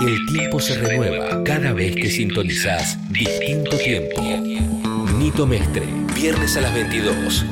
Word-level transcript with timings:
El 0.00 0.26
tiempo 0.26 0.60
se 0.60 0.76
renueva 0.76 1.42
cada 1.42 1.72
vez 1.72 1.96
que 1.96 2.08
sintonizás 2.08 2.96
Distinto 3.10 3.76
Tiempo. 3.76 4.22
Nito 5.18 5.44
Mestre, 5.44 5.86
viernes 6.14 6.56
a 6.56 6.60
las 6.60 6.72
22. 6.72 7.44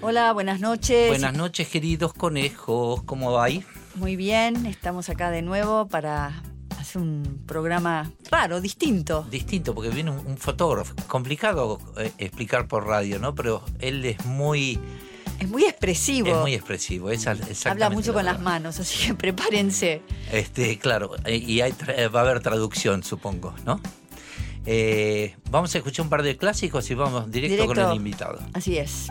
Hola, 0.00 0.32
buenas 0.32 0.60
noches. 0.60 1.08
Buenas 1.08 1.34
noches, 1.34 1.68
queridos 1.68 2.14
conejos. 2.14 3.02
¿Cómo 3.02 3.32
va 3.32 3.44
ahí? 3.44 3.62
Muy 3.94 4.16
bien, 4.16 4.64
estamos 4.64 5.10
acá 5.10 5.30
de 5.30 5.42
nuevo 5.42 5.86
para 5.88 6.42
un 6.96 7.42
programa 7.46 8.10
raro, 8.30 8.60
distinto. 8.60 9.26
Distinto, 9.30 9.74
porque 9.74 9.90
viene 9.90 10.10
un, 10.10 10.26
un 10.26 10.36
fotógrafo. 10.36 10.94
Complicado 11.06 11.78
eh, 11.96 12.12
explicar 12.18 12.68
por 12.68 12.86
radio, 12.86 13.18
¿no? 13.18 13.34
Pero 13.34 13.62
él 13.78 14.04
es 14.04 14.24
muy... 14.24 14.78
Es 15.40 15.48
muy 15.48 15.64
expresivo. 15.64 16.28
Es 16.28 16.36
muy 16.36 16.54
expresivo, 16.54 17.10
es 17.10 17.26
Habla 17.66 17.90
mucho 17.90 18.12
la 18.12 18.14
con 18.14 18.24
las 18.24 18.40
manos, 18.40 18.78
así 18.78 19.08
que 19.08 19.14
prepárense. 19.14 20.02
Este, 20.30 20.78
claro, 20.78 21.16
eh, 21.24 21.36
y 21.36 21.60
hay 21.62 21.72
tra- 21.72 22.14
va 22.14 22.20
a 22.20 22.22
haber 22.22 22.40
traducción, 22.40 23.02
supongo, 23.02 23.52
¿no? 23.66 23.80
Eh, 24.66 25.34
vamos 25.50 25.74
a 25.74 25.78
escuchar 25.78 26.04
un 26.04 26.10
par 26.10 26.22
de 26.22 26.36
clásicos 26.36 26.88
y 26.92 26.94
vamos 26.94 27.28
directo, 27.28 27.66
con 27.66 27.76
el 27.76 27.96
invitado. 27.96 28.38
Así 28.52 28.78
es. 28.78 29.08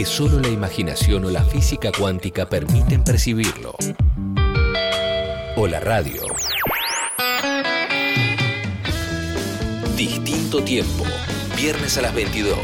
Que 0.00 0.06
solo 0.06 0.40
la 0.40 0.48
imaginación 0.48 1.26
o 1.26 1.30
la 1.30 1.44
física 1.44 1.92
cuántica 1.92 2.48
permiten 2.48 3.04
percibirlo. 3.04 3.74
O 5.56 5.66
la 5.66 5.78
radio. 5.78 6.22
Distinto 9.98 10.64
tiempo. 10.64 11.04
Viernes 11.54 11.98
a 11.98 12.00
las 12.00 12.14
22. 12.14 12.56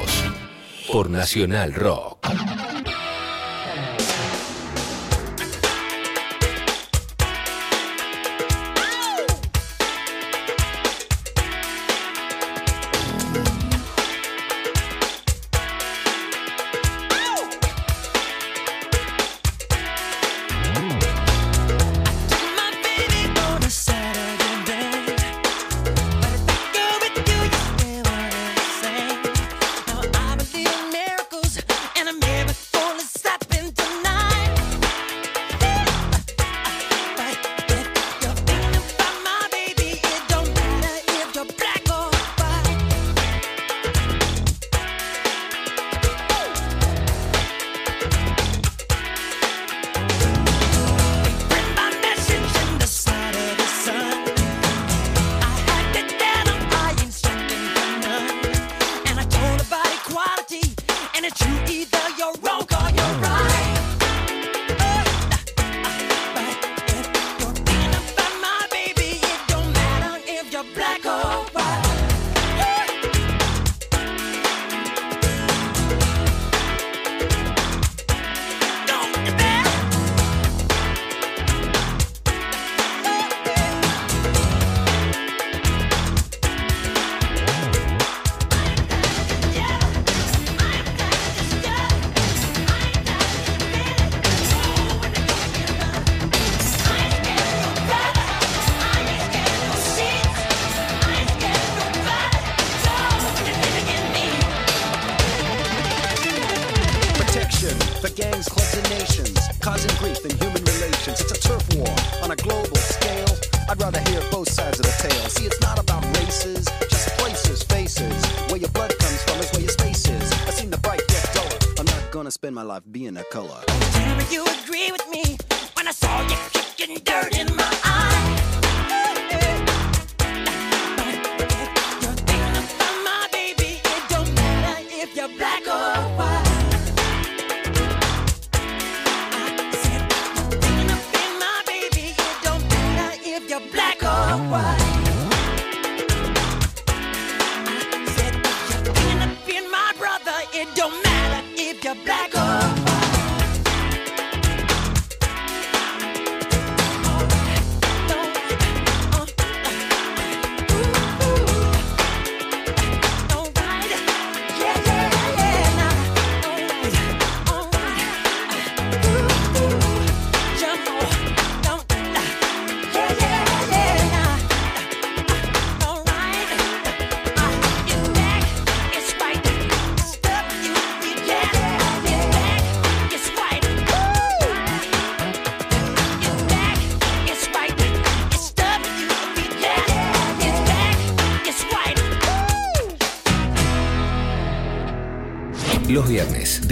Por 0.90 1.10
Nacional 1.10 1.74
Rock. 1.74 2.15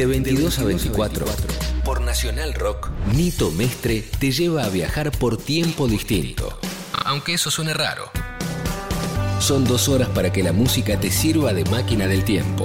De 0.04 0.08
22 0.08 0.58
a 0.58 0.64
24, 0.64 1.24
por 1.82 2.02
Nacional 2.02 2.52
Rock, 2.52 2.90
Nito 3.14 3.50
Mestre 3.52 4.02
te 4.18 4.32
lleva 4.32 4.64
a 4.64 4.68
viajar 4.68 5.10
por 5.10 5.38
tiempo 5.38 5.88
distinto. 5.88 6.58
Aunque 7.06 7.32
eso 7.32 7.50
suene 7.50 7.72
raro. 7.72 8.10
Son 9.40 9.64
dos 9.64 9.88
horas 9.88 10.10
para 10.10 10.30
que 10.30 10.42
la 10.42 10.52
música 10.52 11.00
te 11.00 11.10
sirva 11.10 11.54
de 11.54 11.64
máquina 11.70 12.06
del 12.06 12.22
tiempo. 12.22 12.64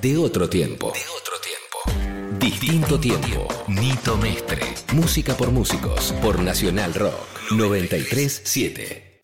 De 0.00 0.18
otro 0.18 0.48
tiempo. 0.48 0.92
De 0.92 1.00
otro 1.20 1.34
tiempo. 1.40 2.38
Distinto 2.38 3.00
tiempo. 3.00 3.48
Nito 3.66 4.16
Mestre. 4.16 4.62
Música 4.92 5.36
por 5.36 5.50
músicos. 5.50 6.14
Por 6.22 6.38
Nacional 6.38 6.94
Rock. 6.94 7.50
937. 7.50 9.20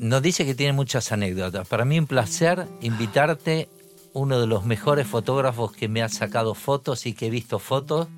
Nos 0.00 0.20
dice 0.20 0.44
que 0.44 0.54
tiene 0.54 0.74
muchas 0.74 1.12
anécdotas. 1.12 1.66
Para 1.66 1.86
mí 1.86 1.98
un 1.98 2.06
placer 2.06 2.66
invitarte 2.82 3.70
uno 4.16 4.40
de 4.40 4.46
los 4.46 4.64
mejores 4.64 5.06
fotógrafos 5.06 5.72
que 5.72 5.88
me 5.88 6.02
ha 6.02 6.08
sacado 6.08 6.54
fotos 6.54 7.04
y 7.04 7.12
que 7.12 7.26
he 7.26 7.30
visto 7.30 7.58
fotos, 7.58 8.08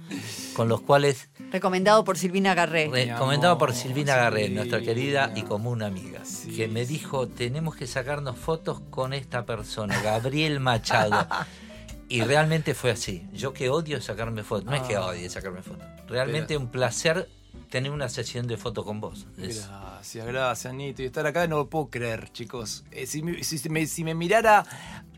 con 0.54 0.68
los 0.68 0.80
cuales... 0.80 1.28
Recomendado 1.50 2.04
por 2.04 2.16
Silvina 2.16 2.54
Garré. 2.54 2.88
Recomendado 2.88 3.58
por 3.58 3.74
Silvina 3.74 4.14
Garré, 4.14 4.48
nuestra 4.48 4.80
querida 4.80 5.32
y 5.34 5.42
común 5.42 5.82
amiga, 5.82 6.22
que 6.54 6.68
me 6.68 6.86
dijo, 6.86 7.26
tenemos 7.26 7.74
que 7.74 7.88
sacarnos 7.88 8.36
fotos 8.36 8.80
con 8.90 9.12
esta 9.12 9.44
persona, 9.44 10.00
Gabriel 10.00 10.60
Machado. 10.60 11.26
y 12.08 12.20
realmente 12.20 12.74
fue 12.74 12.92
así. 12.92 13.26
Yo 13.32 13.52
que 13.52 13.68
odio 13.68 14.00
sacarme 14.00 14.44
fotos, 14.44 14.66
no 14.66 14.76
es 14.76 14.82
que 14.82 14.94
ah. 14.94 15.06
odie 15.06 15.28
sacarme 15.28 15.62
fotos, 15.62 15.84
realmente 16.06 16.56
un 16.56 16.68
placer 16.68 17.28
tener 17.70 17.90
una 17.90 18.08
sesión 18.08 18.46
de 18.46 18.56
fotos 18.56 18.84
con 18.84 19.00
vos. 19.00 19.26
Gracias, 19.36 20.26
gracias, 20.26 20.74
Nito. 20.74 21.02
Y 21.02 21.06
estar 21.06 21.26
acá 21.26 21.46
no 21.46 21.56
lo 21.58 21.68
puedo 21.68 21.88
creer, 21.88 22.30
chicos. 22.32 22.84
Eh, 22.90 23.06
si, 23.06 23.22
me, 23.22 23.42
si, 23.42 24.04
me, 24.04 24.14
mirara 24.14 24.64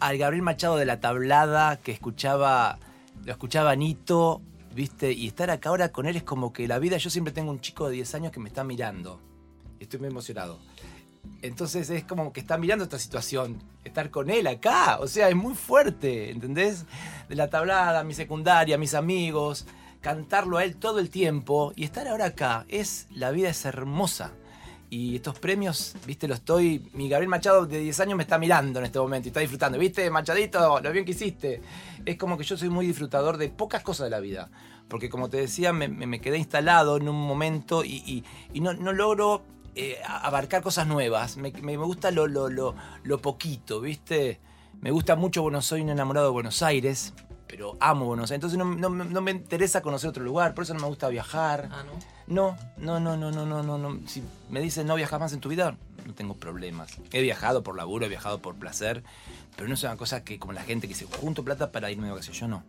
al 0.00 0.19
Gabriel 0.19 0.42
Machado 0.42 0.76
de 0.76 0.85
la 0.85 1.00
tablada 1.00 1.76
que 1.76 1.92
escuchaba, 1.92 2.78
lo 3.25 3.33
escuchaba 3.33 3.75
Nito, 3.76 4.42
¿viste? 4.75 5.12
Y 5.12 5.28
estar 5.28 5.50
acá 5.50 5.69
ahora 5.69 5.90
con 5.90 6.07
él 6.07 6.16
es 6.16 6.23
como 6.23 6.52
que 6.52 6.66
la 6.66 6.78
vida, 6.78 6.97
yo 6.97 7.11
siempre 7.11 7.33
tengo 7.33 7.50
un 7.50 7.61
chico 7.61 7.88
de 7.88 7.95
10 7.95 8.14
años 8.16 8.33
que 8.33 8.40
me 8.40 8.49
está 8.49 8.64
mirando. 8.64 9.21
Estoy 9.78 10.00
muy 10.00 10.09
emocionado. 10.09 10.59
Entonces 11.42 11.88
es 11.90 12.04
como 12.04 12.33
que 12.33 12.40
está 12.40 12.59
mirando 12.59 12.85
esta 12.85 12.99
situación, 12.99 13.62
estar 13.85 14.11
con 14.11 14.30
él 14.30 14.47
acá, 14.47 14.99
o 15.00 15.07
sea, 15.07 15.28
es 15.28 15.37
muy 15.37 15.54
fuerte, 15.54 16.30
¿entendés? 16.30 16.85
De 17.28 17.35
la 17.35 17.49
tablada, 17.49 18.04
mi 18.04 18.14
secundaria, 18.14 18.76
mis 18.78 18.95
amigos, 18.95 19.66
cantarlo 20.00 20.59
a 20.59 20.64
él 20.64 20.76
todo 20.76 20.99
el 20.99 21.11
tiempo 21.11 21.73
y 21.76 21.85
estar 21.85 22.09
ahora 22.09 22.26
acá, 22.26 22.64
es, 22.69 23.07
la 23.11 23.30
vida 23.30 23.50
es 23.50 23.64
hermosa. 23.64 24.33
Y 24.92 25.14
estos 25.14 25.38
premios, 25.38 25.95
viste, 26.04 26.26
lo 26.26 26.35
estoy. 26.35 26.90
Mi 26.95 27.09
Gabriel 27.09 27.28
Machado 27.28 27.64
de 27.64 27.78
10 27.78 28.00
años 28.00 28.16
me 28.16 28.25
está 28.25 28.38
mirando 28.38 28.80
en 28.80 28.87
este 28.87 28.99
momento 28.99 29.28
y 29.28 29.30
está 29.30 29.38
disfrutando. 29.38 29.78
¿Viste, 29.78 30.11
Machadito? 30.11 30.80
Lo 30.80 30.90
bien 30.90 31.04
que 31.04 31.12
hiciste. 31.12 31.62
Es 32.04 32.16
como 32.16 32.37
que 32.37 32.42
yo 32.42 32.57
soy 32.57 32.71
muy 32.71 32.87
disfrutador 32.87 33.37
de 33.37 33.50
pocas 33.50 33.85
cosas 33.85 34.07
de 34.07 34.11
la 34.11 34.19
vida. 34.19 34.50
Porque, 34.88 35.09
como 35.09 35.30
te 35.30 35.37
decía, 35.37 35.73
me, 35.73 36.21
quedé 36.21 36.38
instalado 36.38 36.97
en 36.97 37.09
un 37.09 37.14
momento 37.14 37.85
y, 37.85 38.25
no, 38.54 38.73
logro 38.73 39.45
eh, 39.76 39.99
abarcar 40.04 40.61
cosas 40.61 40.88
nuevas. 40.88 41.37
Me, 41.37 41.76
gusta 41.76 42.11
lo, 42.11 42.26
lo, 42.26 42.49
lo, 42.49 43.23
poquito, 43.23 43.80
¿viste? 43.80 44.40
Me 44.80 44.90
gusta 44.90 45.14
mucho, 45.14 45.42
bueno, 45.42 45.62
soy 45.62 45.83
un 45.83 45.90
enamorado 45.90 46.26
de 46.26 46.33
Buenos 46.33 46.64
Aires, 46.64 47.14
pero 47.50 47.76
amo 47.80 48.07
Buenos 48.07 48.30
Aires. 48.30 48.45
Entonces 48.45 48.59
no, 48.59 49.21
me 49.21 49.30
interesa 49.33 49.83
conocer 49.83 50.11
otro 50.11 50.23
lugar, 50.23 50.54
por 50.54 50.62
eso 50.62 50.73
no 50.73 50.80
me 50.80 50.87
gusta 50.87 51.09
viajar. 51.09 51.69
Ah, 51.73 51.83
¿no? 52.28 52.57
No, 52.78 53.00
no, 53.00 53.00
no, 53.00 53.16
no, 53.16 53.33
no, 53.33 53.45
no, 53.45 53.62
no, 53.64 53.76
no. 53.76 54.07
Si 54.07 54.23
me 54.49 54.61
dicen 54.61 54.87
no 54.87 54.95
viajas 54.95 55.19
más 55.19 55.33
en 55.33 55.40
tu 55.40 55.49
vida, 55.49 55.76
no 56.07 56.14
tengo 56.14 56.35
problemas. 56.35 56.92
He 57.11 57.21
viajado 57.21 57.64
por 57.64 57.76
laburo, 57.76 58.07
he 58.07 58.09
viajado 58.09 58.38
por 58.38 58.54
placer, 58.54 59.02
pero 59.57 59.66
no 59.66 59.75
es 59.75 59.83
una 59.83 59.97
cosa 59.97 60.23
que 60.23 60.38
como 60.38 60.52
la 60.52 60.62
gente 60.62 60.87
que 60.87 60.95
se 60.95 61.07
junto 61.07 61.45
plata 61.45 61.73
para 61.73 61.90
irme 61.90 62.04
de 62.04 62.12
vacaciones. 62.12 62.40
Yo 62.40 62.47
no. 62.47 62.62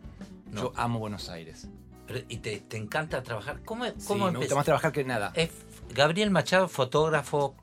Yo 0.52 0.72
amo 0.74 0.98
Buenos 0.98 1.28
Aires. 1.28 1.68
¿Y 2.28 2.38
te, 2.38 2.64
encanta 2.76 3.22
trabajar? 3.22 3.60
¿Cómo, 3.64 3.84
cómo 4.06 4.26
sí, 4.26 4.32
me 4.32 4.38
gusta 4.40 4.56
más 4.56 4.64
trabajar 4.64 4.90
que 4.90 5.04
nada. 5.04 5.30
Es 5.34 5.50
Gabriel 5.94 6.32
Machado, 6.32 6.66
fotógrafo. 6.66 7.54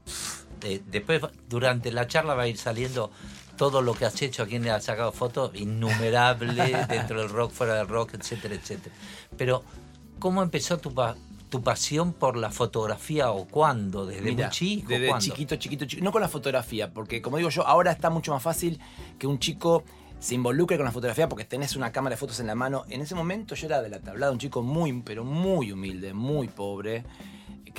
después, 0.85 1.21
durante 1.49 1.91
la 1.91 2.07
charla 2.07 2.33
va 2.33 2.43
a 2.43 2.47
ir 2.47 2.57
saliendo 2.57 3.11
todo 3.59 3.81
lo 3.81 3.93
que 3.93 4.05
has 4.05 4.21
hecho, 4.21 4.43
a 4.43 4.47
quien 4.47 4.63
le 4.63 4.71
has 4.71 4.85
sacado 4.85 5.11
fotos, 5.11 5.51
innumerable 5.53 6.85
dentro 6.87 7.19
del 7.19 7.27
rock, 7.27 7.51
fuera 7.51 7.75
del 7.75 7.89
rock, 7.89 8.13
etcétera, 8.13 8.55
etcétera. 8.55 8.95
Pero, 9.35 9.65
¿cómo 10.17 10.41
empezó 10.41 10.77
tu, 10.77 10.95
tu 11.49 11.61
pasión 11.61 12.13
por 12.13 12.37
la 12.37 12.51
fotografía 12.51 13.31
o 13.31 13.45
cuándo? 13.45 14.05
¿Desde 14.05 14.31
muy 14.31 14.49
chico? 14.49 14.87
Desde 14.87 15.11
chiquito, 15.17 15.57
chiquito, 15.57 15.83
chiquito. 15.83 16.05
No 16.05 16.13
con 16.13 16.21
la 16.21 16.29
fotografía, 16.29 16.93
porque 16.93 17.21
como 17.21 17.35
digo 17.35 17.49
yo, 17.49 17.67
ahora 17.67 17.91
está 17.91 18.09
mucho 18.09 18.31
más 18.31 18.41
fácil 18.41 18.79
que 19.19 19.27
un 19.27 19.39
chico 19.39 19.83
se 20.19 20.35
involucre 20.35 20.77
con 20.77 20.85
la 20.85 20.93
fotografía 20.93 21.27
porque 21.27 21.43
tenés 21.43 21.75
una 21.75 21.91
cámara 21.91 22.15
de 22.15 22.17
fotos 22.17 22.39
en 22.39 22.47
la 22.47 22.55
mano. 22.55 22.85
En 22.87 23.01
ese 23.01 23.13
momento 23.13 23.55
yo 23.55 23.67
era 23.67 23.81
de 23.81 23.89
la 23.89 23.99
tablada, 23.99 24.31
un 24.31 24.39
chico 24.39 24.61
muy, 24.61 25.01
pero 25.01 25.25
muy 25.25 25.73
humilde, 25.73 26.13
muy 26.13 26.47
pobre 26.47 27.03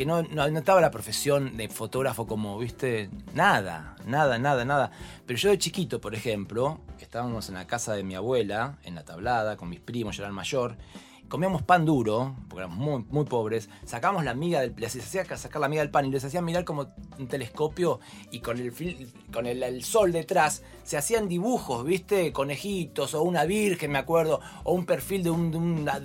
que 0.00 0.06
no, 0.06 0.22
no, 0.22 0.48
la 0.80 0.90
profesión 0.90 1.58
de 1.58 1.68
fotógrafo 1.68 2.26
como, 2.26 2.58
viste, 2.58 3.10
nada, 3.34 3.96
nada, 4.06 4.38
nada, 4.38 4.64
nada. 4.64 4.90
Pero 5.26 5.38
yo 5.38 5.50
de 5.50 5.58
chiquito, 5.58 6.00
por 6.00 6.14
ejemplo, 6.14 6.80
estábamos 6.98 7.50
en 7.50 7.56
la 7.56 7.66
casa 7.66 7.92
de 7.92 8.02
mi 8.02 8.14
abuela, 8.14 8.78
en 8.84 8.94
la 8.94 9.04
tablada, 9.04 9.58
con 9.58 9.68
mis 9.68 9.80
primos, 9.80 10.16
yo 10.16 10.22
era 10.22 10.28
el 10.28 10.34
mayor, 10.34 10.78
comíamos 11.28 11.60
pan 11.60 11.84
duro, 11.84 12.34
porque 12.48 12.62
éramos 12.62 12.78
muy, 12.78 13.04
muy 13.10 13.26
pobres, 13.26 13.68
sacábamos 13.84 14.24
la 14.24 14.32
miga 14.32 14.62
del, 14.62 14.74
les 14.78 14.96
hacía 14.96 15.26
sacar 15.36 15.60
la 15.60 15.68
miga 15.68 15.82
del 15.82 15.90
pan 15.90 16.06
y 16.06 16.10
les 16.10 16.24
hacía 16.24 16.40
mirar 16.40 16.64
como 16.64 16.94
un 17.18 17.28
telescopio 17.28 18.00
y 18.30 18.40
con 18.40 18.58
el, 18.58 18.72
con 19.30 19.44
el, 19.44 19.84
sol 19.84 20.12
detrás 20.12 20.62
se 20.82 20.96
hacían 20.96 21.28
dibujos, 21.28 21.84
¿viste? 21.84 22.32
Conejitos 22.32 23.12
o 23.12 23.22
una 23.22 23.44
virgen, 23.44 23.92
me 23.92 23.98
acuerdo, 23.98 24.40
o 24.64 24.72
un 24.72 24.86
perfil 24.86 25.24
de 25.24 25.30
un, 25.30 25.50
de 25.50 25.58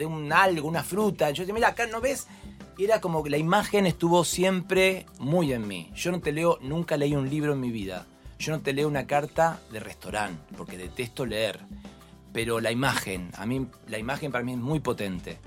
un, 0.05 0.27
de 0.27 0.35
algo, 0.35 0.67
una 0.67 0.83
fruta. 0.83 1.31
Yo 1.31 1.43
decía, 1.43 1.53
mira, 1.53 1.69
acá 1.69 1.87
no 1.87 2.01
ves. 2.01 2.27
Era 2.77 3.01
como 3.01 3.23
que 3.23 3.29
la 3.29 3.37
imagen 3.37 3.85
estuvo 3.85 4.23
siempre 4.23 5.05
muy 5.19 5.53
en 5.53 5.67
mí. 5.67 5.91
Yo 5.95 6.11
no 6.11 6.19
te 6.19 6.31
leo, 6.31 6.59
nunca 6.61 6.97
leí 6.97 7.15
un 7.15 7.29
libro 7.29 7.53
en 7.53 7.59
mi 7.59 7.71
vida. 7.71 8.05
Yo 8.37 8.51
no 8.51 8.61
te 8.61 8.73
leo 8.73 8.87
una 8.87 9.07
carta 9.07 9.59
de 9.71 9.79
restaurante, 9.79 10.55
porque 10.57 10.77
detesto 10.77 11.25
leer 11.25 11.61
pero 12.35 12.59
la 12.59 12.69
imagen, 12.69 13.29
a 13.37 13.45
mí 13.45 13.65
la 13.87 13.97
imagen 13.97 14.29
para 14.29 14.43
mí 14.43 14.51
es 14.51 14.57
muy 14.57 14.81
potente. 14.81 15.39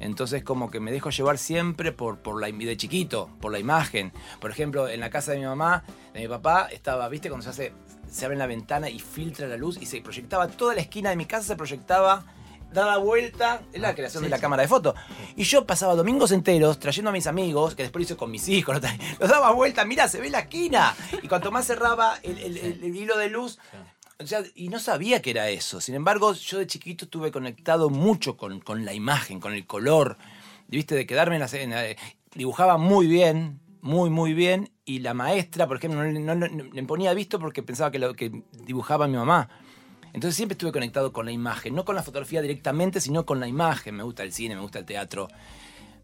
Entonces 0.00 0.42
como 0.42 0.72
que 0.72 0.80
me 0.80 0.90
dejo 0.90 1.10
llevar 1.10 1.38
siempre 1.38 1.92
por, 1.92 2.18
por 2.18 2.40
la 2.40 2.50
de 2.50 2.76
chiquito, 2.76 3.30
por 3.40 3.52
la 3.52 3.60
imagen. 3.60 4.12
Por 4.40 4.50
ejemplo, 4.50 4.88
en 4.88 4.98
la 4.98 5.08
casa 5.08 5.30
de 5.30 5.38
mi 5.38 5.44
mamá, 5.44 5.84
de 6.12 6.22
mi 6.22 6.26
papá, 6.26 6.66
estaba, 6.72 7.08
¿viste? 7.08 7.28
Cuando 7.28 7.52
se 7.52 7.72
se 8.10 8.24
abre 8.24 8.36
la 8.36 8.48
ventana 8.48 8.90
y 8.90 8.98
filtra 8.98 9.46
la 9.46 9.56
luz 9.56 9.80
y 9.80 9.86
se 9.86 10.00
proyectaba 10.00 10.48
toda 10.48 10.74
la 10.74 10.80
esquina 10.80 11.10
de 11.10 11.16
mi 11.16 11.26
casa 11.26 11.46
se 11.46 11.56
proyectaba 11.56 12.24
dada 12.72 12.96
vuelta, 12.98 13.62
es 13.72 13.80
la 13.80 13.94
creación 13.94 14.22
sí, 14.22 14.26
de 14.26 14.30
la 14.30 14.36
sí. 14.36 14.42
cámara 14.42 14.62
de 14.62 14.68
fotos. 14.68 14.94
Y 15.36 15.44
yo 15.44 15.66
pasaba 15.66 15.94
domingos 15.94 16.32
enteros 16.32 16.78
trayendo 16.78 17.10
a 17.10 17.12
mis 17.12 17.26
amigos, 17.26 17.74
que 17.74 17.82
después 17.82 18.04
hice 18.04 18.16
con 18.16 18.30
mis 18.30 18.48
hijos, 18.48 18.80
los, 19.20 19.28
daba 19.30 19.52
vuelta, 19.52 19.84
mira, 19.84 20.08
se 20.08 20.20
ve 20.20 20.30
la 20.30 20.40
esquina. 20.40 20.94
Y 21.22 21.28
cuanto 21.28 21.50
más 21.50 21.66
cerraba 21.66 22.16
el, 22.22 22.38
el- 22.38 22.56
el- 22.58 22.84
el 22.84 22.96
hilo 22.96 23.16
de 23.18 23.28
luz, 23.30 23.58
o 24.18 24.26
sea, 24.26 24.42
y 24.54 24.68
no 24.68 24.78
sabía 24.78 25.20
que 25.20 25.30
era 25.30 25.48
eso. 25.48 25.80
Sin 25.80 25.94
embargo, 25.94 26.32
yo 26.34 26.58
de 26.58 26.66
chiquito 26.66 27.06
estuve 27.06 27.32
conectado 27.32 27.90
mucho 27.90 28.36
con, 28.36 28.60
con 28.60 28.84
la 28.84 28.94
imagen, 28.94 29.40
con 29.40 29.52
el 29.52 29.66
color. 29.66 30.16
¿Viste? 30.68 30.94
De 30.94 31.06
quedarme 31.06 31.34
en 31.36 31.40
la 31.40 31.46
escena. 31.46 31.82
Dibujaba 32.34 32.78
muy 32.78 33.06
bien, 33.06 33.60
muy, 33.80 34.08
muy 34.10 34.32
bien. 34.32 34.70
Y 34.84 35.00
la 35.00 35.12
maestra, 35.12 35.66
por 35.66 35.76
ejemplo, 35.76 36.02
no, 36.04 36.34
no- 36.34 36.48
no- 36.48 36.64
le 36.72 36.82
ponía 36.84 37.12
visto 37.14 37.38
porque 37.38 37.62
pensaba 37.62 37.90
que 37.90 37.98
lo 37.98 38.14
que 38.14 38.30
dibujaba 38.64 39.06
mi 39.08 39.16
mamá. 39.16 39.48
Entonces 40.12 40.36
siempre 40.36 40.54
estuve 40.54 40.72
conectado 40.72 41.12
con 41.12 41.26
la 41.26 41.32
imagen. 41.32 41.74
No 41.74 41.84
con 41.84 41.94
la 41.94 42.02
fotografía 42.02 42.42
directamente, 42.42 43.00
sino 43.00 43.24
con 43.24 43.40
la 43.40 43.48
imagen. 43.48 43.96
Me 43.96 44.02
gusta 44.02 44.22
el 44.22 44.32
cine, 44.32 44.54
me 44.54 44.60
gusta 44.60 44.78
el 44.78 44.84
teatro, 44.84 45.28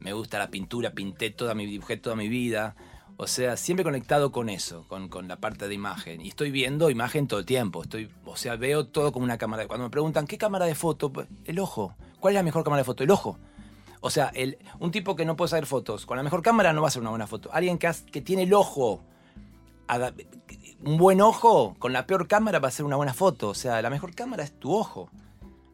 me 0.00 0.12
gusta 0.12 0.38
la 0.38 0.50
pintura. 0.50 0.92
Pinté 0.92 1.30
toda 1.30 1.54
mi, 1.54 1.66
dibujé 1.66 1.96
toda 1.96 2.16
mi 2.16 2.28
vida. 2.28 2.74
O 3.16 3.26
sea, 3.26 3.56
siempre 3.56 3.82
conectado 3.84 4.30
con 4.30 4.48
eso, 4.48 4.86
con, 4.88 5.28
la 5.28 5.36
parte 5.36 5.66
de 5.68 5.74
imagen. 5.74 6.20
Y 6.20 6.28
estoy 6.28 6.50
viendo 6.50 6.88
imagen 6.88 7.26
todo 7.26 7.40
el 7.40 7.46
tiempo. 7.46 7.82
Estoy, 7.82 8.10
o 8.24 8.36
sea, 8.36 8.56
veo 8.56 8.86
todo 8.86 9.12
como 9.12 9.24
una 9.24 9.38
cámara. 9.38 9.66
Cuando 9.66 9.84
me 9.86 9.90
preguntan, 9.90 10.26
¿qué 10.26 10.38
cámara 10.38 10.66
de 10.66 10.74
foto? 10.74 11.12
Pues, 11.12 11.26
El 11.44 11.58
ojo. 11.58 11.94
¿Cuál 12.20 12.34
es 12.34 12.36
la 12.36 12.42
mejor 12.42 12.64
cámara 12.64 12.82
de 12.82 12.84
foto? 12.84 13.02
El 13.04 13.10
ojo. 13.10 13.38
O 14.00 14.10
sea, 14.10 14.32
un 14.78 14.90
tipo 14.90 15.16
que 15.16 15.24
no 15.24 15.36
puede 15.36 15.48
hacer 15.48 15.66
fotos, 15.66 16.06
con 16.06 16.16
la 16.16 16.22
mejor 16.22 16.42
cámara 16.42 16.72
no 16.72 16.82
va 16.82 16.88
a 16.88 16.90
ser 16.90 17.02
una 17.02 17.10
buena 17.10 17.26
foto. 17.26 17.50
Alguien 17.52 17.78
que, 17.78 18.20
tiene 18.22 18.44
el 18.44 18.54
ojo, 18.54 19.02
un 20.84 20.96
buen 20.96 21.20
ojo, 21.20 21.74
con 21.78 21.92
la 21.92 22.06
peor 22.06 22.28
cámara 22.28 22.58
va 22.58 22.68
a 22.68 22.70
ser 22.70 22.84
una 22.84 22.96
buena 22.96 23.14
foto. 23.14 23.48
O 23.50 23.54
sea, 23.54 23.80
la 23.82 23.90
mejor 23.90 24.14
cámara 24.14 24.44
es 24.44 24.52
tu 24.58 24.74
ojo. 24.74 25.10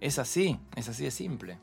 Es 0.01 0.19
así, 0.19 0.59
es 0.77 0.89
así 0.89 1.05
de 1.05 1.11
simple. 1.11 1.59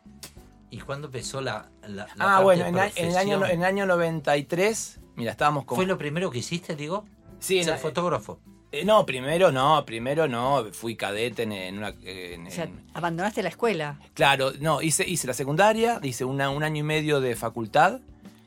¿Y 0.70 0.80
cuándo 0.80 1.08
empezó 1.08 1.42
la, 1.42 1.70
la, 1.84 1.90
la 1.90 2.08
Ah, 2.14 2.18
parte 2.18 2.44
bueno, 2.44 2.66
en, 2.68 2.78
en 2.96 3.10
el 3.10 3.18
año, 3.18 3.46
en 3.46 3.60
el 3.60 3.66
año 3.66 3.86
93, 3.86 5.00
mira, 5.16 5.32
estábamos 5.32 5.66
con... 5.66 5.76
¿Fue 5.76 5.86
lo 5.86 5.98
primero 5.98 6.32
que 6.32 6.40
hiciste, 6.40 6.76
digo? 6.76 7.06
Sí, 7.40 7.58
en 7.58 7.66
Ser 7.66 7.74
la- 7.74 7.80
fotógrafo. 7.80 8.40
Eh, 8.72 8.86
no, 8.86 9.06
primero 9.06 9.52
no, 9.52 9.84
primero 9.86 10.30
no, 10.30 10.64
fui 10.72 10.96
cadete 10.96 11.44
en, 11.44 11.52
en 11.52 11.78
una... 11.78 11.90
en- 12.04 12.48
O 12.48 12.52
sea, 12.52 12.64
en- 12.64 12.86
abandonaste 12.94 13.44
la 13.44 13.50
escuela. 13.50 14.00
claro, 14.14 14.52
no, 14.62 14.82
hice, 14.82 15.06
hice 15.08 15.28
la 15.28 15.34
secundaria, 15.34 16.00
hice 16.04 16.24
una, 16.24 16.50
un 16.50 16.64
año 16.64 16.80
y 16.80 16.84
medio 16.84 17.20
de 17.20 17.36
facultad. 17.36 18.00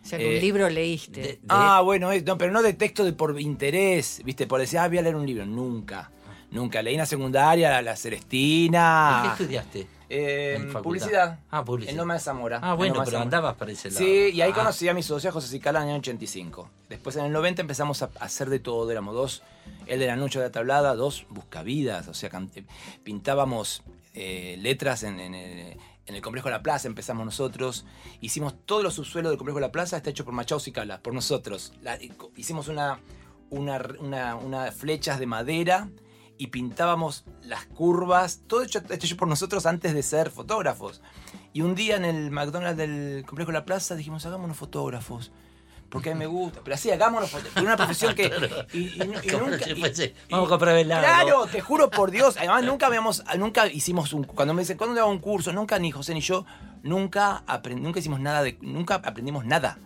O 0.05 0.07
sea, 0.07 0.19
que 0.19 0.33
Eh, 0.33 0.37
un 0.37 0.41
libro 0.43 0.69
leíste. 0.69 1.21
de- 1.23 1.41
Ah, 1.49 1.81
bueno, 1.83 2.13
es- 2.13 2.25
no, 2.25 2.37
pero 2.37 2.53
no 2.53 2.63
de 2.63 2.75
texto 2.75 3.05
de 3.05 3.15
por 3.15 3.41
interés, 3.41 4.21
viste, 4.25 4.47
por 4.47 4.61
decir, 4.61 4.79
ah, 4.79 4.87
voy 4.89 4.99
a 4.99 5.03
leer 5.03 5.17
un 5.17 5.25
libro, 5.27 5.47
nunca. 5.47 6.11
Nunca, 6.51 6.83
leí 6.83 6.95
en 6.95 7.01
la 7.01 7.07
secundaria, 7.07 7.71
la, 7.71 7.83
la 7.83 7.97
Celestina. 7.97 9.23
¿Qué 9.37 9.43
estudiaste? 9.43 9.87
Eh, 10.09 10.69
publicidad. 10.83 11.41
Ah, 11.51 11.65
publicidad. 11.65 11.91
En 11.93 11.97
Loma 11.97 12.15
de 12.15 12.21
Zamora. 12.21 12.61
Ah, 12.63 12.73
en 12.73 12.77
bueno, 12.77 12.95
pero 12.95 13.07
Zamora. 13.07 13.23
andabas 13.23 13.55
para 13.57 13.73
ese 13.73 13.89
lado. 13.91 13.99
Sí, 14.05 14.31
y 14.35 14.41
ahí 14.43 14.51
Ah, 14.53 14.55
conocí 14.55 14.89
a 14.89 14.95
mi 14.95 15.03
socia 15.03 15.33
José 15.33 15.49
Cicala 15.49 15.81
en 15.81 15.87
el 15.87 15.91
año 15.95 16.01
85. 16.01 16.69
Después 16.89 17.17
en 17.17 17.25
el 17.25 17.33
90 17.33 17.63
empezamos 17.63 18.03
a 18.03 18.11
hacer 18.21 18.51
de 18.51 18.61
todo, 18.61 18.89
éramos 18.91 19.15
dos, 19.15 19.43
él 19.87 19.99
de 19.99 20.07
la 20.07 20.15
noche 20.17 20.39
de 20.39 20.45
la 20.45 20.53
tablada, 20.53 20.95
dos 20.95 21.27
buscavidas, 21.31 22.07
o 22.07 22.15
sea, 22.15 22.31
eh, 22.55 22.63
pintábamos 23.03 23.83
eh, 24.15 24.57
letras 24.61 25.03
en, 25.03 25.19
en 25.19 25.35
el, 25.35 25.77
en 26.07 26.15
el 26.15 26.23
complejo 26.23 26.49
de 26.49 26.53
la 26.55 26.63
plaza, 26.63 26.87
empezamos 26.89 27.25
nosotros, 27.25 27.87
hicimos 28.21 28.55
todos 28.67 28.83
los 28.83 28.95
subsuelos 28.95 29.31
del 29.31 29.39
complejo 29.39 29.59
de 29.59 29.67
la 29.67 29.73
plaza, 29.73 29.97
está 29.97 30.11
hecho 30.11 30.25
por 30.25 30.35
Machado 30.35 30.61
Cicala, 30.61 31.01
por 31.03 31.15
nosotros. 31.15 31.73
La- 31.83 31.99
hicimos 32.37 32.69
una, 32.69 33.01
una, 33.51 34.37
una, 34.37 34.73
flechas 34.73 35.19
de 35.19 35.27
madera 35.27 35.89
y 36.37 36.49
pintábamos 36.49 37.25
las 37.43 37.67
curvas, 37.67 38.43
todo 38.47 38.63
hecho, 38.63 38.83
hecho 38.91 39.17
por 39.17 39.29
nosotros 39.29 39.67
antes 39.67 39.95
de 39.95 40.03
ser 40.03 40.31
fotógrafos. 40.31 41.01
Y 41.53 41.61
un 41.63 41.75
día 41.75 41.97
en 41.97 42.05
el 42.05 42.31
McDonald's 42.33 42.77
del 42.77 43.25
complejo 43.27 43.53
de 43.53 43.59
la 43.59 43.65
plaza 43.65 43.95
dijimos, 43.95 44.27
hagámonos 44.27 44.57
fotógrafos. 44.57 45.31
Porque 45.95 46.11
a 46.11 46.15
mí 46.15 46.19
me 46.19 46.27
gusta. 46.27 46.61
Pero 46.65 46.75
así, 46.75 46.91
hagámonos 46.91 47.31
fotógrafos. 47.31 47.63
Una 47.63 47.77
profesión 47.77 48.15
que. 48.17 48.25
Y, 48.73 48.79
y 48.79 49.03
y 49.03 49.07
nunca. 49.07 49.39
vamos 50.29 50.49
a 50.49 50.51
comprar 50.51 50.77
helado. 50.77 51.03
Claro, 51.03 51.47
te 51.47 51.61
juro 51.61 51.89
por 51.89 52.11
Dios. 52.11 52.37
Además, 52.37 52.65
nunca 52.65 52.89
habíamos. 52.89 53.23
Nunca 53.39 53.69
hicimos 53.69 54.13
un. 54.13 54.25
Cuando 54.25 54.55
me 54.55 54.63
dicen, 54.63 54.77
¿cuándo 54.77 55.01
hago 55.01 55.09
un 55.09 55.21
curso? 55.21 55.53
Nunca, 55.53 55.79
ni 55.79 55.93
José 55.93 56.13
ni 56.13 56.21
yo, 56.21 56.47
nunca, 56.83 57.45
nunca 57.77 58.01
hicimos 58.01 58.19
nada 58.19 58.43
de. 58.43 58.59
Nunca 58.61 58.97
aprendimos 58.97 59.45
nada. 59.45 59.79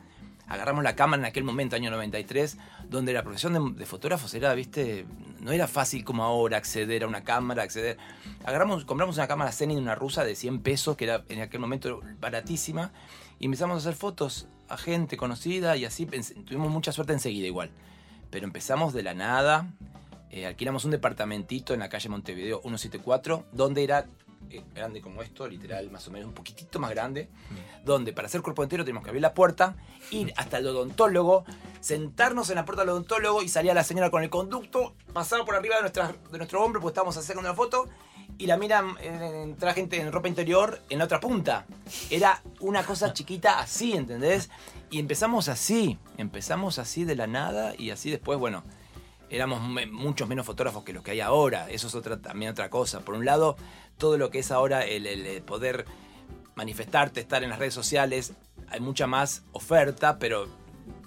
Agarramos 0.46 0.82
la 0.82 0.96
cámara 0.96 1.20
en 1.20 1.26
aquel 1.26 1.44
momento, 1.44 1.76
año 1.76 1.90
93, 1.90 2.56
donde 2.88 3.12
la 3.12 3.22
profesión 3.22 3.52
de, 3.52 3.78
de 3.78 3.84
fotógrafos 3.84 4.32
era, 4.32 4.54
viste, 4.54 5.04
no 5.40 5.52
era 5.52 5.68
fácil 5.68 6.04
como 6.04 6.24
ahora 6.24 6.56
acceder 6.56 7.04
a 7.04 7.06
una 7.06 7.22
cámara, 7.22 7.64
acceder. 7.64 7.98
Agarramos, 8.46 8.86
compramos 8.86 9.18
una 9.18 9.28
cámara 9.28 9.52
Zenit 9.52 9.76
una 9.76 9.94
rusa 9.94 10.24
de 10.24 10.34
100 10.34 10.62
pesos, 10.62 10.96
que 10.96 11.04
era 11.04 11.22
en 11.28 11.42
aquel 11.42 11.60
momento 11.60 12.00
baratísima, 12.18 12.92
y 13.38 13.44
empezamos 13.44 13.74
a 13.74 13.78
hacer 13.80 13.94
fotos 13.94 14.48
a 14.68 14.76
gente 14.76 15.16
conocida 15.16 15.76
y 15.76 15.84
así 15.84 16.06
tuvimos 16.06 16.70
mucha 16.70 16.92
suerte 16.92 17.12
enseguida 17.12 17.46
igual. 17.46 17.70
Pero 18.30 18.44
empezamos 18.44 18.92
de 18.92 19.02
la 19.02 19.14
nada, 19.14 19.72
eh, 20.30 20.46
alquilamos 20.46 20.84
un 20.84 20.90
departamentito 20.90 21.72
en 21.72 21.80
la 21.80 21.88
calle 21.88 22.08
Montevideo 22.08 22.60
174, 22.60 23.46
donde 23.52 23.84
era 23.84 24.06
eh, 24.50 24.62
grande 24.74 25.00
como 25.00 25.22
esto, 25.22 25.46
literal, 25.46 25.90
más 25.90 26.06
o 26.08 26.10
menos 26.10 26.28
un 26.28 26.34
poquitito 26.34 26.78
más 26.78 26.90
grande, 26.90 27.28
donde 27.84 28.12
para 28.12 28.26
hacer 28.26 28.40
cuerpo 28.40 28.62
entero 28.62 28.84
teníamos 28.84 29.04
que 29.04 29.10
abrir 29.10 29.22
la 29.22 29.34
puerta, 29.34 29.76
ir 30.10 30.32
hasta 30.36 30.58
el 30.58 30.66
odontólogo, 30.66 31.44
sentarnos 31.80 32.48
en 32.50 32.56
la 32.56 32.64
puerta 32.64 32.82
del 32.82 32.90
odontólogo 32.90 33.42
y 33.42 33.48
salía 33.48 33.74
la 33.74 33.84
señora 33.84 34.10
con 34.10 34.22
el 34.22 34.30
conducto, 34.30 34.94
pasaba 35.12 35.44
por 35.44 35.54
arriba 35.54 35.76
de, 35.76 35.82
nuestra, 35.82 36.14
de 36.30 36.38
nuestro 36.38 36.62
hombro, 36.62 36.80
pues 36.80 36.92
estábamos 36.92 37.14
sacando 37.14 37.40
una 37.40 37.54
foto, 37.54 37.88
y 38.38 38.46
la 38.46 38.56
miran 38.56 38.94
en, 39.02 39.22
en 39.22 39.56
traje 39.56 39.80
inte- 39.82 40.00
en 40.00 40.12
ropa 40.12 40.28
interior 40.28 40.80
en 40.88 40.98
la 40.98 41.04
otra 41.04 41.18
punta. 41.20 41.66
Era 42.10 42.40
una 42.60 42.84
cosa 42.84 43.12
chiquita 43.12 43.58
así, 43.58 43.92
¿entendés? 43.92 44.48
Y 44.90 44.98
empezamos 45.00 45.48
así, 45.48 45.98
empezamos 46.16 46.78
así 46.78 47.04
de 47.04 47.16
la 47.16 47.26
nada 47.26 47.74
y 47.76 47.90
así 47.90 48.10
después, 48.10 48.38
bueno, 48.38 48.62
éramos 49.28 49.60
me- 49.62 49.86
muchos 49.86 50.28
menos 50.28 50.46
fotógrafos 50.46 50.84
que 50.84 50.92
los 50.92 51.02
que 51.02 51.10
hay 51.10 51.20
ahora. 51.20 51.68
Eso 51.70 51.88
es 51.88 51.94
otra, 51.94 52.18
también 52.22 52.52
otra 52.52 52.70
cosa. 52.70 53.00
Por 53.00 53.14
un 53.14 53.24
lado, 53.24 53.56
todo 53.98 54.16
lo 54.16 54.30
que 54.30 54.38
es 54.38 54.50
ahora 54.52 54.84
el- 54.86 55.06
el 55.06 55.42
poder 55.42 55.84
manifestarte, 56.54 57.20
estar 57.20 57.42
en 57.44 57.50
las 57.50 57.58
redes 57.58 57.74
sociales, 57.74 58.32
hay 58.68 58.80
mucha 58.80 59.06
más 59.06 59.42
oferta, 59.52 60.18
pero 60.18 60.48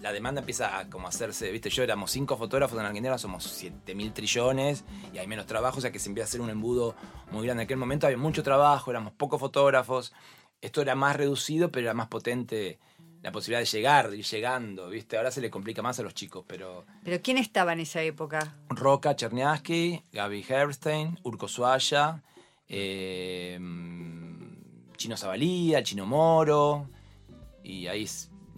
la 0.02 0.12
demanda 0.12 0.42
empieza 0.42 0.78
a 0.80 0.90
como 0.90 1.08
hacerse, 1.08 1.52
viste, 1.52 1.70
yo 1.70 1.84
éramos 1.84 2.12
cinco 2.12 2.38
fotógrafos 2.38 2.78
en 2.80 2.86
Argentina, 2.86 3.18
somos 3.18 3.44
7 3.44 3.96
mil 3.96 4.14
trillones 4.14 4.84
y 5.14 5.18
hay 5.18 5.28
menos 5.28 5.46
trabajo, 5.46 5.78
o 5.78 5.82
sea 5.82 5.92
que 5.92 6.00
se 6.00 6.10
empieza 6.10 6.26
a 6.26 6.30
hacer 6.30 6.42
un 6.42 6.50
embudo 6.50 6.96
muy 7.32 7.46
grande. 7.46 7.64
En 7.64 7.68
aquel 7.68 7.78
momento 7.78 8.08
había 8.08 8.18
mucho 8.18 8.44
trabajo, 8.44 8.92
éramos 8.92 9.14
pocos 9.14 9.40
fotógrafos, 9.40 10.14
esto 10.62 10.82
era 10.82 10.96
más 10.96 11.16
reducido, 11.16 11.72
pero 11.72 11.88
era 11.88 11.94
más 11.94 12.08
potente 12.08 12.80
la 13.22 13.32
posibilidad 13.32 13.60
de 13.60 13.66
llegar, 13.66 14.10
de 14.10 14.18
ir 14.18 14.26
llegando, 14.26 14.90
viste, 14.90 15.18
ahora 15.18 15.30
se 15.30 15.42
le 15.42 15.52
complica 15.52 15.82
más 15.82 16.00
a 16.00 16.04
los 16.04 16.14
chicos, 16.14 16.44
pero... 16.48 16.86
Pero 17.04 17.22
¿quién 17.22 17.38
estaba 17.38 17.74
en 17.74 17.82
esa 17.82 18.02
época? 18.02 18.56
Roca 18.70 19.16
Cherniaski, 19.16 20.04
Gaby 20.12 20.46
Herstein, 20.48 21.20
Urco 21.24 21.48
Suaya, 21.48 22.24
eh, 22.68 23.60
Chino 24.98 25.18
Zabalía, 25.18 25.84
Chino 25.84 26.08
Moro, 26.08 26.90
y 27.64 27.88
ahí 27.88 28.08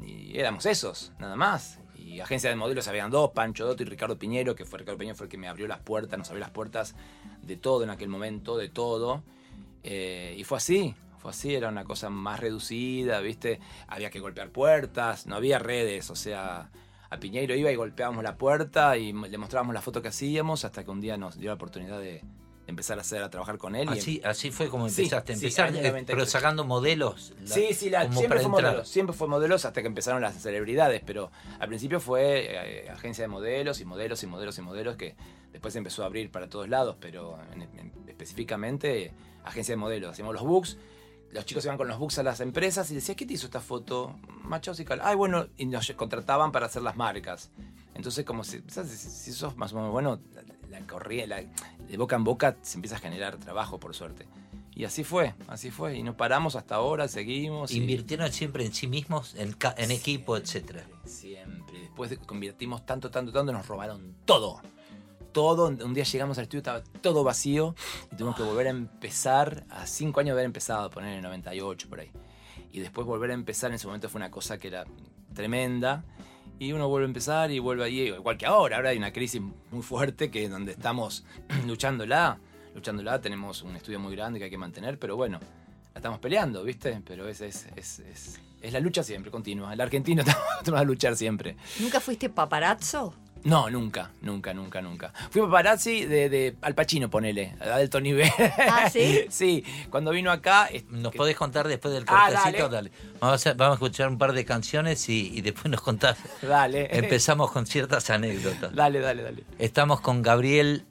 y 0.01 0.38
éramos 0.38 0.65
esos, 0.65 1.12
nada 1.19 1.35
más. 1.35 1.79
Y 1.95 2.19
agencia 2.19 2.50
de 2.50 2.55
modelos 2.55 2.88
habían 2.88 3.12
dos, 3.12 3.31
Pancho 3.31 3.65
Dotto 3.65 3.83
y 3.83 3.85
Ricardo 3.85 4.17
Piñero, 4.17 4.55
que 4.55 4.65
fue 4.65 4.79
Ricardo 4.79 4.97
Piñero 4.97 5.15
fue 5.15 5.25
el 5.25 5.31
que 5.31 5.38
me 5.38 5.47
abrió 5.47 5.67
las 5.67 5.79
puertas, 5.79 6.17
nos 6.17 6.29
abrió 6.29 6.41
las 6.41 6.51
puertas 6.51 6.95
de 7.41 7.57
todo 7.57 7.83
en 7.83 7.89
aquel 7.89 8.09
momento, 8.09 8.57
de 8.57 8.69
todo. 8.69 9.23
Eh, 9.83 10.35
y 10.38 10.43
fue 10.43 10.57
así, 10.57 10.95
fue 11.17 11.31
así, 11.31 11.55
era 11.55 11.69
una 11.69 11.83
cosa 11.83 12.09
más 12.09 12.39
reducida, 12.39 13.19
¿viste? 13.21 13.59
Había 13.88 14.09
que 14.09 14.19
golpear 14.19 14.50
puertas, 14.50 15.27
no 15.27 15.35
había 15.35 15.59
redes, 15.59 16.09
o 16.09 16.15
sea, 16.15 16.69
a 17.09 17.17
Piñeiro 17.19 17.55
iba 17.55 17.71
y 17.71 17.75
golpeábamos 17.75 18.23
la 18.23 18.38
puerta 18.38 18.97
y 18.97 19.13
le 19.13 19.38
mostrábamos 19.38 19.73
la 19.73 19.81
foto 19.81 20.01
que 20.01 20.09
hacíamos 20.09 20.65
hasta 20.65 20.83
que 20.83 20.91
un 20.91 21.00
día 21.00 21.15
nos 21.17 21.38
dio 21.38 21.50
la 21.50 21.55
oportunidad 21.55 22.00
de, 22.00 22.23
empezar 22.67 22.98
a 22.98 23.01
hacer 23.01 23.22
a 23.24 23.29
trabajar 23.29 23.58
con 23.58 23.75
él. 23.75 23.89
y 23.93 23.98
Así, 24.00 24.22
así 24.24 24.51
fue 24.51 24.70
como 24.70 24.88
Sí, 24.89 25.01
empezaste. 25.03 25.36
sí, 25.36 25.46
Empezar, 25.46 25.67
año 25.67 25.79
eh, 25.79 25.84
93. 25.84 26.15
pero 26.15 26.25
sacando 26.25 26.63
modelos. 26.63 27.34
la- 27.41 27.48
Sí, 27.48 27.74
sí, 27.74 27.89
la- 27.89 28.12
siempre, 28.12 28.39
fue 28.39 28.50
modelos, 28.50 28.88
siempre 28.88 29.13
fue 29.15 29.27
modelos 29.27 29.65
hasta 29.65 29.82
que 29.82 29.88
empezaron 29.88 30.22
las 30.22 30.41
celebridades, 30.41 31.01
pero 31.05 31.32
al 31.60 31.67
principio 31.67 32.00
fue 32.00 32.86
eh, 32.86 32.89
agencia 32.89 33.24
de 33.24 33.27
modelos 33.27 33.82
y 33.82 33.86
modelos 33.86 34.24
y 34.24 34.27
modelos 34.27 34.58
y 34.58 34.62
modelos 34.62 34.96
que 34.96 35.15
después 35.51 35.75
empezó 35.75 36.03
a 36.03 36.05
abrir 36.08 36.32
para 36.32 36.48
todos 36.50 36.70
lados, 36.70 36.96
pero 37.00 37.38
en- 37.53 37.62
en- 37.63 37.91
específicamente 38.08 39.05
eh, 39.05 39.13
agencia 39.43 39.74
de 39.74 39.77
modelos. 39.77 40.12
Hacíamos 40.12 40.34
los 40.34 40.43
books, 40.43 40.77
los 41.32 41.46
chicos 41.46 41.65
iban 41.65 41.77
con 41.77 41.88
los 41.88 41.98
books 42.00 42.20
a 42.20 42.24
las 42.24 42.39
empresas 42.39 42.89
y 42.91 42.96
decían, 42.96 43.15
¿qué 43.15 43.25
te 43.25 43.34
hizo 43.34 43.46
esta 43.48 43.60
foto? 43.60 44.15
Machados 44.43 44.79
y 44.79 44.86
Cal. 44.86 45.01
Ay, 45.03 45.15
bueno, 45.15 45.48
y 45.58 45.65
nos 45.65 45.91
contrataban 45.93 46.51
para 46.51 46.67
hacer 46.67 46.82
las 46.82 46.96
marcas. 46.96 47.50
Entonces, 47.96 48.25
como 48.25 48.43
si, 48.43 48.62
si 48.70 49.32
sos 49.34 49.55
más 49.58 49.72
o 49.74 49.75
menos 49.75 49.91
bueno, 49.91 50.20
la, 51.27 51.44
de 51.88 51.98
boca 51.98 52.15
en 52.15 52.24
boca 52.24 52.58
se 52.62 52.77
empieza 52.77 52.96
a 52.98 53.00
generar 53.00 53.38
trabajo, 53.38 53.80
por 53.80 53.94
suerte. 53.96 54.25
Y 54.75 54.86
así 54.86 55.03
fue, 55.03 55.36
así 55.48 55.70
fue. 55.70 55.96
Y 55.98 56.03
no 56.03 56.18
paramos 56.18 56.56
hasta 56.56 56.75
ahora, 56.75 57.08
seguimos. 57.08 57.72
y- 57.72 57.77
Invirtieron 57.77 58.32
siempre 58.34 58.65
en 58.65 58.74
sí 58.74 58.88
mismos, 58.88 59.36
en, 59.36 59.53
ca- 59.53 59.75
en 59.77 59.92
equipo, 59.92 60.36
etcétera. 60.38 60.84
Siempre. 61.06 61.80
Después 61.82 62.10
de 62.10 62.18
que 62.18 62.25
convertimos 62.25 62.86
tanto, 62.86 63.12
tanto, 63.12 63.32
tanto, 63.32 63.51
nos 63.53 63.68
robaron 63.68 64.15
todo. 64.25 64.62
Todo. 65.32 65.68
Un 65.68 65.94
día 65.94 66.03
llegamos 66.03 66.38
al 66.39 66.44
estudio, 66.44 66.60
estaba 66.60 66.82
todo 67.01 67.24
vacío 67.24 67.75
y 68.12 68.15
tuvimos 68.15 68.36
que 68.36 68.44
volver 68.44 68.68
a 68.68 68.72
empezar. 68.72 69.63
A 69.70 69.86
cinco 69.86 70.20
años 70.20 70.30
de 70.30 70.34
haber 70.42 70.46
empezado, 70.46 70.86
a 70.86 70.89
poner 70.89 71.10
en 71.12 71.18
el 71.18 71.24
98 71.24 71.88
por 71.89 72.00
ahí. 72.00 72.12
Y 72.72 72.80
después 72.80 73.06
volver 73.06 73.30
a 73.32 73.34
empezar 73.36 73.70
en 73.70 73.75
ese 73.75 73.86
momento 73.86 74.10
fue 74.10 74.20
una 74.20 74.32
cosa 74.32 74.58
que 74.58 74.70
era 74.70 74.86
tremenda. 75.34 76.03
Y 76.63 76.72
uno 76.72 76.88
vuelve 76.88 77.03
a 77.03 77.08
empezar 77.08 77.51
y 77.51 77.60
vuelve 77.60 77.84
ahí, 77.84 78.00
igual 78.03 78.38
que 78.38 78.46
ahora. 78.46 78.77
Ahora 78.77 78.91
hay 78.91 78.98
una 78.98 79.12
crisis 79.12 79.41
muy 79.70 79.84
fuerte 79.84 80.32
que 80.32 80.48
donde 80.48 80.72
estamos 80.72 81.25
luchándola. 81.67 82.39
Luchándola, 82.74 83.20
tenemos 83.20 83.63
un 83.63 83.75
estudio 83.75 84.00
muy 84.00 84.15
grande 84.15 84.39
que 84.39 84.46
hay 84.46 84.50
que 84.50 84.58
mantener, 84.58 84.98
pero 84.98 85.17
bueno, 85.17 85.39
la 85.93 86.00
estamos 86.00 86.20
peleando, 86.20 86.63
¿viste? 86.63 87.01
Pero 87.05 87.27
es, 87.27 87.41
es, 87.41 87.67
es, 87.75 88.00
es, 88.00 88.41
es 88.62 88.72
la 88.72 88.79
lucha 88.79 89.03
siempre, 89.03 89.29
continua. 89.29 89.74
El 89.74 89.82
argentino 89.82 90.24
tenemos 90.63 90.82
a 90.82 90.86
luchar 90.86 91.17
siempre. 91.17 91.58
¿Nunca 91.82 92.00
fuiste 92.00 92.29
paparazzo? 92.29 93.13
No, 93.45 93.69
nunca, 93.69 94.12
nunca, 94.21 94.53
nunca, 94.53 94.81
nunca. 94.81 95.13
Fui 95.29 95.41
paparazzi 95.41 96.05
de, 96.05 96.29
de 96.29 96.55
Al 96.62 96.75
Pacino, 96.75 97.09
ponele, 97.09 97.55
a 97.59 97.75
alto 97.75 98.00
nivel. 98.00 98.29
¿Ah, 98.69 98.89
sí? 98.89 99.25
sí, 99.29 99.63
cuando 99.89 100.12
vino 100.12 100.31
acá... 100.31 100.69
¿Nos 100.89 101.12
que- 101.12 101.17
podés 101.17 101.35
contar 101.35 101.67
después 101.67 101.93
del 101.93 102.05
Ah, 102.07 102.29
cortecito? 102.31 102.69
dale. 102.69 102.89
dale. 102.89 103.13
Vamos, 103.19 103.45
a, 103.47 103.53
vamos 103.53 103.71
a 103.71 103.75
escuchar 103.75 104.07
un 104.09 104.17
par 104.17 104.31
de 104.33 104.45
canciones 104.45 105.09
y, 105.09 105.31
y 105.38 105.41
después 105.41 105.65
nos 105.69 105.81
contás. 105.81 106.17
Dale. 106.41 106.88
Empezamos 106.97 107.51
con 107.51 107.65
ciertas 107.65 108.09
anécdotas. 108.09 108.73
Dale, 108.73 109.00
dale, 109.00 109.23
dale. 109.23 109.43
Estamos 109.59 110.00
con 110.01 110.21
Gabriel 110.21 110.85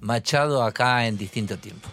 Machado 0.00 0.62
acá 0.62 1.06
en 1.06 1.16
distinto 1.18 1.58
tiempo. 1.58 1.88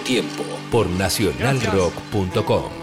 Tiempo 0.00 0.44
por 0.70 0.88
nacionalrock.com. 0.88 2.75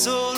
so 0.00 0.29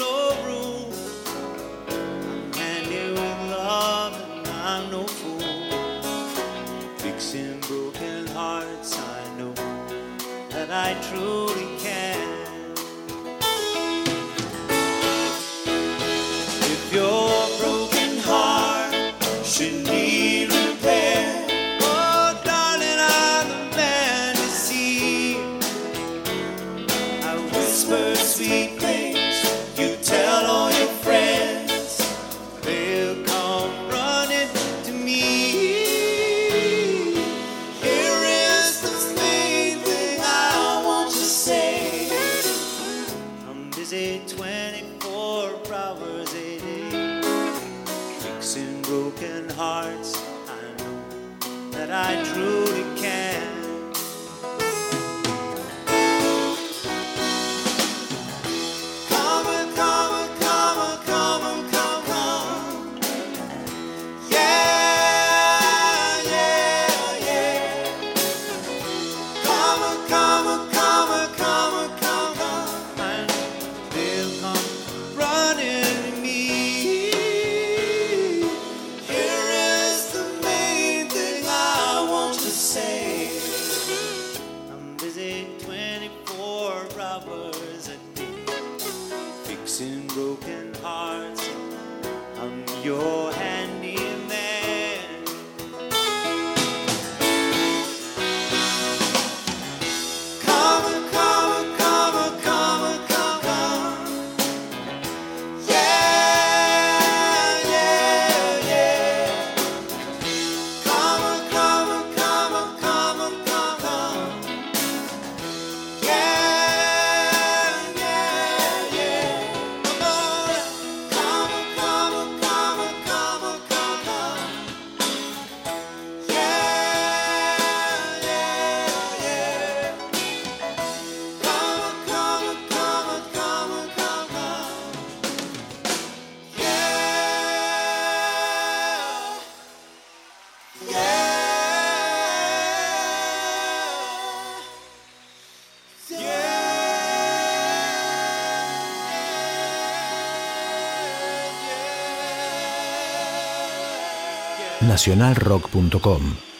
nacionalrock.com. 154.92 156.51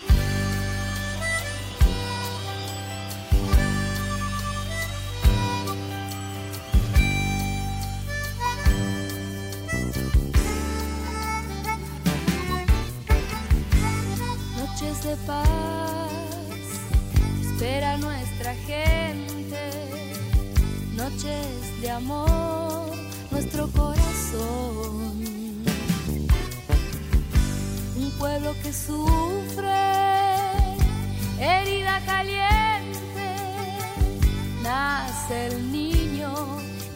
el 35.33 35.73
niño 35.73 36.33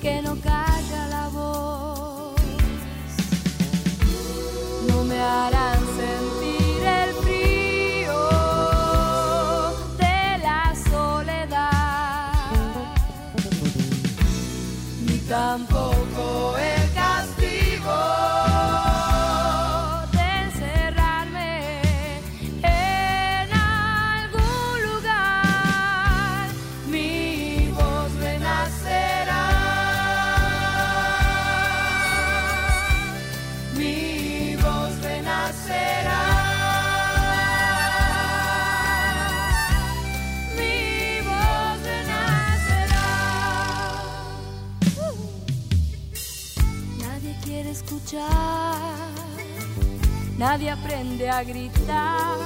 que 0.01 0.23
no 0.23 0.37
cae. 0.41 0.76
nadie 50.57 50.71
aprende 50.71 51.29
a 51.29 51.45
gritar. 51.45 52.39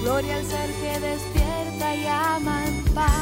Gloria 0.00 0.36
al 0.36 0.44
ser 0.46 0.70
que 0.80 1.00
despierta 1.00 1.94
y 1.94 2.06
ama 2.06 2.64
en 2.64 2.84
paz. 2.94 3.12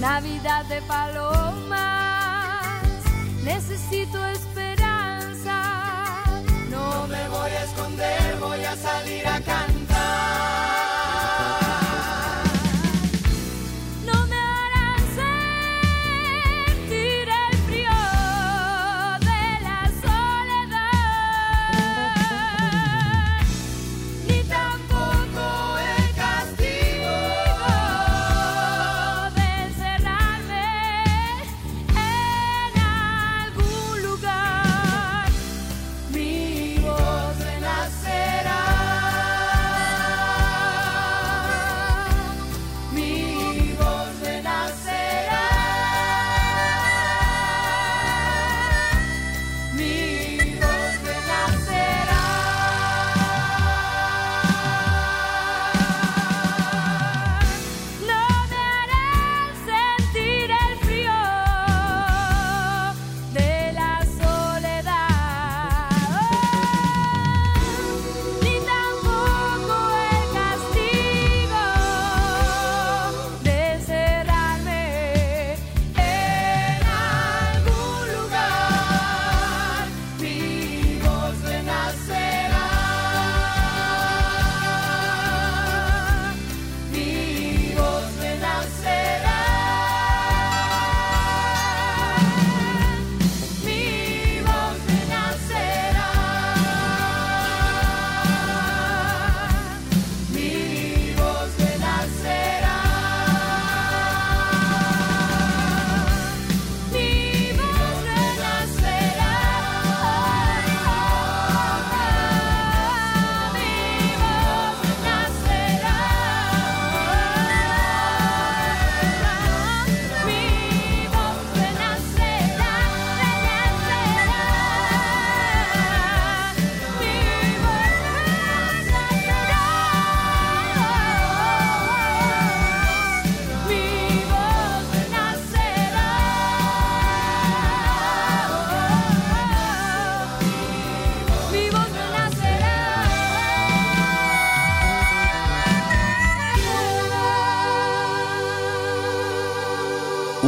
Navidad 0.00 0.64
de 0.64 0.82
palomas, 0.82 1.78
necesito 3.44 4.26
esperanza. 4.26 5.62
No 6.68 7.06
me 7.06 7.28
voy 7.28 7.50
a 7.52 7.64
esconder, 7.64 8.38
voy 8.40 8.64
a 8.64 8.74
salir 8.74 9.24
a 9.24 9.40
cantar. 9.40 9.75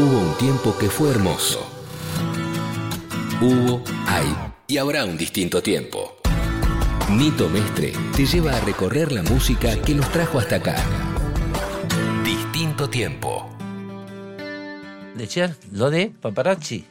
Hubo 0.01 0.19
un 0.21 0.39
tiempo 0.39 0.77
que 0.79 0.89
fue 0.89 1.11
hermoso. 1.11 1.67
Hubo, 3.41 3.83
hay 4.07 4.33
y 4.69 4.79
habrá 4.79 5.05
un 5.05 5.17
distinto 5.19 5.61
tiempo. 5.61 6.17
Nito 7.11 7.49
Mestre 7.49 7.93
te 8.15 8.25
lleva 8.25 8.53
a 8.57 8.61
recorrer 8.61 9.11
la 9.11 9.23
música 9.25 9.81
que 9.83 9.95
nos 9.95 10.09
trajo 10.13 10.39
hasta 10.39 10.57
acá. 10.57 10.77
Distinto 12.25 12.89
tiempo. 12.89 13.49
Decían 15.17 15.57
lo 15.73 15.91
de 15.91 16.11
paparazzi. 16.21 16.85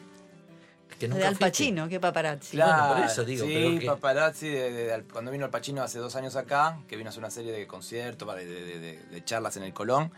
Que 0.99 1.07
De 1.07 1.13
Al 1.15 1.35
fuiste. 1.35 1.45
Pacino, 1.45 1.87
qué 1.87 1.99
paparazzi. 1.99 2.57
Claro. 2.57 2.95
por 2.95 3.05
eso 3.05 3.23
digo, 3.23 3.45
sí, 3.45 3.51
pero 3.53 3.79
que- 3.79 3.85
paparazzi, 3.85 4.49
de- 4.49 4.71
de- 4.71 4.83
de- 4.97 5.03
cuando 5.03 5.29
vino 5.31 5.45
Al 5.45 5.51
Pacino 5.51 5.81
hace 5.83 5.99
dos 5.99 6.15
años 6.15 6.35
acá, 6.35 6.79
que 6.89 6.97
vino 6.97 7.07
a 7.07 7.11
hacer 7.11 7.19
una 7.19 7.29
serie 7.31 7.51
de 7.53 7.67
conciertos, 7.67 8.35
de, 8.35 8.45
de- 8.45 8.79
de- 8.79 8.99
de 9.03 9.23
charlas 9.23 9.55
en 9.57 9.63
el 9.63 9.73
Colón. 9.73 10.11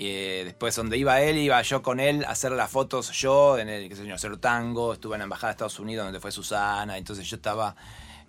Y 0.00 0.06
eh, 0.08 0.42
después 0.46 0.74
donde 0.74 0.96
iba 0.96 1.20
él, 1.20 1.36
iba 1.36 1.60
yo 1.60 1.82
con 1.82 2.00
él 2.00 2.24
a 2.24 2.30
hacer 2.30 2.52
las 2.52 2.70
fotos 2.70 3.10
yo, 3.12 3.58
en 3.58 3.68
el, 3.68 3.86
qué 3.86 3.96
sé 3.96 4.06
yo, 4.06 4.14
hacer 4.14 4.34
tango, 4.38 4.94
estuve 4.94 5.16
en 5.16 5.18
la 5.18 5.24
Embajada 5.24 5.48
de 5.48 5.52
Estados 5.52 5.78
Unidos 5.78 6.06
donde 6.06 6.20
fue 6.20 6.32
Susana, 6.32 6.96
entonces 6.96 7.28
yo 7.28 7.36
estaba 7.36 7.76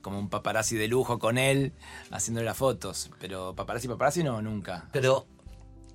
como 0.02 0.20
un 0.20 0.28
paparazzi 0.30 0.76
de 0.76 0.90
lujo 0.90 1.18
con 1.18 1.38
él, 1.38 1.72
haciéndole 2.12 2.46
las 2.46 2.58
fotos. 2.58 3.10
Pero 3.22 3.56
paparazzi, 3.56 3.88
paparazzi 3.88 4.22
no, 4.22 4.42
nunca. 4.42 4.90
Pero 4.92 5.26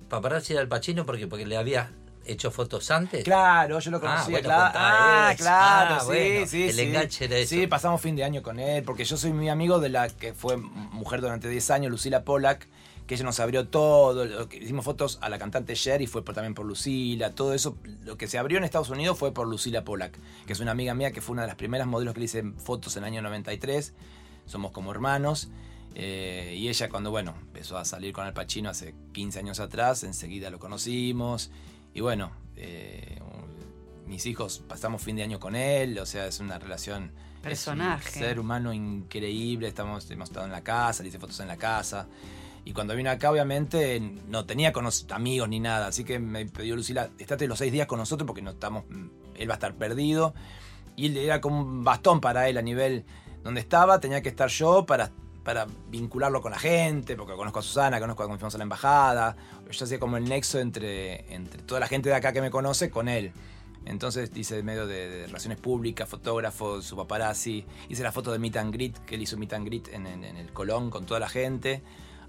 paparazzi 0.09 0.53
era 0.53 0.63
el 0.63 0.67
Pacino 0.67 1.05
porque, 1.05 1.27
porque 1.27 1.45
le 1.45 1.57
había 1.57 1.91
hecho 2.25 2.49
fotos 2.49 2.89
antes. 2.89 3.23
Claro, 3.23 3.79
yo 3.79 3.91
lo 3.91 3.97
Ah, 3.97 4.01
conocía, 4.01 4.31
bueno, 4.31 4.45
claro. 4.47 4.63
contá 4.63 4.79
Ah, 5.27 5.31
eso. 5.33 5.43
claro, 5.43 5.95
Ah, 5.95 5.99
sí, 5.99 6.05
bueno, 6.07 6.47
sí, 6.47 6.63
el 6.69 6.73
sí. 6.73 6.81
enganche 6.81 7.25
era 7.25 7.37
eso. 7.37 7.49
Sí, 7.49 7.67
pasamos 7.67 8.01
fin 8.01 8.15
de 8.15 8.23
año 8.23 8.41
con 8.41 8.59
él, 8.59 8.83
porque 8.83 9.05
yo 9.05 9.15
soy 9.15 9.31
muy 9.31 9.47
amigo 9.49 9.79
de 9.79 9.89
la 9.89 10.09
que 10.09 10.33
fue 10.33 10.57
mujer 10.57 11.21
durante 11.21 11.47
10 11.49 11.69
años, 11.69 11.91
Lucila 11.91 12.23
Pollack, 12.23 12.67
que 13.07 13.15
ella 13.15 13.23
nos 13.23 13.39
abrió 13.39 13.67
todo, 13.69 14.25
lo 14.25 14.49
que- 14.49 14.57
hicimos 14.57 14.83
fotos 14.85 15.17
a 15.21 15.29
la 15.29 15.39
cantante 15.39 15.73
Cher 15.75 16.01
y 16.01 16.07
fue 16.07 16.23
por- 16.23 16.35
también 16.35 16.53
por 16.53 16.65
Lucila, 16.65 17.31
todo 17.33 17.53
eso, 17.53 17.77
lo 18.03 18.17
que 18.17 18.27
se 18.27 18.37
abrió 18.37 18.57
en 18.57 18.65
Estados 18.65 18.89
Unidos 18.89 19.17
fue 19.17 19.33
por 19.33 19.47
Lucila 19.47 19.83
Pollack, 19.85 20.19
que 20.45 20.53
es 20.53 20.59
una 20.59 20.71
amiga 20.71 20.93
mía 20.93 21.11
que 21.11 21.21
fue 21.21 21.33
una 21.33 21.43
de 21.43 21.47
las 21.47 21.55
primeras 21.55 21.87
modelos 21.87 22.13
que 22.13 22.19
le 22.19 22.25
hice 22.25 22.43
fotos 22.57 22.95
en 22.97 23.03
el 23.03 23.07
año 23.07 23.21
93, 23.21 23.93
somos 24.45 24.71
como 24.71 24.91
hermanos. 24.91 25.49
eh, 25.99 26.53
y 26.55 26.67
ella 26.69 26.89
cuando, 26.89 27.09
bueno, 27.09 27.33
empezó 27.41 27.75
a 27.75 27.83
salir 27.83 28.13
con 28.13 28.23
Al 28.27 28.33
Pacino 28.33 28.69
hace 28.69 28.93
15 29.13 29.39
años 29.39 29.59
atrás, 29.59 30.03
enseguida 30.03 30.51
lo 30.51 30.59
conocimos. 30.59 31.49
Y 31.95 32.01
bueno, 32.01 32.31
eh, 32.55 33.17
mis 34.05 34.27
hijos 34.27 34.61
pasamos 34.67 35.01
fin 35.01 35.15
de 35.15 35.23
año 35.23 35.39
con 35.39 35.55
él, 35.55 35.97
o 35.97 36.05
sea, 36.05 36.27
es 36.27 36.39
una 36.39 36.59
relación... 36.59 37.11
Personaje. 37.41 38.09
Es 38.09 38.15
un 38.17 38.21
ser 38.21 38.39
humano 38.39 38.73
increíble, 38.73 39.67
estamos, 39.67 40.09
hemos 40.11 40.29
estado 40.29 40.45
en 40.45 40.51
la 40.51 40.61
casa, 40.63 41.01
le 41.01 41.09
hice 41.09 41.17
fotos 41.17 41.39
en 41.39 41.47
la 41.47 41.57
casa. 41.57 42.07
Y 42.67 42.73
cuando 42.73 42.93
vino 42.97 43.09
acá, 43.09 43.31
obviamente, 43.31 43.97
no 44.27 44.45
tenía 44.45 44.73
amigos 45.11 45.47
ni 45.47 45.61
nada. 45.61 45.87
Así 45.87 46.03
que 46.03 46.19
me 46.19 46.45
pidió 46.47 46.75
Lucila, 46.75 47.09
estate 47.17 47.47
los 47.47 47.59
seis 47.59 47.71
días 47.71 47.87
con 47.87 47.97
nosotros 47.97 48.27
porque 48.27 48.41
no 48.41 48.51
estamos, 48.51 48.83
él 49.35 49.49
va 49.49 49.53
a 49.53 49.55
estar 49.55 49.73
perdido. 49.75 50.33
Y 50.97 51.05
él 51.05 51.15
era 51.15 51.39
como 51.39 51.61
un 51.61 51.85
bastón 51.85 52.19
para 52.19 52.49
él 52.49 52.57
a 52.57 52.61
nivel 52.61 53.05
donde 53.41 53.61
estaba, 53.61 54.01
tenía 54.01 54.21
que 54.21 54.27
estar 54.27 54.49
yo 54.49 54.85
para, 54.85 55.11
para 55.45 55.65
vincularlo 55.89 56.41
con 56.41 56.51
la 56.51 56.59
gente, 56.59 57.15
porque 57.15 57.35
conozco 57.35 57.59
a 57.59 57.61
Susana, 57.61 58.01
conozco 58.01 58.23
a 58.23 58.25
cuando 58.25 58.39
fuimos 58.39 58.55
a 58.55 58.57
la 58.57 58.63
embajada. 58.63 59.37
Yo 59.71 59.85
hacía 59.85 59.97
como 59.97 60.17
el 60.17 60.25
nexo 60.27 60.59
entre, 60.59 61.33
entre 61.33 61.61
toda 61.61 61.79
la 61.79 61.87
gente 61.87 62.09
de 62.09 62.15
acá 62.15 62.33
que 62.33 62.41
me 62.41 62.51
conoce 62.51 62.89
con 62.89 63.07
él. 63.07 63.31
Entonces 63.85 64.29
hice 64.35 64.61
medio 64.61 64.85
de, 64.87 65.07
de 65.07 65.25
relaciones 65.27 65.57
públicas, 65.57 66.09
fotógrafo, 66.09 66.81
su 66.81 66.97
paparazzi. 66.97 67.63
Hice 67.87 68.03
la 68.03 68.11
foto 68.11 68.33
de 68.33 68.39
Meet 68.39 68.57
and 68.57 68.73
Greet, 68.73 68.97
que 69.05 69.15
él 69.15 69.21
hizo 69.21 69.37
Meet 69.37 69.53
and 69.53 69.65
Greet 69.65 69.87
en, 69.93 70.05
en- 70.05 70.25
en 70.25 70.35
el 70.35 70.51
Colón 70.51 70.89
con 70.89 71.05
toda 71.05 71.21
la 71.21 71.29
gente. 71.29 71.81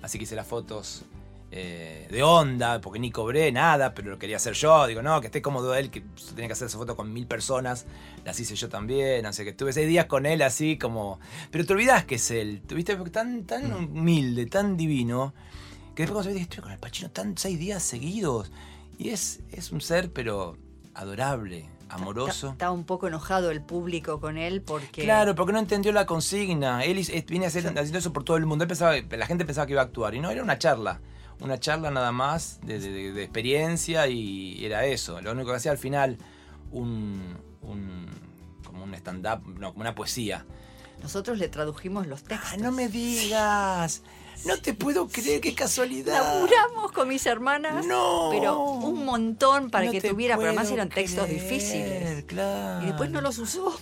Así 0.03 0.19
que 0.19 0.25
hice 0.25 0.37
las 0.37 0.47
fotos 0.47 1.05
eh, 1.51 2.07
de 2.11 2.23
onda, 2.23 2.81
porque 2.81 2.99
ni 2.99 3.11
cobré 3.11 3.51
nada, 3.51 3.95
pero 3.95 4.11
lo 4.11 4.19
quería 4.19 4.37
hacer 4.37 4.55
yo. 4.55 4.87
Digo, 4.87 5.03
no, 5.03 5.21
que 5.21 5.29
esté 5.29 5.41
cómodo 5.41 5.75
él, 5.75 5.91
que 5.91 6.03
tenía 6.35 6.47
que 6.47 6.53
hacer 6.53 6.69
esa 6.69 6.79
foto 6.79 6.97
con 6.97 7.13
mil 7.13 7.27
personas. 7.27 7.87
Las 8.25 8.39
hice 8.39 8.55
yo 8.55 8.69
también. 8.69 9.25
O 9.27 9.33
sea, 9.33 9.45
que 9.45 9.53
estuve 9.53 9.73
seis 9.73 9.89
días 9.89 10.07
con 10.07 10.27
él 10.27 10.43
así 10.43 10.77
como... 10.77 11.19
Pero 11.51 11.65
te 11.65 11.73
olvidás 11.73 12.05
que 12.05 12.17
es 12.17 12.31
él. 12.31 12.63
Tuviste 12.67 12.97
tan, 13.11 13.45
tan 13.45 13.73
humilde, 13.73 14.47
tan 14.47 14.77
divino, 14.77 15.33
que 15.95 16.03
después 16.03 16.11
cuando 16.11 16.23
se 16.25 16.29
ve, 16.29 16.35
dije, 16.35 16.45
estuve 16.45 16.63
con 16.63 16.73
el 16.73 16.79
Pachino 16.79 17.11
tan 17.11 17.37
seis 17.39 17.59
días 17.59 17.83
seguidos. 17.83 18.51
Y 18.99 19.11
es, 19.11 19.41
es 19.51 19.73
un 19.73 19.81
ser, 19.81 20.13
pero 20.13 20.57
adorable, 20.95 21.69
amoroso. 21.91 22.51
Está 22.51 22.71
un 22.71 22.85
poco 22.85 23.09
enojado 23.09 23.51
el 23.51 23.61
público 23.63 24.21
con 24.21 24.37
él 24.39 24.63
porque. 24.63 25.03
Claro, 25.03 25.35
porque 25.35 25.53
no 25.53 25.59
entendió 25.59 25.93
la 25.93 26.07
consigna. 26.07 26.85
Él 26.85 26.99
eh, 26.99 27.25
viene 27.29 27.47
a 27.47 27.49
hacer- 27.49 27.67
haciendo 27.69 27.99
eso 27.99 28.13
por 28.13 28.25
todo 28.25 28.37
el 28.37 28.47
mundo. 28.47 28.65
Él 28.65 28.69
pensaba, 28.69 28.95
la 28.97 29.27
gente 29.27 29.45
pensaba 29.45 29.67
que 29.67 29.73
iba 29.73 29.83
a 29.83 29.85
actuar. 29.85 30.15
Y 30.15 30.21
no, 30.21 30.31
era 30.31 30.43
una 30.43 30.59
charla. 30.59 31.01
una 31.41 31.59
charla 31.61 31.91
nada 31.91 32.11
más 32.13 32.59
de, 32.63 32.79
de- 32.81 33.13
de 33.13 33.23
experiencia 33.23 34.07
y 34.09 34.65
era 34.65 34.85
eso. 34.87 35.21
Lo 35.21 35.33
único 35.33 35.51
que 35.51 35.57
hacía 35.57 35.71
al 35.73 35.79
final, 35.79 36.19
un, 36.73 37.37
un- 37.63 38.07
como 38.67 38.85
un 38.85 38.95
stand-up, 38.95 39.47
no, 39.59 39.71
como 39.73 39.83
una 39.83 39.95
poesía. 39.95 40.45
Nosotros 41.03 41.39
le 41.39 41.49
tradujimos 41.49 42.07
los 42.09 42.25
textos. 42.25 42.51
Ah, 42.53 42.57
no 42.57 42.73
me 42.73 42.89
digas. 42.89 44.03
No 44.47 44.57
te 44.59 44.73
puedo 44.75 45.09
creer, 45.09 45.41
qué 45.41 45.55
casualidad. 45.55 46.15
Laburamos 46.23 46.93
con 46.93 47.09
mis 47.09 47.27
hermanas, 47.27 47.85
No. 47.87 48.29
pero 48.33 48.59
un 48.61 49.05
montón 49.05 49.71
para 49.71 49.87
No 49.87 49.93
que 49.93 50.01
tuviera, 50.01 50.37
pero 50.37 50.49
además 50.49 50.71
eran 50.71 50.89
textos 50.89 51.29
difíciles. 51.29 52.25
Claro. 52.25 52.83
Y 52.85 52.87
después 52.87 53.11
no 53.11 53.21
los 53.21 53.39
usó. 53.39 53.77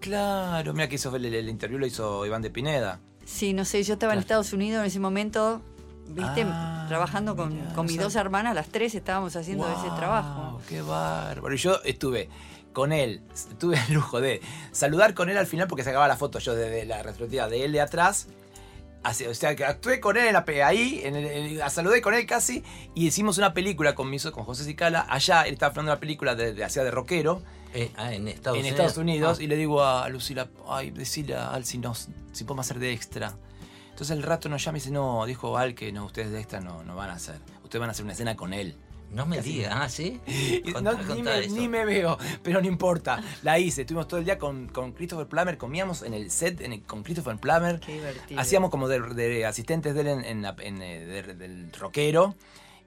Claro, 0.00 0.72
mira 0.74 0.88
que 0.88 0.94
hizo 0.94 1.14
el, 1.14 1.24
el 1.24 1.48
interview 1.48 1.78
lo 1.78 1.86
hizo 1.86 2.24
Iván 2.24 2.42
de 2.42 2.50
Pineda. 2.50 3.00
Sí, 3.24 3.52
no 3.52 3.64
sé, 3.64 3.82
yo 3.82 3.94
estaba 3.94 4.12
en 4.12 4.20
Estados 4.20 4.52
Unidos 4.52 4.80
en 4.80 4.86
ese 4.86 5.00
momento, 5.00 5.60
viste, 6.08 6.44
Ah, 6.46 6.86
trabajando 6.88 7.36
con, 7.36 7.52
mirá, 7.52 7.74
con 7.74 7.86
mis 7.86 7.98
dos 7.98 8.14
hermanas, 8.14 8.54
las 8.54 8.68
tres 8.68 8.94
estábamos 8.94 9.34
haciendo 9.36 9.66
ese 9.68 9.94
trabajo. 9.96 10.60
Qué 10.68 10.80
bárbaro. 10.80 11.52
Y 11.54 11.58
yo 11.58 11.80
estuve 11.84 12.28
con 12.72 12.92
él, 12.92 13.20
tuve 13.58 13.76
el 13.88 13.94
lujo 13.94 14.20
de 14.20 14.40
saludar 14.72 15.12
con 15.14 15.28
él 15.28 15.36
al 15.36 15.46
final 15.46 15.66
porque 15.66 15.82
sacaba 15.82 16.06
la 16.08 16.16
foto 16.16 16.38
yo 16.38 16.54
desde 16.54 16.84
la 16.86 16.98
retrospectiva 16.98 17.48
de 17.48 17.64
él 17.64 17.72
de 17.72 17.80
atrás. 17.80 18.28
Así, 19.02 19.24
o 19.26 19.34
sea, 19.34 19.54
que 19.54 19.64
actué 19.64 20.00
con 20.00 20.16
él 20.16 20.26
en 20.26 20.32
la, 20.32 20.44
ahí, 20.64 21.00
en 21.04 21.14
el- 21.16 21.26
en- 21.60 21.70
saludé 21.70 22.02
con 22.02 22.14
él 22.14 22.26
casi 22.26 22.64
y 22.94 23.06
hicimos 23.06 23.38
una 23.38 23.54
película 23.54 23.94
con, 23.94 24.10
mi 24.10 24.18
con 24.18 24.44
José 24.44 24.64
Cicala. 24.64 25.06
Allá 25.08 25.42
él 25.42 25.54
estaba 25.54 25.72
filmando 25.72 25.92
una 25.92 26.00
película 26.00 26.34
de, 26.34 26.52
de, 26.52 26.64
hacía 26.64 26.82
de 26.84 26.90
rockero 26.90 27.40
Eh, 27.74 27.92
ah, 27.96 28.12
en 28.12 28.26
Estados 28.28 28.56
en 28.56 28.60
Unidos. 28.64 28.78
Estados 28.80 28.98
Unidos 28.98 29.38
Ah, 29.38 29.42
y 29.42 29.46
le 29.46 29.56
digo 29.56 29.84
a 29.84 30.08
Lucila, 30.08 30.48
ay, 30.68 30.90
decile 30.90 31.36
a 31.36 31.50
Al 31.52 31.64
si, 31.64 31.78
nos, 31.78 32.08
si 32.32 32.44
podemos 32.44 32.66
hacer 32.66 32.78
de 32.80 32.92
extra. 32.92 33.34
Entonces 33.90 34.16
el 34.16 34.22
rato 34.22 34.48
nos 34.48 34.64
llama 34.64 34.78
y 34.78 34.80
dice, 34.80 34.90
no, 34.90 35.24
dijo 35.26 35.56
Al 35.58 35.74
que 35.74 35.92
no, 35.92 36.04
ustedes 36.06 36.30
de 36.32 36.38
extra 36.40 36.60
no, 36.60 36.82
no 36.82 36.96
van 36.96 37.10
a 37.10 37.14
hacer. 37.14 37.36
Ustedes 37.62 37.80
van 37.80 37.90
a 37.90 37.92
hacer 37.92 38.04
una 38.04 38.14
escena 38.14 38.36
con 38.36 38.52
él. 38.52 38.74
No 39.10 39.26
me 39.26 39.40
digas, 39.40 39.72
ah, 39.74 39.88
¿sí? 39.88 40.20
Contá- 40.72 40.92
no, 41.02 41.14
ni, 41.14 41.22
me, 41.22 41.38
eso. 41.40 41.54
ni 41.56 41.68
me 41.68 41.84
veo, 41.84 42.18
pero 42.42 42.60
no 42.60 42.66
importa. 42.68 43.22
La 43.42 43.58
hice. 43.58 43.82
Estuvimos 43.82 44.06
todo 44.08 44.20
el 44.20 44.26
día 44.26 44.38
con, 44.38 44.68
con 44.68 44.92
Christopher 44.92 45.26
Plummer, 45.26 45.56
comíamos 45.58 46.02
en 46.02 46.14
el 46.14 46.30
set 46.30 46.60
en 46.60 46.72
el- 46.74 46.82
con 46.82 47.02
Christopher 47.02 47.36
Plummer. 47.38 47.80
Qué 47.80 47.94
divertido. 47.94 48.40
Hacíamos 48.40 48.70
como 48.70 48.86
de, 48.88 49.00
de 49.00 49.46
asistentes 49.46 49.94
de 49.94 50.00
él 50.02 50.08
en, 50.08 50.24
en 50.24 50.42
la- 50.42 50.56
en, 50.60 50.82
eh, 50.82 51.04
de- 51.06 51.34
del 51.34 51.72
rockero. 51.72 52.34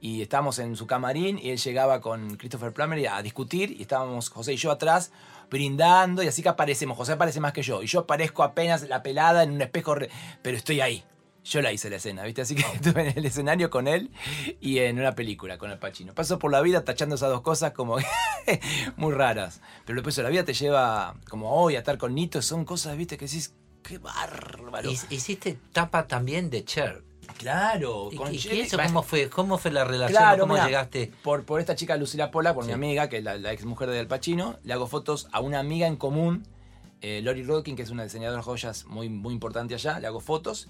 Y 0.03 0.23
estábamos 0.23 0.57
en 0.57 0.75
su 0.75 0.87
camarín 0.87 1.37
y 1.37 1.51
él 1.51 1.57
llegaba 1.59 2.01
con 2.01 2.35
Christopher 2.37 2.73
Plummer 2.73 3.07
a 3.09 3.21
discutir. 3.21 3.71
Y 3.77 3.83
estábamos 3.83 4.29
José 4.29 4.53
y 4.53 4.57
yo 4.57 4.71
atrás 4.71 5.11
brindando. 5.51 6.23
Y 6.23 6.27
así 6.27 6.41
que 6.41 6.49
aparecemos. 6.49 6.97
José 6.97 7.11
aparece 7.11 7.39
más 7.39 7.53
que 7.53 7.61
yo. 7.61 7.83
Y 7.83 7.85
yo 7.87 7.99
aparezco 7.99 8.41
apenas 8.41 8.81
la 8.89 9.03
pelada 9.03 9.43
en 9.43 9.51
un 9.51 9.61
espejo. 9.61 9.93
re- 9.95 10.09
Pero 10.41 10.57
estoy 10.57 10.81
ahí. 10.81 11.03
Yo 11.43 11.61
la 11.61 11.71
hice 11.71 11.89
la 11.89 11.95
escena, 11.95 12.23
¿viste? 12.23 12.41
Así 12.43 12.53
que 12.55 12.61
estuve 12.75 13.09
en 13.09 13.17
el 13.17 13.25
escenario 13.25 13.69
con 13.69 13.87
él 13.87 14.11
y 14.59 14.79
en 14.79 14.99
una 14.99 15.13
película 15.15 15.57
con 15.57 15.71
el 15.71 15.79
Pacino. 15.79 16.13
Paso 16.13 16.37
por 16.39 16.51
la 16.51 16.61
vida 16.61 16.83
tachando 16.85 17.15
esas 17.15 17.29
dos 17.29 17.41
cosas 17.41 17.71
como 17.71 17.97
muy 18.97 19.13
raras. 19.13 19.61
Pero 19.85 19.97
después 19.97 20.17
la 20.19 20.29
vida 20.29 20.43
te 20.45 20.53
lleva, 20.53 21.15
como 21.29 21.51
hoy, 21.55 21.75
a 21.75 21.79
estar 21.79 21.97
con 21.97 22.13
Nito. 22.13 22.41
Son 22.41 22.63
cosas, 22.65 22.95
¿viste? 22.97 23.17
Que 23.17 23.25
decís, 23.25 23.53
qué 23.83 23.97
bárbaro. 23.97 24.91
Hic- 24.91 25.07
Hiciste 25.11 25.57
tapa 25.71 26.07
también 26.07 26.49
de 26.49 26.63
Cher. 26.63 27.03
Claro, 27.37 28.09
¿Y, 28.11 28.15
con 28.17 28.33
y 28.33 28.37
Jerry- 28.37 28.61
eso 28.61 28.77
cómo 28.77 29.03
fue? 29.03 29.29
¿Cómo 29.29 29.57
fue 29.57 29.71
la 29.71 29.83
relación? 29.85 30.21
Claro, 30.21 30.41
¿Cómo 30.41 30.53
mirá, 30.53 30.65
llegaste? 30.67 31.11
Por, 31.23 31.43
por 31.43 31.59
esta 31.59 31.75
chica 31.75 31.95
Lucila 31.95 32.29
Pola, 32.29 32.53
por 32.53 32.65
mi 32.65 32.73
amiga, 32.73 33.09
que 33.09 33.17
es 33.19 33.23
la, 33.23 33.37
la 33.37 33.53
ex 33.53 33.63
mujer 33.65 33.89
de 33.89 33.99
Al 33.99 34.07
Pacino, 34.07 34.57
le 34.63 34.73
hago 34.73 34.85
fotos 34.85 35.27
a 35.31 35.39
una 35.39 35.59
amiga 35.59 35.87
en 35.87 35.95
común, 35.95 36.45
eh, 37.01 37.21
Lori 37.23 37.43
Rodkin, 37.43 37.75
que 37.75 37.83
es 37.83 37.89
una 37.89 38.03
diseñadora 38.03 38.37
de 38.41 38.43
joyas 38.43 38.85
muy, 38.85 39.07
muy 39.09 39.33
importante 39.33 39.73
allá, 39.73 39.99
le 39.99 40.07
hago 40.07 40.19
fotos. 40.19 40.67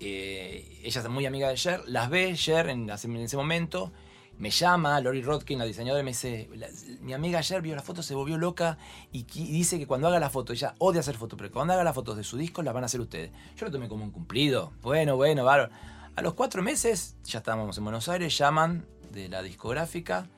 Eh, 0.00 0.80
ella 0.82 1.00
es 1.00 1.08
muy 1.08 1.26
amiga 1.26 1.48
de 1.48 1.56
Cher, 1.56 1.82
las 1.86 2.08
ve 2.10 2.34
Cher 2.34 2.68
en, 2.68 2.88
ese 2.90 3.36
momento, 3.36 3.92
me 4.38 4.48
llama 4.50 4.98
Lori 5.00 5.20
Rodkin, 5.22 5.58
la 5.58 5.66
diseñadora, 5.66 6.00
y 6.00 6.04
me 6.04 6.12
dice, 6.12 6.48
"La- 6.54 6.68
mi 7.02 7.12
amiga 7.12 7.42
Cher 7.42 7.60
vio 7.60 7.76
la 7.76 7.82
foto, 7.82 8.02
se 8.02 8.14
volvió 8.14 8.38
loca 8.38 8.78
y 9.12 9.24
dice 9.24 9.78
que 9.78 9.86
cuando 9.86 10.08
haga 10.08 10.18
la 10.18 10.30
foto, 10.30 10.54
ella 10.54 10.74
odia 10.78 11.00
hacer 11.00 11.16
fotos, 11.16 11.36
pero 11.38 11.50
cuando 11.50 11.74
haga 11.74 11.84
las 11.84 11.94
fotos 11.94 12.16
de 12.16 12.24
su 12.24 12.38
disco 12.38 12.62
las 12.62 12.72
van 12.72 12.82
a 12.84 12.86
hacer 12.86 13.00
ustedes. 13.00 13.30
Yo 13.56 13.66
lo 13.66 13.72
tomé 13.72 13.88
como 13.88 14.04
un 14.04 14.10
cumplido. 14.10 14.72
Bueno, 14.80 15.16
bueno, 15.16 15.44
bárbaro. 15.44 15.70
A 16.16 16.22
los 16.22 16.32
cuatro 16.34 16.62
meses, 16.62 17.16
ya 17.24 17.38
estábamos 17.40 17.76
en 17.76 17.84
Buenos 17.84 18.08
Aires, 18.08 18.36
llaman 18.38 18.86
de 19.12 19.28
la 19.28 19.42
discográfica. 19.42 20.28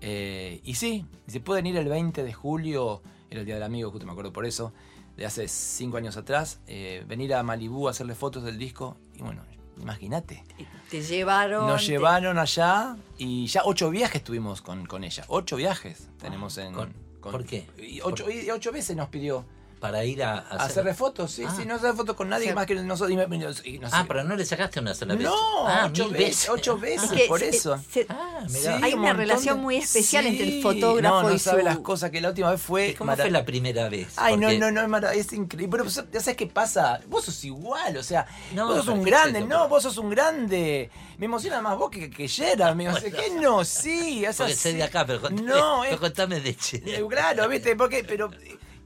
eh, 0.00 0.60
y 0.64 0.74
sí, 0.74 1.06
se 1.26 1.40
pueden 1.40 1.66
ir 1.66 1.76
el 1.76 1.88
20 1.88 2.24
de 2.24 2.32
julio, 2.32 3.00
era 3.30 3.40
el 3.40 3.46
Día 3.46 3.54
del 3.54 3.62
Amigo, 3.64 3.90
justo 3.90 4.04
me 4.06 4.12
acuerdo 4.12 4.32
por 4.34 4.44
eso, 4.44 4.72
de 5.16 5.26
hace 5.26 5.46
cinco 5.48 5.96
años 5.96 6.16
atrás, 6.16 6.60
eh, 6.66 7.04
venir 7.06 7.34
a 7.34 7.42
Malibú 7.42 7.88
a 7.88 7.92
hacerle 7.92 8.14
fotos 8.14 8.42
del 8.44 8.58
disco. 8.58 8.96
Y 9.14 9.22
bueno, 9.22 9.42
imagínate. 9.80 10.44
Y 10.58 10.66
Te 10.90 11.02
llevaron. 11.02 11.66
Nos 11.66 11.82
te- 11.82 11.92
llevaron 11.92 12.38
allá 12.38 12.96
y 13.18 13.46
ya 13.46 13.62
ocho 13.64 13.90
viajes 13.90 14.22
tuvimos 14.24 14.60
con, 14.62 14.86
con 14.86 15.04
ella. 15.04 15.24
Ocho 15.28 15.56
viajes 15.56 16.08
tenemos 16.18 16.58
en. 16.58 16.74
¿Con- 16.74 16.92
por 17.20 17.44
qué? 17.44 17.66
Y 17.78 18.00
ocho, 18.02 18.28
y 18.30 18.50
ocho 18.50 18.70
veces 18.70 18.94
nos 18.96 19.08
pidió 19.08 19.46
Para 19.84 20.02
ir 20.02 20.22
a, 20.24 20.38
a 20.38 20.38
a 20.38 20.64
hacerle 20.64 20.94
fotos, 20.94 21.30
sí, 21.30 21.44
Ah. 21.46 21.54
sí, 21.54 21.66
no 21.66 21.74
hacer 21.74 21.92
fotos 21.94 22.16
con 22.16 22.30
nadie 22.30 22.44
O 22.44 22.48
sea, 22.48 22.54
más 22.54 22.66
que 22.66 22.74
nosotros. 22.76 23.10
y 23.12 23.16
me- 23.16 23.36
y 23.36 23.38
no 23.38 23.52
sé. 23.52 23.94
Ah, 23.94 24.04
pero 24.08 24.24
no 24.24 24.34
le 24.34 24.46
sacaste 24.46 24.80
una 24.80 24.94
sola 24.94 25.14
vez. 25.14 25.24
No, 25.24 25.68
ah, 25.68 25.88
ocho 25.90 26.08
veces, 26.08 26.48
ocho 26.48 26.78
veces, 26.78 27.10
Es 27.12 27.18
que 27.22 27.26
por 27.28 27.40
se- 27.40 27.50
eso. 27.50 27.78
se- 27.92 28.06
Ah, 28.08 28.44
Sí. 28.48 28.66
Hay 28.66 28.94
un 28.94 29.00
una 29.00 29.12
relación 29.12 29.56
de- 29.58 29.62
muy 29.62 29.76
especial 29.76 30.26
entre 30.26 30.44
el 30.56 30.62
fotógrafo 30.62 31.22
no, 31.22 31.28
no 31.28 31.34
y 31.34 31.38
sabe 31.38 31.60
su- 31.60 31.66
las 31.66 31.78
cosas 31.80 32.10
que 32.10 32.20
la 32.22 32.28
última 32.30 32.50
vez 32.50 32.62
fue. 32.62 32.88
¿Y 32.88 32.94
cómo 32.94 33.14
fue 33.14 33.30
la 33.30 33.44
primera 33.44 33.88
vez? 33.90 34.14
Ay, 34.16 34.36
no, 34.38 34.46
Porque- 34.46 34.58
no, 34.58 34.70
no, 34.70 34.80
es, 34.80 34.88
mara- 34.88 35.12
es 35.12 35.30
increíble. 35.34 35.76
Pero 35.76 35.84
ya 36.10 36.20
sabes 36.20 36.36
qué 36.36 36.46
pasa. 36.46 37.00
Vos 37.08 37.26
sos 37.26 37.44
igual, 37.44 37.96
o 37.98 38.02
sea, 38.02 38.26
No, 38.54 38.66
vos 38.68 38.76
sos 38.76 38.88
un 38.88 39.02
grande, 39.02 39.40
pero- 39.40 39.46
no, 39.46 39.68
vos 39.68 39.82
sos 39.82 39.98
un 39.98 40.08
grande. 40.08 40.90
Me 41.18 41.26
emociona 41.26 41.60
más 41.60 41.76
vos 41.76 41.90
que, 41.90 42.08
que 42.10 42.26
Gerard. 42.26 42.74
Me 42.74 42.84
emociona, 42.86 43.16
¿Qué 43.16 43.30
no? 43.38 43.64
Sí, 43.64 44.24
es 44.24 44.36
Porque 44.36 44.52
así. 44.52 44.62
soy 44.62 44.72
de 44.74 44.82
acá, 44.82 45.04
pero 45.06 45.20
contame, 45.20 45.46
No, 45.48 45.80
pero 45.82 45.94
es 45.94 46.00
contame 46.00 46.40
de 46.40 46.56
Che. 46.56 46.76
eh, 46.86 47.04
Claro, 47.08 47.48
¿viste? 47.50 47.76
Porque, 47.76 48.02
pero 48.02 48.30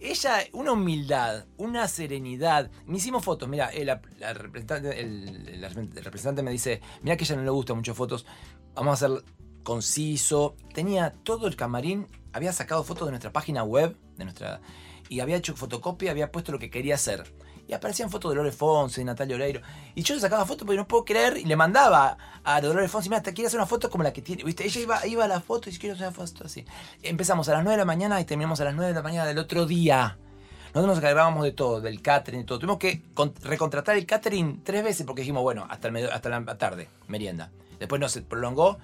ella, 0.01 0.39
una 0.53 0.73
humildad, 0.73 1.47
una 1.57 1.89
serenidad. 1.89 2.71
Me 2.87 2.99
hicimos 2.99 3.25
fotos, 3.25 3.49
mira, 3.49 3.71
eh, 3.71 3.85
la, 3.85 4.01
la 4.19 4.33
representante, 4.33 5.01
el, 5.01 5.63
representante 6.03 6.43
me 6.43 6.51
dice, 6.51 6.81
mira 7.03 7.17
que 7.17 7.25
a 7.25 7.27
ella 7.27 7.37
no 7.37 7.43
le 7.43 7.51
gustan 7.51 7.77
mucho 7.77 7.95
fotos, 7.95 8.27
vamos 8.75 9.03
a 9.03 9.07
hacer 9.07 9.25
conciso. 9.63 10.57
Tenía 10.73 11.13
todo 11.23 11.47
el 11.47 11.57
camarín, 11.57 12.07
había 12.33 12.53
sacado 12.53 12.85
fotos 12.85 13.07
de 13.09 13.13
nuestra 13.13 13.33
página 13.33 13.65
web, 13.65 13.97
de 14.17 14.25
nuestra 14.25 14.61
y 15.09 15.21
había 15.21 15.37
hecho 15.37 15.57
fotocopia, 15.57 16.11
había 16.11 16.31
puesto 16.31 16.53
lo 16.53 16.59
que 16.59 16.71
quería 16.71 16.95
hacer. 16.95 17.25
Y 17.69 17.75
aparecían 17.75 18.09
fotos 18.11 18.31
de 18.31 18.37
Lore 18.37 18.51
Fonse, 18.51 19.03
de 19.03 19.05
Natalia 19.05 19.37
Oreiro. 19.37 19.61
Y 19.95 20.03
yo 20.03 20.15
le 20.15 20.21
sacaba 20.21 20.45
fotos 20.47 20.65
porque 20.67 20.79
no 20.79 20.89
puedo 20.89 21.05
creer. 21.05 21.37
Y 21.37 21.45
le 21.45 21.55
mandaba 21.55 22.17
a 22.43 22.61
Dolores 22.63 22.91
Fonsi, 22.91 23.11
mira, 23.11 23.23
te 23.23 23.35
quiero 23.35 23.49
hacer 23.49 23.61
una 23.61 23.67
foto 23.67 23.91
como 23.91 24.03
la 24.03 24.13
que 24.13 24.23
tiene. 24.23 24.43
¿Viste? 24.43 24.65
Ella 24.65 24.81
iba, 24.81 25.07
iba 25.07 25.25
a 25.25 25.29
la 25.29 25.41
foto 25.41 25.69
y 25.69 25.77
quiero 25.77 25.95
hacer 25.95 26.09
una 26.09 26.17
foto 26.17 26.45
así. 26.47 26.65
Empezamos 27.03 27.47
a 27.51 27.53
las 27.53 27.63
9 27.63 27.73
de 27.73 27.79
la 27.79 27.85
mañana 27.85 28.21
y 28.21 28.25
terminamos 28.25 28.59
a 28.61 28.65
las 28.65 28.75
9 28.75 28.89
de 28.89 28.95
la 28.95 29.03
mañana 29.03 29.27
del 29.27 29.39
otro 29.39 29.67
día. 29.67 30.17
Nosotros 30.69 30.87
nos 30.87 30.99
encargábamos 30.99 31.45
de 31.45 31.53
todo, 31.53 31.81
del 31.83 32.01
catering 32.03 32.41
y 32.41 32.45
todo. 32.45 32.59
Tuvimos 32.59 32.79
que 32.79 33.03
con- 33.15 33.35
recontratar 33.43 33.97
el 33.97 34.07
catering 34.07 34.63
tres 34.65 34.83
veces 34.83 35.05
porque 35.07 35.23
dijimos, 35.23 35.43
bueno, 35.43 35.67
hasta, 35.69 35.89
el 35.89 36.11
hasta 36.11 36.29
la 36.29 36.59
tarde, 36.59 36.89
merienda. 37.07 37.51
Después 37.79 38.01
no 38.01 38.09
se 38.09 38.23
prolongó 38.23 38.79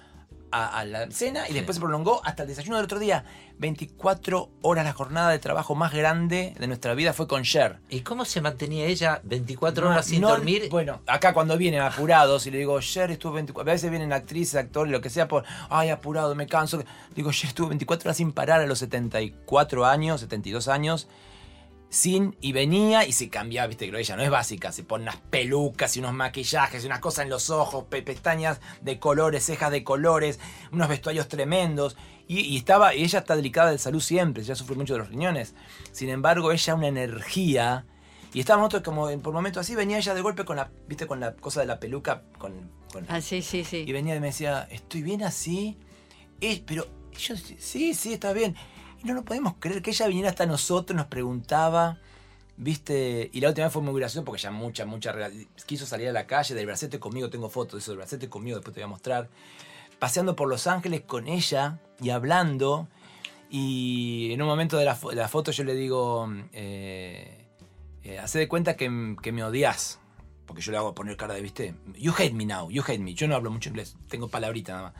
a, 0.55 0.79
a 0.79 0.85
la 0.85 1.11
cena 1.11 1.49
y 1.49 1.53
después 1.53 1.77
se 1.77 1.81
prolongó 1.81 2.21
hasta 2.25 2.43
el 2.43 2.49
desayuno 2.49 2.77
del 2.77 2.85
otro 2.85 2.99
día. 2.99 3.25
24 3.59 4.51
horas 4.63 4.85
la 4.85 4.93
jornada 4.93 5.31
de 5.31 5.39
trabajo 5.39 5.75
más 5.75 5.93
grande 5.93 6.55
de 6.59 6.67
nuestra 6.67 6.95
vida 6.95 7.13
fue 7.13 7.27
con 7.27 7.43
Cher. 7.43 7.79
¿Y 7.89 8.01
cómo 8.01 8.25
se 8.25 8.41
mantenía 8.41 8.87
ella 8.87 9.21
24 9.25 9.85
No, 9.85 9.91
horas 9.91 10.07
sin 10.07 10.21
no, 10.21 10.29
dormir? 10.29 10.69
Bueno, 10.71 11.01
acá 11.07 11.33
cuando 11.33 11.57
vienen 11.57 11.81
apurados 11.81 12.47
y 12.47 12.51
le 12.51 12.59
digo, 12.59 12.81
Cher 12.81 13.11
estuvo 13.11 13.33
24, 13.33 13.71
a 13.71 13.75
veces 13.75 13.91
vienen 13.91 14.13
actrices, 14.13 14.57
actores, 14.57 14.93
lo 14.93 15.01
que 15.01 15.11
sea, 15.11 15.29
por, 15.29 15.45
ay, 15.71 15.91
apurado, 15.91 16.35
me 16.35 16.47
canso. 16.47 16.83
Digo, 17.15 17.33
Cher 17.33 17.49
estuvo 17.49 17.69
24 17.69 18.09
horas 18.09 18.17
sin 18.17 18.33
parar 18.33 18.61
a 18.61 18.67
los 18.67 18.79
74 18.79 19.85
años, 19.87 20.21
72 20.21 20.69
años, 20.69 21.09
sin, 21.95 22.36
y 22.40 22.53
venía 22.53 23.07
y 23.07 23.12
se 23.12 23.28
cambiaba, 23.28 23.68
viste, 23.68 23.88
que 23.88 23.99
ella 24.01 24.16
no 24.16 24.22
es 24.22 24.30
básica, 24.30 24.72
se 24.72 24.82
pone 24.82 25.05
unas 25.05 25.16
pelucas 25.16 25.97
y 25.97 26.01
unos 26.01 26.12
maquillajes 26.12 26.82
y 26.82 26.86
unas 26.86 26.99
cosas 26.99 27.22
en 27.24 27.30
los 27.30 27.51
ojos, 27.51 27.84
pe- 27.88 28.03
pestañas 28.03 28.61
de 28.82 28.99
colores, 28.99 29.45
cejas 29.47 29.70
de 29.70 29.84
colores, 29.84 30.40
unos 30.72 30.88
vestuarios 30.88 31.28
tremendos. 31.28 31.97
Y, 32.26 32.40
y 32.40 32.57
estaba, 32.57 32.95
y 32.95 33.05
ella 33.05 33.20
está 33.20 33.36
delicada 33.36 33.70
de 33.70 33.78
salud 33.78 34.01
siempre, 34.01 34.42
ya 34.42 34.55
sufre 34.57 34.74
mucho 34.74 34.95
de 34.95 34.99
los 35.01 35.09
riñones. 35.09 35.55
Sin 35.92 36.09
embargo, 36.09 36.51
ella 36.51 36.74
una 36.74 36.88
energía. 36.88 37.86
Y 38.32 38.40
estábamos 38.40 38.72
nosotros 38.72 38.82
como 38.95 39.22
por 39.22 39.32
momentos 39.32 39.61
así, 39.61 39.76
venía 39.76 39.99
ella 39.99 40.14
de 40.14 40.20
golpe 40.20 40.45
con 40.45 40.57
la, 40.57 40.70
viste, 40.88 41.07
con 41.07 41.20
la 41.20 41.36
cosa 41.36 41.61
de 41.61 41.66
la 41.66 41.78
peluca, 41.78 42.24
con, 42.38 42.72
con- 42.92 43.07
Ah, 43.09 43.20
sí, 43.20 43.40
sí, 43.42 43.62
sí. 43.62 43.84
y 43.86 43.92
venía 43.92 44.16
y 44.16 44.20
me 44.20 44.26
decía, 44.28 44.66
estoy 44.70 45.03
bien 45.03 45.22
así. 45.22 45.78
Eh, 46.40 46.61
pero 46.66 46.88
yo, 47.16 47.36
sí, 47.36 47.95
sí, 47.95 48.14
está 48.14 48.32
bien. 48.32 48.57
No 49.05 49.15
lo 49.15 49.23
podemos 49.25 49.55
creer 49.61 49.83
que 49.83 49.91
ella 49.91 50.07
viniera 50.09 50.31
hasta 50.31 50.47
nosotros, 50.47 50.97
nos 50.97 51.07
preguntaba, 51.07 51.99
viste, 52.57 53.29
y 53.33 53.41
la 53.41 53.49
última 53.49 53.67
vez 53.67 53.73
fue 53.73 53.83
muy 53.83 53.99
gracioso 54.01 54.25
porque 54.25 54.41
ya 54.41 54.51
mucha, 54.51 54.87
mucha, 54.87 55.15
quiso 55.67 55.85
salir 55.87 56.09
a 56.09 56.13
la 56.13 56.27
calle, 56.27 56.55
del 56.55 56.65
bracete 56.67 56.99
conmigo, 56.99 57.29
tengo 57.29 57.51
fotos 57.51 57.75
de 57.75 57.79
eso, 57.81 57.91
del 57.91 57.99
bracete 57.99 58.29
conmigo, 58.31 58.57
después 58.57 58.75
te 58.75 58.81
voy 58.81 58.85
a 58.87 58.89
mostrar. 58.89 59.29
Paseando 59.99 60.35
por 60.35 60.49
Los 60.49 60.67
Ángeles 60.67 61.03
con 61.03 61.29
ella 61.29 61.79
y 62.01 62.11
hablando. 62.11 62.89
Y 63.51 64.31
en 64.33 64.43
un 64.43 64.49
momento 64.49 64.77
de 64.79 64.85
la, 64.85 64.97
fo- 64.99 65.13
la 65.13 65.29
foto 65.29 65.53
yo 65.53 65.63
le 65.65 65.75
digo, 65.75 66.29
eh, 66.53 67.47
eh, 68.03 68.19
hace 68.19 68.39
de 68.39 68.49
cuenta 68.49 68.75
que, 68.77 69.17
que 69.23 69.33
me 69.33 69.45
odias. 69.45 70.01
porque 70.47 70.63
yo 70.63 70.73
le 70.73 70.79
hago 70.79 70.95
poner 70.95 71.17
cara 71.17 71.35
de, 71.35 71.41
viste, 71.43 71.75
you 71.97 72.13
hate 72.19 72.33
me 72.35 72.47
now, 72.47 72.71
you 72.71 72.83
hate 72.83 72.99
me. 72.99 73.15
Yo 73.15 73.29
no 73.29 73.35
hablo 73.37 73.51
mucho 73.51 73.69
inglés, 73.69 73.97
tengo 74.09 74.29
palabrita 74.29 74.73
nada 74.73 74.83
más. 74.85 74.95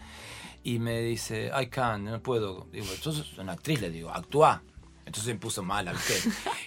Y 0.67 0.79
me 0.79 1.01
dice, 1.01 1.51
I 1.61 1.67
can't, 1.67 2.05
no 2.05 2.21
puedo. 2.23 2.67
Digo, 2.73 2.87
sos 2.87 3.37
una 3.39 3.53
actriz, 3.53 3.81
le 3.81 3.91
digo, 3.91 4.11
actúa. 4.11 4.62
Entonces 5.05 5.35
me 5.35 5.39
puso 5.39 5.62
mala, 5.62 5.93
¿viste? 5.93 6.15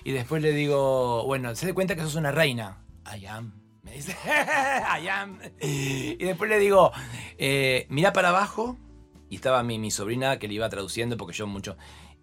Y 0.04 0.12
después 0.12 0.42
le 0.44 0.52
digo, 0.54 1.26
bueno, 1.26 1.54
se 1.56 1.66
da 1.68 1.74
cuenta 1.74 1.96
que 1.96 2.02
sos 2.04 2.14
una 2.16 2.32
reina. 2.32 2.78
I 3.20 3.26
am. 3.26 3.54
Me 3.82 3.94
dice, 3.94 4.16
I 4.26 5.08
am. 5.08 5.40
Y 5.60 6.16
después 6.18 6.48
le 6.50 6.60
digo, 6.60 6.92
eh, 7.40 7.88
mira 7.90 8.14
para 8.14 8.30
abajo. 8.30 8.78
Y 9.30 9.36
estaba 9.38 9.64
mi, 9.64 9.80
mi 9.80 9.90
sobrina 9.92 10.38
que 10.40 10.48
le 10.48 10.54
iba 10.54 10.70
traduciendo 10.70 11.18
porque 11.18 11.36
yo 11.36 11.48
mucho. 11.48 11.76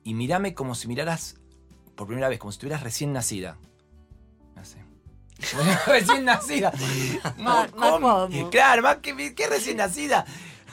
Y 0.04 0.14
mírame 0.14 0.54
como 0.54 0.74
si 0.76 0.86
miraras 0.86 1.40
por 1.96 2.06
primera 2.06 2.28
vez, 2.28 2.38
como 2.38 2.52
si 2.52 2.56
estuvieras 2.56 2.82
recién 2.84 3.12
nacida. 3.12 3.58
Así. 4.54 4.78
recién 5.88 6.24
nacida. 6.24 6.70
Más- 7.38 7.74
más 7.74 7.90
cómica. 7.90 7.90
cómodo. 7.90 8.50
Claro, 8.50 8.82
más 8.82 8.96
que, 8.98 9.34
que 9.34 9.46
recién 9.48 9.78
nacida. 9.78 10.24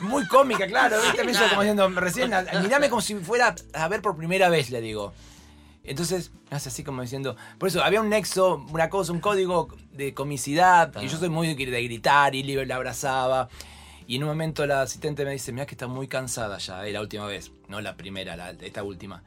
Muy 0.02 0.28
cómica, 0.28 0.68
claro. 0.68 0.97
¿viste? 1.02 1.24
Me 1.24 1.32
hizo 1.32 1.47
como 1.49 1.62
diciendo, 1.62 1.89
recién 1.89 2.32
Mirame 2.62 2.89
como 2.89 3.02
si 3.02 3.16
fuera 3.16 3.56
a 3.74 3.88
ver 3.88 4.02
por 4.02 4.16
primera 4.16 4.49
vez, 4.49 4.70
le 4.70 4.82
digo. 4.82 5.14
Entonces, 5.84 6.32
hace 6.49 6.70
así 6.70 6.84
como 6.84 7.02
diciendo. 7.02 7.36
Por 7.58 7.70
eso 7.70 7.84
había 7.84 8.02
un 8.02 8.10
nexo, 8.10 8.66
una 8.72 8.89
cosa, 8.89 9.12
un 9.12 9.20
código 9.20 9.68
de 9.91 10.14
comicidad. 10.14 10.93
Y 11.02 11.08
yo 11.08 11.18
soy 11.18 11.30
muy 11.30 11.54
de 11.54 11.84
gritar 11.84 12.36
y 12.36 12.43
la 12.43 12.76
abrazaba. 12.76 13.49
Y 14.08 14.18
en 14.18 14.24
un 14.24 14.30
momento 14.30 14.66
la 14.68 14.82
asistente 14.82 15.26
me 15.26 15.32
dice: 15.32 15.52
Mira 15.52 15.66
que 15.66 15.76
está 15.76 15.88
muy 15.88 16.08
cansada 16.08 16.58
ya, 16.58 16.86
eh, 16.86 16.91
la 16.91 17.02
última 17.02 17.26
vez. 17.26 17.52
No 17.68 17.82
la 17.82 17.95
primera, 17.95 18.36
la, 18.36 18.52
esta 18.52 18.84
última. 18.84 19.24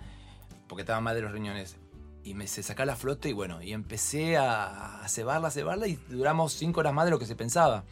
Porque 0.68 0.83
estaba 0.83 1.01
mal 1.01 1.16
de 1.16 1.22
los 1.22 1.33
riñones. 1.33 1.77
Y 2.22 2.35
me 2.35 2.47
se 2.47 2.62
saca 2.62 2.87
la 2.87 2.97
flote 2.97 3.29
y 3.29 3.33
bueno, 3.33 3.61
y 3.61 3.72
empecé 3.72 4.39
a, 4.39 5.03
a 5.03 5.09
cebarla, 5.09 5.49
a 5.49 5.51
cebarla. 5.51 5.89
Y 5.89 5.99
duramos 6.09 6.53
cinco 6.55 6.81
horas 6.81 6.95
más 6.95 7.05
de 7.05 7.11
lo 7.11 7.18
que 7.18 7.27
se 7.27 7.37
pensaba. 7.37 7.85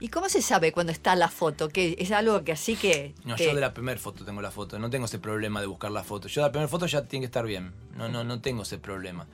¿Y 0.00 0.08
cómo 0.08 0.28
se 0.30 0.40
sabe 0.42 0.72
cuando 0.72 0.92
está 0.92 1.14
la 1.14 1.28
foto? 1.28 1.68
Que 1.68 1.94
es 1.98 2.10
algo 2.10 2.42
que 2.42 2.52
así 2.52 2.74
que. 2.74 3.14
No, 3.24 3.36
que- 3.36 3.44
yo 3.44 3.54
de 3.54 3.60
la 3.60 3.74
primera 3.74 4.00
foto 4.00 4.24
tengo 4.24 4.40
la 4.40 4.50
foto. 4.50 4.78
No 4.78 4.88
tengo 4.90 5.04
ese 5.04 5.18
problema 5.18 5.60
de 5.60 5.66
buscar 5.66 5.90
la 5.90 6.02
foto. 6.02 6.26
Yo 6.28 6.40
de 6.40 6.48
la 6.48 6.52
primera 6.52 6.68
foto 6.68 6.86
ya 6.86 7.06
tiene 7.06 7.22
que 7.22 7.26
estar 7.26 7.44
bien. 7.46 7.72
No, 7.94 8.08
no, 8.08 8.24
no 8.24 8.40
tengo 8.40 8.62
ese 8.62 8.78
problema. 8.78 9.26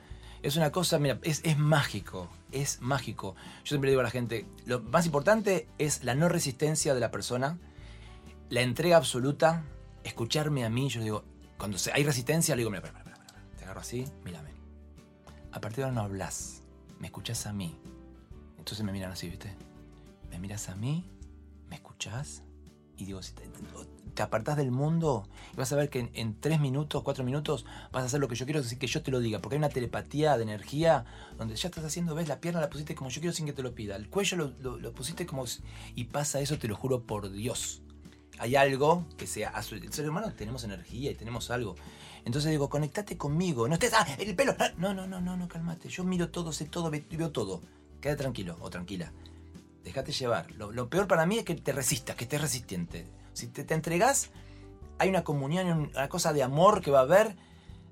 Es 0.43 0.55
una 0.55 0.71
cosa, 0.71 0.99
mira, 0.99 1.19
es, 1.23 1.41
es 1.43 1.57
mágico. 1.57 2.29
Es 2.51 2.81
mágico. 2.81 3.35
Yo 3.63 3.69
siempre 3.69 3.89
digo 3.89 4.01
a 4.01 4.03
la 4.03 4.11
gente, 4.11 4.45
lo 4.65 4.81
más 4.81 5.05
importante 5.05 5.67
es 5.77 6.03
la 6.03 6.15
no 6.15 6.29
resistencia 6.29 6.93
de 6.93 6.99
la 6.99 7.11
persona, 7.11 7.57
la 8.49 8.61
entrega 8.61 8.97
absoluta, 8.97 9.63
escucharme 10.03 10.63
a 10.65 10.69
mí. 10.69 10.89
Yo 10.89 11.01
digo, 11.01 11.23
cuando 11.57 11.77
hay 11.93 12.03
resistencia, 12.03 12.55
le 12.55 12.59
digo, 12.61 12.69
mira, 12.69 12.85
espera, 12.85 12.99
espera. 12.99 13.17
Te 13.57 13.63
agarro 13.63 13.79
así, 13.81 14.05
mírame. 14.23 14.51
A 15.51 15.59
partir 15.61 15.77
de 15.77 15.83
ahora 15.85 15.95
no 15.95 16.01
hablas, 16.01 16.61
me 16.99 17.07
escuchás 17.07 17.47
a 17.47 17.53
mí. 17.53 17.75
Entonces 18.57 18.85
me 18.85 18.91
miran 18.91 19.11
así, 19.11 19.29
¿viste? 19.29 19.55
Me 20.37 20.41
miras 20.41 20.69
a 20.69 20.75
mí, 20.75 21.03
me 21.67 21.75
escuchás 21.77 22.43
y 22.95 23.05
digo, 23.05 23.23
si 23.23 23.33
te, 23.33 23.41
te 24.13 24.21
apartás 24.21 24.55
del 24.55 24.69
mundo 24.69 25.27
y 25.51 25.57
vas 25.57 25.73
a 25.73 25.75
ver 25.75 25.89
que 25.89 25.97
en, 25.99 26.11
en 26.13 26.39
tres 26.39 26.59
minutos, 26.59 27.01
cuatro 27.01 27.23
minutos 27.23 27.65
vas 27.91 28.03
a 28.03 28.05
hacer 28.05 28.19
lo 28.19 28.27
que 28.27 28.35
yo 28.35 28.45
quiero, 28.45 28.61
decir 28.61 28.77
que 28.77 28.85
yo 28.85 29.01
te 29.01 29.09
lo 29.09 29.19
diga, 29.19 29.39
porque 29.39 29.55
hay 29.55 29.57
una 29.57 29.69
telepatía 29.69 30.37
de 30.37 30.43
energía 30.43 31.05
donde 31.39 31.55
ya 31.55 31.69
estás 31.69 31.85
haciendo, 31.85 32.13
ves, 32.13 32.27
la 32.27 32.39
pierna 32.39 32.61
la 32.61 32.69
pusiste 32.69 32.93
como 32.93 33.09
yo 33.09 33.19
quiero 33.19 33.33
sin 33.35 33.47
que 33.47 33.53
te 33.53 33.63
lo 33.63 33.73
pida, 33.73 33.95
el 33.95 34.09
cuello 34.11 34.37
lo, 34.37 34.47
lo- 34.59 34.77
lo 34.77 34.93
pusiste 34.93 35.25
como... 35.25 35.43
Y 35.95 36.03
pasa 36.03 36.39
eso, 36.39 36.59
te 36.59 36.67
lo 36.67 36.75
juro 36.75 37.01
por 37.01 37.31
Dios. 37.31 37.81
Hay 38.37 38.55
algo 38.55 39.07
que 39.17 39.25
sea... 39.25 39.51
El 39.71 39.91
ser 39.91 40.07
humano 40.07 40.31
tenemos 40.33 40.63
energía 40.63 41.09
y 41.09 41.15
tenemos 41.15 41.49
algo. 41.49 41.75
Entonces 42.25 42.51
digo, 42.51 42.69
conectate 42.69 43.17
conmigo, 43.17 43.67
no 43.67 43.73
estés... 43.73 43.91
Ah, 43.93 44.05
el 44.19 44.35
pelo... 44.35 44.55
ah, 44.59 44.69
No, 44.77 44.93
no, 44.93 45.07
no, 45.07 45.19
no, 45.19 45.35
no, 45.35 45.47
cálmate. 45.47 45.89
Yo 45.89 46.03
miro 46.03 46.29
todo, 46.29 46.51
sé 46.51 46.65
todo, 46.65 46.91
ve- 46.91 47.07
veo 47.09 47.31
todo. 47.31 47.63
Quédate 48.01 48.21
tranquilo 48.21 48.55
o 48.59 48.69
tranquila. 48.69 49.11
Déjate 49.87 50.11
llevar. 50.11 50.51
Lo, 50.51 50.71
lo 50.71 50.89
peor 50.89 51.07
para 51.07 51.25
mí 51.25 51.37
es 51.39 51.45
que 51.45 51.55
te 51.55 51.71
resistas, 51.71 52.15
que 52.17 52.25
estés 52.25 52.41
resistente. 52.41 53.05
Si 53.33 53.47
te, 53.47 53.63
te 53.63 53.73
entregás, 53.73 54.29
hay 54.99 55.07
una 55.09 55.23
comunión, 55.23 55.67
un- 55.67 55.89
una 55.95 56.09
cosa 56.09 56.33
de 56.33 56.43
amor 56.43 56.81
que 56.81 56.91
va 56.91 56.99
a 56.99 57.03
haber. 57.03 57.35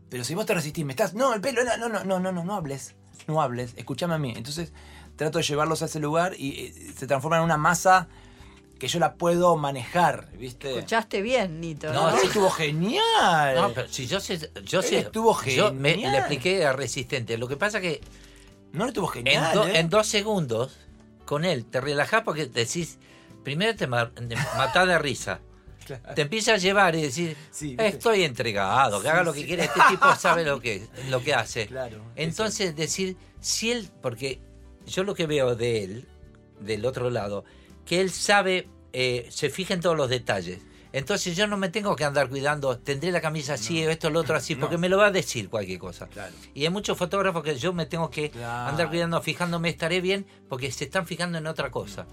Pero 0.10 0.24
si 0.24 0.36
vos 0.36 0.46
te 0.46 0.54
resistís, 0.54 0.84
me 0.86 0.92
estás. 0.94 1.14
No, 1.14 1.34
el 1.34 1.40
pelo, 1.42 1.64
no, 1.64 1.78
no, 1.78 1.88
no, 1.90 2.04
no, 2.04 2.20
no, 2.20 2.32
no, 2.32 2.44
no 2.44 2.56
hables. 2.56 2.96
No 3.28 3.42
hables, 3.42 3.74
escúchame 3.78 4.14
a 4.14 4.18
mí. 4.18 4.34
Entonces 4.36 4.74
trato 5.16 5.38
de 5.38 5.44
llevarlos 5.46 5.82
a 5.82 5.86
ese 5.86 6.00
lugar 6.02 6.34
y 6.38 6.66
eh, 6.66 6.94
se 6.98 7.08
transforma 7.08 7.38
en 7.38 7.44
una 7.44 7.56
masa 7.58 8.08
que 8.78 8.90
yo 8.90 9.00
la 9.00 9.14
puedo 9.16 9.56
manejar, 9.56 10.30
¿viste? 10.38 10.70
Escuchaste 10.76 11.22
bien, 11.22 11.62
Nito. 11.62 11.94
No, 11.94 12.12
¿no? 12.12 12.18
sí, 12.20 12.28
estuvo 12.28 12.50
genial. 12.50 13.56
No, 13.56 13.72
pero 13.74 13.88
si 13.88 14.06
yo 14.06 14.20
sé, 14.20 14.52
yo 14.66 14.82
sé, 14.82 15.00
Estuvo 15.00 15.42
yo 15.44 15.74
me, 15.74 15.92
genial. 15.92 16.12
le 16.12 16.18
expliqué 16.20 16.66
a 16.66 16.74
Resistente. 16.74 17.38
Lo 17.38 17.48
que 17.48 17.56
pasa 17.56 17.80
que 17.80 18.02
no 18.74 18.86
estuvo 18.86 19.08
en, 19.08 19.14
genial. 19.26 19.56
do- 19.56 19.66
¿eh? 19.66 19.80
en 19.80 19.90
dos 19.90 20.08
segundos 20.08 20.78
con 21.26 21.44
él 21.46 21.66
te 21.66 21.82
relajás 21.82 22.24
porque 22.24 22.46
decís, 22.46 22.98
primero 23.44 23.76
te 23.76 23.88
ma- 23.88 24.12
te 24.12 24.36
matás 24.58 24.88
de 24.88 24.98
risa. 25.00 25.40
Te 26.16 26.24
empieza 26.24 26.56
a 26.56 26.58
llevar 26.58 26.96
y 26.96 27.02
decir, 27.04 27.38
Sí, 27.52 27.76
estoy 27.78 28.24
entregado, 28.24 29.02
que 29.02 29.08
Sí, 29.08 29.12
haga 29.12 29.24
lo 29.24 29.34
sí. 29.34 29.42
que 29.42 29.46
quiere, 29.46 29.64
este 29.66 29.80
tipo 29.88 30.16
sabe 30.20 30.44
lo 30.44 30.60
que, 30.60 30.88
lo 31.12 31.22
que 31.22 31.36
hace. 31.36 31.68
Claro, 31.68 32.02
Entonces 32.16 32.76
decir, 32.76 33.16
si 33.40 33.72
él, 33.72 33.92
porque 34.02 34.40
yo 34.88 35.04
lo 35.04 35.14
que 35.14 35.28
veo 35.28 35.56
de 35.56 35.84
él, 35.84 36.08
del 36.60 36.86
otro 36.88 37.12
lado, 37.12 37.46
que 37.86 38.02
él 38.02 38.10
sabe, 38.10 38.68
eh, 38.94 39.28
se 39.30 39.52
fija 39.52 39.76
en 39.76 39.82
todos 39.82 39.96
los 39.96 40.10
detalles. 40.10 40.60
Entonces 40.96 41.36
yo 41.36 41.46
no 41.46 41.58
me 41.58 41.68
tengo 41.68 41.94
que 41.96 42.06
andar 42.06 42.30
cuidando, 42.30 42.78
tendré 42.78 43.12
la 43.12 43.20
camisa 43.20 43.56
así, 43.56 43.82
esto, 43.82 44.10
lo 44.10 44.22
otro 44.22 44.36
así, 44.38 44.56
porque 44.56 44.76
No. 44.76 44.80
me 44.82 44.88
lo 44.88 44.98
va 44.98 45.08
a 45.08 45.12
decir 45.12 45.50
cualquier 45.50 45.78
cosa. 45.78 46.08
Claro. 46.08 46.34
Y 46.54 46.64
hay 46.64 46.70
muchos 46.70 46.98
fotógrafos 46.98 47.44
que 47.44 47.58
yo 47.58 47.74
me 47.74 47.86
tengo 47.86 48.10
que 48.10 48.30
Claro. 48.32 48.70
andar 48.70 48.88
cuidando, 48.90 49.22
fijándome, 49.22 49.68
estaré 49.70 50.00
bien, 50.00 50.26
porque 50.48 50.72
se 50.72 50.86
están 50.86 51.06
fijando 51.06 51.38
en 51.38 51.48
otra 51.48 51.70
cosa. 51.70 52.06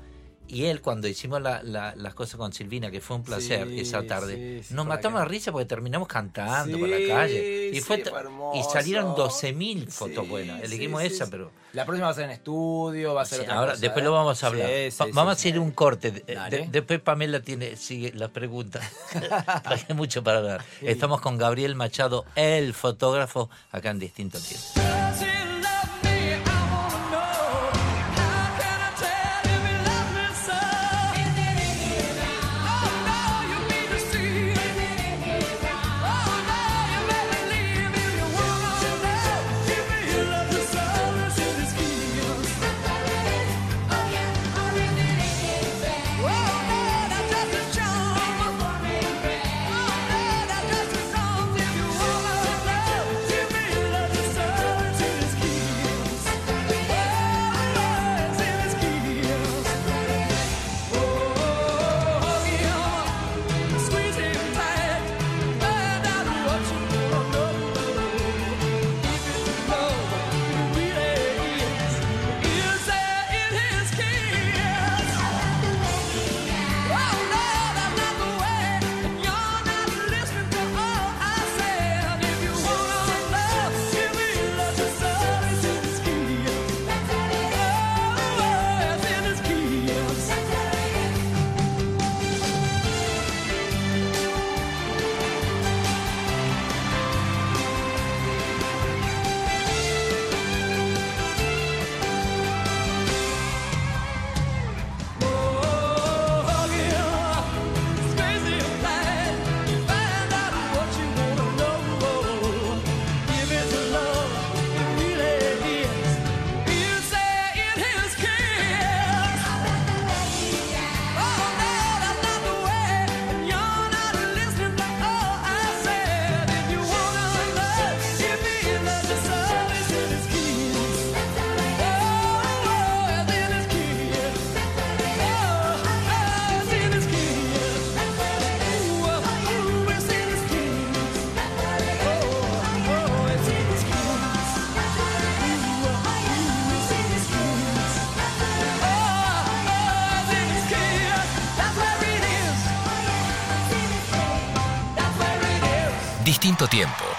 Y 0.49 0.67
él, 0.67 0.83
cuando 0.83 1.09
hicimos 1.09 1.41
la- 1.41 1.63
la- 1.63 1.95
las 1.97 2.13
cosas 2.15 2.37
con 2.37 2.53
Silvina, 2.53 2.91
que 2.91 3.01
fue 3.01 3.17
un 3.17 3.23
placer 3.23 3.69
Sí, 3.69 3.81
esa 3.81 4.03
tarde, 4.07 4.61
sí, 4.63 4.69
sí, 4.69 4.75
nos 4.75 4.87
matamos 4.87 5.21
de 5.21 5.27
risa 5.27 5.51
porque 5.51 5.65
terminamos 5.65 6.07
cantando 6.09 6.79
por 6.79 6.89
la 6.89 6.99
calle. 7.09 7.71
Y, 7.73 7.81
fue, 7.81 8.05
fue 8.05 8.13
y 8.59 8.63
salieron 8.65 9.15
12.000 9.15 9.89
fotos 9.89 10.29
buenas. 10.29 10.63
Elegimos 10.63 11.03
esa, 11.03 11.27
pero... 11.31 11.51
La 11.73 11.87
próxima 11.87 12.07
va 12.09 12.13
a 12.13 12.15
ser 12.15 12.25
en 12.25 12.31
estudio, 12.33 13.15
va 13.15 13.23
a 13.23 13.25
ser 13.25 13.41
otra 13.41 13.55
ahora, 13.55 13.71
cosa, 13.73 13.81
después 13.81 14.03
¿eh? 14.03 14.05
lo 14.05 14.13
vamos 14.13 14.45
a 14.45 14.47
hablar. 14.49 14.69
Vamos 15.15 15.31
a 15.31 15.33
hacer 15.33 15.59
un 15.59 15.71
corte. 15.71 16.11
De- 16.11 16.69
después 16.71 17.01
Pamela 17.01 17.41
tiene, 17.41 17.77
sigue 17.77 18.13
las 18.15 18.29
preguntas. 18.29 18.85
Hay 19.65 19.95
mucho 19.95 20.23
para 20.23 20.39
hablar. 20.39 20.65
Estamos 20.83 21.23
con 21.23 21.39
Gabriel 21.39 21.75
Machado, 21.77 22.27
el 22.35 22.75
fotógrafo, 22.75 23.49
acá 23.71 23.89
en 23.91 24.01
Distinto 24.01 24.39
Tiempo. 24.39 25.02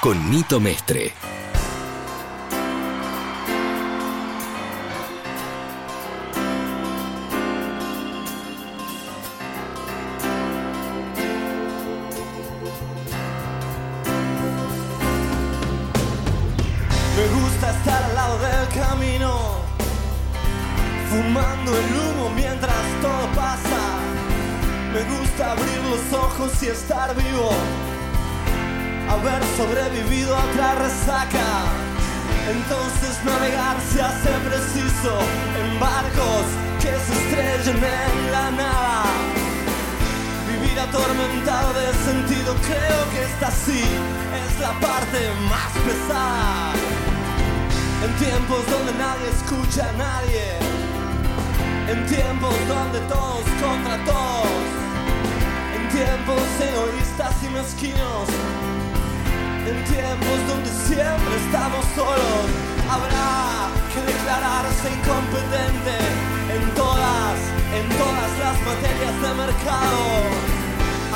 Con 0.04 0.28
Nito 0.28 0.60
Mestre. 0.60 1.13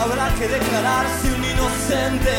Habrá 0.09 0.33
que 0.35 0.47
declararse 0.47 1.27
un 1.33 1.43
inocente 1.43 2.31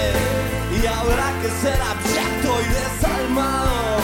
y 0.72 0.86
habrá 0.86 1.28
que 1.42 1.50
ser 1.60 1.78
abyecto 1.82 2.60
y 2.64 2.68
desalmado. 2.72 3.98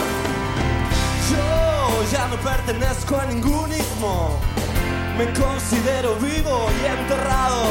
Yo 1.31 2.11
ya 2.11 2.27
no 2.27 2.35
pertenezco 2.37 3.17
a 3.19 3.25
ningún 3.25 3.73
ismo. 3.73 4.39
Me 5.17 5.25
considero 5.33 6.13
vivo 6.17 6.69
y 6.79 6.85
enterrado. 6.85 7.63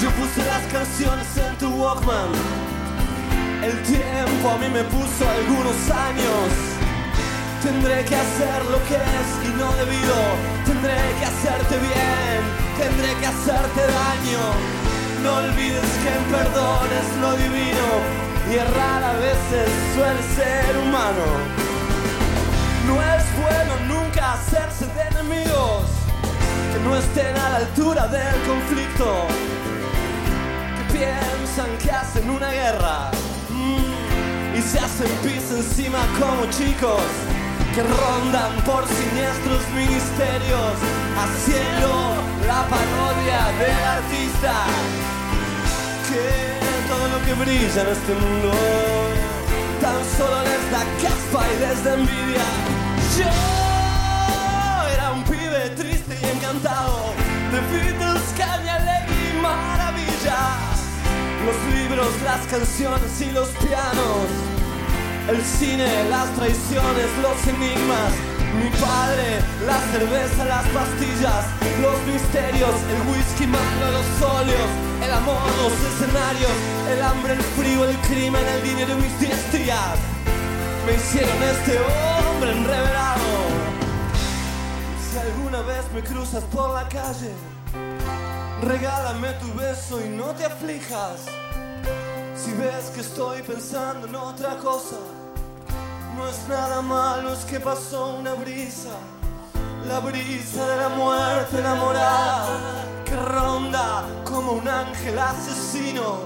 Yo 0.00 0.10
puse 0.12 0.42
las 0.46 0.64
canciones 0.72 1.26
en 1.36 1.58
tu 1.58 1.68
Walkman. 1.68 2.32
El 3.62 3.82
tiempo 3.82 4.48
a 4.48 4.56
mí 4.56 4.68
me 4.70 4.84
puso 4.84 5.28
algunos 5.28 5.76
años. 5.90 6.48
Tendré 7.62 8.02
que 8.06 8.16
hacer 8.16 8.64
lo 8.64 8.78
que 8.88 8.96
es 8.96 9.28
y 9.44 9.48
no 9.60 9.70
debido. 9.76 10.16
Tendré 10.64 10.96
que 11.18 11.24
hacerte 11.26 11.76
bien. 11.80 12.67
Tendré 12.78 13.12
que 13.18 13.26
hacerte 13.26 13.80
daño. 13.80 14.44
No 15.24 15.34
olvides 15.38 15.90
que 16.02 16.08
el 16.08 16.24
perdón 16.30 16.88
es 17.00 17.16
lo 17.20 17.32
divino. 17.36 17.88
Y 18.50 18.54
errar 18.54 19.02
a 19.02 19.12
veces 19.14 19.68
suele 19.94 20.22
ser 20.36 20.78
humano. 20.78 21.26
No 22.86 22.94
es 23.02 23.24
bueno 23.36 23.74
nunca 23.88 24.34
hacerse 24.34 24.86
de 24.86 25.02
enemigos 25.10 25.82
que 26.72 26.78
no 26.84 26.96
estén 26.96 27.36
a 27.36 27.50
la 27.50 27.56
altura 27.56 28.06
del 28.06 28.36
conflicto. 28.46 29.26
Que 30.76 30.98
piensan 30.98 31.76
que 31.82 31.90
hacen 31.90 32.30
una 32.30 32.50
guerra 32.50 33.10
mm, 33.50 34.56
y 34.56 34.62
se 34.62 34.78
hacen 34.78 35.10
pis 35.24 35.50
encima 35.50 35.98
como 36.18 36.46
chicos 36.50 37.02
que 37.78 37.84
rondan 37.84 38.52
por 38.64 38.84
siniestros 38.88 39.62
ministerios 39.70 40.74
haciendo 41.22 42.16
la 42.44 42.66
parodia 42.66 43.40
del 43.60 43.84
artista. 43.96 44.52
Que 46.08 46.58
todo 46.88 47.06
lo 47.06 47.24
que 47.24 47.34
brilla 47.34 47.82
en 47.82 47.88
este 47.88 48.14
mundo 48.14 48.50
tan 49.80 50.00
solo 50.16 50.42
les 50.42 50.64
da 50.74 50.82
caspa 51.02 51.46
y 51.54 51.60
les 51.60 51.84
da 51.84 51.94
envidia. 51.94 52.48
Yo 53.16 53.30
era 54.94 55.12
un 55.12 55.22
pibe 55.22 55.70
triste 55.76 56.18
y 56.20 56.36
encantado 56.36 57.14
de 57.52 57.60
Beatles, 57.70 58.22
caña, 58.36 58.76
y 59.06 59.40
maravilla. 59.40 60.40
Los 61.46 61.58
libros, 61.76 62.10
las 62.24 62.44
canciones 62.48 63.20
y 63.20 63.30
los 63.30 63.48
pianos, 63.50 64.26
el 65.28 65.42
cine, 65.44 66.08
las 66.08 66.34
traiciones, 66.34 67.06
los 67.22 67.38
enigmas. 67.46 68.12
Mi 68.58 68.70
padre, 68.80 69.40
la 69.66 69.78
cerveza, 69.92 70.44
las 70.46 70.66
pastillas, 70.68 71.44
los 71.82 72.00
misterios, 72.06 72.74
el 72.90 73.00
whisky 73.08 73.46
malo, 73.46 73.92
los 73.92 74.08
óleos, 74.22 74.70
el 75.04 75.12
amor, 75.12 75.42
los 75.62 75.72
escenarios, 75.72 76.50
el 76.90 77.02
hambre, 77.02 77.34
el 77.34 77.42
frío, 77.42 77.84
el 77.84 77.96
crimen, 78.08 78.42
el 78.56 78.62
dinero 78.62 78.94
y 78.94 79.02
mis 79.02 79.20
diez 79.20 79.38
me 80.86 80.94
hicieron 80.94 81.42
este 81.42 81.78
hombre 81.78 82.52
enreverado. 82.52 83.20
Si 85.10 85.18
alguna 85.18 85.60
vez 85.60 85.84
me 85.94 86.02
cruzas 86.02 86.42
por 86.44 86.72
la 86.72 86.88
calle, 86.88 87.32
regálame 88.62 89.32
tu 89.34 89.52
beso 89.54 90.00
y 90.02 90.08
no 90.08 90.28
te 90.34 90.46
aflijas. 90.46 91.26
Si 92.34 92.52
ves 92.54 92.90
que 92.94 93.02
estoy 93.02 93.42
pensando 93.42 94.06
en 94.06 94.14
otra 94.14 94.56
cosa, 94.56 94.96
no 96.18 96.28
es 96.28 96.48
nada 96.48 96.82
malo, 96.82 97.32
es 97.32 97.44
que 97.44 97.60
pasó 97.60 98.16
una 98.16 98.34
brisa. 98.34 98.90
La 99.86 100.00
brisa 100.00 100.66
de 100.66 100.76
la 100.76 100.88
muerte 100.90 101.58
enamorada 101.58 102.58
que 103.04 103.16
ronda 103.16 104.04
como 104.24 104.52
un 104.52 104.68
ángel 104.68 105.18
asesino. 105.18 106.18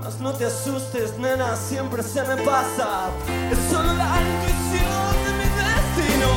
Mas 0.00 0.18
no 0.18 0.32
te 0.32 0.46
asustes, 0.46 1.18
nena, 1.18 1.54
siempre 1.56 2.02
se 2.02 2.22
me 2.24 2.36
pasa. 2.38 3.10
Es 3.52 3.58
solo 3.70 3.92
la 3.92 4.10
intuición 4.26 5.12
de 5.24 5.30
mi 5.38 5.48
destino. 5.60 6.30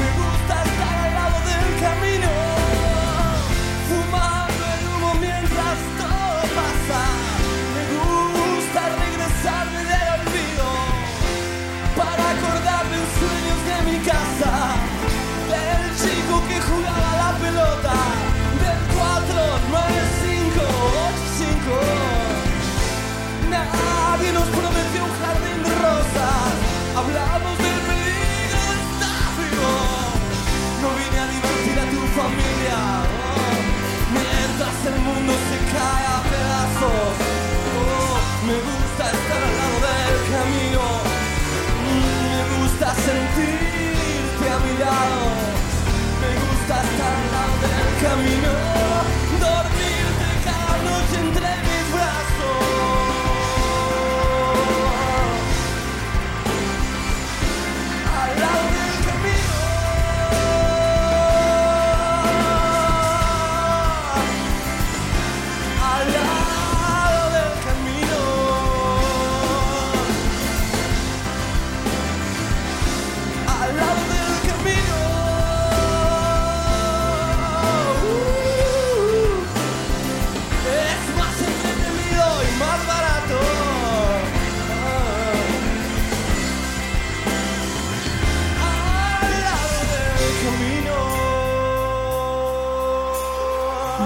Me 0.00 0.08
gusta 0.20 0.54
estar 0.62 0.96
al 1.06 1.14
lado 1.18 1.38
del 1.50 1.68
camino, 1.86 2.30
Nadie 23.50 24.32
nos 24.32 24.48
prometió 24.48 25.04
un 25.04 25.12
jardín 25.20 25.62
de 25.62 25.70
rosas. 25.82 26.52
Hablamos 26.94 27.53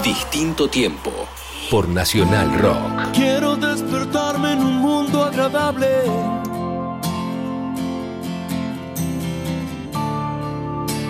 Distinto 0.09 0.67
tiempo. 0.67 1.11
por 1.69 1.87
Nacional 1.87 2.51
Rock. 2.59 3.11
Quiero 3.13 3.55
despertarme 3.55 4.53
en 4.53 4.59
un 4.59 4.77
mundo 4.77 5.23
agradable. 5.23 5.87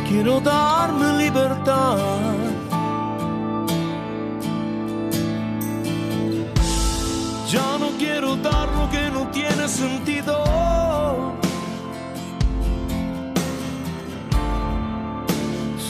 Quiero 0.05 0.41
darme 0.41 1.17
libertad. 1.23 1.97
Ya 7.49 7.77
no 7.79 7.91
quiero 7.97 8.35
dar 8.35 8.67
lo 8.79 8.89
que 8.89 9.09
no 9.11 9.29
tiene 9.31 9.65
sentido. 9.69 10.43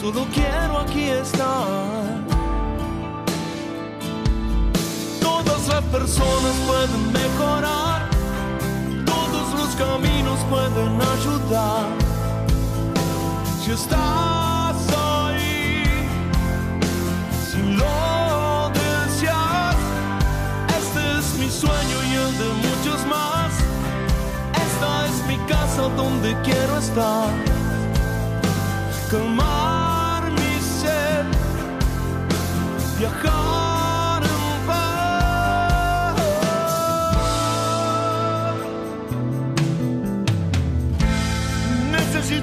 Solo 0.00 0.24
quiero 0.32 0.78
aquí 0.78 1.08
estar. 1.08 1.99
Las 5.70 5.84
personas 5.84 6.54
pueden 6.66 7.12
mejorar, 7.12 8.08
todos 9.06 9.46
los 9.58 9.70
caminos 9.76 10.38
pueden 10.50 10.92
ayudar. 11.14 11.86
Si 13.62 13.70
estás 13.70 14.78
ahí, 15.16 15.84
si 17.48 17.60
lo 17.80 18.70
deseas, 18.80 19.76
este 20.80 21.02
es 21.18 21.26
mi 21.40 21.50
sueño 21.62 21.96
y 22.10 22.12
el 22.24 22.32
de 22.42 22.48
muchos 22.66 23.00
más. 23.06 23.52
Esta 24.66 24.90
es 25.08 25.16
mi 25.28 25.38
casa 25.46 25.82
donde 25.96 26.36
quiero 26.42 26.78
estar. 26.78 27.30
Calmar 29.10 30.30
mi 30.32 30.52
sed, 30.80 31.26
viajar 32.98 33.49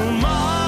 Calmar 0.00 0.50
mi 0.50 0.59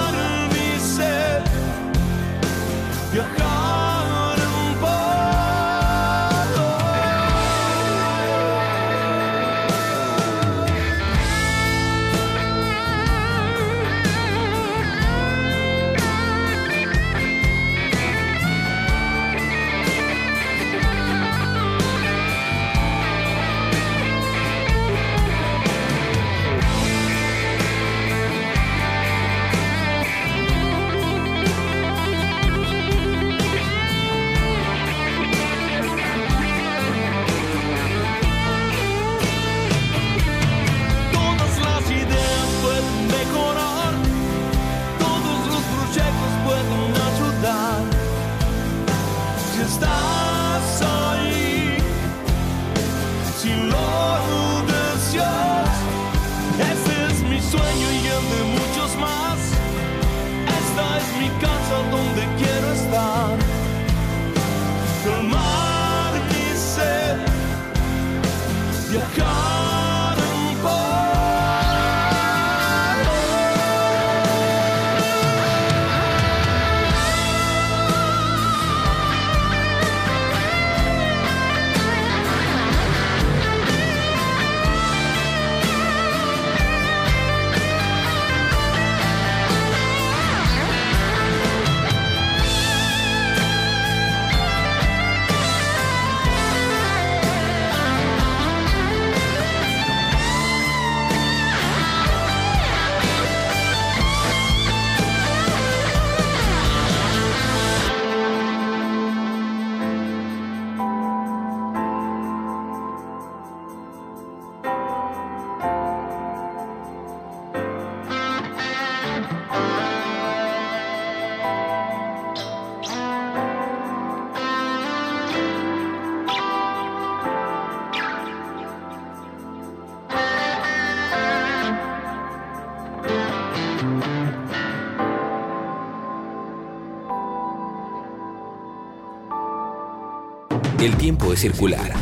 tiempo 141.02 141.32
es 141.32 141.40
circular, 141.40 141.92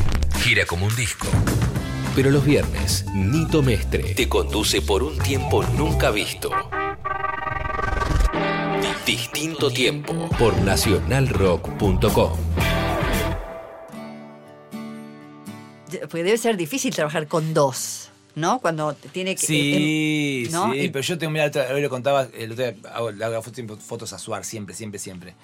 gira 0.43 0.67
como 0.67 0.85
un 0.85 0.95
disco. 0.95 1.27
Pero 2.15 2.31
los 2.31 2.45
viernes, 2.45 3.07
Nito 3.15 3.63
Mestre 3.63 4.13
te 4.15 4.29
conduce 4.29 4.83
por 4.83 5.03
un 5.03 5.17
tiempo 5.19 5.63
nunca 5.79 6.11
visto. 6.11 6.51
Distinto 9.07 9.71
tiempo 9.71 10.29
por 10.39 10.55
nacionalrock.com. 10.59 12.39
Porque 16.03 16.23
debe 16.23 16.37
ser 16.37 16.59
difícil 16.59 16.95
trabajar 16.95 17.27
con 17.27 17.55
dos, 17.55 18.11
¿no? 18.35 18.59
Cuando 18.61 18.93
tiene 19.13 19.35
que. 19.35 19.47
Sí, 19.47 20.49
¿no? 20.53 20.73
sí, 20.75 20.79
Y- 20.79 20.89
pero 20.91 21.03
yo 21.03 21.17
tengo, 21.17 21.31
mira, 21.33 21.47
otra- 21.47 21.69
hoy 21.73 21.81
lo 21.81 21.89
contaba, 21.89 22.29
el 22.37 22.53
otro 22.53 22.65
día 22.67 22.75
hago, 22.93 23.11
le 23.13 23.25
hago 23.25 23.41
fotos, 23.41 23.65
fotos 23.83 24.13
a 24.13 24.19
Suar, 24.19 24.45
siempre, 24.45 24.75
siempre, 24.75 24.99
siempre. 25.01 25.35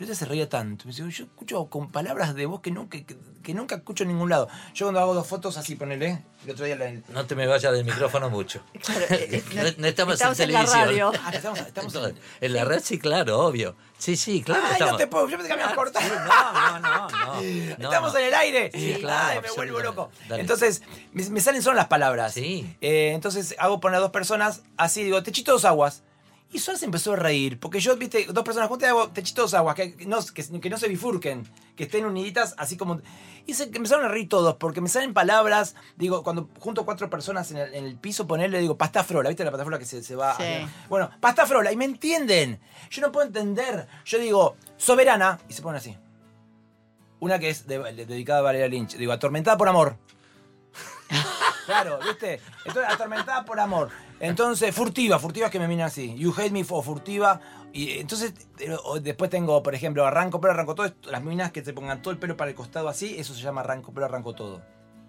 Y 0.00 0.04
ella 0.04 0.14
se 0.14 0.24
reía 0.24 0.48
tanto. 0.48 0.86
Me 0.86 0.92
dice, 0.92 1.02
yo 1.10 1.24
escucho 1.24 1.66
con 1.66 1.90
palabras 1.92 2.34
de 2.34 2.46
voz 2.46 2.62
que 2.62 2.70
nunca, 2.70 2.98
que, 3.04 3.18
que 3.42 3.52
nunca 3.52 3.74
escucho 3.76 4.04
en 4.04 4.08
ningún 4.08 4.30
lado. 4.30 4.48
Yo 4.72 4.86
cuando 4.86 4.98
hago 5.00 5.12
dos 5.12 5.26
fotos 5.26 5.58
así, 5.58 5.76
ponele, 5.76 6.24
el 6.46 6.50
otro 6.52 6.64
día 6.64 6.74
la, 6.76 6.90
No 7.10 7.26
te 7.26 7.34
me 7.34 7.46
vayas 7.46 7.70
del 7.74 7.84
micrófono 7.84 8.30
mucho. 8.30 8.62
Claro, 8.82 9.04
eh, 9.10 9.44
No, 9.76 9.86
estamos, 9.86 10.14
estamos 10.14 10.40
en 10.40 10.48
en 10.48 10.52
la 10.54 10.64
televisión. 10.64 10.88
radio. 10.88 11.12
Ah, 11.22 11.30
estamos, 11.34 11.94
en 12.40 12.52
la 12.54 12.64
red 12.64 12.80
sí, 12.82 12.98
claro, 12.98 13.40
obvio. 13.40 13.76
Sí, 13.98 14.16
sí, 14.16 14.42
claro. 14.42 14.62
Ay, 14.64 14.72
estamos. 14.72 14.92
no 14.92 14.98
te 14.98 15.06
puedo, 15.06 15.28
yo 15.28 15.36
pensé 15.36 15.50
que 15.50 15.56
me 15.56 15.62
habías 15.64 15.76
cortado. 15.76 16.08
No, 16.08 16.52
no, 16.52 16.78
no, 16.80 17.08
no. 17.10 17.34
no, 17.78 17.84
Estamos 17.84 18.14
no. 18.14 18.18
en 18.18 18.24
el 18.24 18.34
aire. 18.34 18.70
Sí, 18.72 18.96
claro, 19.00 19.28
Ay, 19.32 19.40
me 19.42 19.50
vuelvo 19.54 19.80
loco. 19.80 20.10
Dale. 20.30 20.40
Entonces, 20.40 20.80
me, 21.12 21.28
me 21.28 21.40
salen 21.42 21.60
solo 21.62 21.76
las 21.76 21.88
palabras. 21.88 22.32
Sí. 22.32 22.74
Eh, 22.80 23.12
entonces 23.14 23.54
hago 23.58 23.80
poner 23.80 23.98
a 23.98 24.00
dos 24.00 24.12
personas 24.12 24.62
así, 24.78 25.04
digo, 25.04 25.22
techito 25.22 25.52
dos 25.52 25.66
aguas. 25.66 26.04
Y 26.52 26.58
Suar 26.58 26.76
se 26.76 26.84
empezó 26.84 27.12
a 27.12 27.16
reír, 27.16 27.60
porque 27.60 27.78
yo, 27.78 27.96
viste, 27.96 28.26
dos 28.32 28.42
personas 28.42 28.68
juntas 28.68 28.88
y 28.88 28.90
hago 28.90 29.08
techito 29.10 29.42
dos 29.42 29.54
aguas, 29.54 29.76
que 29.76 29.94
no, 30.06 30.18
que, 30.34 30.60
que 30.60 30.68
no 30.70 30.78
se 30.78 30.88
bifurquen, 30.88 31.46
que 31.76 31.84
estén 31.84 32.04
uniditas 32.04 32.54
así 32.58 32.76
como... 32.76 33.00
Y 33.46 33.54
se 33.54 33.64
empezaron 33.64 34.04
a 34.04 34.08
reír 34.08 34.28
todos, 34.28 34.56
porque 34.56 34.80
me 34.80 34.88
salen 34.88 35.14
palabras, 35.14 35.76
digo, 35.96 36.24
cuando 36.24 36.48
junto 36.58 36.84
cuatro 36.84 37.08
personas 37.08 37.50
en 37.52 37.58
el, 37.58 37.74
en 37.74 37.84
el 37.84 37.96
piso, 37.96 38.26
ponerle, 38.26 38.58
digo, 38.60 38.76
pasta 38.76 39.04
frola, 39.04 39.28
¿viste 39.28 39.44
la 39.44 39.50
pasta 39.52 39.64
frola 39.64 39.78
que 39.78 39.84
se, 39.86 40.02
se 40.02 40.16
va? 40.16 40.36
Sí. 40.36 40.42
hacia- 40.42 40.68
Bueno, 40.88 41.10
pasta 41.20 41.46
frola, 41.46 41.70
y 41.72 41.76
me 41.76 41.84
entienden. 41.84 42.60
Yo 42.90 43.00
no 43.00 43.12
puedo 43.12 43.26
entender. 43.26 43.86
Yo 44.04 44.18
digo, 44.18 44.56
soberana, 44.76 45.38
y 45.48 45.52
se 45.52 45.62
ponen 45.62 45.78
así. 45.78 45.96
Una 47.20 47.38
que 47.38 47.50
es 47.50 47.66
de- 47.66 47.78
de- 47.92 48.06
dedicada 48.06 48.40
a 48.40 48.42
Valeria 48.42 48.66
Lynch. 48.68 48.96
Digo, 48.96 49.12
atormentada 49.12 49.56
por 49.56 49.68
amor. 49.68 49.96
Claro, 51.66 51.98
¿viste? 52.04 52.40
Entonces, 52.64 52.92
atormentada 52.92 53.44
por 53.44 53.60
amor. 53.60 53.90
Entonces, 54.18 54.74
furtiva, 54.74 55.18
furtiva 55.18 55.46
es 55.46 55.52
que 55.52 55.58
me 55.58 55.68
miran 55.68 55.86
así. 55.86 56.14
You 56.16 56.34
hate 56.36 56.52
me 56.52 56.64
for 56.64 56.84
furtiva. 56.84 57.40
Y 57.72 57.98
entonces, 57.98 58.34
después 59.02 59.30
tengo, 59.30 59.62
por 59.62 59.74
ejemplo, 59.74 60.06
arranco 60.06 60.40
pelo, 60.40 60.52
arranco 60.52 60.74
todo. 60.74 60.92
Las 61.04 61.22
minas 61.22 61.52
que 61.52 61.64
se 61.64 61.72
pongan 61.72 62.02
todo 62.02 62.12
el 62.12 62.18
pelo 62.18 62.36
para 62.36 62.50
el 62.50 62.56
costado 62.56 62.88
así, 62.88 63.16
eso 63.18 63.34
se 63.34 63.40
llama 63.40 63.60
arranco 63.60 63.92
pelo, 63.92 64.06
arranco 64.06 64.34
todo. 64.34 64.62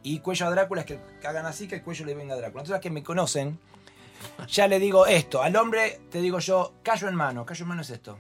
Y 0.04 0.20
cuello 0.20 0.47
a 0.47 0.52
Drácula 0.52 0.82
es 0.82 0.88
que 0.88 0.99
hagan 1.24 1.45
así, 1.45 1.68
que 1.68 1.76
el 1.76 1.84
cuello 1.84 2.06
le 2.06 2.16
venga 2.16 2.34
a 2.34 2.38
Drácula. 2.38 2.62
Entonces, 2.62 2.72
las 2.72 2.82
que 2.82 2.89
me 2.89 3.04
conocen, 3.04 3.60
ya 4.47 4.68
le 4.68 4.80
digo 4.80 5.06
esto. 5.06 5.41
Al 5.41 5.56
hombre, 5.56 5.99
te 6.10 6.22
digo 6.22 6.39
yo, 6.39 6.74
callo 6.84 7.08
en 7.08 7.16
mano. 7.16 7.45
Callo 7.45 7.64
en 7.64 7.70
mano 7.70 7.82
es 7.82 7.89
esto. 7.89 8.18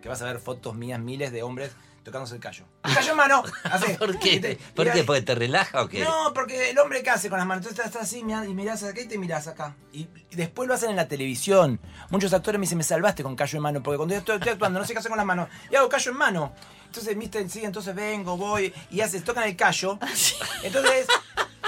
Que 0.00 0.08
vas 0.08 0.22
a 0.22 0.26
ver 0.26 0.38
fotos 0.38 0.74
mías, 0.74 1.00
miles 1.00 1.32
de 1.32 1.42
hombres 1.42 1.74
tocándose 2.08 2.34
el 2.34 2.40
callo. 2.40 2.64
¡Callo 2.82 3.10
en 3.12 3.16
mano! 3.16 3.42
Así. 3.64 3.92
¿Por 3.98 4.18
qué? 4.18 4.40
te- 4.40 4.56
¿Por 4.74 4.86
qué? 4.86 4.92
ahí- 4.92 5.02
¿Porque 5.04 5.22
te 5.22 5.34
relaja 5.34 5.82
o 5.82 5.88
qué? 5.88 6.02
no, 6.04 6.32
porque 6.34 6.70
el 6.70 6.78
hombre 6.78 7.02
¿qué 7.02 7.10
hace 7.10 7.28
con 7.28 7.38
las 7.38 7.46
manos? 7.46 7.64
Entonces 7.66 7.86
estás 7.86 8.02
así 8.02 8.18
y 8.18 8.24
mirás 8.54 8.82
acá 8.82 9.00
y 9.00 9.06
te 9.06 9.18
mirás 9.18 9.46
acá. 9.48 9.76
Y, 9.92 10.08
y 10.30 10.36
después 10.36 10.68
lo 10.68 10.74
hacen 10.74 10.90
en 10.90 10.96
la 10.96 11.08
televisión. 11.08 11.80
Muchos 12.10 12.32
actores 12.32 12.58
me 12.58 12.62
dicen, 12.64 12.78
me 12.78 12.84
salvaste 12.84 13.22
con 13.22 13.36
callo 13.36 13.56
en 13.56 13.62
mano, 13.62 13.82
porque 13.82 13.96
cuando 13.96 14.14
yo 14.14 14.18
estoy, 14.20 14.36
estoy 14.36 14.52
actuando 14.52 14.80
no 14.80 14.84
sé 14.86 14.92
qué 14.92 14.98
hacer 14.98 15.10
con 15.10 15.16
las 15.18 15.26
manos. 15.26 15.48
Y 15.70 15.76
hago 15.76 15.88
callo 15.88 16.10
en 16.10 16.16
mano. 16.18 16.52
Entonces, 16.86 17.18
viste, 17.18 17.46
sí, 17.50 17.64
entonces 17.64 17.94
vengo, 17.94 18.36
voy, 18.38 18.72
y 18.90 19.00
haces, 19.02 19.22
tocan 19.22 19.44
el 19.44 19.54
callo. 19.56 19.98
Entonces, 20.62 21.06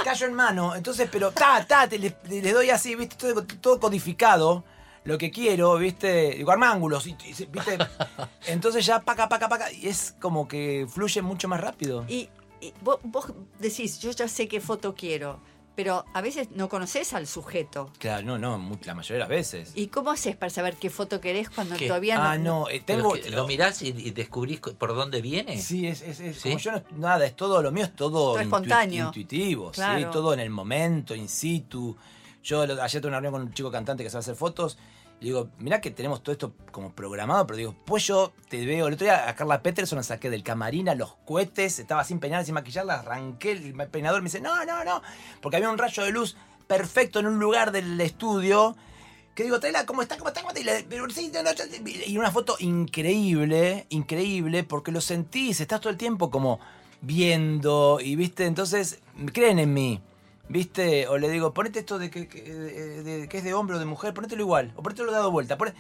callo 0.03 0.27
en 0.27 0.35
mano. 0.35 0.75
Entonces, 0.75 1.09
pero 1.13 1.31
ta, 1.31 1.65
ta, 1.67 1.87
te, 1.89 1.99
le- 1.99 2.17
les 2.29 2.55
doy 2.55 2.71
así, 2.71 2.95
viste, 2.95 3.17
todo, 3.17 3.45
todo 3.45 3.79
codificado. 3.79 4.65
Lo 5.05 5.17
que 5.17 5.31
quiero, 5.31 5.77
viste, 5.79 6.35
digo, 6.37 6.51
armángulos, 6.53 7.07
y, 7.07 7.11
y- 7.25 7.47
viste. 7.47 7.79
Entonces 8.47 8.85
ya 8.85 9.01
paca, 9.01 9.29
paca, 9.29 9.49
paca, 9.49 9.73
y 9.73 9.89
es 9.89 10.15
como 10.21 10.47
que 10.47 10.87
fluye 10.89 11.23
mucho 11.23 11.49
más 11.49 11.61
rápido. 11.61 12.05
Y, 12.09 12.29
y 12.61 12.73
vos, 12.83 12.99
vos 13.03 13.27
decís, 13.59 13.99
yo 14.01 14.11
ya 14.11 14.29
sé 14.29 14.47
qué 14.47 14.61
foto 14.61 14.95
quiero, 14.95 15.41
pero 15.75 16.05
a 16.13 16.21
veces 16.21 16.51
no 16.51 16.69
conoces 16.69 17.15
al 17.15 17.27
sujeto. 17.27 17.91
Claro, 17.99 18.27
no, 18.27 18.39
no, 18.39 18.59
mu- 18.59 18.77
la 18.85 18.93
mayoría 18.95 19.15
de 19.15 19.21
las 19.21 19.29
veces. 19.31 19.73
¿Y 19.75 19.87
cómo 19.87 20.11
haces 20.11 20.37
para 20.37 20.51
saber 20.51 20.77
qué 20.77 20.91
foto 20.91 21.19
querés 21.19 21.49
cuando 21.49 21.77
¿Qué? 21.77 21.87
todavía 21.87 22.17
no? 22.19 22.23
ah, 22.23 22.37
no, 22.37 22.69
eh, 22.69 22.81
tengo. 22.85 23.15
que 23.15 23.31
¿Lo 23.31 23.47
mirás 23.47 23.81
y, 23.81 23.89
y 23.89 24.11
descubrís 24.11 24.61
por 24.61 24.95
dónde 24.95 25.23
viene? 25.23 25.57
Sí, 25.63 25.87
es, 25.87 26.03
es, 26.03 26.21
es 26.21 26.37
¿Sí? 26.37 26.43
como 26.51 26.59
yo 26.59 26.73
no, 26.73 26.83
nada, 26.99 27.25
es 27.25 27.35
todo, 27.35 27.63
lo 27.63 27.73
mío 27.73 27.85
es 27.85 27.97
todo, 27.97 28.33
Todo 28.33 28.39
intu- 28.39 28.43
espontáneo. 28.43 29.07
intuitivo, 29.07 29.69
sí, 29.73 29.77
Claro. 29.77 30.11
todo 30.11 30.35
en 30.35 30.41
el 30.41 30.51
momento, 30.51 31.15
in 31.15 31.27
situ. 31.31 31.97
Yo 32.43 32.63
ayer 32.63 33.03
tuve 33.03 33.09
una 33.09 33.21
reunión 33.21 33.33
con 33.33 33.43
un 33.43 33.55
chico 33.55 33.71
cantante 33.71 34.03
que 34.03 34.11
sabe 34.11 34.21
hacer 34.21 34.37
fotos. 34.37 34.79
Y 35.21 35.27
digo, 35.27 35.51
mirá 35.59 35.83
que 35.83 35.91
tenemos 35.91 36.23
todo 36.23 36.33
esto 36.33 36.55
como 36.73 36.93
programado, 36.93 37.47
pero 37.47 37.59
digo, 37.59 37.75
pues 37.85 38.07
yo 38.07 38.33
te 38.49 38.65
veo. 38.65 38.87
El 38.87 38.95
otro 38.95 39.05
día 39.05 39.29
a 39.29 39.35
Carla 39.35 39.63
Peterson 39.63 39.99
la 39.99 40.03
saqué 40.03 40.31
del 40.31 40.43
camarín 40.43 40.89
a 40.89 40.95
los 40.95 41.15
cohetes, 41.27 41.79
estaba 41.79 42.05
sin 42.05 42.21
peinar, 42.21 42.45
sin 42.47 42.55
maquillar, 42.55 42.87
la 42.87 43.01
arranqué, 43.01 43.53
el 43.53 43.75
peinador 43.89 44.23
me 44.23 44.27
dice, 44.27 44.41
no, 44.41 44.65
no, 44.65 44.83
no, 44.83 45.03
porque 45.43 45.59
había 45.59 45.69
un 45.69 45.77
rayo 45.77 46.05
de 46.05 46.11
luz 46.11 46.37
perfecto 46.67 47.21
en 47.21 47.27
un 47.27 47.39
lugar 47.39 47.71
del 47.71 48.01
estudio. 48.01 48.77
Que 49.35 49.45
digo, 49.45 49.61
tráela 49.61 49.85
como 49.85 50.01
está, 50.01 50.17
como 50.17 50.29
está, 50.29 50.41
como 50.41 50.55
está. 50.55 50.81
Y, 51.85 52.13
y 52.13 52.19
una 52.19 52.31
foto 52.31 52.57
increíble, 52.59 53.87
increíble, 53.91 54.65
porque 54.65 54.91
lo 54.91 55.03
sentís, 55.03 55.61
estás 55.61 55.81
todo 55.81 55.91
el 55.91 55.99
tiempo 55.99 56.31
como 56.31 56.61
viendo 57.03 57.99
y 58.03 58.17
viste, 58.17 58.47
entonces 58.47 59.01
creen 59.33 59.59
en 59.59 59.75
mí. 59.75 60.01
¿Viste? 60.51 61.07
O 61.07 61.17
le 61.17 61.29
digo, 61.31 61.55
ponete 61.55 61.79
esto 61.79 61.99
de 62.01 62.11
que, 62.11 62.27
que- 62.27 62.43
de- 62.43 63.29
que 63.29 63.39
es 63.39 63.45
de 63.45 63.55
hombre 63.55 63.77
o 63.77 63.79
de 63.79 63.85
mujer, 63.85 64.13
ponételo 64.13 64.43
igual. 64.43 64.73
O 64.75 64.83
ponételo 64.83 65.13
dado 65.13 65.31
vuelta. 65.31 65.57
poné- 65.57 65.75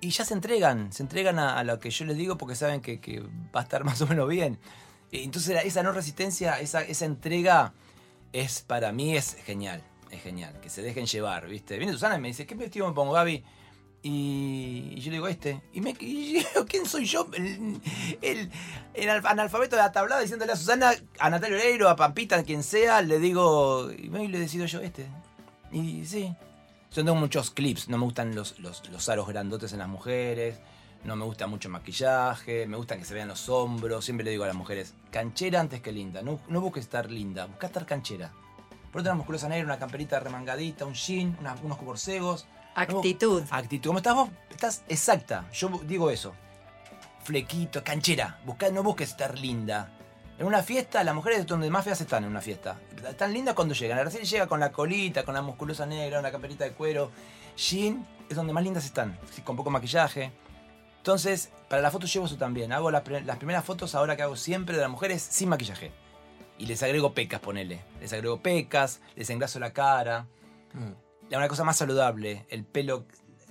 Y 0.00 0.10
ya 0.10 0.24
se 0.24 0.34
entregan, 0.34 0.92
se 0.92 1.04
entregan 1.04 1.38
a, 1.38 1.62
lo 1.62 1.78
que 1.78 1.90
yo 1.90 2.04
les 2.04 2.16
digo 2.16 2.36
porque 2.36 2.56
saben 2.56 2.80
que, 2.80 3.20
va 3.54 3.60
a 3.60 3.62
estar 3.62 3.84
más 3.84 4.00
o 4.02 4.06
menos 4.08 4.28
bien. 4.28 4.58
Entonces 5.12 5.64
esa 5.64 5.82
no 5.84 5.92
resistencia, 5.92 6.58
esa, 6.60 6.82
esa 6.82 7.04
entrega 7.04 7.72
es 8.32 8.62
para 8.62 8.90
mí 8.92 9.16
es 9.16 9.36
genial. 9.46 9.82
Es 10.10 10.20
genial. 10.22 10.58
Que 10.60 10.68
se 10.68 10.82
dejen 10.82 11.06
llevar, 11.06 11.46
¿viste? 11.46 11.78
Viene 11.78 11.92
Susana 11.92 12.16
y 12.16 12.20
me 12.20 12.28
dice, 12.28 12.44
¿qué 12.44 12.56
vestido 12.56 12.88
me 12.88 12.94
pongo, 12.94 13.12
Gaby? 13.12 13.44
Y, 14.02 14.94
yo 15.00 15.10
le 15.10 15.16
digo, 15.16 15.28
este. 15.28 15.62
Y, 15.72 15.80
me, 15.80 15.90
y 16.00 16.42
¿quién 16.68 16.86
soy 16.86 17.04
yo? 17.04 17.26
El, 17.34 17.80
el- 18.22 18.50
el 18.94 19.08
alf- 19.08 19.26
analfabeto 19.26 19.76
de 19.76 19.82
la 19.82 19.92
tablada 19.92 20.20
diciéndole 20.20 20.52
a 20.52 20.56
Susana, 20.56 20.92
a 21.18 21.30
Natalia 21.30 21.56
Oreiro, 21.58 21.88
a 21.88 21.96
Pampita, 21.96 22.36
a 22.36 22.42
quien 22.42 22.62
sea, 22.62 23.02
le 23.02 23.18
digo, 23.18 23.90
y 23.92 24.08
le 24.28 24.38
decido 24.38 24.66
yo, 24.66 24.80
este. 24.80 25.06
Y 25.72 26.04
sí. 26.04 26.34
Yo 26.90 27.04
tengo 27.04 27.14
muchos 27.16 27.50
clips, 27.50 27.88
no 27.88 27.98
me 27.98 28.04
gustan 28.04 28.34
los, 28.34 28.58
los, 28.60 28.88
los 28.88 29.08
aros 29.10 29.28
grandotes 29.28 29.72
en 29.74 29.80
las 29.80 29.88
mujeres, 29.88 30.58
no 31.04 31.16
me 31.16 31.24
gusta 31.26 31.46
mucho 31.46 31.68
maquillaje, 31.68 32.66
me 32.66 32.76
gustan 32.78 32.98
que 32.98 33.04
se 33.04 33.12
vean 33.14 33.28
los 33.28 33.48
hombros. 33.50 34.04
Siempre 34.04 34.24
le 34.24 34.30
digo 34.30 34.44
a 34.44 34.46
las 34.46 34.56
mujeres, 34.56 34.94
canchera 35.10 35.60
antes 35.60 35.82
que 35.82 35.92
linda. 35.92 36.22
No, 36.22 36.40
no 36.48 36.60
busques 36.62 36.84
estar 36.84 37.10
linda, 37.10 37.44
busca 37.46 37.66
estar 37.66 37.84
canchera. 37.84 38.32
Por 38.90 39.02
otra, 39.02 39.12
musculosa 39.14 39.48
negra, 39.50 39.66
una 39.66 39.78
camperita 39.78 40.18
remangadita, 40.18 40.86
un 40.86 40.94
jean, 40.94 41.36
unos 41.62 41.80
borcegos. 41.82 42.46
Actitud. 42.78 43.42
Actitud. 43.50 43.88
¿Cómo 43.88 43.98
estás 43.98 44.14
vos? 44.14 44.28
Estás 44.50 44.84
exacta. 44.88 45.48
Yo 45.52 45.68
digo 45.84 46.10
eso. 46.10 46.34
Flequito, 47.24 47.82
canchera. 47.82 48.38
Busca, 48.44 48.70
no 48.70 48.82
busques 48.82 49.10
estar 49.10 49.38
linda. 49.38 49.90
En 50.38 50.46
una 50.46 50.62
fiesta, 50.62 51.02
las 51.02 51.14
mujeres 51.14 51.40
es 51.40 51.46
donde 51.46 51.68
más 51.68 51.84
feas 51.84 52.00
están 52.00 52.22
en 52.22 52.30
una 52.30 52.40
fiesta. 52.40 52.78
Están 53.08 53.32
lindas 53.32 53.54
cuando 53.54 53.74
llegan. 53.74 53.98
Recién 54.04 54.24
llega 54.24 54.46
con 54.46 54.60
la 54.60 54.70
colita, 54.70 55.24
con 55.24 55.34
la 55.34 55.42
musculosa 55.42 55.84
negra, 55.86 56.20
una 56.20 56.30
camperita 56.30 56.64
de 56.64 56.72
cuero. 56.72 57.10
Jean 57.56 58.06
es 58.30 58.36
donde 58.36 58.52
más 58.52 58.62
lindas 58.62 58.84
están. 58.84 59.18
Con 59.42 59.56
poco 59.56 59.70
maquillaje. 59.70 60.30
Entonces, 60.98 61.50
para 61.68 61.82
la 61.82 61.90
foto 61.90 62.06
llevo 62.06 62.26
eso 62.26 62.36
también. 62.36 62.72
Hago 62.72 62.92
las, 62.92 63.02
las 63.24 63.36
primeras 63.38 63.64
fotos 63.64 63.96
ahora 63.96 64.14
que 64.14 64.22
hago 64.22 64.36
siempre 64.36 64.76
de 64.76 64.82
las 64.82 64.90
mujeres 64.90 65.20
sin 65.22 65.48
maquillaje. 65.48 65.90
Y 66.58 66.66
les 66.66 66.82
agrego 66.84 67.12
pecas, 67.14 67.40
ponele. 67.40 67.80
Les 68.00 68.12
agrego 68.12 68.40
pecas, 68.40 69.00
les 69.16 69.28
engraso 69.30 69.58
la 69.58 69.72
cara. 69.72 70.26
Mm. 70.72 71.07
Una 71.30 71.48
cosa 71.48 71.64
más 71.64 71.76
saludable, 71.76 72.46
el 72.50 72.64
pelo 72.64 73.04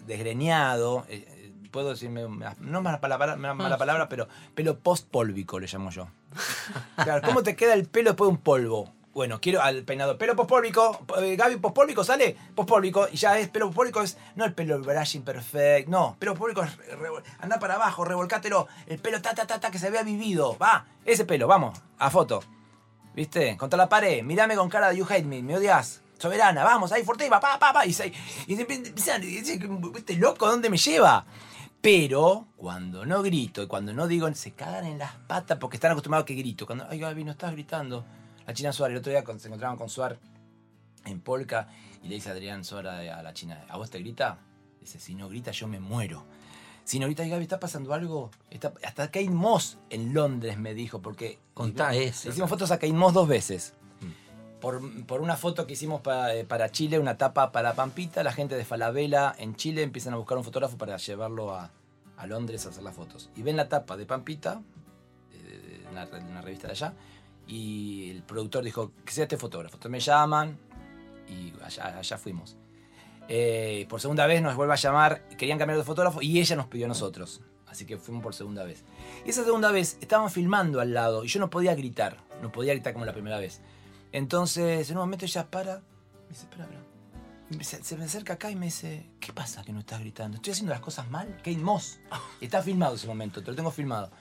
desgreñado. 0.05 1.05
eh, 1.09 1.25
eh, 1.27 1.51
Puedo 1.71 1.89
decirme, 1.89 2.23
no 2.59 2.81
mala 2.81 2.99
palabra, 3.01 3.35
una 3.35 3.53
mala 3.53 3.77
palabra, 3.77 4.09
pero 4.09 4.27
pelo 4.55 4.79
post-pólvico 4.79 5.59
le 5.59 5.67
llamo 5.67 5.91
yo. 5.91 6.07
Claro, 6.95 7.21
¿Cómo 7.25 7.43
te 7.43 7.55
queda 7.55 7.73
el 7.73 7.85
pelo 7.85 8.11
después 8.11 8.27
de 8.29 8.31
un 8.31 8.37
polvo? 8.41 8.93
Bueno, 9.13 9.41
quiero 9.41 9.61
al 9.61 9.83
peinado. 9.83 10.17
Pelo 10.17 10.35
pospólvico. 10.35 11.05
eh, 11.19 11.35
Gaby, 11.35 11.57
pospólvico 11.57 12.03
sale. 12.03 12.37
Pospólvico. 12.55 13.07
Y 13.11 13.17
ya 13.17 13.37
es 13.39 13.49
pelo 13.49 13.65
pospólvico. 13.67 14.01
Es, 14.01 14.17
no 14.35 14.45
el 14.45 14.53
pelo 14.53 14.79
brushing 14.79 15.23
perfect. 15.23 15.89
No, 15.89 16.15
pelo 16.19 16.33
pospólvico 16.33 16.63
es. 16.63 16.77
Anda 17.39 17.59
para 17.59 17.75
abajo, 17.75 18.05
revolcátelo. 18.05 18.67
El 18.85 18.99
pelo 18.99 19.21
ta, 19.21 19.33
ta, 19.33 19.45
ta, 19.47 19.59
ta, 19.59 19.69
que 19.71 19.79
se 19.79 19.89
vea 19.89 20.03
vivido. 20.03 20.55
Va, 20.57 20.85
ese 21.03 21.25
pelo, 21.25 21.47
vamos, 21.47 21.79
a 21.97 22.09
foto. 22.09 22.43
¿Viste? 23.15 23.57
Contra 23.57 23.75
la 23.77 23.89
pared. 23.89 24.23
Mírame 24.23 24.55
con 24.55 24.69
cara 24.69 24.89
de 24.89 24.97
you 24.97 25.05
hate 25.09 25.25
me. 25.25 25.41
Me 25.41 25.57
odias. 25.57 26.01
Soberana, 26.17 26.63
vamos, 26.63 26.91
ahí, 26.91 27.03
Fortiva, 27.03 27.39
pa, 27.39 27.59
pa, 27.59 27.73
pa. 27.73 27.85
Y, 27.85 27.93
se, 27.93 28.11
y 28.47 28.55
se 28.55 28.61
empiezan, 28.61 29.23
y 29.23 29.27
dice, 29.27 29.59
¿este 29.95 30.15
loco 30.15 30.47
dónde 30.47 30.69
me 30.69 30.77
lleva? 30.77 31.25
Pero 31.81 32.47
cuando 32.57 33.05
no 33.05 33.21
grito 33.21 33.61
y 33.61 33.67
cuando 33.67 33.93
no 33.93 34.07
digo, 34.07 34.33
se 34.33 34.51
cagan 34.51 34.85
en 34.85 34.97
las 34.97 35.13
patas 35.27 35.57
porque 35.59 35.77
están 35.77 35.91
acostumbrados 35.91 36.23
a 36.23 36.25
que 36.25 36.33
grito. 36.33 36.65
Cuando, 36.65 36.87
ay, 36.89 36.99
Gaby, 36.99 37.23
no 37.23 37.31
estás 37.31 37.51
gritando. 37.51 38.03
La 38.45 38.53
China 38.53 38.73
Suárez, 38.73 38.95
el 38.95 38.99
otro 38.99 39.11
día 39.11 39.23
cuando 39.23 39.41
se 39.41 39.47
encontraban 39.47 39.77
con 39.77 39.89
Suar 39.89 40.17
en 41.05 41.19
Polka 41.21 41.67
y 42.03 42.07
le 42.07 42.15
dice 42.15 42.29
a 42.29 42.31
Adrián 42.31 42.63
Suárez 42.63 43.11
a 43.11 43.21
la 43.21 43.33
China, 43.33 43.63
¿a 43.69 43.77
vos 43.77 43.89
te 43.89 43.99
grita? 43.99 44.39
Dice, 44.81 44.99
si 44.99 45.15
no 45.15 45.29
grita 45.29 45.51
yo 45.51 45.67
me 45.67 45.79
muero. 45.79 46.25
Si 46.83 46.99
no 46.99 47.05
grita, 47.07 47.25
y 47.25 47.29
Gaby, 47.29 47.43
¿está 47.43 47.59
pasando 47.59 47.93
algo? 47.93 48.31
Está- 48.49 48.73
hasta 48.83 49.07
Kate 49.07 49.29
Moss 49.29 49.77
en 49.89 50.13
Londres 50.13 50.57
me 50.57 50.73
dijo, 50.73 51.01
porque... 51.01 51.37
Contá 51.53 51.93
eso. 51.93 52.29
Hicimos 52.29 52.49
fotos 52.49 52.71
a 52.71 52.75
Kate 52.79 52.93
Moss 52.93 53.13
dos 53.13 53.27
veces. 53.27 53.73
Por, 54.61 55.05
por 55.05 55.21
una 55.21 55.35
foto 55.37 55.67
que 55.67 55.73
hicimos 55.73 56.01
pa- 56.01 56.33
eh, 56.33 56.43
para 56.43 56.71
Chile, 56.71 56.97
una 56.97 57.15
tapa 57.17 57.51
para 57.51 57.73
Pampita, 57.75 58.23
la 58.23 58.33
gente 58.33 58.55
de 58.55 58.65
Falabella 58.65 59.35
en 59.37 59.55
Chile 59.55 59.83
empiezan 59.83 60.13
a 60.13 60.17
buscar 60.17 60.37
un 60.37 60.43
fotógrafo 60.43 60.77
para 60.77 60.97
llevarlo 60.97 61.53
a, 61.53 61.69
a 62.17 62.25
Londres 62.27 62.65
a 62.65 62.69
hacer 62.69 62.81
las 62.81 62.95
fotos. 62.95 63.29
Y 63.35 63.43
ven 63.43 63.55
la 63.55 63.69
tapa 63.69 63.95
de 63.97 64.05
Pampita, 64.07 64.61
de, 65.31 65.39
de 65.79 65.87
una, 65.91 66.05
una 66.05 66.41
revista 66.41 66.67
de 66.67 66.73
allá, 66.73 66.93
y 67.45 68.09
el 68.09 68.23
productor 68.23 68.63
dijo 68.63 68.91
que 69.05 69.11
sea 69.11 69.23
este 69.25 69.37
fotógrafo. 69.37 69.75
Entonces 69.75 69.91
me 69.91 69.99
llaman 69.99 70.57
y 71.29 71.53
allá, 71.63 71.97
allá 71.99 72.17
fuimos. 72.17 72.57
Eh, 73.29 73.85
por 73.89 74.01
segunda 74.01 74.25
vez 74.25 74.41
nos 74.41 74.55
vuelve 74.55 74.73
a 74.73 74.77
llamar, 74.77 75.27
querían 75.37 75.59
cambiar 75.59 75.77
de 75.77 75.83
fotógrafo 75.83 76.21
y 76.21 76.39
ella 76.39 76.55
nos 76.55 76.65
pidió 76.67 76.85
a 76.85 76.89
nosotros. 76.89 77.41
Así 77.67 77.85
que 77.85 77.97
fuimos 77.97 78.23
por 78.23 78.33
segunda 78.33 78.63
vez. 78.63 78.83
Y 79.25 79.29
esa 79.29 79.43
segunda 79.43 79.71
vez 79.71 79.97
estábamos 80.01 80.33
filmando 80.33 80.79
al 80.79 80.93
lado 80.93 81.23
y 81.23 81.27
yo 81.27 81.39
no 81.39 81.49
podía 81.49 81.75
gritar, 81.75 82.17
no 82.41 82.51
podía 82.51 82.73
gritar 82.73 82.93
como 82.93 83.05
la 83.05 83.13
primera 83.13 83.37
vez. 83.37 83.61
Entonces, 84.11 84.89
en 84.89 84.97
un 84.97 85.03
momento 85.03 85.25
ella 85.25 85.49
para, 85.49 85.75
me 85.75 86.29
dice, 86.29 86.43
espera, 86.43 86.63
espera. 86.63 86.83
Se, 87.63 87.83
se 87.83 87.97
me 87.97 88.05
acerca 88.05 88.33
acá 88.33 88.51
y 88.51 88.55
me 88.55 88.65
dice, 88.65 89.09
¿qué 89.19 89.31
pasa 89.31 89.63
que 89.63 89.71
no 89.71 89.79
estás 89.79 90.01
gritando? 90.01 90.35
¿Estoy 90.35 90.51
haciendo 90.51 90.71
las 90.71 90.81
cosas 90.81 91.09
mal? 91.09 91.37
Kate 91.37 91.57
Moss. 91.57 91.99
Está 92.41 92.61
filmado 92.61 92.95
ese 92.95 93.07
momento, 93.07 93.41
te 93.41 93.51
lo 93.51 93.55
tengo 93.55 93.71
filmado. 93.71 94.11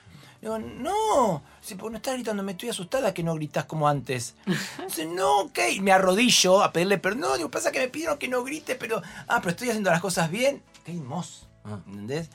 Digo, 0.41 0.59
no, 0.59 1.43
si 1.61 1.75
no 1.75 1.97
estás 1.97 2.15
gritando, 2.15 2.43
me 2.43 2.53
estoy 2.53 2.69
asustada 2.69 3.15
que 3.15 3.23
no 3.23 3.35
gritas 3.35 3.65
como 3.65 3.89
antes. 3.89 4.35
Dice, 4.87 5.07
no, 5.07 5.51
Kate. 5.53 5.81
Me 5.81 5.93
arrodillo 5.93 6.63
a 6.63 6.73
pedirle 6.73 6.99
perdón. 6.99 7.39
Digo, 7.39 7.51
pasa 7.51 7.73
que 7.73 7.81
me 7.81 7.89
pidieron 7.89 8.19
que 8.19 8.29
no 8.29 8.45
grite, 8.45 8.75
pero. 8.75 9.03
Ah, 9.29 9.39
pero 9.41 9.51
estoy 9.51 9.71
haciendo 9.71 9.91
las 9.91 10.01
cosas 10.01 10.31
bien. 10.31 10.63
Kate 10.85 11.01
Moss. 11.01 11.49
Ah. 11.65 11.81
¿Entendés? 11.87 12.31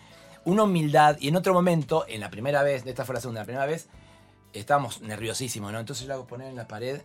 Una 0.45 0.63
humildad. 0.63 1.17
Y 1.19 1.27
en 1.27 1.35
otro 1.35 1.53
momento, 1.53 2.05
en 2.07 2.21
la 2.21 2.31
primera 2.31 2.63
vez, 2.63 2.85
esta 2.85 3.05
fue 3.05 3.15
la 3.15 3.21
segunda, 3.21 3.41
la 3.41 3.45
primera 3.45 3.65
vez, 3.67 3.87
estábamos 4.53 5.01
nerviosísimos, 5.01 5.71
¿no? 5.71 5.79
Entonces 5.79 6.03
yo 6.03 6.09
la 6.09 6.15
hago 6.15 6.25
poner 6.25 6.47
en 6.47 6.55
la 6.55 6.67
pared, 6.67 7.01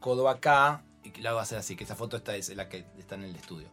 codo 0.00 0.28
acá, 0.28 0.82
y 1.02 1.20
la 1.20 1.30
hago 1.30 1.38
hacer 1.40 1.58
así, 1.58 1.76
que 1.76 1.84
esa 1.84 1.94
foto 1.94 2.16
esta 2.16 2.34
es 2.36 2.54
la 2.54 2.68
que 2.68 2.86
está 2.98 3.14
en 3.14 3.24
el 3.24 3.34
estudio. 3.36 3.68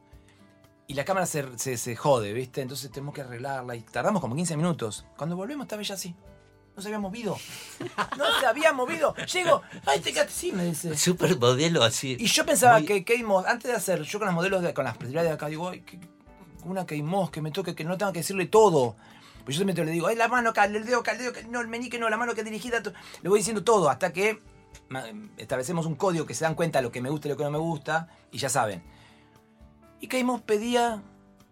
Y 0.87 0.93
la 0.93 1.03
cámara 1.03 1.25
se, 1.25 1.57
se, 1.57 1.77
se 1.77 1.95
jode, 1.95 2.31
¿viste? 2.33 2.61
Entonces 2.61 2.91
tenemos 2.91 3.13
que 3.15 3.21
arreglarla 3.21 3.75
y 3.75 3.81
tardamos 3.81 4.21
como 4.21 4.35
15 4.35 4.55
minutos. 4.55 5.05
Cuando 5.17 5.35
volvemos 5.35 5.65
estaba 5.65 5.81
ella 5.81 5.95
así. 5.95 6.15
No 6.75 6.81
se 6.81 6.89
había 6.89 6.99
movido. 6.99 7.37
No 8.17 8.39
se 8.39 8.45
había 8.45 8.71
movido. 8.73 9.15
Llego, 9.33 9.61
ay, 9.85 9.99
te 10.01 10.11
quedaste 10.13 10.31
así, 10.33 10.51
me 10.51 10.65
dice. 10.65 10.95
Super 10.97 11.37
modelo 11.39 11.83
así. 11.83 12.17
Y 12.19 12.27
yo 12.27 12.45
pensaba 12.45 12.77
Muy- 12.77 12.85
que 12.85 13.03
Kate 13.03 13.23
Moss, 13.23 13.45
antes 13.45 13.71
de 13.71 13.77
hacer, 13.77 14.01
yo 14.03 14.19
con 14.19 14.27
las 14.27 14.35
modelos, 14.35 14.61
de, 14.61 14.73
con 14.73 14.83
las 14.85 14.95
celebridades 14.97 15.29
de 15.29 15.33
acá, 15.35 15.47
digo, 15.47 15.69
ay, 15.69 15.81
que- 15.81 15.99
una 16.63 16.81
Kate 16.81 17.01
Moss 17.03 17.31
que 17.31 17.41
me 17.41 17.51
toque, 17.51 17.73
que 17.75 17.83
no 17.83 17.97
tenga 17.97 18.11
que 18.13 18.19
decirle 18.19 18.45
todo. 18.45 18.95
Pues 19.43 19.55
yo 19.57 19.63
siempre 19.63 19.85
le 19.85 19.91
digo, 19.91 20.07
ay, 20.07 20.15
la 20.15 20.27
mano 20.27 20.49
acá, 20.51 20.65
el 20.65 20.85
dedo 20.85 20.99
acá, 20.99 21.11
el 21.13 21.19
dedo 21.19 21.29
acá, 21.31 21.41
no, 21.49 21.61
el 21.61 21.67
meñique 21.67 21.97
no, 21.99 22.09
la 22.09 22.17
mano 22.17 22.33
que 22.35 22.43
dirigida. 22.43 22.81
to-". 22.83 22.93
Le 23.23 23.29
voy 23.29 23.39
diciendo 23.39 23.63
todo 23.63 23.89
hasta 23.89 24.11
que 24.13 24.41
establecemos 25.37 25.85
un 25.85 25.95
código 25.95 26.25
que 26.25 26.33
se 26.33 26.43
dan 26.45 26.55
cuenta 26.55 26.81
lo 26.81 26.91
que 26.91 27.01
me 27.01 27.09
gusta 27.09 27.27
y 27.27 27.31
lo 27.31 27.37
que 27.37 27.43
no 27.43 27.51
me 27.51 27.57
gusta, 27.57 28.07
y 28.31 28.37
ya 28.37 28.49
saben. 28.49 28.83
Y 29.99 30.07
Kate 30.07 30.23
Moss 30.23 30.41
pedía, 30.41 31.01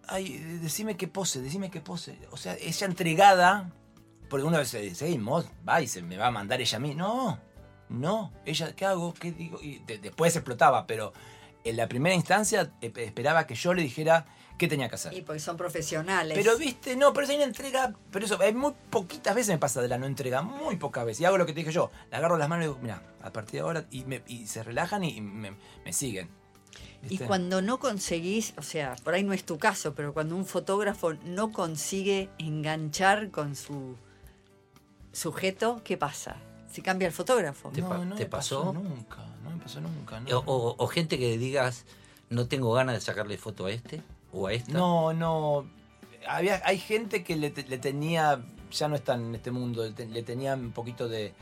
ay, 0.07 0.37
decime 0.61 0.97
qué 0.97 1.07
pose, 1.07 1.41
decime 1.41 1.71
qué 1.71 1.81
pose. 1.81 2.17
O 2.31 2.37
sea, 2.37 2.55
ella 2.55 2.85
entregada, 2.87 3.71
porque 4.29 4.45
una 4.45 4.57
vez 4.59 4.69
se 4.69 4.81
dice, 4.81 5.17
Moss, 5.17 5.45
va 5.67 5.81
y 5.81 5.87
se 5.87 6.01
me 6.01 6.17
va 6.17 6.27
a 6.27 6.31
mandar 6.31 6.61
ella 6.61 6.77
a 6.77 6.79
mí. 6.81 6.93
No, 6.95 7.39
no, 7.89 8.31
ella, 8.45 8.75
¿qué 8.75 8.85
hago? 8.85 9.13
¿Qué 9.13 9.31
digo? 9.31 9.59
Y 9.61 9.79
de- 9.79 9.97
después 9.97 10.35
explotaba, 10.35 10.85
pero 10.87 11.13
en 11.63 11.77
la 11.77 11.87
primera 11.87 12.15
instancia 12.15 12.73
eh, 12.81 12.91
esperaba 12.97 13.47
que 13.47 13.55
yo 13.55 13.73
le 13.73 13.81
dijera 13.81 14.25
qué 14.57 14.67
tenía 14.67 14.87
que 14.89 14.95
hacer. 14.95 15.13
Y 15.13 15.21
porque 15.21 15.39
son 15.39 15.57
profesionales. 15.57 16.37
Pero 16.37 16.57
viste, 16.57 16.95
no, 16.95 17.11
pero 17.13 17.27
es 17.27 17.33
una 17.35 17.43
entrega, 17.43 17.93
pero 18.11 18.25
eso, 18.25 18.39
hay 18.39 18.53
muy 18.53 18.73
poquitas 18.89 19.35
veces 19.35 19.49
me 19.49 19.57
pasa 19.57 19.81
de 19.81 19.87
la 19.87 19.97
no 19.97 20.05
entrega, 20.05 20.41
muy 20.41 20.75
pocas 20.77 21.05
veces. 21.05 21.21
Y 21.21 21.25
hago 21.25 21.37
lo 21.37 21.45
que 21.45 21.53
te 21.53 21.59
dije 21.61 21.71
yo, 21.71 21.91
le 22.11 22.17
agarro 22.17 22.37
las 22.37 22.47
manos 22.49 22.65
y 22.65 22.67
digo, 22.69 22.79
mira, 22.81 23.01
a 23.21 23.31
partir 23.31 23.53
de 23.53 23.59
ahora, 23.61 23.85
y, 23.91 24.05
me- 24.05 24.23
y 24.27 24.47
se 24.47 24.63
relajan 24.63 25.03
y 25.03 25.19
me, 25.21 25.53
me 25.85 25.93
siguen. 25.93 26.29
Y 27.09 27.17
cuando 27.17 27.61
no 27.61 27.79
conseguís, 27.79 28.53
o 28.57 28.61
sea, 28.61 28.95
por 29.03 29.13
ahí 29.13 29.23
no 29.23 29.33
es 29.33 29.43
tu 29.43 29.57
caso, 29.57 29.93
pero 29.93 30.13
cuando 30.13 30.35
un 30.37 30.45
fotógrafo 30.45 31.13
no 31.25 31.51
consigue 31.51 32.29
enganchar 32.37 33.29
con 33.29 33.55
su 33.57 33.97
sujeto, 35.11 35.81
¿qué 35.83 35.97
pasa? 35.97 36.37
Si 36.71 36.81
cambia 36.81 37.07
el 37.07 37.13
fotógrafo. 37.13 37.69
¿Te 37.69 37.81
pa- 37.83 37.97
me 37.99 38.15
te 38.15 38.25
pasó? 38.25 38.73
nunca, 38.73 39.17
no 39.43 39.51
me 39.51 39.57
pasó 39.61 39.81
nunca. 39.81 40.19
No, 40.21 40.39
O, 40.39 40.43
o- 40.69 40.75
o 40.83 40.87
gente 40.87 41.19
que 41.19 41.37
digas, 41.37 41.85
no 42.29 42.47
tengo 42.47 42.71
ganas 42.73 42.95
de 42.95 43.01
sacarle 43.01 43.37
foto 43.37 43.65
a 43.67 43.71
este 43.71 44.01
o 44.33 44.47
a 44.47 44.53
esta. 44.53 44.71
no, 44.73 45.13
no. 45.13 45.65
Había, 46.27 46.61
hay 46.65 46.77
gente 46.79 47.23
que 47.23 47.35
le, 47.35 47.49
te- 47.49 47.63
le 47.63 47.77
tenía, 47.77 48.41
ya 48.71 48.87
no 48.87 48.95
está 48.95 49.15
en 49.15 49.35
este 49.35 49.51
mundo, 49.51 49.83
le, 49.83 49.91
te- 49.91 50.05
le 50.07 50.23
tenía 50.23 50.53
un 50.55 50.71
poquito 50.71 51.07
de... 51.09 51.33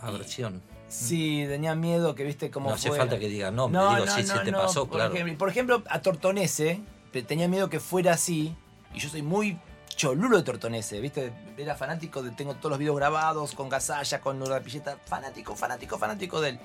Aversión. 0.00 0.60
Sí, 0.88 1.44
tenía 1.48 1.74
miedo 1.74 2.14
que 2.14 2.24
viste 2.24 2.50
cómo 2.50 2.68
No 2.70 2.74
hace 2.74 2.88
fue. 2.88 2.98
falta 2.98 3.18
que 3.18 3.28
diga 3.28 3.50
nombre, 3.50 3.80
digo, 3.80 4.06
sí, 4.08 4.22
sí 4.24 4.32
te 4.44 4.52
pasó, 4.52 4.86
por 4.86 4.98
claro. 4.98 5.14
Ejemplo, 5.14 5.38
por 5.38 5.48
ejemplo, 5.48 5.82
a 5.88 6.00
Tortonese, 6.02 6.80
te- 7.12 7.22
tenía 7.22 7.48
miedo 7.48 7.68
que 7.70 7.80
fuera 7.80 8.12
así, 8.12 8.54
y 8.94 8.98
yo 8.98 9.08
soy 9.08 9.22
muy 9.22 9.58
cholulo 9.88 10.36
de 10.36 10.42
Tortonese, 10.42 11.00
¿viste? 11.00 11.32
Era 11.56 11.74
fanático 11.76 12.22
de, 12.22 12.30
tengo 12.32 12.54
todos 12.56 12.70
los 12.70 12.78
videos 12.78 12.96
grabados 12.96 13.52
con 13.54 13.68
Gasalla, 13.68 14.20
con 14.20 14.42
Pilleta, 14.64 14.98
fanático, 15.06 15.54
fanático, 15.56 15.98
fanático 15.98 16.40
de 16.40 16.50
él. 16.50 16.58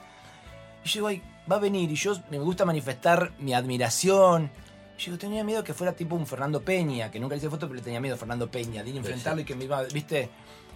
Y 0.84 0.90
yo 0.90 0.94
digo, 0.96 1.08
ay, 1.08 1.22
va 1.50 1.56
a 1.56 1.60
venir, 1.60 1.90
y 1.92 1.96
yo 1.96 2.14
me 2.30 2.38
gusta 2.40 2.66
manifestar 2.66 3.32
mi 3.40 3.54
admiración. 3.54 4.50
Yo 5.06 5.18
tenía 5.18 5.44
miedo 5.44 5.64
que 5.64 5.74
fuera 5.74 5.94
tipo 5.94 6.16
un 6.16 6.28
Fernando 6.28 6.62
Peña, 6.62 7.10
que 7.10 7.20
nunca 7.20 7.34
le 7.36 7.40
hice 7.40 7.50
foto, 7.50 7.68
pero 7.68 7.76
le 7.78 7.82
tenía 7.82 8.00
miedo 8.00 8.16
a 8.16 8.18
Fernando 8.18 8.50
Peña, 8.52 8.84
de 8.84 8.92
Sí, 8.92 8.98
enfrentarlo 8.98 9.38
sí. 9.38 9.42
y 9.44 9.46
que 9.46 9.56
me 9.56 9.64
iba, 9.66 9.82
¿viste? 9.84 10.30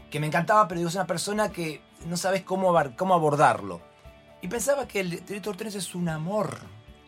Que 0.10 0.20
me 0.20 0.28
encantaba, 0.28 0.68
pero 0.68 0.80
digo, 0.80 0.90
es 0.90 0.96
una 0.96 1.06
persona 1.08 1.52
que 1.52 1.82
no 2.08 2.18
sabes 2.18 2.42
cómo, 2.44 2.74
cómo 2.98 3.14
abordarlo. 3.14 3.82
Y 4.42 4.48
pensaba 4.48 4.88
que 4.88 5.00
el 5.02 5.10
director 5.12 5.42
Tortonese 5.42 5.78
es 5.78 5.94
un 5.96 6.10
amor. 6.10 6.58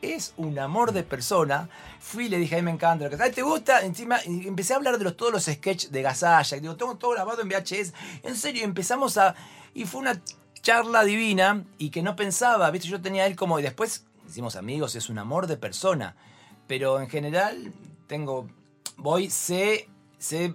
Es 0.01 0.33
un 0.37 0.59
amor 0.59 0.91
de 0.91 1.01
persona. 1.03 1.69
Fui 1.99 2.25
y 2.25 2.29
le 2.29 2.37
dije, 2.37 2.55
a 2.55 2.57
mí 2.59 2.63
me 2.63 2.71
encanta. 2.71 3.05
lo 3.05 3.09
que- 3.17 3.21
Ay, 3.21 3.31
¿Te 3.31 3.41
gusta? 3.41 3.81
Encima 3.81 4.19
y 4.25 4.47
empecé 4.47 4.73
a 4.73 4.75
hablar 4.77 4.97
de 4.99 5.03
los, 5.03 5.17
todos 5.17 5.31
los 5.33 5.43
sketches 5.45 5.91
de 5.91 6.01
Gasalla. 6.03 6.57
Y 6.57 6.59
digo, 6.59 6.75
tengo 6.75 6.97
todo 6.97 7.11
grabado 7.11 7.41
en 7.41 7.49
VHS. 7.49 7.93
En 8.23 8.35
serio, 8.35 8.63
empezamos 8.63 9.17
a... 9.17 9.33
Y 9.73 9.85
fue 9.85 10.01
una 10.01 10.21
charla 10.61 11.03
divina 11.03 11.63
y 11.79 11.89
que 11.89 12.03
no 12.03 12.15
pensaba, 12.15 12.69
¿viste? 12.69 12.87
Yo 12.87 13.01
tenía 13.01 13.23
a 13.23 13.25
él 13.27 13.35
como... 13.35 13.59
Y 13.59 13.63
después 13.63 14.05
hicimos 14.27 14.55
amigos, 14.55 14.95
es 14.95 15.09
un 15.09 15.17
amor 15.17 15.47
de 15.47 15.57
persona. 15.57 16.15
Pero 16.67 16.99
en 16.99 17.09
general 17.09 17.73
tengo... 18.07 18.47
Voy, 18.97 19.29
sé, 19.29 19.89
sé 20.17 20.53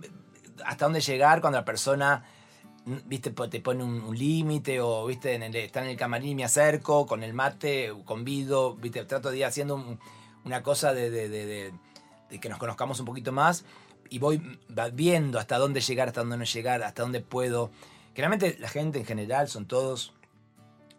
hasta 0.64 0.84
dónde 0.84 1.00
llegar 1.00 1.40
cuando 1.40 1.58
la 1.58 1.64
persona 1.64 2.24
viste, 2.84 3.30
te 3.30 3.60
pone 3.60 3.84
un, 3.84 4.16
límite 4.16 4.80
o, 4.80 5.06
viste, 5.06 5.34
está 5.64 5.82
en 5.84 5.90
el 5.90 5.96
camarín 5.96 6.30
y 6.30 6.34
me 6.34 6.44
acerco 6.44 7.06
con 7.06 7.22
el 7.22 7.32
mate, 7.32 7.92
convido, 8.04 8.74
viste, 8.74 9.04
trato 9.04 9.30
de 9.30 9.38
ir 9.38 9.44
haciendo 9.44 9.76
un- 9.76 9.98
una 10.44 10.62
cosa 10.62 10.92
de, 10.92 11.72
que 12.40 12.48
nos 12.48 12.58
conozcamos 12.58 12.98
un 12.98 13.06
poquito 13.06 13.30
más 13.30 13.64
y 14.10 14.18
voy 14.18 14.58
viendo 14.92 15.38
hasta 15.38 15.58
dónde 15.58 15.80
llegar, 15.80 16.08
hasta 16.08 16.20
dónde 16.20 16.36
no 16.36 16.44
llegar, 16.44 16.82
hasta 16.82 17.02
dónde 17.02 17.20
puedo. 17.20 17.70
Generalmente 18.14 18.56
la 18.58 18.68
gente 18.68 18.98
en 18.98 19.06
general 19.06 19.48
son 19.48 19.66
todos 19.66 20.12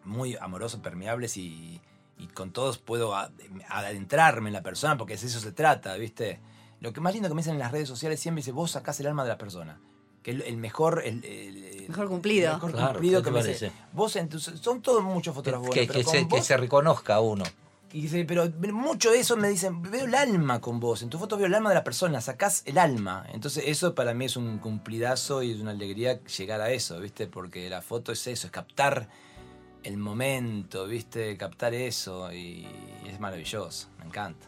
muy 0.04 0.36
amorosos, 0.36 0.80
permeables 0.80 1.36
y, 1.36 1.80
y 2.24 2.26
con 2.28 2.50
todos 2.52 2.78
puedo 2.78 3.14
adentrarme 3.68 4.48
en 4.48 4.52
la 4.54 4.62
persona 4.62 4.96
porque 4.96 5.16
de 5.16 5.26
eso 5.26 5.40
se 5.40 5.52
trata, 5.52 5.94
¿viste? 5.96 6.40
Lo 6.80 6.92
que 6.92 7.00
más 7.00 7.12
lindo 7.14 7.28
que 7.28 7.34
me 7.34 7.40
dicen 7.40 7.54
en 7.54 7.60
las 7.60 7.72
redes 7.72 7.88
sociales 7.88 8.20
siempre 8.20 8.40
dice, 8.40 8.52
vos 8.52 8.72
sacás 8.72 8.98
el 9.00 9.06
alma 9.06 9.22
de 9.22 9.30
la 9.30 9.38
persona. 9.38 9.80
Que 10.22 10.30
el, 10.32 10.42
el 10.42 10.56
mejor... 10.56 11.02
El, 11.04 11.24
el- 11.24 11.84
Mejor 11.88 12.08
cumplido. 12.08 12.48
el 12.48 12.54
mejor 12.54 12.72
Claro, 12.72 12.92
cumplido 12.92 13.20
¿qué 13.20 13.24
que 13.26 13.30
me 13.30 13.44
dice. 13.44 13.66
parece? 13.68 13.72
Vos 13.92 14.16
en 14.16 14.28
tus- 14.30 14.44
son 14.60 14.80
todos 14.80 15.02
muchos 15.02 15.34
fotógrafos 15.34 15.68
que, 15.70 15.80
buenos, 15.80 15.86
que 15.96 15.98
pero 16.02 16.10
se, 16.10 16.18
con 16.20 16.28
que 16.28 16.36
vos- 16.36 16.46
se 16.46 16.56
reconozca 16.56 17.20
uno. 17.20 17.44
y 17.92 18.00
dice, 18.00 18.24
pero 18.24 18.50
mucho 18.72 19.10
de 19.12 19.20
eso 19.20 19.36
me 19.36 19.48
dicen, 19.48 19.82
veo 19.82 20.06
el 20.06 20.14
alma 20.14 20.60
con 20.60 20.80
vos, 20.80 21.02
en 21.02 21.10
tu 21.10 21.18
foto 21.18 21.36
veo 21.36 21.46
el 21.46 21.54
alma 21.54 21.68
de 21.68 21.74
la 21.76 21.84
persona, 21.84 22.20
sacás 22.22 22.62
el 22.64 22.78
alma. 22.78 23.26
Entonces 23.34 23.64
eso 23.66 23.94
para 23.94 24.14
mí 24.14 24.24
es 24.24 24.36
un 24.36 24.58
cumplidazo 24.58 25.42
y 25.42 25.52
es 25.52 25.60
una 25.60 25.72
alegría 25.72 26.20
llegar 26.24 26.60
a 26.62 26.70
eso, 26.70 26.98
¿viste? 27.00 27.26
Porque 27.26 27.68
la 27.70 27.82
foto 27.82 28.10
es 28.10 28.26
eso, 28.26 28.46
es 28.46 28.50
captar 28.50 29.08
el 29.84 29.98
momento, 29.98 30.86
¿viste? 30.86 31.36
Captar 31.36 31.74
eso 31.74 32.32
y 32.32 32.66
es 33.06 33.20
maravilloso, 33.20 33.88
me 33.98 34.06
encanta. 34.06 34.46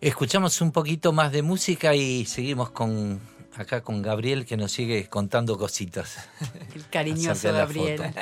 Escuchamos 0.00 0.60
un 0.60 0.72
poquito 0.72 1.12
más 1.12 1.32
de 1.32 1.42
música 1.42 1.94
y 1.94 2.24
seguimos 2.26 2.70
con 2.70 3.20
acá 3.56 3.82
con 3.82 4.02
Gabriel 4.02 4.44
que 4.44 4.56
nos 4.56 4.72
sigue 4.72 5.08
contando 5.08 5.56
cositas. 5.56 6.28
El 6.74 6.86
cariñoso 6.88 7.52
Gabriel. 7.52 8.12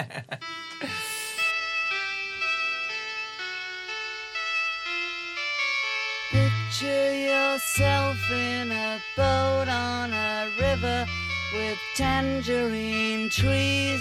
Picture 6.31 7.15
yourself 7.27 8.17
in 8.31 8.73
a 8.73 8.99
boat 9.17 9.69
on 9.69 10.13
a 10.13 10.49
river 10.59 11.07
with 11.55 11.79
tangerine 11.97 13.29
trees 13.29 14.01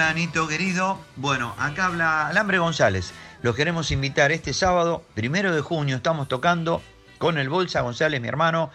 Anito 0.00 0.46
querido. 0.46 0.98
Bueno, 1.16 1.54
acá 1.58 1.86
habla 1.86 2.28
Alambre 2.28 2.58
González. 2.58 3.12
Los 3.42 3.56
queremos 3.56 3.90
invitar 3.90 4.32
este 4.32 4.52
sábado, 4.52 5.02
primero 5.14 5.54
de 5.54 5.60
junio, 5.60 5.96
estamos 5.96 6.28
tocando 6.28 6.82
con 7.18 7.38
el 7.38 7.48
Bolsa 7.48 7.80
González, 7.80 8.20
mi 8.20 8.28
hermano, 8.28 8.70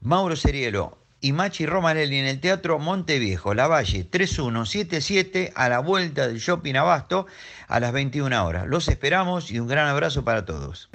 Mauro 0.00 0.36
Serielo 0.36 0.98
y 1.20 1.32
Machi 1.32 1.66
Romanelli 1.66 2.18
en 2.18 2.26
el 2.26 2.40
Teatro 2.40 2.78
Monteviejo, 2.78 3.54
La 3.54 3.66
Valle 3.66 4.04
3177, 4.04 5.52
a 5.56 5.68
la 5.68 5.80
vuelta 5.80 6.28
del 6.28 6.38
Shopping 6.38 6.74
Abasto, 6.74 7.26
a 7.66 7.80
las 7.80 7.92
21 7.92 8.44
horas. 8.44 8.66
Los 8.66 8.88
esperamos 8.88 9.50
y 9.50 9.58
un 9.58 9.66
gran 9.66 9.88
abrazo 9.88 10.24
para 10.24 10.44
todos. 10.44 10.88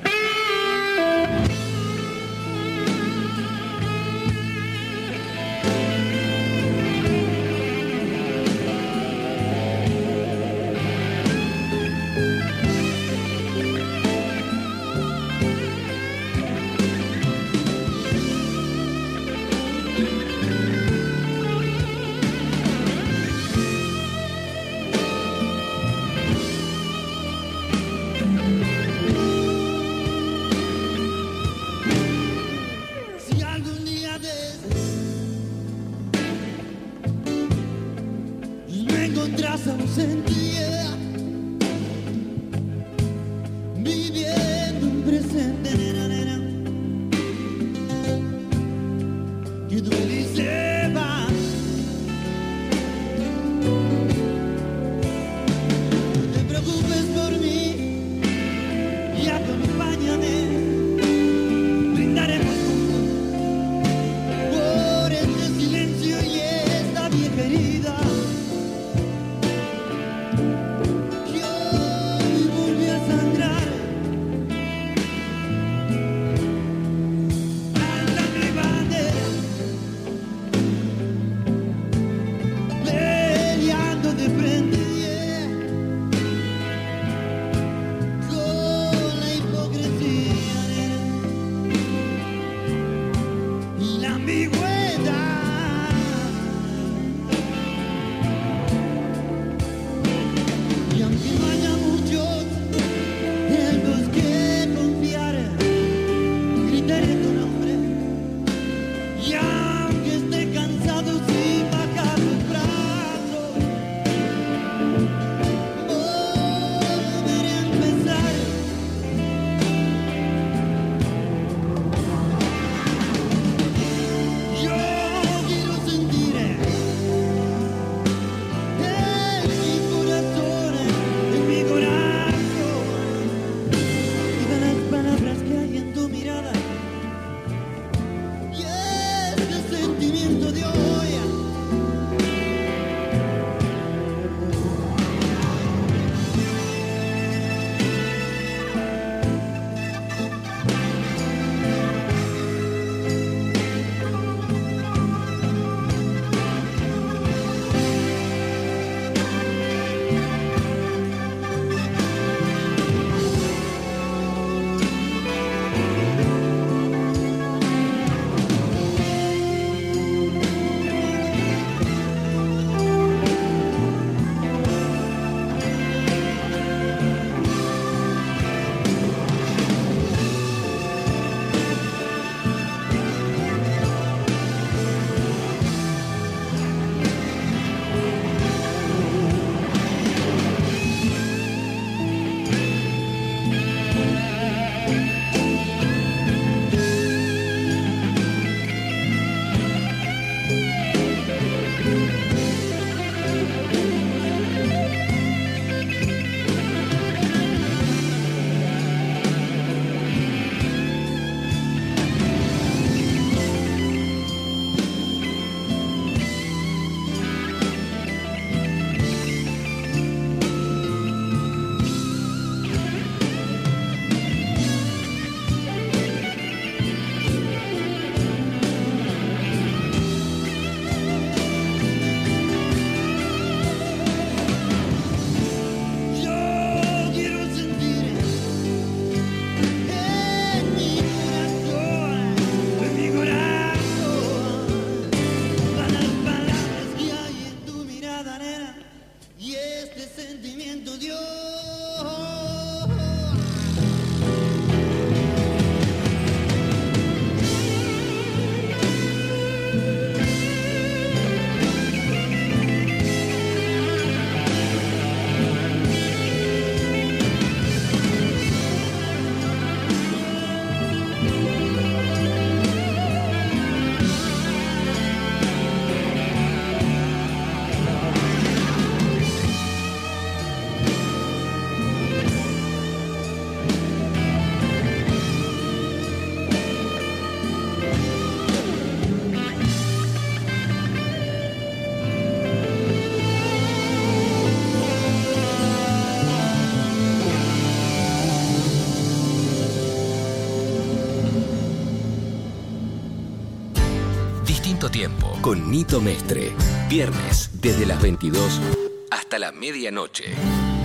Con 305.49 305.71
Nito 305.71 305.99
Mestre. 305.99 306.51
Viernes, 306.87 307.49
desde 307.59 307.87
las 307.87 307.99
22 307.99 308.61
hasta 309.09 309.39
la 309.39 309.51
medianoche. 309.51 310.25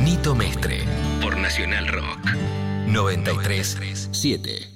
Nito 0.03 0.35
Mestre, 0.35 0.81
por 1.21 1.37
Nacional 1.37 1.87
Rock. 1.87 2.25
93.7. 2.87 4.74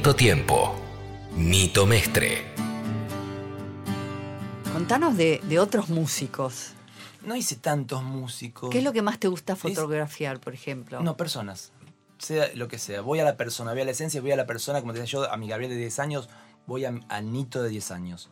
Tiempo. 0.00 0.74
Nito 1.36 1.86
Mestre. 1.86 2.42
Contanos 4.72 5.16
de, 5.16 5.40
de 5.44 5.58
otros 5.58 5.88
músicos. 5.90 6.70
No 7.24 7.36
hice 7.36 7.56
tantos 7.56 8.02
músicos. 8.02 8.70
¿Qué 8.70 8.78
es 8.78 8.84
lo 8.84 8.92
que 8.94 9.02
más 9.02 9.18
te 9.18 9.28
gusta 9.28 9.56
fotografiar, 9.56 10.40
por 10.40 10.54
ejemplo? 10.54 11.00
No, 11.02 11.16
personas. 11.18 11.72
Sea 12.18 12.48
lo 12.54 12.66
que 12.66 12.78
sea. 12.78 13.02
Voy 13.02 13.20
a 13.20 13.24
la 13.24 13.36
persona, 13.36 13.72
voy 13.72 13.82
a 13.82 13.84
la 13.84 13.90
esencia, 13.90 14.20
voy 14.22 14.32
a 14.32 14.36
la 14.36 14.46
persona. 14.46 14.80
Como 14.80 14.94
te 14.94 15.00
decía 15.00 15.20
yo, 15.20 15.30
a 15.32 15.36
mi 15.36 15.48
Gabriel 15.48 15.70
de 15.70 15.76
10 15.76 15.98
años, 15.98 16.28
voy 16.66 16.86
a- 16.86 16.94
al 17.08 17.30
Nito 17.32 17.62
de 17.62 17.68
10 17.68 17.90
años. 17.90 18.30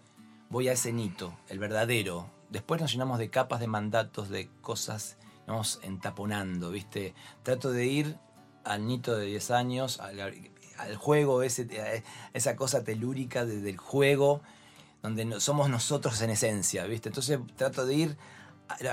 Voy 0.48 0.68
a 0.68 0.72
ese 0.72 0.92
Nito, 0.92 1.38
el 1.48 1.58
verdadero. 1.58 2.30
Después 2.50 2.80
nos 2.80 2.90
llenamos 2.90 3.18
de 3.18 3.28
capas, 3.28 3.60
de 3.60 3.66
mandatos, 3.66 4.30
de 4.30 4.48
cosas. 4.62 5.16
nos 5.46 5.46
Vamos 5.46 5.80
entaponando, 5.82 6.70
¿viste? 6.70 7.14
Trato 7.42 7.70
de 7.70 7.86
ir 7.86 8.16
al 8.64 8.86
Nito 8.86 9.16
de 9.16 9.26
10 9.26 9.50
años, 9.50 10.00
al, 10.00 10.18
al 10.78 10.96
juego, 10.96 11.40
a 11.40 11.46
esa 11.46 12.56
cosa 12.56 12.84
telúrica 12.84 13.44
de- 13.44 13.60
del 13.60 13.76
juego, 13.76 14.40
donde 15.02 15.40
somos 15.40 15.68
nosotros 15.70 16.20
en 16.22 16.30
esencia, 16.30 16.84
¿viste? 16.84 17.08
Entonces 17.08 17.38
trato 17.56 17.86
de 17.86 17.94
ir 17.94 18.16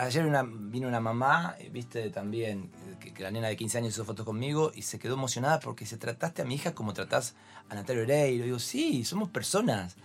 Ayer 0.02 0.26
una- 0.26 0.44
vino 0.44 0.88
una 0.88 1.02
mamá, 1.02 1.56
eh, 1.60 1.70
viste, 1.70 2.10
también, 2.10 2.72
que, 2.99 3.12
la 3.22 3.30
nena 3.30 3.49
de 3.49 3.57
15 3.57 3.78
años 3.78 3.94
hizo 3.94 4.06
fotos 4.06 4.26
conmigo 4.26 4.72
y 4.74 4.84
se 4.84 4.98
quedó 4.99 5.16
emocionada 5.16 5.60
porque 5.60 5.86
se 5.86 5.98
trataste 5.98 6.41
a 6.41 6.45
mi 6.45 6.56
hija 6.56 6.74
como 6.74 6.94
tratás 6.94 7.36
a 7.70 7.76
Natalia 7.76 8.03
Oreiro. 8.03 8.45
digo, 8.45 8.60
sí, 8.60 9.03
somos 9.03 9.30
personas. 9.30 9.98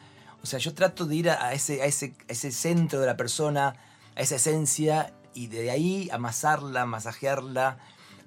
O 0.42 0.46
sea, 0.46 0.58
yo 0.58 0.74
trato 0.74 1.06
de 1.06 1.14
ir 1.14 1.30
a 1.30 1.52
ese, 1.54 1.82
a, 1.82 1.84
ese, 1.84 2.16
a 2.28 2.32
ese 2.32 2.50
centro 2.50 2.98
de 2.98 3.06
la 3.06 3.16
persona, 3.16 3.76
a 4.16 4.20
esa 4.20 4.34
esencia, 4.36 5.14
y 5.34 5.46
de 5.46 5.70
ahí 5.70 6.08
amasarla, 6.12 6.84
masajearla, 6.84 7.78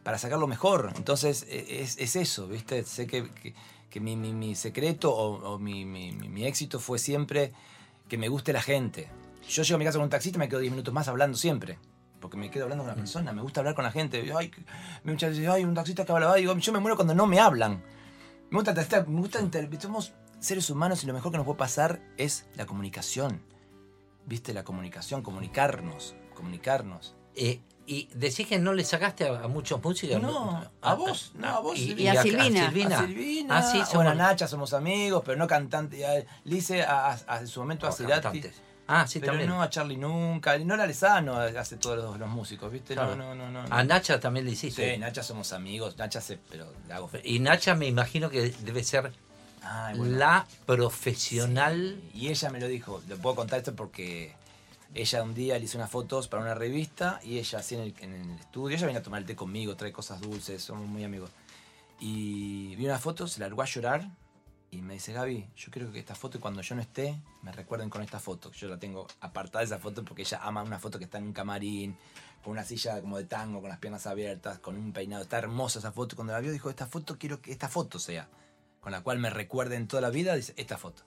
para 0.03 0.17
sacar 0.17 0.37
lo 0.39 0.47
mejor. 0.47 0.91
Entonces, 0.95 1.45
e- 1.49 1.81
es, 1.81 1.97
es 1.97 2.15
eso, 2.15 2.47
¿viste? 2.47 2.83
Sé 2.83 3.07
que, 3.07 3.29
que- 3.31 3.53
que 3.89 3.99
mi, 3.99 4.15
mi- 4.15 4.33
mi 4.33 4.55
secreto 4.55 5.13
o, 5.15 5.53
o 5.53 5.59
mi, 5.59 5.85
mi- 5.85 6.11
éxito 6.45 6.79
fue 6.79 6.99
siempre 6.99 7.51
que 8.09 8.17
me 8.17 8.27
guste 8.27 8.51
la 8.53 8.61
gente. 8.61 9.09
Yo 9.47 9.63
llego 9.63 9.75
a 9.75 9.79
mi 9.79 9.85
casa 9.85 9.97
con 9.97 10.03
un 10.05 10.09
taxista 10.09 10.37
y 10.37 10.39
me 10.39 10.49
quedo 10.49 10.59
10 10.59 10.71
minutos 10.71 10.93
más 10.93 11.07
hablando 11.07 11.37
siempre. 11.37 11.77
Porque 12.19 12.37
me 12.37 12.49
quedo 12.49 12.63
hablando 12.63 12.83
con 12.85 12.91
una 12.93 12.99
persona, 13.01 13.33
me 13.33 13.41
gusta 13.41 13.59
hablar 13.59 13.75
con 13.75 13.83
la 13.83 13.91
gente. 13.91 14.31
Ay, 14.37 14.49
muchas 15.03 15.31
veces, 15.31 15.47
ay, 15.49 15.63
un 15.65 15.73
taxista 15.73 16.05
que 16.05 16.11
habla, 16.13 16.33
digo, 16.35 16.55
yo 16.57 16.71
me 16.73 16.79
muero 16.79 16.95
cuando 16.95 17.13
no 17.13 17.27
me 17.27 17.39
hablan. 17.39 17.83
Me 18.49 18.57
gusta, 18.61 18.73
me 19.07 19.19
gusta 19.21 19.39
somos 19.81 20.13
seres 20.39 20.69
humanos 20.69 21.03
y 21.03 21.07
lo 21.07 21.13
mejor 21.13 21.31
que 21.31 21.37
nos 21.37 21.45
puede 21.45 21.57
pasar 21.59 22.01
es 22.17 22.45
la 22.55 22.65
comunicación. 22.65 23.41
¿Viste? 24.25 24.53
La 24.53 24.63
comunicación, 24.63 25.21
comunicarnos, 25.21 26.15
comunicarnos. 26.33 27.15
Eh, 27.35 27.59
y 27.85 28.07
decís 28.13 28.47
que 28.47 28.59
no 28.59 28.73
le 28.73 28.83
sacaste 28.85 29.27
a, 29.27 29.43
a 29.43 29.47
muchos 29.47 29.83
músicos. 29.83 30.21
No, 30.21 30.63
a 30.81 30.93
vos, 30.93 31.31
no, 31.35 31.47
a 31.47 31.59
vos. 31.59 31.77
Y, 31.77 31.93
Y 31.93 32.07
a 32.07 32.21
Silvina. 32.21 32.67
A 32.67 32.67
Silvina. 33.05 33.57
Ah, 33.57 33.61
sí, 33.61 33.81
bueno, 33.93 34.11
a 34.11 34.15
Nacha 34.15 34.47
somos 34.47 34.73
amigos, 34.73 35.21
pero 35.25 35.37
no 35.37 35.47
cantante. 35.47 36.25
Le 36.45 36.55
hice 36.55 36.83
a, 36.83 37.11
a- 37.11 37.19
a- 37.27 37.39
en 37.39 37.47
su 37.47 37.59
momento 37.59 37.85
a 37.85 37.89
No, 37.89 37.95
Cerati. 37.95 38.21
cantantes. 38.23 38.61
Ah, 38.85 39.07
sí, 39.07 39.19
pero 39.19 39.31
también. 39.31 39.49
no 39.49 39.61
a 39.61 39.69
Charlie 39.69 39.95
nunca. 39.97 40.57
No 40.59 40.73
a 40.73 40.85
Lesano 40.85 41.37
hace 41.37 41.77
todos 41.77 41.97
los, 41.97 42.19
los 42.19 42.29
músicos, 42.29 42.69
¿viste? 42.71 42.93
Claro. 42.95 43.15
No, 43.15 43.33
no, 43.33 43.49
no, 43.49 43.63
no. 43.67 43.73
A 43.75 43.83
Nacha 43.83 44.19
también 44.19 44.45
le 44.45 44.51
hiciste. 44.51 44.93
Sí, 44.93 44.97
Nacha 44.99 45.23
somos 45.23 45.53
amigos. 45.53 45.97
Nacha 45.97 46.19
se. 46.19 46.37
Pero 46.37 46.71
le 46.87 46.93
hago 46.93 47.07
fe. 47.07 47.21
Y 47.23 47.39
Nacha 47.39 47.75
me 47.75 47.87
imagino 47.87 48.29
que 48.29 48.49
debe 48.51 48.83
ser 48.83 49.13
Ay, 49.61 49.97
bueno. 49.97 50.17
la 50.17 50.45
profesional. 50.65 51.99
Y 52.13 52.27
ella 52.29 52.49
me 52.49 52.59
lo 52.59 52.67
dijo, 52.67 53.01
le 53.07 53.15
puedo 53.15 53.35
contar 53.35 53.59
esto 53.59 53.73
porque 53.75 54.35
ella 54.93 55.23
un 55.23 55.33
día 55.33 55.57
le 55.57 55.65
hizo 55.65 55.77
unas 55.77 55.89
fotos 55.89 56.27
para 56.27 56.43
una 56.43 56.53
revista 56.53 57.19
y 57.23 57.39
ella 57.39 57.59
así 57.59 57.75
en 57.75 57.81
el, 57.81 57.95
en 57.99 58.13
el 58.13 58.39
estudio, 58.39 58.75
ella 58.75 58.87
viene 58.87 58.99
a 58.99 59.03
tomar 59.03 59.21
el 59.21 59.25
té 59.25 59.35
conmigo, 59.35 59.75
trae 59.75 59.91
cosas 59.91 60.21
dulces, 60.21 60.61
somos 60.63 60.87
muy 60.87 61.03
amigos. 61.03 61.31
Y 61.99 62.75
vi 62.75 62.85
una 62.85 62.99
foto, 62.99 63.27
se 63.27 63.39
largó 63.39 63.61
a 63.61 63.65
llorar 63.65 64.09
y 64.73 64.81
me 64.81 64.95
dice, 64.95 65.13
Gaby, 65.13 65.49
yo 65.55 65.71
creo 65.71 65.91
que 65.91 65.99
esta 65.99 66.15
foto 66.15 66.39
cuando 66.39 66.61
yo 66.61 66.75
no 66.75 66.81
esté, 66.81 67.21
me 67.43 67.51
recuerden 67.51 67.89
con 67.89 68.01
esta 68.01 68.19
foto. 68.19 68.51
Yo 68.51 68.67
la 68.67 68.79
tengo 68.79 69.07
apartada 69.21 69.63
esa 69.63 69.77
foto 69.77 70.03
porque 70.03 70.23
ella 70.23 70.39
ama 70.41 70.63
una 70.63 70.79
foto 70.79 70.97
que 70.97 71.05
está 71.05 71.19
en 71.19 71.25
un 71.25 71.33
camarín, 71.33 71.95
con 72.43 72.51
una 72.51 72.63
silla 72.63 72.99
como 72.99 73.17
de 73.17 73.25
tango, 73.25 73.61
con 73.61 73.69
las 73.69 73.77
piernas 73.77 74.07
abiertas, 74.07 74.59
con 74.59 74.75
un 74.75 74.91
peinado. 74.91 75.23
Está 75.23 75.37
hermosa 75.37 75.77
esa 75.77 75.91
foto. 75.91 76.15
Cuando 76.15 76.33
la 76.33 76.39
vio 76.39 76.51
dijo, 76.51 76.69
esta 76.69 76.87
foto 76.87 77.17
quiero 77.19 77.41
que 77.41 77.51
esta 77.51 77.69
foto 77.69 77.99
sea, 77.99 78.27
con 78.81 78.91
la 78.91 79.01
cual 79.01 79.19
me 79.19 79.29
recuerden 79.29 79.87
toda 79.87 80.01
la 80.01 80.09
vida, 80.09 80.35
dice, 80.35 80.53
esta 80.57 80.77
foto. 80.77 81.03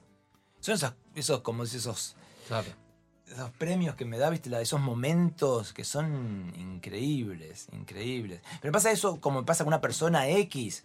Son 0.61 0.75
esos, 0.75 0.93
esos 1.13 1.41
como 1.41 1.63
esos, 1.63 2.15
Claro. 2.47 2.86
Esos 3.31 3.51
premios 3.51 3.95
que 3.95 4.05
me 4.05 4.17
da, 4.17 4.29
viste, 4.29 4.49
la- 4.49 4.61
esos 4.61 4.79
momentos 4.79 5.73
que 5.73 5.83
son 5.83 6.53
increíbles, 6.57 7.67
increíbles. 7.71 8.41
Pero 8.61 8.71
pasa 8.71 8.91
eso 8.91 9.19
como 9.19 9.45
pasa 9.45 9.63
con 9.63 9.69
una 9.69 9.81
persona 9.81 10.27
X, 10.29 10.83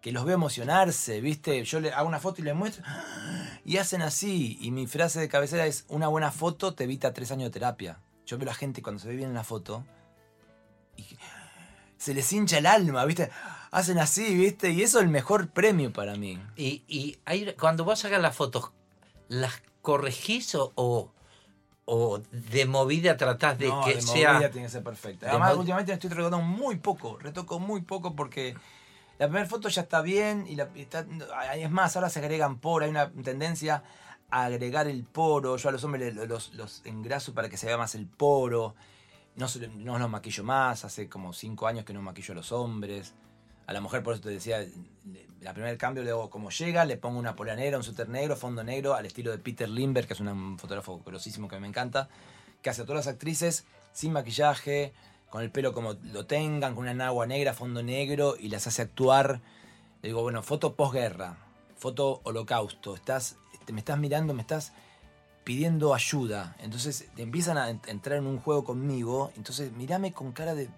que 0.00 0.12
los 0.12 0.24
veo 0.24 0.34
emocionarse, 0.34 1.20
viste, 1.20 1.64
yo 1.64 1.80
le 1.80 1.92
hago 1.92 2.06
una 2.06 2.20
foto 2.20 2.42
y 2.42 2.44
le 2.44 2.52
muestro, 2.52 2.84
y 3.64 3.78
hacen 3.78 4.02
así, 4.02 4.58
y 4.60 4.70
mi 4.70 4.86
frase 4.86 5.18
de 5.18 5.28
cabecera 5.28 5.66
es, 5.66 5.86
una 5.88 6.08
buena 6.08 6.30
foto 6.30 6.74
te 6.74 6.84
evita 6.84 7.14
tres 7.14 7.30
años 7.30 7.44
de 7.44 7.50
terapia. 7.52 8.00
Yo 8.26 8.36
veo 8.36 8.48
a 8.48 8.52
la 8.52 8.54
gente 8.54 8.82
cuando 8.82 9.00
se 9.00 9.08
ve 9.08 9.16
bien 9.16 9.30
en 9.30 9.34
la 9.34 9.44
foto, 9.44 9.82
y 10.96 11.06
se 11.96 12.12
les 12.12 12.30
hincha 12.32 12.58
el 12.58 12.66
alma, 12.66 13.04
viste, 13.06 13.30
hacen 13.70 13.98
así, 13.98 14.34
viste, 14.34 14.70
y 14.70 14.82
eso 14.82 14.98
es 14.98 15.04
el 15.04 15.10
mejor 15.10 15.48
premio 15.48 15.90
para 15.90 16.16
mí. 16.16 16.38
Y, 16.54 16.82
y 16.86 17.16
cuando 17.58 17.84
vos 17.84 18.00
sacas 18.00 18.20
las 18.20 18.36
fotos, 18.36 18.72
¿las 19.28 19.62
corregís 19.80 20.54
o, 20.54 21.13
o 21.86 22.18
de 22.30 22.66
movida 22.66 23.16
tratás 23.16 23.58
de 23.58 23.68
no, 23.68 23.84
que 23.84 23.96
de 23.96 24.02
sea... 24.02 24.34
movida 24.34 24.50
tiene 24.50 24.66
que 24.66 24.72
ser 24.72 24.82
perfecta. 24.82 25.26
de 25.26 25.30
Además, 25.30 25.56
últimamente 25.56 25.92
me 25.92 25.94
estoy 25.94 26.10
retocando 26.10 26.40
muy 26.40 26.76
poco, 26.76 27.18
retoco 27.18 27.58
muy 27.58 27.82
poco 27.82 28.14
porque 28.14 28.54
la 29.18 29.26
primera 29.26 29.46
foto 29.46 29.68
ya 29.68 29.82
está 29.82 30.00
bien 30.00 30.46
y 30.48 30.56
la, 30.56 30.68
y 30.74 30.82
está- 30.82 31.06
es 31.54 31.70
más, 31.70 31.96
ahora 31.96 32.08
se 32.08 32.20
agregan 32.20 32.58
poros, 32.58 32.86
hay 32.86 32.90
una 32.90 33.10
tendencia 33.10 33.82
a 34.30 34.46
agregar 34.46 34.88
el 34.88 35.04
poro. 35.04 35.56
Yo 35.56 35.68
a 35.68 35.72
los 35.72 35.84
hombres 35.84 36.14
los, 36.14 36.54
los 36.54 36.82
engraso 36.84 37.34
para 37.34 37.48
que 37.48 37.56
se 37.56 37.66
vea 37.66 37.76
más 37.76 37.94
el 37.94 38.06
poro. 38.06 38.74
No, 39.36 39.46
no 39.76 39.98
los 39.98 40.10
maquillo 40.10 40.44
más, 40.44 40.84
hace 40.84 41.08
como 41.08 41.32
cinco 41.32 41.66
años 41.66 41.84
que 41.84 41.92
no 41.92 42.02
maquillo 42.02 42.32
a 42.32 42.36
los 42.36 42.50
hombres. 42.52 43.14
A 43.66 43.72
la 43.72 43.80
mujer, 43.80 44.02
por 44.02 44.14
eso 44.14 44.22
te 44.22 44.30
decía, 44.30 44.64
la 45.40 45.52
primer 45.54 45.76
cambio 45.78 46.02
le 46.04 46.10
hago 46.10 46.30
como 46.30 46.50
llega, 46.50 46.84
le 46.84 46.96
pongo 46.96 47.18
una 47.18 47.34
pola 47.36 47.54
negra, 47.56 47.76
un 47.78 47.82
suéter 47.84 48.08
negro, 48.08 48.36
fondo 48.36 48.62
negro, 48.64 48.94
al 48.94 49.06
estilo 49.06 49.30
de 49.30 49.38
Peter 49.38 49.68
Limber, 49.68 50.06
que 50.06 50.12
es 50.14 50.20
un 50.20 50.58
fotógrafo 50.58 51.00
grosísimo 51.04 51.48
que 51.48 51.58
me 51.58 51.66
encanta, 51.68 52.08
que 52.62 52.70
hace 52.70 52.82
a 52.82 52.84
todas 52.86 53.06
las 53.06 53.14
actrices 53.14 53.64
sin 53.92 54.12
maquillaje, 54.12 54.92
con 55.30 55.42
el 55.42 55.50
pelo 55.50 55.72
como 55.72 55.94
lo 56.12 56.26
tengan, 56.26 56.74
con 56.74 56.86
una 56.88 57.06
agua 57.06 57.26
negra, 57.26 57.54
fondo 57.54 57.82
negro, 57.82 58.36
y 58.38 58.48
las 58.48 58.66
hace 58.66 58.82
actuar. 58.82 59.40
Le 60.02 60.08
digo, 60.10 60.22
bueno, 60.22 60.42
foto 60.42 60.74
posguerra, 60.74 61.36
foto 61.76 62.20
holocausto, 62.24 62.94
estás, 62.94 63.36
te- 63.64 63.72
me 63.72 63.80
estás 63.80 63.98
mirando, 63.98 64.34
me 64.34 64.42
estás 64.42 64.72
pidiendo 65.42 65.94
ayuda. 65.94 66.54
Entonces 66.60 67.06
empiezan 67.16 67.58
a 67.58 67.70
ent- 67.70 67.88
entrar 67.88 68.18
en 68.18 68.26
un 68.26 68.38
juego 68.38 68.64
conmigo. 68.64 69.32
Entonces 69.36 69.72
mirame 69.72 70.12
con 70.12 70.32
cara 70.32 70.54
de- 70.54 70.68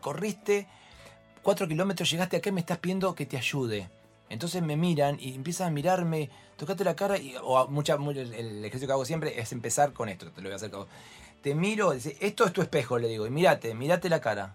corriste 0.00 0.68
cuatro 1.42 1.66
kilómetros, 1.68 2.10
llegaste 2.10 2.36
acá 2.36 2.48
y 2.48 2.52
me 2.52 2.60
estás 2.60 2.78
pidiendo 2.78 3.14
que 3.14 3.26
te 3.26 3.36
ayude. 3.36 3.88
Entonces 4.28 4.62
me 4.62 4.76
miran 4.76 5.18
y 5.20 5.34
empiezan 5.34 5.68
a 5.68 5.70
mirarme, 5.70 6.30
tocate 6.56 6.84
la 6.84 6.96
cara, 6.96 7.18
y, 7.18 7.34
o 7.42 7.68
mucha, 7.68 7.96
mu- 7.98 8.12
el, 8.12 8.64
ejercicio 8.64 8.86
que 8.86 8.92
hago 8.92 9.04
siempre 9.04 9.38
es 9.38 9.52
empezar 9.52 9.92
con 9.92 10.08
esto, 10.08 10.30
te 10.30 10.40
lo 10.40 10.48
voy 10.48 10.54
a 10.54 10.56
hacer. 10.56 10.70
Te 11.42 11.54
miro, 11.54 11.90
dice, 11.92 12.16
esto 12.20 12.46
es 12.46 12.52
tu 12.52 12.62
espejo, 12.62 12.98
le 12.98 13.08
digo, 13.08 13.26
y 13.26 13.30
mirate, 13.30 13.74
mirate 13.74 14.08
la 14.08 14.20
cara. 14.20 14.54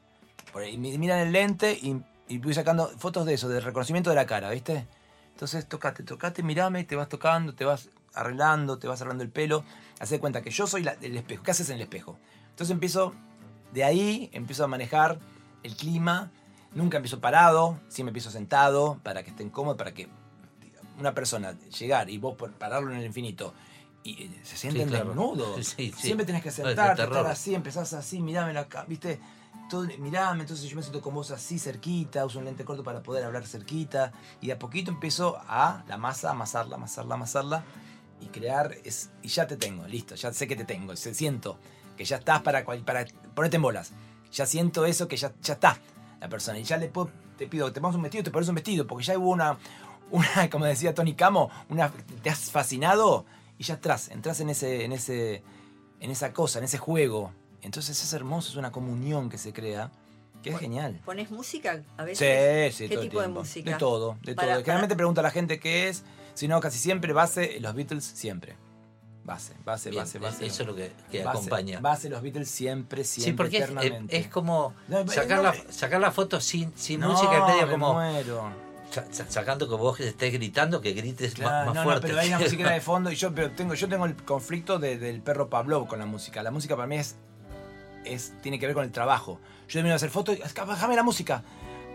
Mi- 0.55 0.97
miran 0.97 1.19
el 1.19 1.31
lente 1.31 1.73
y, 1.73 2.01
y 2.27 2.39
voy 2.39 2.53
sacando 2.55 2.88
fotos 2.97 3.26
de 3.27 3.35
eso, 3.35 3.49
de 3.49 3.59
reconocimiento 3.59 4.09
de 4.09 4.15
la 4.15 4.26
cara, 4.26 4.49
¿viste? 4.49 4.88
Entonces 5.34 5.68
tocate, 5.68 6.01
tocate, 6.01 6.41
mirame, 6.41 6.84
te 6.84 6.95
vas 6.95 7.09
tocando, 7.09 7.53
te 7.53 7.64
vas 7.64 7.89
arreglando, 8.15 8.80
te 8.80 8.88
vas 8.88 8.99
arreglando 9.01 9.23
el 9.23 9.30
pelo. 9.30 9.64
Haz 9.99 10.09
de 10.09 10.19
cuenta 10.19 10.41
que 10.41 10.49
yo 10.49 10.65
soy 10.65 10.88
el 11.01 11.18
espejo. 11.18 11.43
¿Qué 11.43 11.51
haces 11.51 11.69
en 11.69 11.76
el 11.76 11.81
espejo? 11.84 12.18
Entonces 12.49 12.72
empiezo, 12.73 13.14
de 13.72 13.84
ahí 13.84 14.31
empiezo 14.34 14.64
a 14.64 14.68
manejar 14.68 15.19
el 15.61 15.76
clima. 15.76 16.31
Nunca 16.73 16.98
empiezo 16.98 17.19
parado, 17.19 17.80
siempre 17.88 18.10
empiezo 18.11 18.30
sentado 18.31 18.99
para 19.03 19.23
que 19.23 19.30
estén 19.31 19.49
cómodos, 19.49 19.77
para 19.77 19.94
que 19.94 20.07
una 20.99 21.14
persona 21.14 21.56
llegar 21.80 22.10
y 22.10 22.18
vos 22.18 22.35
pararlo 22.60 22.91
en 22.91 22.98
el 22.99 23.06
infinito 23.06 23.53
y 24.03 24.23
eh, 24.23 24.39
se 24.44 24.57
sienten 24.57 24.88
claro. 24.88 25.06
desnudos. 25.07 25.56
Sí, 25.77 25.91
sí. 25.91 26.07
Siempre 26.07 26.26
tenés 26.26 26.41
que 26.44 26.49
es 26.49 26.56
sentarte, 26.56 27.03
estar 27.03 27.26
así, 27.27 27.56
empezás 27.56 27.94
así, 27.94 28.19
ca- 28.69 28.85
¿viste? 28.85 29.19
Todo, 29.69 29.85
mirame, 29.99 30.41
entonces 30.41 30.69
yo 30.69 30.76
me 30.77 30.81
siento 30.81 31.02
con 31.02 31.14
vos 31.14 31.31
así 31.31 31.60
cerquita, 31.60 32.26
uso 32.26 32.39
un 32.39 32.45
lente 32.45 32.64
corto 32.64 32.84
para 32.84 33.03
poder 33.03 33.26
hablar 33.26 33.45
cerquita 33.45 34.14
y 34.39 34.48
de 34.48 34.53
a 34.53 34.60
poquito 34.60 34.91
empiezo 34.91 35.38
a 35.48 35.84
la 35.88 35.98
masa, 35.98 36.31
amasarla, 36.31 36.76
amasarla, 36.77 37.15
amasarla 37.15 37.64
y 38.22 38.27
crear, 38.27 38.76
es, 38.85 39.10
y 39.22 39.27
ya 39.27 39.45
te 39.45 39.57
tengo, 39.57 39.85
listo, 39.88 40.15
ya 40.15 40.31
sé 40.31 40.48
que 40.48 40.56
te 40.56 40.64
tengo, 40.64 40.95
se- 40.95 41.14
siento 41.14 41.57
que 41.98 42.06
ya 42.06 42.18
estás 42.18 42.41
para, 42.44 42.64
para 42.65 43.06
ponerte 43.35 43.57
en 43.57 43.61
bolas, 43.64 43.91
ya 44.31 44.45
siento 44.45 44.85
eso 44.85 45.07
que 45.07 45.18
ya, 45.18 45.34
ya 45.41 45.56
está 45.56 45.77
la 46.19 46.30
persona 46.30 46.57
y 46.60 46.64
ya 46.64 46.77
le 46.77 46.88
puedo, 46.88 47.10
te 47.38 47.48
pido, 47.48 47.72
te 47.72 47.80
pongas 47.81 47.95
un 47.95 48.02
vestido, 48.03 48.23
te 48.23 48.31
pones 48.31 48.49
un 48.49 48.56
vestido, 48.56 48.88
porque 48.88 49.03
ya 49.06 49.18
hubo 49.18 49.30
una, 49.30 49.57
una 50.11 50.49
como 50.52 50.65
decía 50.65 50.94
Tony 50.94 51.14
Camo, 51.15 51.49
una, 51.69 51.91
te 52.23 52.30
has 52.30 52.52
fascinado 52.52 53.26
y 53.57 53.64
ya 53.64 53.76
entras, 53.76 54.10
entras 54.10 54.39
en 54.39 54.49
ese, 54.49 54.85
en 54.85 54.91
ese, 54.94 55.44
en 55.99 56.11
esa 56.11 56.34
cosa, 56.34 56.60
en 56.60 56.65
ese 56.65 56.77
juego. 56.77 57.31
Entonces 57.61 58.02
es 58.03 58.14
hermoso, 58.14 58.49
es 58.49 58.56
una 58.56 58.72
comunión 58.72 59.30
que 59.30 59.38
se 59.38 59.52
crea, 59.53 59.91
que 60.44 60.52
es 60.52 60.60
genial. 60.60 61.02
¿Pones 61.03 61.31
música 61.31 61.81
a 61.98 62.03
Sí, 62.03 62.06
veces? 62.23 62.76
sí, 62.76 62.88
¿Qué 62.88 62.95
todo 62.95 63.03
tipo 63.03 63.22
de 63.22 63.27
música? 63.27 63.72
De 63.72 63.77
todo, 63.77 64.18
de 64.23 64.35
Para- 64.35 64.53
todo. 64.53 64.60
Generalmente 64.61 64.95
pregunta 64.95 65.22
a 65.22 65.23
la 65.23 65.31
gente 65.31 65.60
qué 65.60 65.89
es, 65.89 66.03
si 66.35 66.48
no, 66.48 66.60
casi 66.61 66.77
siempre 66.77 67.14
base, 67.14 67.60
los 67.60 67.73
Beatles 67.73 68.03
siempre. 68.06 68.56
Base, 69.28 69.54
base, 69.66 69.90
Bien, 69.90 70.02
base, 70.04 70.20
base. 70.20 70.45
eso 70.45 70.64
es 70.64 70.68
lo 70.70 70.74
que- 70.74 70.91
que 71.12 71.22
Base, 71.24 71.38
acompaña. 71.38 71.80
Base, 71.82 72.10
los 72.10 72.22
Beatles 72.22 72.49
siempre, 72.49 73.04
siempre, 73.04 73.32
Sí, 73.32 73.36
porque 73.36 73.58
es, 73.58 73.64
eternamente. 73.66 74.18
es 74.18 74.28
como 74.30 74.74
No, 74.88 75.06
sacar, 75.10 75.38
no, 75.38 75.44
la, 75.44 75.56
sacar 75.70 75.99
la 75.99 76.12
foto 76.12 76.40
sin, 76.40 76.72
sin 76.78 77.02
No, 77.02 77.12
música, 77.12 77.45
medio 77.45 77.66
me 77.68 77.72
como 77.74 77.94
muero. 77.94 78.49
sa- 78.90 79.06
sa- 79.12 79.30
sacando 79.30 79.68
que 79.68 79.76
vos 79.76 79.99
estés 79.99 80.32
gritando, 80.32 80.80
que 80.80 80.94
grites 80.94 81.34
Claro, 81.34 81.52
más, 81.52 81.66
más 81.68 81.76
no, 81.76 81.84
fuerte. 81.84 82.02
no, 82.04 82.08
pero 82.08 82.20
hay 82.22 82.30
una 82.30 82.40
musiquera 82.40 82.72
de 82.72 82.80
fondo 82.82 83.12
y 83.12 83.16
yo 83.16 83.36
pero 83.36 83.52
tengo, 83.52 83.74
yo 83.74 83.90
tengo 83.90 84.06
el 84.06 84.16
conflicto 84.16 84.80
de- 84.80 84.98
del 84.98 85.22
perro 85.22 85.49
Pavlov 85.49 85.88
con 85.88 85.99
la 85.99 86.06
música. 86.06 86.41
La 86.41 86.49
música 86.52 86.78
para 86.78 86.88
mí 86.88 86.95
es, 86.95 87.18
es 88.06 88.32
tiene 88.41 88.60
que 88.60 88.66
ver 88.66 88.76
con 88.76 88.86
el 88.86 88.91
trabajo. 88.94 89.40
Yo 89.68 89.74
termino 89.74 89.90
de 89.91 89.95
hacer 89.98 90.10
fotos 90.10 90.38
y 90.40 90.41
"Acá, 90.41 90.64
bájame 90.64 90.95
la 90.95 91.04
música. 91.04 91.44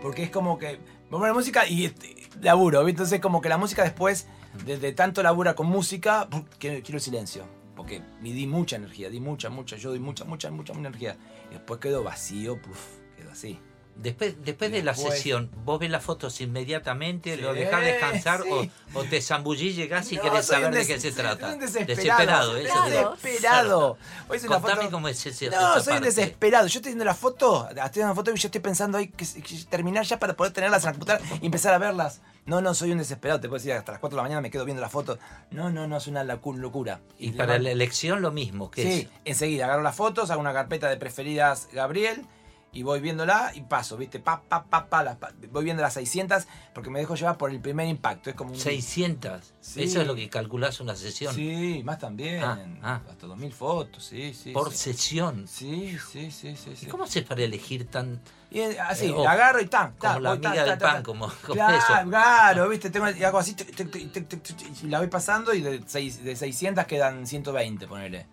Porque 0.03 0.21
es 0.21 0.29
como 0.29 0.59
que 0.59 0.79
pongo 1.09 1.25
la 1.25 1.33
música 1.33 1.65
y 1.67 1.85
este, 1.85 2.15
laburo. 2.41 2.87
Entonces 2.87 3.19
como 3.19 3.41
que 3.41 3.49
la 3.49 3.57
música 3.57 3.81
después, 3.83 4.27
de, 4.65 4.77
de 4.77 4.93
tanto 4.93 5.23
labura 5.23 5.55
con 5.55 5.67
música, 5.67 6.27
quiero, 6.59 6.81
el 6.85 7.01
silencio. 7.01 7.45
Porque 7.75 8.01
me 8.21 8.31
di 8.31 8.45
mucha 8.45 8.75
energía, 8.75 9.09
di 9.09 9.19
mucha, 9.19 9.49
mucha, 9.49 9.77
yo 9.77 9.89
doy 9.89 9.99
mucha, 9.99 10.25
mucha, 10.25 10.51
mucha, 10.51 10.73
energía. 10.73 11.17
Después 11.49 11.79
quedo 11.79 12.03
vacío, 12.03 12.61
puf, 12.61 12.99
quedo 13.17 13.31
así. 13.31 13.59
Después, 13.95 14.35
después 14.43 14.71
de 14.71 14.81
la 14.83 14.95
sesión, 14.95 15.49
¿vos 15.63 15.79
ves 15.79 15.89
las 15.89 16.03
fotos 16.03 16.41
inmediatamente? 16.41 17.37
¿Lo 17.37 17.53
dejás 17.53 17.81
descansar 17.85 18.41
sí. 18.43 18.49
o, 18.95 18.99
o 18.99 19.03
te 19.03 19.21
zambullís, 19.21 19.75
llegás 19.75 20.11
y 20.11 20.15
No, 20.17 20.23
querés 20.23 20.45
soy 20.45 20.55
saber 20.61 20.73
de 20.73 20.87
qué 20.87 20.99
se 20.99 21.11
soy 21.11 21.21
trata? 21.21 21.53
un 21.53 21.59
desesperado. 21.59 22.53
Desesperado. 22.55 23.97
Hoy 24.27 24.37
hice 24.37 24.47
una 24.47 24.55
Contame 24.57 24.81
foto- 24.83 24.91
cómo 24.91 25.07
es 25.07 25.25
ese 25.25 25.49
No, 25.49 25.79
soy 25.79 25.97
un 25.97 26.03
desesperado. 26.03 26.67
Yo 26.67 26.79
estoy 26.79 26.91
viendo 26.91 27.05
la 27.05 27.13
foto, 27.15 27.67
estoy 27.69 27.83
viendo 27.93 28.09
la 28.09 28.15
foto 28.15 28.31
y 28.31 28.35
yo 28.37 28.47
estoy 28.47 28.61
pensando 28.61 28.97
ahí 28.97 29.07
que, 29.07 29.25
que 29.25 29.57
terminar 29.69 30.05
ya 30.05 30.19
para 30.19 30.33
poder 30.35 30.53
tenerlas 30.53 30.83
en 30.83 30.87
la 30.87 30.91
computadora 30.93 31.25
y 31.41 31.45
empezar 31.45 31.73
a 31.73 31.77
verlas. 31.77 32.21
No, 32.45 32.61
no, 32.61 32.73
soy 32.73 32.91
un 32.91 32.97
desesperado. 32.97 33.39
Te 33.39 33.47
puedo 33.47 33.59
decir, 33.59 33.73
hasta 33.73 33.91
las 33.93 34.01
4 34.01 34.15
de 34.15 34.17
la 34.17 34.23
mañana 34.23 34.41
me 34.41 34.51
quedo 34.51 34.65
viendo 34.65 34.81
la 34.81 34.89
foto. 34.89 35.17
No, 35.51 35.69
no, 35.69 35.87
no, 35.87 35.97
es 35.97 36.07
una 36.07 36.23
locu- 36.25 36.55
locura. 36.57 36.99
Y 37.17 37.31
para 37.31 37.57
la 37.57 37.71
elección 37.71 38.21
lo 38.21 38.31
mismo, 38.31 38.69
que 38.69 38.83
Sí, 38.83 39.01
es 39.23 39.33
enseguida 39.35 39.65
agarro 39.65 39.81
las 39.83 39.95
fotos, 39.95 40.29
hago 40.29 40.41
una 40.41 40.51
carpeta 40.53 40.89
de 40.89 40.97
preferidas 40.97 41.69
Gabriel 41.71 42.25
y 42.73 42.81
voy 42.83 42.99
viéndola 42.99 43.51
y 43.53 43.61
paso, 43.61 43.95
¿viste? 43.97 44.19
Pa, 44.19 44.41
pa, 44.41 44.63
pa, 44.65 44.87
pa, 44.89 45.03
las 45.03 45.17
pa- 45.17 45.31
voy 45.51 45.63
viendo 45.63 45.83
las 45.83 45.93
600 45.93 46.47
porque 46.73 46.89
me 46.89 46.99
dejo 46.99 47.13
llevar 47.15 47.37
por 47.37 47.51
el 47.51 47.59
primer 47.59 47.87
impacto. 47.87 48.29
Es 48.31 48.35
como 48.35 48.51
un... 48.51 48.59
600. 48.59 49.53
Sí. 49.61 49.83
Eso 49.83 50.01
es 50.01 50.07
lo 50.07 50.15
que 50.15 50.27
calculás 50.29 50.79
una 50.79 50.95
sesión. 50.95 51.33
Sí, 51.35 51.81
más 51.85 51.99
también. 51.99 52.43
Ah, 52.43 52.59
ah. 52.81 53.01
Hasta 53.09 53.27
2000 53.27 53.53
fotos, 53.53 54.03
sí, 54.03 54.33
sí. 54.33 54.51
Por 54.51 54.71
sí. 54.71 54.77
sesión. 54.93 55.47
Sí, 55.47 55.97
sí, 56.11 56.31
sí, 56.31 56.55
sí. 56.55 56.75
¿Y 56.81 56.85
cómo 56.87 57.03
haces 57.03 57.23
para 57.23 57.43
elegir 57.43 57.85
tan... 57.87 58.19
Y 58.49 58.61
así, 58.61 59.05
Eh, 59.05 59.09
la 59.09 59.15
ojo, 59.17 59.29
agarro 59.29 59.61
y 59.61 59.65
tan, 59.65 59.93
como 59.93 60.19
la 60.19 60.31
amiga 60.33 60.63
del 60.65 60.77
pan, 60.77 61.01
como- 61.03 61.27
como 61.41 61.53
claro, 61.55 61.77
eso. 61.77 62.09
Claro, 62.09 62.69
viste, 62.69 62.89
tengo, 62.91 63.09
y 63.09 63.23
hago 63.23 63.39
así, 63.39 63.53
tic, 63.55 63.75
tic, 63.75 64.27
tic, 64.27 64.83
la 64.83 64.99
voy 64.99 65.07
pasando 65.07 65.53
y 65.53 65.61
de, 65.61 65.81
seis- 65.87 66.23
de 66.23 66.35
600 66.35 66.85
quedan 66.85 67.25
120, 67.25 67.87
ponele. 67.87 68.27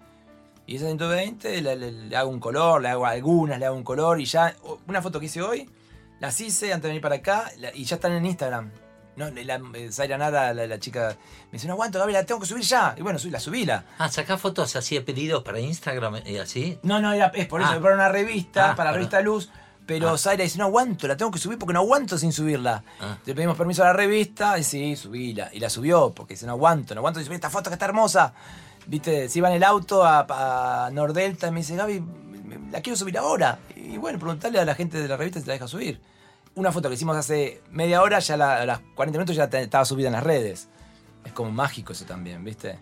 Y 0.70 0.76
esas 0.76 0.86
120 0.86 1.62
le, 1.62 1.74
le- 1.76 1.90
le 1.92 2.16
hago 2.16 2.30
un 2.30 2.38
color, 2.38 2.80
le 2.80 2.88
hago 2.90 3.04
algunas, 3.04 3.58
le 3.58 3.66
hago 3.66 3.74
un 3.76 3.82
color 3.82 4.20
y 4.20 4.24
ya, 4.24 4.54
una 4.86 5.02
foto 5.02 5.18
que 5.18 5.26
hice 5.26 5.42
hoy, 5.42 5.68
las 6.20 6.40
hice 6.40 6.72
antes 6.72 6.84
de 6.84 6.88
venir 6.90 7.02
para 7.02 7.16
acá 7.16 7.50
la- 7.58 7.74
y 7.74 7.82
ya 7.84 7.96
están 7.96 8.12
en 8.12 8.24
Instagram. 8.24 8.70
No, 9.16 9.28
la, 9.30 9.60
eh, 9.74 9.90
Zaira 9.90 10.16
Nara, 10.16 10.54
la, 10.54 10.68
la 10.68 10.78
chica, 10.78 11.16
me 11.46 11.52
dice, 11.56 11.66
no 11.66 11.72
aguanto, 11.72 11.98
Gaby, 11.98 12.12
la 12.12 12.24
tengo 12.24 12.40
que 12.40 12.46
subir 12.46 12.62
ya. 12.62 12.94
Y 12.96 13.02
bueno, 13.02 13.18
subí, 13.18 13.32
la 13.32 13.40
subíla. 13.40 13.84
Ah, 13.98 14.08
sacás 14.08 14.40
fotos 14.40 14.76
así 14.76 14.94
de 14.94 15.00
pedidos 15.00 15.42
para 15.42 15.58
Instagram 15.58 16.20
y 16.24 16.36
así. 16.36 16.78
No, 16.84 17.00
no, 17.00 17.12
era, 17.12 17.26
es 17.34 17.46
por 17.48 17.60
eso, 17.60 17.70
Ah. 17.72 17.80
para 17.82 17.96
una 17.96 18.08
revista, 18.08 18.70
Ah, 18.70 18.76
para 18.76 18.90
la 18.90 18.94
revista 18.96 19.20
Luz. 19.20 19.50
Pero 19.86 20.10
Ah. 20.10 20.16
Zaira 20.18 20.44
dice, 20.44 20.56
no 20.58 20.66
aguanto, 20.66 21.08
la 21.08 21.16
tengo 21.16 21.32
que 21.32 21.40
subir 21.40 21.58
porque 21.58 21.72
no 21.72 21.80
aguanto 21.80 22.16
sin 22.16 22.32
subirla. 22.32 22.84
Ah. 23.00 23.18
Le 23.26 23.34
pedimos 23.34 23.56
permiso 23.56 23.82
a 23.82 23.86
la 23.86 23.92
revista 23.92 24.56
y 24.56 24.62
sí, 24.62 24.94
subíla. 24.94 25.50
Y 25.52 25.58
la 25.58 25.68
subió 25.68 26.12
porque 26.14 26.34
dice, 26.34 26.46
no 26.46 26.52
aguanto, 26.52 26.94
no 26.94 27.00
aguanto 27.00 27.18
sin 27.18 27.26
subir 27.26 27.34
esta 27.34 27.50
foto 27.50 27.68
que 27.70 27.74
está 27.74 27.86
hermosa. 27.86 28.32
Viste, 28.90 29.28
se 29.28 29.38
iba 29.38 29.48
en 29.48 29.54
el 29.54 29.62
auto 29.62 30.04
a, 30.04 30.86
a 30.86 30.90
Nordelta 30.90 31.46
y 31.46 31.50
me 31.52 31.60
dice, 31.60 31.76
Gaby, 31.76 32.02
la 32.72 32.80
quiero 32.80 32.96
subir 32.96 33.16
ahora. 33.18 33.60
Y 33.76 33.96
bueno, 33.98 34.18
preguntarle 34.18 34.58
a 34.58 34.64
la 34.64 34.74
gente 34.74 35.00
de 35.00 35.06
la 35.06 35.16
revista 35.16 35.40
si 35.40 35.46
la 35.46 35.52
deja 35.52 35.68
subir. 35.68 36.00
Una 36.56 36.72
foto 36.72 36.88
que 36.88 36.96
hicimos 36.96 37.16
hace 37.16 37.62
media 37.70 38.02
hora, 38.02 38.18
ya 38.18 38.36
la- 38.36 38.62
a 38.62 38.66
las 38.66 38.80
40 38.96 39.16
minutos 39.18 39.36
ya 39.36 39.44
estaba 39.44 39.84
subida 39.84 40.08
en 40.08 40.14
las 40.14 40.24
redes. 40.24 40.68
Es 41.24 41.32
como 41.32 41.52
mágico 41.52 41.92
eso 41.92 42.04
también, 42.04 42.42
¿viste? 42.44 42.80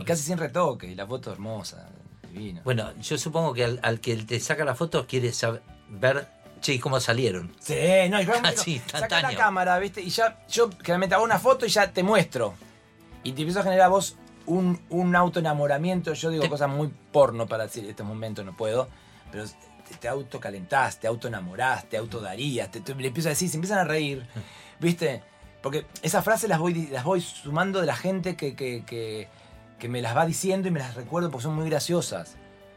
Y 0.00 0.04
casi 0.04 0.22
sin 0.22 0.38
retoque, 0.38 0.86
y 0.86 0.94
la 0.94 1.06
foto 1.08 1.32
hermosa, 1.32 1.88
divina. 2.30 2.60
Bueno, 2.62 2.92
yo 3.00 3.18
supongo 3.18 3.52
que 3.52 3.64
al, 3.64 3.80
al 3.82 3.98
que 3.98 4.16
te 4.18 4.38
saca 4.38 4.64
la 4.64 4.76
foto 4.76 5.08
quiere 5.08 5.32
saber, 5.32 5.62
ver, 5.88 6.28
che, 6.60 6.74
¿y 6.74 6.78
cómo 6.78 7.00
salieron? 7.00 7.52
Sí, 7.58 7.74
no, 8.08 8.20
y 8.22 8.26
sí, 8.56 8.80
saca 8.86 9.22
la 9.22 9.34
cámara, 9.34 9.76
¿viste? 9.80 10.00
Y 10.02 10.10
ya, 10.10 10.38
yo 10.48 10.70
generalmente 10.70 11.16
hago 11.16 11.24
una 11.24 11.40
foto 11.40 11.66
y 11.66 11.68
ya 11.70 11.90
te 11.92 12.04
muestro. 12.04 12.54
Y 13.24 13.32
te 13.32 13.40
empiezo 13.42 13.58
a 13.58 13.62
generar 13.64 13.90
vos 13.90 14.14
un, 14.48 14.80
un 14.90 15.14
autoenamoramiento. 15.16 16.12
Yo 16.14 16.30
digo 16.30 16.48
cosas 16.48 16.68
muy 16.68 16.88
porno 17.12 17.46
para 17.46 17.64
decir 17.64 17.84
en 17.84 17.90
este 17.90 18.02
momento, 18.02 18.42
no 18.44 18.56
puedo. 18.56 18.88
Pero 19.30 19.44
te, 19.88 19.94
te 19.96 20.08
autocalentás, 20.08 20.98
te 21.00 21.06
autoenamorás, 21.06 21.88
te 21.88 21.96
autodarías. 21.96 22.70
Te, 22.70 22.80
te- 22.80 22.94
le 22.94 23.08
empiezo 23.08 23.28
a 23.28 23.30
decir, 23.30 23.48
se 23.48 23.56
empiezan 23.56 23.78
a 23.78 23.84
reír, 23.84 24.26
¿viste? 24.80 25.22
Porque 25.62 25.86
esas 26.02 26.24
frases 26.24 26.48
las 26.48 26.58
voy, 26.58 26.86
las 26.88 27.04
voy 27.04 27.20
sumando 27.20 27.80
de 27.80 27.86
la 27.86 27.96
gente 27.96 28.36
que, 28.36 28.54
que, 28.54 28.84
que, 28.84 29.28
que 29.78 29.88
me 29.88 30.00
las 30.02 30.16
va 30.16 30.24
diciendo 30.26 30.68
y 30.68 30.70
me 30.70 30.78
las 30.80 30.94
recuerdo 30.94 31.30
porque 31.30 31.42
son 31.44 31.54
muy 31.54 31.68
graciosas. 31.68 32.36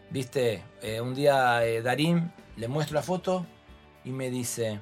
¿Viste? 0.09 0.61
Eh, 0.81 0.99
un 0.99 1.15
día 1.15 1.63
eh, 1.65 1.81
Darín 1.81 2.31
le 2.57 2.67
muestro 2.67 2.95
la 2.95 3.01
foto 3.03 3.45
y 4.03 4.09
me 4.09 4.29
dice, 4.29 4.81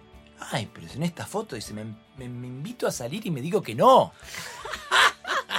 ay, 0.52 0.70
pero 0.74 0.88
en 0.92 1.04
esta 1.04 1.26
foto 1.26 1.56
dice, 1.56 1.74
me, 1.74 1.84
me- 2.18 2.30
me 2.30 2.48
invito 2.48 2.88
a 2.88 2.92
salir 2.92 3.26
y 3.28 3.32
me 3.32 3.42
digo 3.42 3.62
que 3.62 3.76
no. 3.76 4.12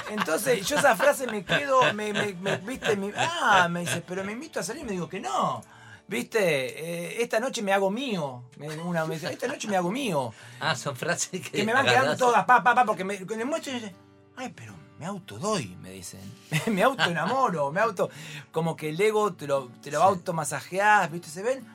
Entonces 0.09 0.65
yo 0.67 0.77
esa 0.77 0.95
frase 0.95 1.27
me 1.27 1.43
quedo, 1.43 1.93
me, 1.93 2.13
me- 2.13 2.33
me- 2.33 2.57
viste, 2.57 2.95
me- 2.95 3.13
ah, 3.17 3.67
me 3.69 3.81
dice, 3.81 4.01
pero 4.07 4.23
me 4.23 4.31
invito 4.33 4.59
a 4.59 4.63
salir 4.63 4.83
me 4.85 4.91
digo 4.91 5.07
que 5.09 5.19
no. 5.19 5.61
Viste, 6.07 6.39
Eh, 6.39 7.21
esta 7.23 7.39
noche 7.39 7.61
me 7.61 7.71
hago 7.73 7.89
mío. 7.89 8.43
Me, 8.57 8.67
una 8.79 9.05
me 9.05 9.15
dice, 9.15 9.31
esta 9.31 9.47
noche 9.47 9.67
me 9.67 9.77
hago 9.77 9.91
mío. 9.91 10.33
Ah, 10.59 10.75
son 10.75 10.95
frases 10.95 11.29
que, 11.41 11.51
Que 11.51 11.63
me 11.63 11.73
van 11.73 11.85
quedando 11.85 12.17
todas, 12.17 12.43
pa, 12.45 12.61
pa, 12.63 12.75
pa, 12.75 12.85
porque 12.85 13.03
me, 13.05 13.17
le 13.19 13.45
muestro 13.45 13.71
y 13.71 13.75
dice, 13.75 13.95
ay, 14.35 14.51
pero 14.55 14.73
me 14.99 15.05
autodoy, 15.05 15.75
me 15.81 15.91
dicen. 15.91 16.19
me 16.67 16.83
autoenamoro, 16.83 17.71
me 17.71 17.79
auto. 17.79 18.09
Como 18.51 18.75
que 18.75 18.89
el 18.89 18.99
ego 18.99 19.33
te 19.33 19.47
lo, 19.47 19.69
te 19.81 19.89
lo 19.89 19.99
Sí. 19.99 20.03
automasajeás, 20.05 21.09
¿viste? 21.11 21.29
¿Se 21.29 21.41
ven? 21.43 21.65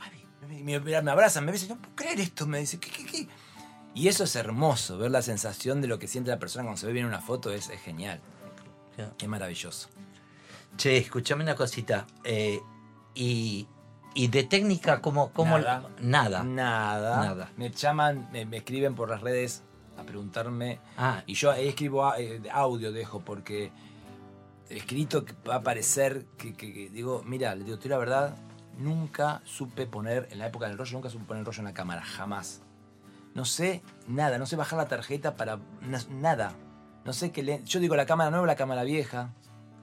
Ay, 0.00 0.62
me, 0.62 0.80
me- 0.80 0.96
abrazan, 1.10 1.44
me 1.44 1.52
dicen, 1.52 1.68
no 1.70 1.76
puedo 1.76 1.94
creer 1.96 2.20
esto, 2.20 2.46
me 2.46 2.60
dice, 2.60 2.78
¿qué, 2.80 2.90
qué, 2.90 3.04
qué? 3.04 3.28
Y 3.94 4.08
eso 4.08 4.24
es 4.24 4.34
hermoso, 4.36 4.98
ver 4.98 5.10
la 5.10 5.22
sensación 5.22 5.80
de 5.80 5.86
lo 5.86 5.98
que 5.98 6.08
siente 6.08 6.30
la 6.30 6.38
persona 6.38 6.64
cuando 6.64 6.80
se 6.80 6.86
ve 6.86 6.92
bien 6.92 7.06
una 7.06 7.20
foto 7.20 7.52
es, 7.52 7.70
es 7.70 7.80
genial. 7.80 8.20
Es 9.18 9.28
maravilloso. 9.28 9.88
Che, 10.76 10.96
escúchame 10.96 11.44
una 11.44 11.54
cosita. 11.54 12.06
eh, 12.24 12.60
y, 13.14 13.68
y 14.14 14.26
de 14.28 14.42
técnica, 14.44 15.00
¿cómo? 15.00 15.30
cómo 15.32 15.58
Nada. 15.58 15.88
Nada. 16.00 16.42
Nada. 16.42 17.16
Nada. 17.24 17.52
Me 17.56 17.70
llaman, 17.70 18.28
me, 18.32 18.44
me 18.46 18.56
escriben 18.58 18.94
por 18.96 19.08
las 19.08 19.20
redes 19.20 19.62
a 19.96 20.02
preguntarme. 20.02 20.80
Ah, 20.96 21.22
Y 21.26 21.34
yo 21.34 21.52
ahí 21.52 21.68
escribo 21.68 22.12
eh, 22.16 22.42
audio, 22.52 22.90
dejo, 22.92 23.20
porque 23.20 23.70
escrito 24.68 25.24
que 25.24 25.34
va 25.48 25.56
a 25.56 25.62
parecer 25.62 26.26
que, 26.38 26.54
que- 26.54 26.72
que 26.72 26.88
digo, 26.90 27.22
mira, 27.24 27.54
le 27.54 27.62
digo, 27.64 27.76
te 27.78 27.84
digo 27.84 27.94
la 27.94 27.98
verdad, 27.98 28.36
nunca 28.78 29.40
supe 29.44 29.86
poner, 29.86 30.26
en 30.32 30.38
la 30.40 30.46
época 30.48 30.66
del 30.66 30.76
rollo, 30.78 30.92
nunca 30.94 31.10
supe 31.10 31.24
poner 31.24 31.40
el 31.40 31.46
rollo 31.46 31.58
en 31.60 31.64
la 31.66 31.74
cámara, 31.74 32.02
jamás. 32.02 32.62
No 33.34 33.44
sé 33.44 33.82
nada, 34.06 34.38
no 34.38 34.46
sé 34.46 34.56
bajar 34.56 34.78
la 34.78 34.88
tarjeta 34.88 35.36
para 35.36 35.58
na- 35.82 36.04
nada. 36.10 36.54
No 37.04 37.12
sé 37.12 37.32
qué 37.32 37.42
le... 37.42 37.62
Yo 37.64 37.80
digo 37.80 37.96
la 37.96 38.06
cámara 38.06 38.30
nueva, 38.30 38.46
la 38.46 38.56
cámara 38.56 38.84
vieja. 38.84 39.30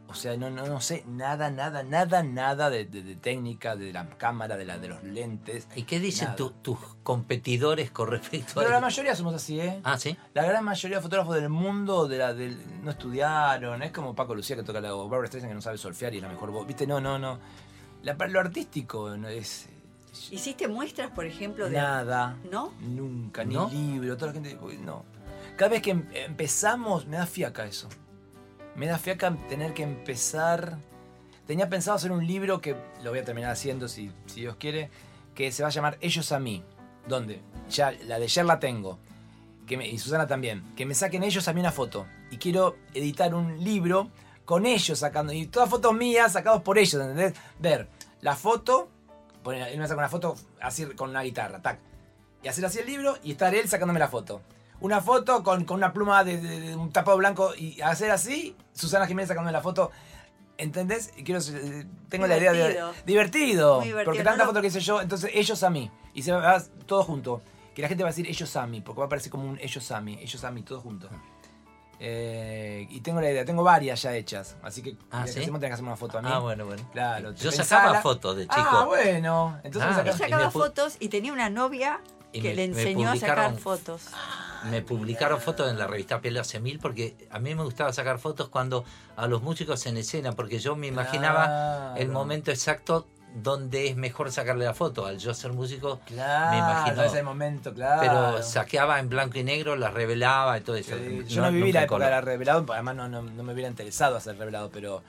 O 0.08 0.14
sea, 0.14 0.36
no, 0.36 0.50
no, 0.50 0.66
no 0.66 0.82
sé 0.82 1.06
nada, 1.08 1.50
nada, 1.52 1.84
nada, 1.84 2.22
nada 2.24 2.70
de, 2.70 2.86
de- 2.86 3.02
de 3.04 3.16
técnica, 3.16 3.76
de 3.78 3.94
la 3.94 4.10
cámara, 4.18 4.58
de, 4.58 4.66
la, 4.66 4.78
de 4.78 4.88
los 4.90 5.04
lentes. 5.04 5.68
¿Y 5.76 5.84
qué 5.84 6.00
dicen 6.00 6.36
tu- 6.36 6.50
tus 6.52 6.78
competidores 7.04 7.92
con 7.92 8.10
respecto 8.10 8.54
Pero 8.56 8.68
a 8.68 8.72
la 8.72 8.80
mayoría 8.82 9.16
somos 9.16 9.34
así, 9.36 9.60
¿eh? 9.62 9.80
Ah, 9.84 9.98
sí. 9.98 10.18
La 10.34 10.44
gran 10.44 10.66
mayoría 10.66 10.98
de 10.98 11.04
fotógrafos 11.04 11.36
del 11.36 11.48
mundo 11.50 12.08
de 12.10 12.18
la, 12.18 12.34
del- 12.34 12.84
no 12.84 12.92
estudiaron. 12.92 13.84
Es 13.84 13.92
como 13.92 14.14
Paco 14.16 14.36
Lucía 14.36 14.56
que 14.58 14.64
toca 14.64 14.82
la 14.82 14.94
o 14.96 15.08
Barbara 15.08 15.28
Streisand 15.28 15.52
que 15.52 15.56
no 15.56 15.62
sabe 15.62 15.78
solfear 15.78 16.14
y 16.14 16.18
es 16.18 16.24
la 16.24 16.30
mejor 16.30 16.52
voz. 16.52 16.68
¿Viste? 16.68 16.86
No, 16.88 17.00
no, 17.00 17.18
no. 17.20 17.40
La- 18.04 18.14
lo 18.28 18.40
artístico 18.40 19.16
no 19.16 19.28
es 19.30 19.70
¿Hiciste 20.30 20.68
muestras, 20.68 21.12
por 21.12 21.26
ejemplo, 21.26 21.70
de 21.70 21.78
nada. 21.78 22.38
¿No? 22.52 22.74
Nunca, 22.82 23.44
ni 23.44 23.56
¿No? 23.56 23.70
libro. 23.70 24.16
Toda 24.18 24.34
la 24.34 24.34
gente. 24.42 24.58
No. 24.84 25.04
Cada 25.58 25.70
vez 25.70 25.82
que 25.82 25.92
em- 25.92 26.08
empezamos, 26.14 27.06
me 27.08 27.18
da 27.18 27.26
fiaca 27.26 27.66
eso. 27.66 27.88
Me 28.76 28.88
da 28.88 28.98
fiaca 28.98 29.36
tener 29.50 29.74
que 29.74 29.84
empezar. 29.84 30.78
Tenía 31.48 31.70
pensado 31.70 31.96
hacer 31.96 32.12
un 32.12 32.26
libro 32.26 32.62
que 32.62 32.76
lo 33.04 33.10
voy 33.10 33.20
a 33.20 33.26
terminar 33.26 33.52
haciendo 33.52 33.88
si, 33.88 34.12
si 34.26 34.42
Dios 34.42 34.56
quiere, 34.58 34.90
que 35.36 35.52
se 35.52 35.64
va 35.64 35.70
a 35.70 35.72
llamar 35.72 35.98
Ellos 36.02 36.32
a 36.32 36.40
mí. 36.40 36.64
¿Dónde? 37.08 37.42
Ya, 37.70 37.92
la 37.92 38.20
de 38.20 38.26
ayer 38.26 38.46
la 38.46 38.60
tengo. 38.60 39.00
Que 39.66 39.78
me- 39.78 39.88
y 39.88 39.98
Susana 39.98 40.28
también. 40.28 40.64
Que 40.76 40.86
me 40.86 40.94
saquen 40.94 41.24
ellos 41.24 41.48
a 41.48 41.54
mí 41.54 41.60
una 41.62 41.72
foto. 41.72 42.06
Y 42.30 42.38
quiero 42.38 42.76
editar 42.94 43.34
un 43.34 43.64
libro 43.64 44.10
con 44.46 44.66
ellos 44.66 45.00
sacando. 45.00 45.32
Y 45.34 45.48
todas 45.48 45.70
fotos 45.70 45.94
mías 45.94 46.34
sacados 46.34 46.62
por 46.62 46.78
ellos, 46.78 46.96
¿entendés? 47.02 47.34
Ver 47.60 47.88
la 48.22 48.36
foto. 48.36 48.90
Poner, 49.44 49.68
él 49.70 49.80
me 49.80 49.88
saca 49.88 50.00
una 50.00 50.10
foto 50.10 50.36
así 50.62 50.86
con 50.88 51.10
una 51.10 51.22
guitarra, 51.22 51.62
tac. 51.62 51.80
Y 52.44 52.48
hacer 52.48 52.66
así 52.66 52.80
el 52.80 52.86
libro 52.88 53.18
y 53.24 53.32
estar 53.32 53.54
él 53.54 53.68
sacándome 53.68 54.00
la 54.00 54.08
foto. 54.08 54.42
Una 54.80 55.00
foto 55.02 55.44
con, 55.44 55.64
con 55.66 55.78
una 55.78 55.94
pluma 55.94 56.24
de, 56.24 56.38
de- 56.42 56.60
de 56.60 56.76
un 56.76 56.92
tapado 56.92 57.18
blanco 57.18 57.54
y 57.56 57.80
hacer 57.82 58.10
así, 58.12 58.56
Susana 58.74 59.06
Jiménez 59.08 59.28
sacándome 59.28 59.52
la 59.52 59.62
foto. 59.62 59.92
¿Entendés? 60.58 61.12
Quiero, 61.26 61.40
eh, 61.42 61.86
tengo 62.10 62.28
la 62.28 62.38
idea 62.38 62.52
de. 62.52 62.60
Divertido. 62.60 62.94
Divertido. 63.06 63.76
Muy 63.78 63.86
divertido. 63.88 64.06
Porque 64.06 64.24
No 64.24 64.30
tanta 64.30 64.44
lo- 64.44 64.50
foto 64.50 64.62
que 64.62 64.68
hice 64.68 64.80
yo, 64.80 65.02
entonces 65.02 65.32
ellos 65.34 65.64
a 65.64 65.70
mí. 65.70 65.90
Y 66.14 66.22
se 66.24 66.32
va 66.32 66.62
todo 66.86 67.04
junto. 67.04 67.42
Que 67.76 67.82
la 67.82 67.88
gente 67.88 68.04
va 68.04 68.10
a 68.10 68.12
decir 68.12 68.28
ellos 68.28 68.56
a 68.58 68.68
mí, 68.68 68.82
porque 68.82 69.00
va 69.00 69.06
a 69.06 69.10
parecer 69.10 69.32
como 69.32 69.50
un 69.50 69.58
ellos 69.60 69.92
a 69.92 70.02
mí, 70.02 70.18
ellos 70.22 70.44
a 70.44 70.52
mí, 70.52 70.62
todo 70.62 70.82
junto. 70.82 71.10
Eh, 72.04 72.88
y 72.90 73.02
tengo 73.02 73.22
la 73.22 73.30
idea, 73.30 73.46
tengo 73.46 73.62
varias 73.64 74.02
ya 74.02 74.16
hechas. 74.16 74.56
Así 74.64 74.82
que 74.82 74.96
Ah, 75.12 75.24
¿sí? 75.28 75.40
hacemos, 75.40 75.60
tenés 75.60 75.70
que 75.70 75.74
hacerme 75.74 75.90
una 75.90 75.98
foto 75.98 76.18
a 76.18 76.22
mí. 76.24 76.30
Ah, 76.32 76.40
bueno, 76.40 76.66
bueno. 76.66 76.84
Claro. 76.92 77.32
Yo 77.34 77.52
sacaba 77.52 77.94
la- 77.94 78.02
fotos 78.02 78.36
de 78.38 78.48
chico. 78.48 78.56
Ah, 78.60 78.86
bueno. 78.86 79.60
Entonces 79.64 79.92
Ah, 79.92 79.96
sacás- 79.98 80.18
sacaba 80.18 80.50
fotos 80.50 80.98
y 81.00 81.10
tenía 81.10 81.32
una 81.32 81.52
novia 81.52 82.02
que 82.34 82.42
me- 82.42 82.56
le 82.56 82.64
enseñó 82.64 83.12
a 83.12 83.16
sacar 83.18 83.56
fotos. 83.58 84.08
Me 84.72 84.82
publicaron 84.82 85.40
fotos 85.42 85.70
en 85.70 85.78
la 85.78 85.86
revista 85.88 86.22
Piel 86.22 86.38
hace 86.38 86.60
mil 86.60 86.80
porque 86.80 87.28
a 87.30 87.38
mí 87.40 87.54
me 87.54 87.64
gustaba 87.64 87.94
sacar 87.94 88.18
fotos 88.20 88.50
cuando 88.50 88.84
a 89.16 89.28
los 89.28 89.42
músicos 89.44 89.86
en 89.86 89.98
escena, 89.98 90.32
porque 90.34 90.58
yo 90.60 90.76
me 90.76 90.88
imaginaba 90.88 91.94
el 91.98 92.10
momento 92.10 92.50
exacto 92.52 93.08
donde 93.34 93.88
es 93.88 93.96
mejor 93.96 94.32
sacarle 94.32 94.66
la 94.66 94.74
foto. 94.74 95.06
Al 95.06 95.18
yo 95.18 95.34
ser 95.34 95.54
músico, 95.54 96.00
Claro, 96.06 96.52
me 96.52 96.58
imagino. 96.58 97.04
ese 97.04 97.24
momento, 97.24 97.74
claro. 97.74 98.02
pero 98.02 98.44
saqueaba 98.44 99.00
en 99.00 99.10
blanco 99.10 99.38
y 99.40 99.44
negro, 99.44 99.76
las 99.76 99.94
revelaba 99.94 100.58
y 100.58 100.62
todo 100.62 100.76
eso. 100.76 100.96
Sí, 100.98 101.24
yo 101.28 101.42
no, 101.42 101.52
viví 101.52 101.72
la 101.72 101.84
época 101.84 102.06
de 102.06 102.12
la 102.12 102.22
revelado, 102.22 102.66
además 102.74 102.96
no, 102.96 103.08
no, 103.08 103.22
no 103.22 103.44
me 103.44 103.54
hubiera 103.54 103.70
interesado 103.70 104.16
hacer 104.18 104.38
revelado, 104.38 104.70
pero 104.70 105.02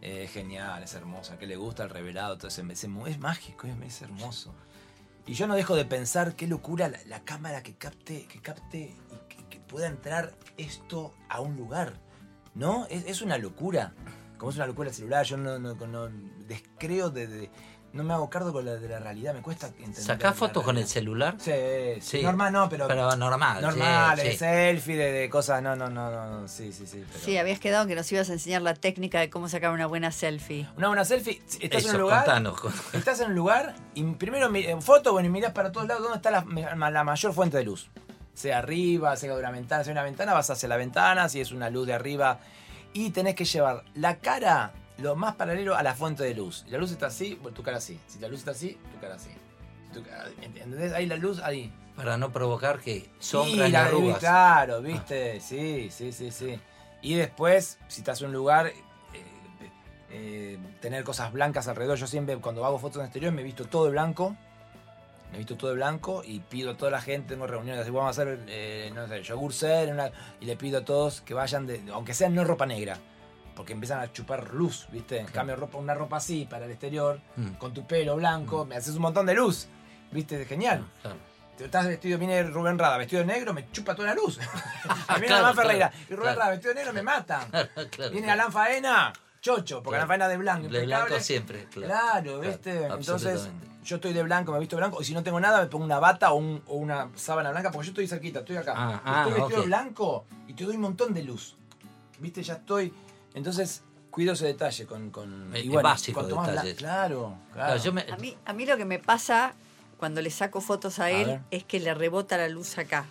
eh, 0.00 0.24
es 0.24 0.32
genial, 0.32 0.82
es 0.82 0.94
hermoso. 0.94 1.32
A 1.34 1.38
que 1.38 1.46
le 1.46 1.56
gusta 1.56 1.82
el 1.84 1.90
revelado, 1.90 2.36
todo 2.38 2.48
ese, 2.48 2.62
ese- 2.70 2.88
es 3.06 3.18
mágico, 3.18 3.66
es, 3.66 3.74
es 3.86 4.02
hermoso. 4.02 4.54
Y 5.26 5.34
yo 5.34 5.46
no 5.46 5.54
dejo 5.56 5.76
de 5.76 5.84
pensar 5.84 6.34
qué 6.36 6.46
locura 6.46 6.88
la, 6.88 6.98
la 7.06 7.20
cámara 7.20 7.62
que 7.62 7.74
capte, 7.74 8.24
que 8.26 8.40
capte 8.40 8.78
y 8.78 8.96
que, 9.28 9.44
que 9.50 9.60
pueda 9.60 9.86
entrar 9.88 10.32
esto 10.56 11.12
a 11.28 11.40
un 11.40 11.56
lugar. 11.56 11.92
¿No? 12.54 12.86
Es, 12.90 13.04
es 13.06 13.20
una 13.22 13.36
locura. 13.38 13.92
Como 14.38 14.50
es 14.50 14.56
una 14.56 14.66
locura 14.66 14.88
el 14.88 14.94
celular, 14.94 15.24
yo 15.26 15.36
no, 15.36 15.58
no, 15.58 15.74
no 15.74 16.08
descreo 16.46 17.10
de, 17.10 17.26
de- 17.26 17.50
No 17.92 18.04
me 18.04 18.12
hago 18.14 18.28
cargo 18.30 18.52
con 18.52 18.64
la, 18.66 18.74
de 18.76 18.86
la 18.88 18.98
realidad, 19.00 19.34
me 19.34 19.40
cuesta 19.42 19.66
entender. 19.68 19.94
¿Sacás 20.02 20.36
fotos 20.36 20.62
con 20.62 20.76
el 20.76 20.86
celular? 20.86 21.36
Sí, 21.38 21.52
sí. 22.00 22.22
Normal 22.22 22.52
no, 22.52 22.68
pero. 22.68 22.86
Pero 22.86 23.16
normal. 23.16 23.62
Normal, 23.62 24.18
sí, 24.18 24.24
de 24.24 24.30
sí. 24.32 24.36
selfie, 24.38 24.96
de, 24.96 25.10
de 25.12 25.30
cosas. 25.30 25.62
No, 25.62 25.74
no, 25.74 25.88
no, 25.88 26.10
no, 26.10 26.40
no, 26.42 26.48
Sí, 26.48 26.70
sí, 26.72 26.86
sí. 26.86 27.02
pero- 27.10 27.24
Sí, 27.24 27.36
habías 27.38 27.58
quedado 27.58 27.86
que 27.86 27.94
nos 27.94 28.10
ibas 28.12 28.28
a 28.30 28.34
enseñar 28.34 28.62
la 28.62 28.74
técnica 28.74 29.18
de 29.20 29.30
cómo 29.30 29.48
sacar 29.48 29.72
una 29.72 29.86
buena 29.86 30.12
selfie. 30.12 30.68
Una 30.76 30.88
buena 30.88 31.04
selfie. 31.04 31.42
Estás 31.60 31.84
en 31.86 31.94
un 31.96 32.00
lugar. 32.02 32.24
contanos. 32.26 32.60
Estás 32.92 33.20
en 33.20 33.28
un 33.30 33.34
lugar 33.34 33.74
y 33.94 34.04
primero 34.04 34.54
en 34.54 34.82
foto, 34.82 35.12
bueno, 35.12 35.28
y 35.28 35.32
mirás 35.32 35.52
para 35.52 35.72
todos 35.72 35.88
lados 35.88 36.02
dónde 36.02 36.16
está 36.18 36.30
la, 36.30 36.90
la 36.90 37.04
mayor 37.04 37.32
fuente 37.32 37.56
de 37.56 37.64
luz. 37.64 37.90
Sea 38.34 38.58
arriba, 38.58 39.16
sea 39.16 39.32
de 39.34 39.40
una 39.40 39.50
ventana, 39.50 39.82
sea 39.82 39.92
una 39.92 40.04
ventana, 40.04 40.32
vas 40.34 40.48
hacia 40.50 40.68
la 40.68 40.76
ventana, 40.76 41.28
si 41.28 41.40
es 41.40 41.50
una 41.50 41.70
luz 41.70 41.86
de 41.88 41.94
arriba. 41.94 42.38
Y 42.92 43.10
tenés 43.10 43.34
que 43.34 43.44
llevar 43.44 43.84
la 43.94 44.18
cara 44.18 44.72
lo 44.98 45.14
más 45.14 45.36
paralelo 45.36 45.76
a 45.76 45.82
la 45.82 45.94
fuente 45.94 46.24
de 46.24 46.34
luz. 46.34 46.62
Si 46.64 46.70
la 46.70 46.78
luz 46.78 46.90
está 46.90 47.06
así, 47.06 47.34
bueno, 47.40 47.54
tu 47.56 47.62
cara 47.62 47.76
así. 47.78 48.00
Si 48.06 48.18
la 48.18 48.28
luz 48.28 48.40
está 48.40 48.50
así, 48.52 48.78
tu 48.92 49.00
cara 49.00 49.14
así. 49.14 49.30
Tu 49.92 50.02
¿Entendés? 50.42 50.92
Ahí 50.92 51.06
la 51.06 51.16
luz, 51.16 51.40
ahí. 51.40 51.72
Para 51.94 52.16
no 52.16 52.32
provocar 52.32 52.78
que 52.80 53.08
sombras 53.18 53.68
Y 53.68 53.72
la- 53.72 53.84
arrugas. 53.86 54.18
Claro, 54.18 54.82
viste, 54.82 55.40
sí, 55.40 55.88
sí, 55.90 56.12
sí, 56.12 56.30
sí. 56.30 56.58
Y 57.02 57.14
después, 57.14 57.78
si 57.88 58.00
estás 58.00 58.20
en 58.20 58.28
un 58.28 58.32
lugar, 58.34 58.66
eh, 58.68 58.74
eh, 60.10 60.58
tener 60.80 61.04
cosas 61.04 61.32
blancas 61.32 61.68
alrededor. 61.68 61.96
Yo 61.98 62.06
siempre, 62.06 62.36
cuando 62.38 62.64
hago 62.64 62.78
fotos 62.78 62.98
en 62.98 63.04
exterior, 63.04 63.32
me 63.32 63.42
he 63.42 63.44
visto 63.44 63.64
todo 63.66 63.84
de 63.86 63.90
blanco. 63.92 64.36
Me 65.32 65.38
visto 65.38 65.56
todo 65.56 65.70
de 65.70 65.76
blanco 65.76 66.22
y 66.24 66.40
pido 66.40 66.70
a 66.70 66.76
toda 66.76 66.90
la 66.90 67.00
gente, 67.02 67.34
tengo 67.34 67.46
reuniones 67.46 67.82
así, 67.82 67.90
vamos 67.90 68.06
a 68.18 68.22
hacer, 68.22 68.40
eh, 68.48 68.90
no 68.94 69.06
sé, 69.06 69.22
yogur 69.22 69.52
ser, 69.52 69.92
una- 69.92 70.10
y 70.40 70.46
le 70.46 70.56
pido 70.56 70.78
a 70.78 70.84
todos 70.84 71.20
que 71.20 71.34
vayan, 71.34 71.66
de, 71.66 71.82
aunque 71.92 72.14
sea 72.14 72.28
no 72.30 72.44
ropa 72.44 72.64
negra, 72.64 72.96
porque 73.54 73.74
empiezan 73.74 74.00
a 74.00 74.10
chupar 74.12 74.54
luz, 74.54 74.86
¿viste? 74.90 75.18
En 75.18 75.26
cambio, 75.26 75.56
ropa, 75.56 75.76
una 75.78 75.92
ropa 75.92 76.16
así 76.16 76.46
para 76.48 76.64
el 76.64 76.70
exterior, 76.70 77.20
Mm. 77.36 77.52
con 77.54 77.74
tu 77.74 77.86
pelo 77.86 78.16
blanco, 78.16 78.64
me 78.64 78.76
haces 78.76 78.94
un 78.94 79.02
montón 79.02 79.26
de 79.26 79.34
luz, 79.34 79.66
¿viste? 80.12 80.44
Genial. 80.46 80.84
Claro. 81.02 81.16
Te 81.58 81.64
estás 81.64 81.86
vestido, 81.88 82.18
viene 82.18 82.40
Rubén 82.44 82.78
Rada 82.78 82.96
vestido 82.96 83.20
de 83.20 83.26
negro, 83.26 83.52
me 83.52 83.68
chupa 83.72 83.94
toda 83.94 84.08
la 84.08 84.14
luz. 84.14 84.38
A 85.08 85.18
mí 85.18 85.26
Claro, 85.26 85.44
Alan 85.46 85.56
Ferreira 85.56 85.90
claro, 85.90 86.04
y 86.08 86.14
Rubén. 86.14 86.36
Rada 86.36 86.50
vestido 86.50 86.72
de 86.72 86.80
negro 86.80 86.92
me 86.94 87.02
matan. 87.02 87.42
Claro, 87.90 88.12
Viene. 88.12 88.30
Alan 88.30 88.52
Faena, 88.52 89.12
chocho, 89.40 89.82
porque 89.82 89.96
Claro. 89.98 90.04
Alan 90.04 90.08
Faena 90.08 90.28
de 90.28 90.36
blanco. 90.36 90.68
De 90.68 90.86
blanco 90.86 91.18
siempre, 91.20 91.64
claro. 91.66 91.88
Claro, 91.88 92.40
¿viste? 92.40 92.78
Claro, 92.78 92.96
Entonces. 92.96 93.50
Yo 93.88 93.96
estoy 93.96 94.12
de 94.12 94.22
blanco, 94.22 94.52
me 94.52 94.58
visto 94.60 94.76
de 94.76 94.80
blanco, 94.82 95.00
y 95.00 95.04
si 95.04 95.14
no 95.14 95.22
tengo 95.22 95.40
nada, 95.40 95.60
me 95.62 95.66
pongo 95.68 95.84
una 95.84 95.98
bata 95.98 96.32
o, 96.32 96.36
un- 96.36 96.62
o 96.66 96.76
una 96.76 97.08
sábana 97.16 97.50
blanca, 97.50 97.70
porque 97.70 97.86
yo 97.86 97.90
estoy 97.92 98.06
cerquita, 98.06 98.40
estoy 98.40 98.56
acá. 98.56 98.74
Ah, 98.76 98.92
estoy 98.96 99.12
ah, 99.14 99.24
vestido 99.24 99.48
de 99.48 99.56
ok. 99.62 99.66
blanco 99.66 100.24
y 100.46 100.52
te 100.52 100.64
doy 100.64 100.76
un 100.76 100.82
montón 100.82 101.14
de 101.14 101.22
luz. 101.22 101.56
¿Viste? 102.18 102.42
Ya 102.42 102.54
estoy. 102.54 102.92
Entonces, 103.34 103.82
cuido 104.10 104.34
ese 104.34 104.44
detalle 104.46 104.84
con. 104.86 105.10
con 105.10 105.50
y 105.56 105.68
bueno, 105.68 105.82
básico 105.88 106.20
cuanto 106.20 106.36
más 106.36 106.48
blan- 106.48 106.52
detalle. 106.52 106.74
Claro, 106.74 107.34
claro. 107.52 107.74
Claro, 107.74 107.82
yo 107.82 107.92
me- 107.92 108.06
A 108.12 108.16
mí, 108.18 108.36
a 108.44 108.52
mí 108.52 108.66
lo 108.66 108.76
que 108.76 108.84
me 108.84 108.98
pasa 108.98 109.54
cuando 109.96 110.20
le 110.20 110.30
saco 110.30 110.60
fotos 110.60 110.98
a 110.98 111.04
A 111.04 111.10
él 111.10 111.26
ver. 111.28 111.40
es 111.50 111.64
que 111.64 111.80
le 111.80 111.94
rebota 111.94 112.36
la 112.36 112.48
luz 112.48 112.76
acá. 112.78 113.06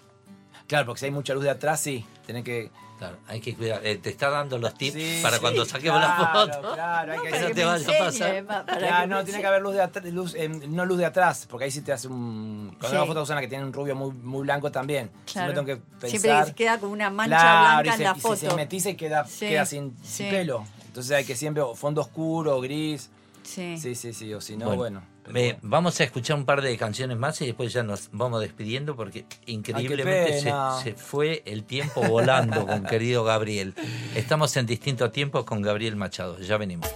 Claro, 0.68 0.86
porque 0.86 1.00
si 1.00 1.06
hay 1.06 1.12
mucha 1.12 1.34
luz 1.34 1.44
de 1.44 1.50
atrás, 1.50 1.80
sí, 1.80 2.06
tenés 2.26 2.44
que. 2.44 2.70
Claro, 2.98 3.18
hay 3.28 3.40
que 3.40 3.56
cuidar. 3.56 3.86
Eh, 3.86 3.98
te 3.98 4.10
está 4.10 4.30
dando 4.32 4.58
los 4.58 4.74
tips 4.74 4.94
Sí, 4.94 5.20
para 5.22 5.36
sí, 5.38 5.42
cuando 5.42 5.66
saquemos 5.66 6.02
la 6.02 6.16
claro, 6.16 6.54
foto. 6.54 6.74
Claro, 6.74 7.12
hay 7.14 7.20
que, 7.20 7.26
que 7.32 7.40
no 7.40 7.46
hay 7.46 7.54
te 7.54 7.54
que- 7.54 7.66
vaya 7.66 7.86
a 8.02 8.06
pasar. 8.06 8.46
Para 8.46 8.66
Claro, 8.80 9.02
que 9.02 9.08
no, 9.08 9.24
tiene 9.24 9.40
que 9.42 9.46
haber 9.48 9.62
luz 9.62 9.74
de 9.76 9.82
atrás, 9.84 10.06
luz, 10.06 10.34
eh, 10.36 10.50
no 10.50 10.86
luz 10.86 10.98
de 10.98 11.06
atrás, 11.06 11.48
porque 11.50 11.66
ahí 11.66 11.72
sí 11.72 11.82
te 11.82 11.92
hace 11.94 12.08
un. 12.08 12.70
Cuando 12.80 12.90
Sí. 12.90 12.96
hago 12.96 13.06
fotos 13.06 13.22
a 13.22 13.26
Susana 13.26 13.42
que 13.42 13.48
tiene 13.48 13.64
un 13.66 13.74
rubio 13.74 13.96
muy, 13.96 14.12
muy 14.12 14.42
blanco 14.42 14.72
también. 14.72 15.12
Claro. 15.32 15.54
Siempre 15.54 15.54
tengo 15.54 15.66
que 15.68 16.00
pensar. 16.00 16.20
Siempre 16.46 16.54
queda 16.56 16.80
como 16.80 16.94
una 16.94 17.10
mancha 17.12 17.38
Claro, 17.40 17.60
blanca 17.84 17.84
y 17.86 17.90
en 17.92 17.98
se, 17.98 18.04
la 18.04 18.14
y 18.18 18.20
foto. 18.20 18.36
se 18.38 18.54
metiza 18.56 18.90
y 18.90 18.96
queda, 18.96 19.26
Sí, 19.28 19.48
queda 19.48 19.66
sin, 19.66 19.96
sí. 20.02 20.12
sin 20.24 20.30
pelo. 20.30 20.66
Entonces 20.88 21.12
hay 21.16 21.26
que 21.26 21.36
siempre 21.36 21.62
o 21.62 21.76
fondo 21.76 22.02
oscuro 22.02 22.60
gris. 22.62 23.12
Sí. 23.44 23.78
Sí, 23.78 23.94
sí, 23.96 24.12
sí, 24.14 24.34
o 24.34 24.42
si 24.42 24.58
no, 24.58 24.66
Bueno, 24.66 24.78
bueno. 24.82 25.02
Vamos 25.62 26.00
a 26.00 26.04
escuchar 26.04 26.38
un 26.38 26.46
par 26.46 26.62
de 26.62 26.78
canciones 26.78 27.18
más 27.18 27.42
y 27.42 27.48
después 27.48 27.74
ya 27.74 27.84
nos 27.84 28.10
vamos 28.12 28.42
despidiendo 28.42 28.96
porque 28.96 29.26
increíblemente 29.46 30.42
se, 30.42 30.52
se 30.84 30.94
fue 30.94 31.44
el 31.46 31.64
tiempo 31.64 32.02
volando 32.02 32.66
con 32.66 32.84
querido 32.86 33.24
Gabriel. 33.24 33.74
Estamos 34.16 34.56
en 34.58 34.66
distintos 34.66 35.12
tiempos 35.12 35.44
con 35.44 35.62
Gabriel 35.62 35.96
Machado. 35.96 36.40
Ya 36.40 36.58
venimos. 36.58 36.88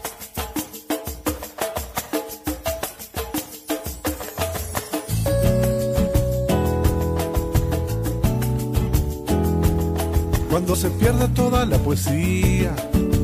Cuando 10.50 10.76
se 10.76 10.90
pierda 10.92 11.28
toda 11.34 11.66
la 11.66 11.78
poesía, 11.80 12.76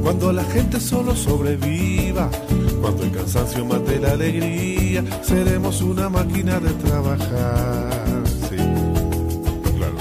cuando 0.02 0.32
la 0.32 0.44
gente 0.46 0.80
solo 0.80 1.16
sobreviva, 1.16 2.30
cuando 2.82 3.04
el 3.04 3.12
cansancio 3.12 3.66
mate 3.66 4.00
la 4.00 4.12
alegría, 4.12 5.04
seremos 5.22 5.82
una 5.82 6.10
máquina 6.10 6.60
de 6.60 6.72
trabajar. 6.74 8.24
Sí, 8.50 8.58
claro. 9.78 9.98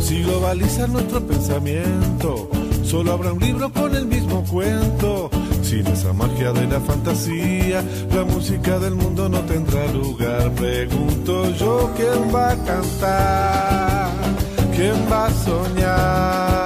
Si 0.00 0.22
globaliza 0.22 0.86
nuestro 0.86 1.20
pensamiento, 1.26 2.48
solo 2.84 3.12
habrá 3.12 3.32
un 3.32 3.40
libro 3.40 3.72
con 3.72 3.94
el 3.94 4.06
mismo 4.06 4.44
cuento. 4.44 5.30
Sin 5.62 5.86
esa 5.88 6.12
magia 6.12 6.52
de 6.52 6.66
la 6.68 6.78
fantasía, 6.80 7.82
la 8.14 8.24
música 8.24 8.78
del 8.78 8.94
mundo 8.94 9.28
no 9.28 9.40
tendrá 9.40 9.84
lugar. 9.92 10.52
Pregunto 10.52 11.50
yo 11.56 11.90
quién 11.96 12.32
va 12.32 12.52
a 12.52 12.56
cantar, 12.64 14.12
quién 14.76 14.94
va 15.10 15.26
a 15.26 15.30
soñar, 15.32 16.65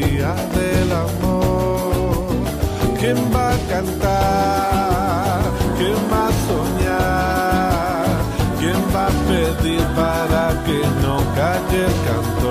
melodía 0.00 0.34
del 0.54 0.92
amor? 0.92 2.26
¿Quién 2.98 3.16
va 3.34 3.52
a 3.52 3.58
cantar? 3.68 5.42
¿Quién 5.78 5.96
va 6.12 6.28
a 6.28 6.32
soñar? 6.48 8.06
¿Quién 8.58 8.80
va 8.94 9.06
a 9.06 9.10
pedir 9.28 9.82
para 9.96 10.64
que 10.64 10.80
no 11.02 11.16
calle 11.34 11.84
el 11.86 11.94
cantor? 12.06 12.49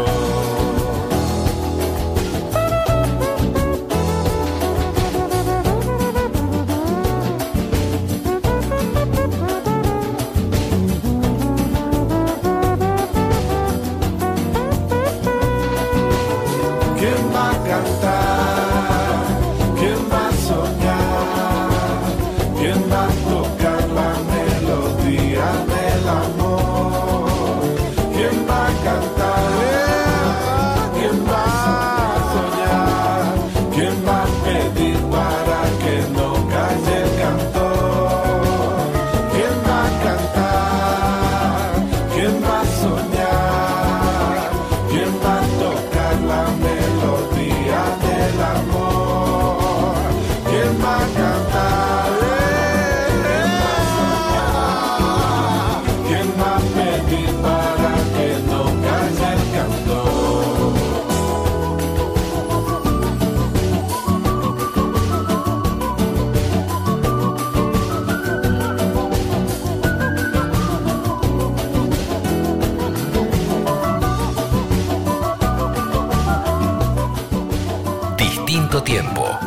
cuánto 78.79 78.83
tiempo. 78.83 79.37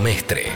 Mestre. 0.00 0.52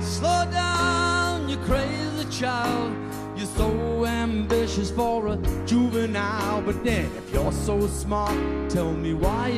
Slow 0.00 0.46
down, 0.50 1.48
you 1.48 1.56
crazy 1.66 2.24
child. 2.30 2.92
You're 3.36 3.46
so 3.46 4.04
ambitious 4.04 4.90
for 4.90 5.28
a 5.28 5.36
juvenile, 5.66 6.62
but 6.62 6.82
then 6.84 7.10
if 7.16 7.32
you're 7.32 7.52
so 7.52 7.86
smart, 7.86 8.34
tell 8.68 8.92
me 8.92 9.14
why 9.14 9.48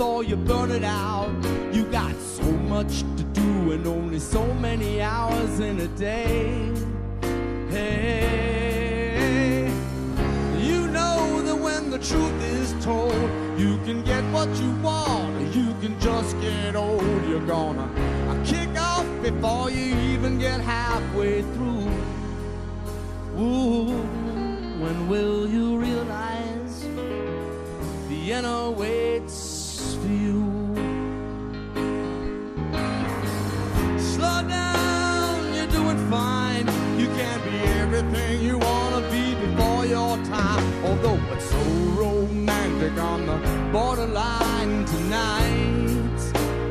before 0.00 0.24
you 0.24 0.34
burn 0.34 0.70
it 0.70 0.82
out. 0.82 1.30
You 1.74 1.84
got 1.92 2.16
so 2.16 2.50
much 2.74 3.00
to 3.18 3.22
do 3.34 3.72
and 3.72 3.86
only 3.86 4.18
so 4.18 4.42
many 4.54 5.02
hours 5.02 5.60
in 5.60 5.78
a 5.78 5.88
day. 5.88 6.72
Hey, 7.68 8.10
you 10.58 10.86
know 10.86 11.42
that 11.42 11.54
when 11.54 11.90
the 11.90 11.98
truth 11.98 12.42
is 12.44 12.72
told, 12.82 13.12
you 13.58 13.76
can 13.84 14.02
get 14.02 14.24
what 14.32 14.48
you 14.56 14.70
want, 14.76 15.36
or 15.36 15.44
you 15.58 15.74
can 15.82 16.00
just 16.00 16.34
get 16.40 16.74
old. 16.76 17.02
You're 17.28 17.46
gonna 17.46 17.86
kick 18.46 18.70
off 18.80 19.04
before 19.22 19.68
you 19.70 19.94
even 20.14 20.38
get 20.38 20.62
halfway 20.62 21.42
through. 21.42 21.69
On 43.00 43.26
the 43.26 43.36
borderline 43.72 44.84
tonight, 44.84 46.18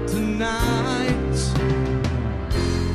tonight. 0.07 1.35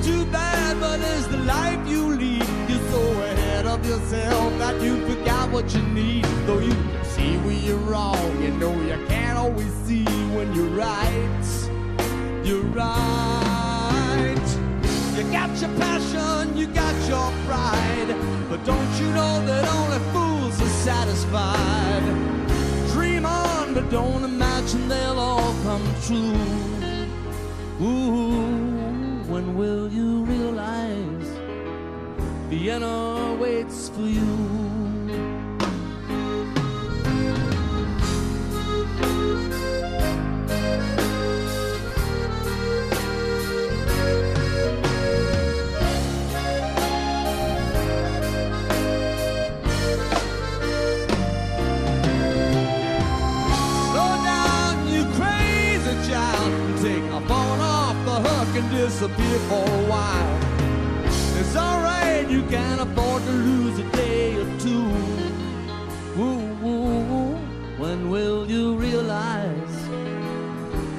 Too 0.03 0.25
bad, 0.27 0.81
but 0.81 1.01
it's 1.01 1.27
the 1.27 1.39
life 1.39 1.87
you 1.89 2.15
lead. 2.15 2.47
You're 2.69 2.91
so 2.91 3.03
ahead 3.23 3.67
of 3.67 3.85
yourself 3.87 4.59
that 4.59 4.81
you 4.81 5.05
forgot 5.07 5.51
what 5.51 5.75
you 5.75 5.83
need. 5.83 6.25
Though 6.47 6.61
you 6.61 6.73
see 7.03 7.37
where 7.39 7.55
you're 7.55 7.77
wrong, 7.79 8.43
you 8.43 8.51
know 8.53 8.73
you 8.83 9.05
can't 9.09 9.37
always 9.37 9.73
see 9.87 10.05
when 10.37 10.55
you're 10.55 10.77
right. 10.87 11.45
You're 12.45 12.69
right. 12.83 14.47
You 15.17 15.23
got 15.33 15.51
your 15.61 15.75
passion, 15.79 16.57
you 16.57 16.67
got 16.69 16.95
your 17.09 17.33
pride. 17.47 18.15
But 18.49 18.65
don't 18.65 18.93
you 19.01 19.11
know 19.13 19.45
that 19.47 19.65
only 19.77 19.99
fools 20.13 20.61
are 20.61 20.75
satisfied? 20.85 22.34
But 23.75 23.91
don't 23.91 24.23
imagine 24.23 24.89
they'll 24.89 25.19
all 25.19 25.53
come 25.65 25.83
true. 26.07 26.33
Ooh, 27.85 29.25
when 29.27 29.57
will 29.57 29.91
you 29.91 30.23
realize 30.23 31.29
Vienna 32.49 33.35
waits 33.41 33.89
for 33.89 34.03
you? 34.03 34.54
Disappear 58.75 59.39
for 59.49 59.65
a 59.65 59.83
while. 59.93 60.39
It's 61.39 61.57
alright, 61.57 62.29
you 62.29 62.43
can 62.45 62.81
afford 62.81 63.23
to 63.23 63.31
lose 63.31 63.79
a 63.79 63.89
day 63.93 64.35
or 64.35 64.47
two. 64.59 64.87
Ooh, 66.19 66.43
ooh, 66.69 67.15
ooh. 67.15 67.37
when 67.79 68.11
will 68.11 68.51
you 68.51 68.75
realize 68.75 69.77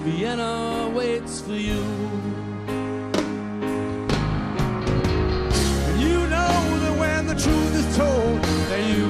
Vienna 0.04 0.90
waits 0.96 1.42
for 1.42 1.58
you? 1.70 1.84
You 6.04 6.18
know 6.34 6.58
that 6.84 6.96
when 6.98 7.28
the 7.28 7.36
truth 7.36 7.74
is 7.82 7.98
told, 7.98 8.42
that 8.70 8.84
you 8.92 9.05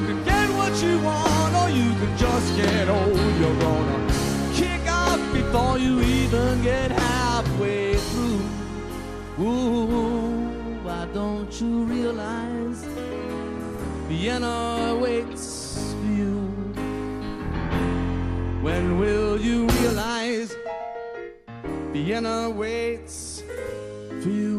Ooh, 9.46 10.80
why 10.82 11.08
don't 11.14 11.62
you 11.62 11.84
realize 11.84 12.84
Vienna 14.08 14.98
waits 15.00 15.94
for 15.94 16.08
you? 16.08 16.42
When 18.64 18.98
will 18.98 19.40
you 19.40 19.68
realize 19.68 20.52
Vienna 21.94 22.50
waits 22.50 23.44
for 24.24 24.30
you? 24.30 24.55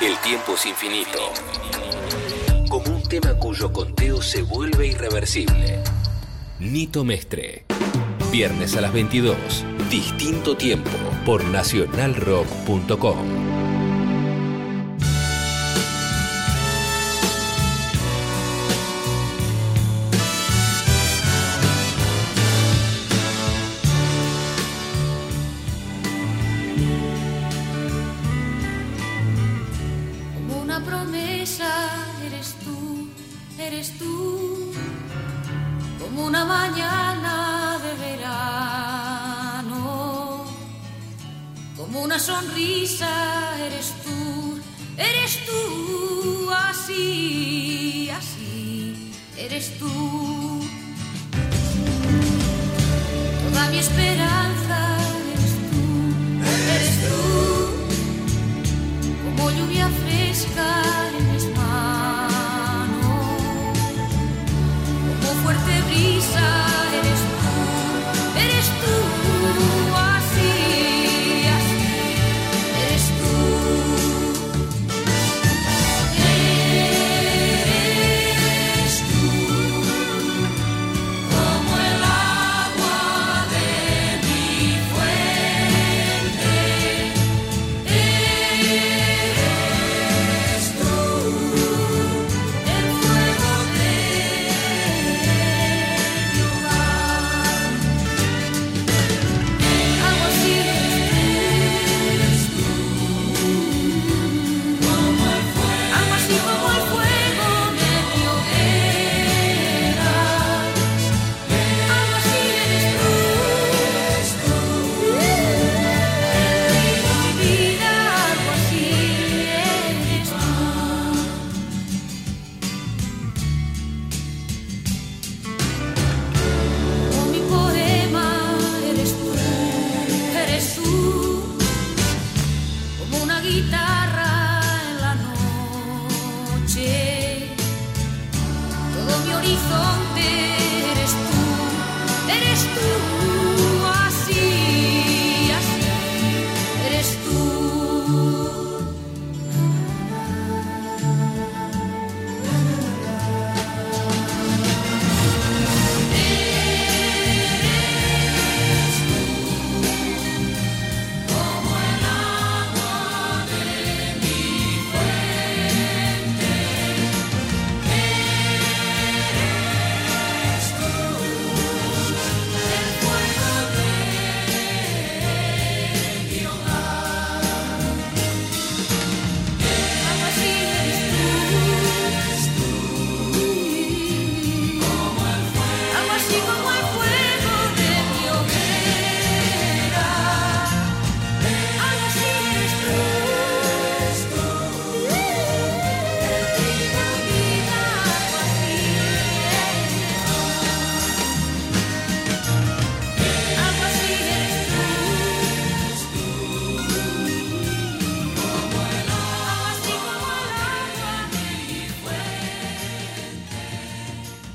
El 0.00 0.16
tiempo 0.20 0.54
es 0.54 0.64
infinito. 0.64 1.18
Como 2.70 2.96
un 2.96 3.02
tema 3.02 3.34
cuyo 3.34 3.70
conteo 3.70 4.22
se 4.22 4.40
vuelve 4.42 4.86
irreversible. 4.86 5.82
Nito 6.58 7.04
Mestre. 7.04 7.66
Viernes 8.32 8.74
a 8.76 8.80
las 8.80 8.94
22. 8.94 9.36
Distinto 9.90 10.56
tiempo. 10.56 10.90
Por 11.26 11.44
nacionalrock.com. 11.44 13.39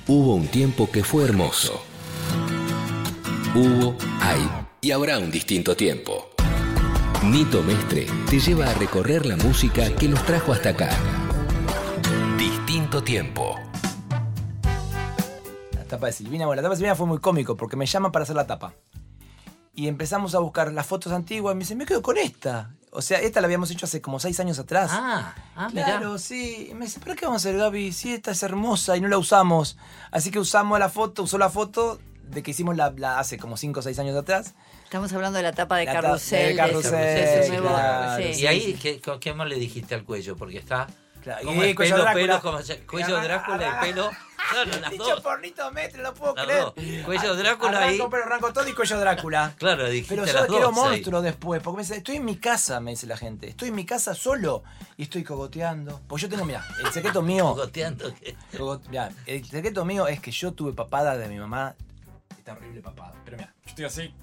Hubo 0.07 0.35
un 0.35 0.47
tiempo 0.47 0.87
que 0.91 1.03
fue 1.03 1.23
hermoso. 1.23 1.81
Hubo, 3.55 3.95
hay 4.21 4.47
y 4.79 4.91
habrá 4.91 5.17
un 5.17 5.31
distinto 5.31 5.75
tiempo. 5.75 6.29
Nito 7.23 7.63
Mestre 7.63 8.05
te 8.29 8.39
lleva 8.39 8.69
a 8.69 8.73
recorrer 8.75 9.25
la 9.25 9.35
música 9.35 9.89
que 9.95 10.07
nos 10.07 10.23
trajo 10.23 10.53
hasta 10.53 10.69
acá. 10.69 10.91
Distinto 12.37 13.03
tiempo. 13.03 13.55
La 15.73 15.85
tapa 15.85 16.05
de 16.05 16.13
Silvina, 16.13 16.45
bueno, 16.45 16.61
la 16.61 16.67
tapa 16.67 16.75
de 16.75 16.77
Silvina 16.77 16.93
fue 16.93 17.07
muy 17.07 17.17
cómico 17.17 17.57
porque 17.57 17.75
me 17.75 17.87
llaman 17.87 18.11
para 18.11 18.23
hacer 18.23 18.35
la 18.35 18.45
tapa. 18.45 18.75
Y 19.73 19.87
empezamos 19.87 20.35
a 20.35 20.39
buscar 20.39 20.71
las 20.71 20.85
fotos 20.85 21.13
antiguas 21.13 21.53
y 21.53 21.55
me 21.55 21.59
dicen, 21.61 21.79
me 21.79 21.87
quedo 21.87 22.03
con 22.03 22.19
esta. 22.19 22.75
O 22.95 23.01
sea, 23.01 23.19
esta 23.19 23.41
la 23.41 23.45
habíamos 23.45 23.69
hecho 23.71 23.85
hace 23.85 24.01
como 24.01 24.19
seis 24.19 24.39
años 24.39 24.57
atrás. 24.59 24.89
Ah, 24.93 25.35
ah, 25.55 25.69
mirá. 25.69 25.85
Claro, 25.85 26.17
sí. 26.17 26.69
Y 26.71 26.73
me 26.73 26.85
dice, 26.85 26.99
¿pero 27.03 27.15
qué 27.15 27.25
vamos 27.25 27.45
a 27.45 27.49
hacer, 27.49 27.57
Gaby? 27.59 27.91
Sí, 27.91 28.13
esta 28.13 28.31
es 28.31 28.41
hermosa 28.43 28.95
y 28.97 29.01
no 29.01 29.07
la 29.07 29.17
usamos. 29.17 29.77
Así 30.11 30.31
que 30.31 30.39
usamos 30.39 30.79
la 30.79 30.89
foto, 30.89 31.23
usó 31.23 31.37
la 31.37 31.49
foto 31.49 31.99
de 32.23 32.41
que 32.41 32.51
hicimos 32.51 32.75
la, 32.75 32.91
la 32.97 33.19
hace 33.19 33.37
como 33.37 33.55
cinco 33.57 33.81
o 33.81 33.83
seis 33.83 33.99
años 33.99 34.15
atrás. 34.17 34.55
Estamos 34.83 35.11
hablando 35.13 35.37
de 35.37 35.43
la 35.43 35.51
tapa 35.53 35.77
de 35.77 35.85
La 35.85 35.93
carrusel. 35.93 36.39
de 36.39 36.47
de 36.47 36.55
Carrusel, 36.55 37.61
claro, 37.61 38.23
sí. 38.33 38.41
Y 38.41 38.47
ahí, 38.47 38.73
¿qué, 38.81 38.99
con- 39.01 39.19
¿qué 39.19 39.33
más 39.33 39.47
le 39.47 39.55
dijiste 39.57 39.93
al 39.95 40.03
cuello? 40.03 40.35
Porque 40.35 40.57
está. 40.57 40.87
Claro, 41.25 41.43
Como 41.43 41.63
y 41.63 41.69
el 41.69 41.75
cuello 41.75 41.95
pelo, 41.95 42.03
Drácula. 42.03 42.25
pelo, 42.27 42.41
como 42.43 42.61
se- 42.61 42.79
cuello 42.85 43.19
Drácula, 43.19 43.79
el 43.81 43.87
pelo. 43.89 44.11
Claro, 44.51 44.79
las 44.79 44.91
Dicho 44.91 45.03
dos. 45.05 45.21
por 45.21 45.41
Nito 45.41 45.71
Mestre, 45.71 46.03
no 46.03 46.09
lo 46.09 46.13
puedo 46.13 46.35
Las 46.35 46.45
creer. 46.45 46.61
dos. 46.61 46.73
Cuello 47.03 47.35
Drácula 47.35 47.79
ahí. 47.79 47.95
Arranco, 47.95 48.09
pero 48.11 48.23
arranco 48.25 48.53
todo 48.53 48.67
y 48.67 48.73
cuello 48.73 48.99
Drácula. 48.99 49.53
Claro, 49.57 49.89
dijiste 49.89 50.15
Pero 50.15 50.27
yo 50.27 50.45
quiero 50.47 50.67
ahí. 50.67 50.73
monstruo 50.75 51.21
después, 51.23 51.63
porque 51.63 51.77
me 51.77 51.81
dice, 51.81 51.97
estoy 51.97 52.17
en 52.17 52.25
mi 52.25 52.35
casa, 52.37 52.79
me 52.79 52.91
dice 52.91 53.07
la 53.07 53.17
gente. 53.17 53.49
Estoy 53.49 53.69
en 53.69 53.75
mi 53.75 53.85
casa 53.87 54.13
solo 54.13 54.61
y 54.97 55.03
estoy 55.03 55.23
cogoteando. 55.23 55.99
Pues 56.07 56.21
yo 56.21 56.29
tengo, 56.29 56.45
mira, 56.45 56.63
el 56.85 56.91
secreto 56.91 57.21
mío. 57.23 57.43
Cogoteando, 57.45 58.13
¿qué? 58.13 58.35
Cogot- 58.55 58.87
mirá, 58.89 59.09
el 59.25 59.43
secreto 59.43 59.83
mío 59.83 60.07
es 60.07 60.19
que 60.19 60.29
yo 60.29 60.53
tuve 60.53 60.73
papada 60.73 61.17
de 61.17 61.27
mi 61.27 61.39
mamá. 61.39 61.73
Esta 62.37 62.53
horrible 62.53 62.81
papada. 62.81 63.13
Pero 63.25 63.37
mira, 63.37 63.51
yo 63.63 63.69
estoy 63.69 63.85
así. 63.85 64.13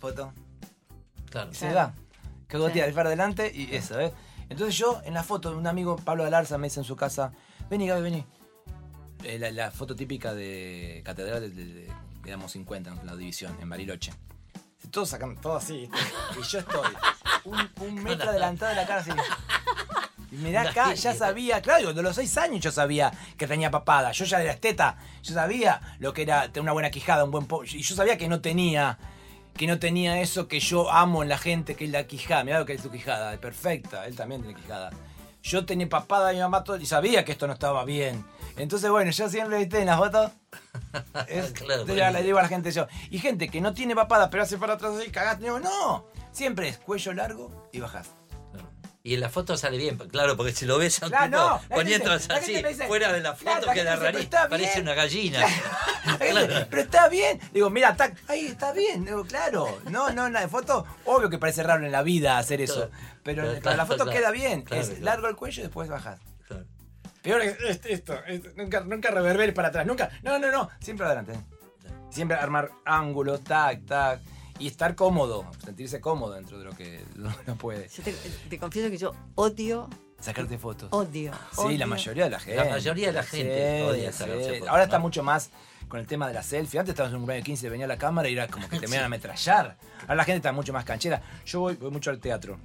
Foto. 0.00 0.32
Claro. 1.30 1.54
Se 1.54 1.70
da. 1.70 1.94
Cogotea, 2.50 2.86
el 2.86 2.92
para 2.92 3.08
adelante 3.10 3.52
y 3.54 3.72
eso, 3.74 3.96
¿ves? 3.96 4.10
Entonces 4.48 4.76
yo, 4.76 5.00
en 5.04 5.14
la 5.14 5.22
foto, 5.22 5.56
un 5.56 5.66
amigo, 5.66 5.96
Pablo 5.96 6.24
Galarza, 6.24 6.58
me 6.58 6.66
dice 6.68 6.80
en 6.80 6.84
su 6.84 6.96
casa, 6.96 7.32
vení, 7.70 7.86
Gaby, 7.88 8.02
vení. 8.02 8.24
Eh, 9.24 9.38
la, 9.38 9.50
la 9.50 9.70
foto 9.70 9.96
típica 9.96 10.34
de 10.34 11.02
Catedral 11.04 11.40
de, 11.40 11.50
de, 11.50 11.72
de- 11.74 11.92
éramos 12.26 12.52
50 12.52 12.90
en 12.90 13.06
la 13.06 13.16
división, 13.16 13.56
en 13.60 13.68
Bariloche. 13.68 14.12
Todos 14.90 15.08
sacan, 15.08 15.36
todo 15.40 15.56
así. 15.56 15.88
Y 16.38 16.42
yo 16.42 16.58
estoy 16.58 16.80
un, 17.44 17.70
un 17.80 17.94
metro 18.02 18.28
adelantado 18.30 18.70
de 18.70 18.76
la 18.76 18.86
cara 18.86 19.00
así. 19.00 19.10
Y 20.30 20.36
mirá 20.36 20.62
acá, 20.62 20.94
ya 20.94 21.14
sabía, 21.14 21.62
claro, 21.62 21.94
de 21.94 22.02
los 22.02 22.16
seis 22.16 22.36
años 22.38 22.60
yo 22.60 22.70
sabía 22.70 23.10
que 23.38 23.46
tenía 23.46 23.70
papada. 23.70 24.12
Yo 24.12 24.24
ya 24.24 24.42
era 24.42 24.52
esteta, 24.52 24.96
yo 25.22 25.32
sabía 25.34 25.80
lo 26.00 26.12
que 26.12 26.22
era 26.22 26.44
tener 26.48 26.62
una 26.62 26.72
buena 26.72 26.90
quijada, 26.90 27.24
un 27.24 27.30
buen 27.30 27.46
po 27.46 27.64
Y 27.64 27.82
yo 27.82 27.94
sabía 27.94 28.18
que 28.18 28.28
no 28.28 28.40
tenía, 28.40 28.98
que 29.56 29.66
no 29.66 29.78
tenía 29.78 30.20
eso 30.20 30.48
que 30.48 30.60
yo 30.60 30.90
amo 30.90 31.22
en 31.22 31.28
la 31.28 31.38
gente, 31.38 31.74
que 31.74 31.84
es 31.84 31.90
la 31.90 32.06
quijada. 32.06 32.44
Mirá 32.44 32.58
lo 32.58 32.66
que 32.66 32.74
es 32.74 32.82
tu 32.82 32.90
quijada, 32.90 33.32
es 33.32 33.38
perfecta, 33.38 34.06
él 34.06 34.16
también 34.16 34.42
tiene 34.42 34.58
quijada. 34.60 34.90
Yo 35.42 35.66
tenía 35.66 35.88
papada 35.88 36.28
de 36.28 36.34
mi 36.34 36.40
mamá 36.40 36.64
todo, 36.64 36.76
y 36.78 36.86
sabía 36.86 37.24
que 37.24 37.32
esto 37.32 37.46
no 37.46 37.52
estaba 37.52 37.84
bien. 37.84 38.24
Entonces, 38.56 38.90
bueno, 38.90 39.10
yo 39.10 39.28
siempre, 39.28 39.58
viste, 39.58 39.80
en 39.80 39.86
las 39.86 39.98
fotos, 39.98 40.30
es- 41.28 41.52
Claro, 41.52 41.84
le, 41.84 42.10
le 42.12 42.22
digo 42.22 42.38
a 42.38 42.42
la 42.42 42.48
gente 42.48 42.70
yo. 42.72 42.86
Y 43.10 43.18
gente 43.18 43.48
que 43.48 43.60
no 43.60 43.74
tiene 43.74 43.94
papada, 43.94 44.30
pero 44.30 44.42
hace 44.42 44.56
para 44.58 44.74
atrás 44.74 44.94
y 45.06 45.10
cagaste. 45.10 45.44
Digo, 45.44 45.60
no, 45.60 46.06
siempre 46.32 46.68
es 46.68 46.78
cuello 46.78 47.12
largo 47.12 47.68
y 47.72 47.80
bajás. 47.80 48.08
Y 49.06 49.12
en 49.12 49.20
la 49.20 49.28
foto 49.28 49.54
sale 49.58 49.76
bien, 49.76 49.98
claro, 49.98 50.34
porque 50.34 50.52
si 50.52 50.64
lo 50.64 50.78
ves 50.78 51.02
a 51.02 51.04
un 51.04 51.10
Claro, 51.10 51.26
tipo 51.26 51.36
no, 51.38 51.58
gente 51.84 52.08
así, 52.32 52.54
dice, 52.62 52.86
fuera 52.86 53.12
de 53.12 53.20
la 53.20 53.34
claro, 53.34 53.60
foto 53.66 53.74
la 53.84 53.98
"Pero 54.00 54.18
está 54.18 54.48
parece 54.48 54.72
bien". 54.76 54.82
una 54.82 54.94
gallina. 54.94 55.40
Claro. 56.18 56.66
Pero 56.70 56.82
está 56.82 57.08
bien. 57.10 57.38
Digo, 57.52 57.68
mira, 57.68 57.90
está, 57.90 58.10
ahí 58.28 58.46
está 58.46 58.72
bien. 58.72 59.04
Digo, 59.04 59.24
claro. 59.26 59.78
No, 59.90 60.08
no, 60.10 60.26
en 60.26 60.32
la 60.32 60.48
foto, 60.48 60.86
obvio 61.04 61.28
que 61.28 61.36
parece 61.38 61.62
raro 61.62 61.84
en 61.84 61.92
la 61.92 62.02
vida 62.02 62.38
hacer 62.38 62.62
eso. 62.62 62.90
Pero 63.22 63.42
Claro, 63.42 63.60
para 63.60 63.76
la 63.76 63.84
foto 63.84 64.04
claro, 64.04 64.18
queda 64.18 64.30
bien. 64.30 64.62
claro, 64.62 64.82
es 64.82 64.88
claro. 64.88 65.04
largo 65.04 65.28
el 65.28 65.36
cuello 65.36 65.60
y 65.60 65.64
después 65.64 65.90
bajas. 65.90 66.18
Claro. 66.48 66.64
Peor 67.20 67.42
es 67.42 67.60
es- 67.60 67.80
esto. 67.84 68.18
es- 68.26 68.56
nunca, 68.56 68.80
nunca 68.80 69.10
reverber 69.10 69.52
para 69.52 69.68
atrás. 69.68 69.84
Nunca. 69.86 70.10
No, 70.22 70.38
no, 70.38 70.50
no. 70.50 70.70
Siempre 70.80 71.04
adelante. 71.04 71.34
Siempre 72.10 72.38
armar 72.38 72.70
ángulos, 72.86 73.44
tac, 73.44 73.84
tac. 73.84 74.20
Y 74.58 74.68
estar 74.68 74.94
cómodo. 74.94 75.46
Sentirse 75.64 76.00
cómodo 76.00 76.34
dentro 76.34 76.58
de 76.58 76.64
lo 76.66 76.76
que 76.76 77.04
uno 77.16 77.56
puede. 77.56 77.88
Yo 77.88 78.02
te, 78.02 78.12
te 78.48 78.58
confieso 78.58 78.90
que 78.90 78.98
yo 78.98 79.12
odio, 79.34 79.88
Sacarte 80.20 80.56
fotos. 80.58 80.88
odio. 80.92 81.32
Sí, 81.52 81.60
odio. 81.60 81.78
la 81.78 81.86
mayoría 81.86 82.24
de 82.24 82.30
la 82.30 82.40
gente. 82.40 82.64
La 82.64 82.70
mayoría 82.70 83.06
de 83.08 83.12
la 83.12 83.22
gente 83.24 83.82
odia 83.82 84.12
sacarse 84.12 84.54
fotos, 84.54 84.68
Ahora 84.68 84.84
está 84.84 84.96
¿no? 84.98 85.02
mucho 85.02 85.22
más 85.22 85.50
con 85.88 86.00
el 86.00 86.06
tema 86.06 86.26
de 86.28 86.34
la 86.34 86.42
selfie. 86.42 86.78
Antes 86.80 86.92
estabas 86.92 87.10
en 87.10 87.16
un 87.16 87.22
cumpleaños 87.22 87.44
de 87.44 87.46
15 87.50 87.68
venía 87.68 87.86
la 87.86 87.98
cámara 87.98 88.28
y 88.28 88.32
era 88.32 88.48
como 88.48 88.68
que 88.68 88.78
te 88.78 88.86
venían 88.86 89.02
a 89.02 89.06
ametrallar. 89.06 89.76
Ahora 90.02 90.14
la 90.14 90.24
gente 90.24 90.36
está 90.38 90.52
mucho 90.52 90.72
más 90.72 90.84
canchera. 90.84 91.20
Yo 91.44 91.60
voy, 91.60 91.74
voy 91.74 91.90
mucho 91.90 92.10
al 92.10 92.20
teatro. 92.20 92.58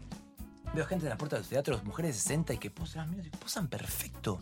Veo 0.73 0.85
gente 0.85 1.05
en 1.05 1.09
la 1.09 1.17
puerta 1.17 1.35
de 1.35 1.41
los 1.41 1.49
teatros, 1.49 1.83
mujeres 1.83 2.15
de 2.15 2.21
60 2.21 2.53
y 2.53 2.57
que 2.59 2.69
posan, 2.69 3.09
mira, 3.09 3.23
posan 3.39 3.67
perfecto. 3.67 4.37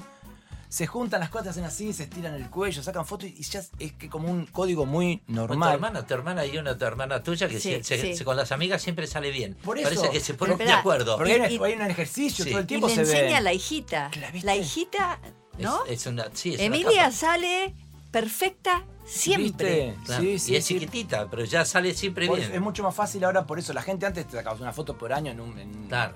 Se 0.69 0.85
juntan 0.85 1.21
las 1.21 1.29
cosas, 1.29 1.49
hacen 1.49 1.63
así, 1.63 1.93
se 1.93 2.03
estiran 2.03 2.33
el 2.33 2.49
cuello, 2.49 2.83
sacan 2.83 3.05
fotos 3.05 3.29
y 3.29 3.41
ya 3.41 3.61
es 3.79 3.93
que 3.93 4.09
como 4.09 4.29
un 4.29 4.45
código 4.47 4.85
muy 4.85 5.17
Tu 5.25 5.31
normal. 5.33 5.75
hermana, 5.75 6.05
tu 6.05 6.13
hermana 6.13 6.45
y 6.45 6.57
una 6.57 6.77
tu 6.77 6.83
hermana 6.83 7.23
tuya 7.23 7.47
que 7.47 7.57
Sí, 7.59 7.71
se- 7.75 7.83
se- 7.85 8.01
sí. 8.01 8.15
se- 8.17 8.25
con 8.25 8.35
las 8.35 8.51
amigas 8.51 8.81
siempre 8.81 9.07
sale 9.07 9.31
bien. 9.31 9.55
Por 9.63 9.77
eso. 9.79 9.87
Parece 9.89 10.09
que 10.09 10.19
se 10.19 10.33
ponen 10.33 10.57
de 10.57 10.69
acuerdo. 10.71 11.15
Porque 11.15 11.33
hay, 11.33 11.39
un- 11.55 11.61
Y- 11.61 11.65
hay 11.65 11.73
un 11.73 11.81
ejercicio, 11.89 12.43
Sí. 12.43 12.51
todo 12.51 12.59
el 12.59 12.65
Y 12.65 12.67
tiempo 12.67 12.87
le 12.89 12.95
se 12.95 13.01
enseña 13.01 13.21
ve. 13.21 13.35
a 13.35 13.41
la 13.41 13.53
hijita. 13.53 14.11
¿La? 14.19 14.31
La 14.43 14.55
hijita, 14.57 15.19
¿no? 15.57 15.85
Es, 15.85 16.01
es 16.01 16.07
una, 16.07 16.25
sí, 16.33 16.49
es 16.49 16.55
una 16.55 16.65
Emilia 16.65 17.11
sale 17.11 17.73
perfecta 18.11 18.83
siempre. 19.05 19.95
Sí, 20.19 20.37
sí, 20.39 20.51
y 20.51 20.55
es 20.57 20.65
sí. 20.65 20.73
chiquitita, 20.73 21.29
pero 21.29 21.45
ya 21.45 21.63
sale 21.63 21.93
siempre 21.93 22.27
Por 22.27 22.39
bien. 22.39 22.51
es 22.51 22.59
mucho 22.61 22.83
más 22.83 22.93
fácil 22.93 23.23
ahora, 23.23 23.45
por 23.45 23.57
eso 23.57 23.71
la 23.73 23.81
gente 23.81 24.05
antes 24.05 24.25
te 24.27 24.33
sacabas 24.37 24.59
una 24.59 24.73
foto 24.73 24.97
por 24.97 25.13
año 25.13 25.31
en 25.31 25.39
un. 25.39 25.57
en- 25.59 25.87
Claro. 25.87 26.13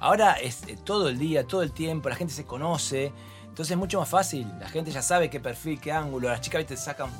Ahora 0.00 0.34
es 0.34 0.62
eh, 0.68 0.78
todo 0.84 1.08
el 1.08 1.18
día, 1.18 1.44
todo 1.44 1.62
el 1.62 1.72
tiempo, 1.72 2.08
la 2.08 2.14
gente 2.14 2.32
se 2.32 2.44
conoce. 2.44 3.12
Entonces 3.58 3.72
es 3.72 3.76
mucho 3.78 3.98
más 3.98 4.08
fácil. 4.08 4.46
La 4.60 4.68
gente 4.68 4.92
ya 4.92 5.02
sabe 5.02 5.28
qué 5.28 5.40
perfil, 5.40 5.80
qué 5.80 5.90
ángulo. 5.90 6.28
Las 6.28 6.40
chicas 6.40 6.60
¿viste? 6.60 6.76
sacan 6.76 7.10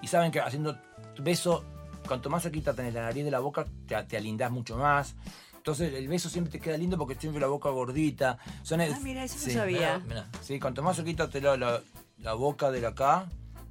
y, 0.00 0.06
saben 0.06 0.30
que 0.30 0.38
haciendo 0.40 0.78
beso, 1.18 1.64
cuanto 2.06 2.30
más 2.30 2.44
cerquita 2.44 2.72
tenés 2.72 2.94
la 2.94 3.02
nariz 3.02 3.24
de 3.24 3.30
la 3.32 3.40
boca, 3.40 3.66
te, 3.88 4.00
te 4.04 4.16
alindás 4.16 4.52
mucho 4.52 4.76
más. 4.76 5.16
Entonces 5.56 5.92
el 5.92 6.06
beso 6.06 6.28
siempre 6.28 6.52
te 6.52 6.60
queda 6.60 6.76
lindo 6.76 6.96
porque 6.96 7.16
siempre 7.16 7.40
la 7.40 7.48
boca 7.48 7.70
gordita. 7.70 8.38
Son, 8.62 8.80
Ah, 8.80 8.86
mira, 9.02 9.24
eso 9.24 9.44
no 9.44 9.52
sabía. 9.52 9.98
Mirá, 10.06 10.28
Sí, 10.40 10.60
cuanto 10.60 10.80
más 10.84 10.94
cerquita 10.94 11.28
te 11.28 11.40
la, 11.40 11.56
la, 11.56 11.80
la 12.18 12.34
boca 12.34 12.70
de 12.70 12.80
la 12.82 12.90
acá. 12.90 13.26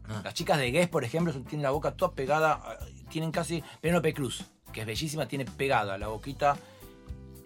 Ah. 0.10 0.20
Las 0.22 0.34
chicas 0.34 0.58
de 0.58 0.72
Guess, 0.72 0.90
por 0.90 1.06
ejemplo, 1.06 1.32
tienen 1.44 1.64
la 1.64 1.72
boca 1.72 1.92
toda 1.92 2.12
pegada. 2.12 2.62
eh, 2.82 3.06
Tienen 3.10 3.32
casi. 3.32 3.64
Penélope 3.80 4.14
Cruz, 4.14 4.44
que 4.74 4.82
es 4.82 4.86
bellísima, 4.86 5.26
tiene 5.26 5.46
pegada 5.46 5.98
la 5.98 6.10
boquita. 6.10 6.58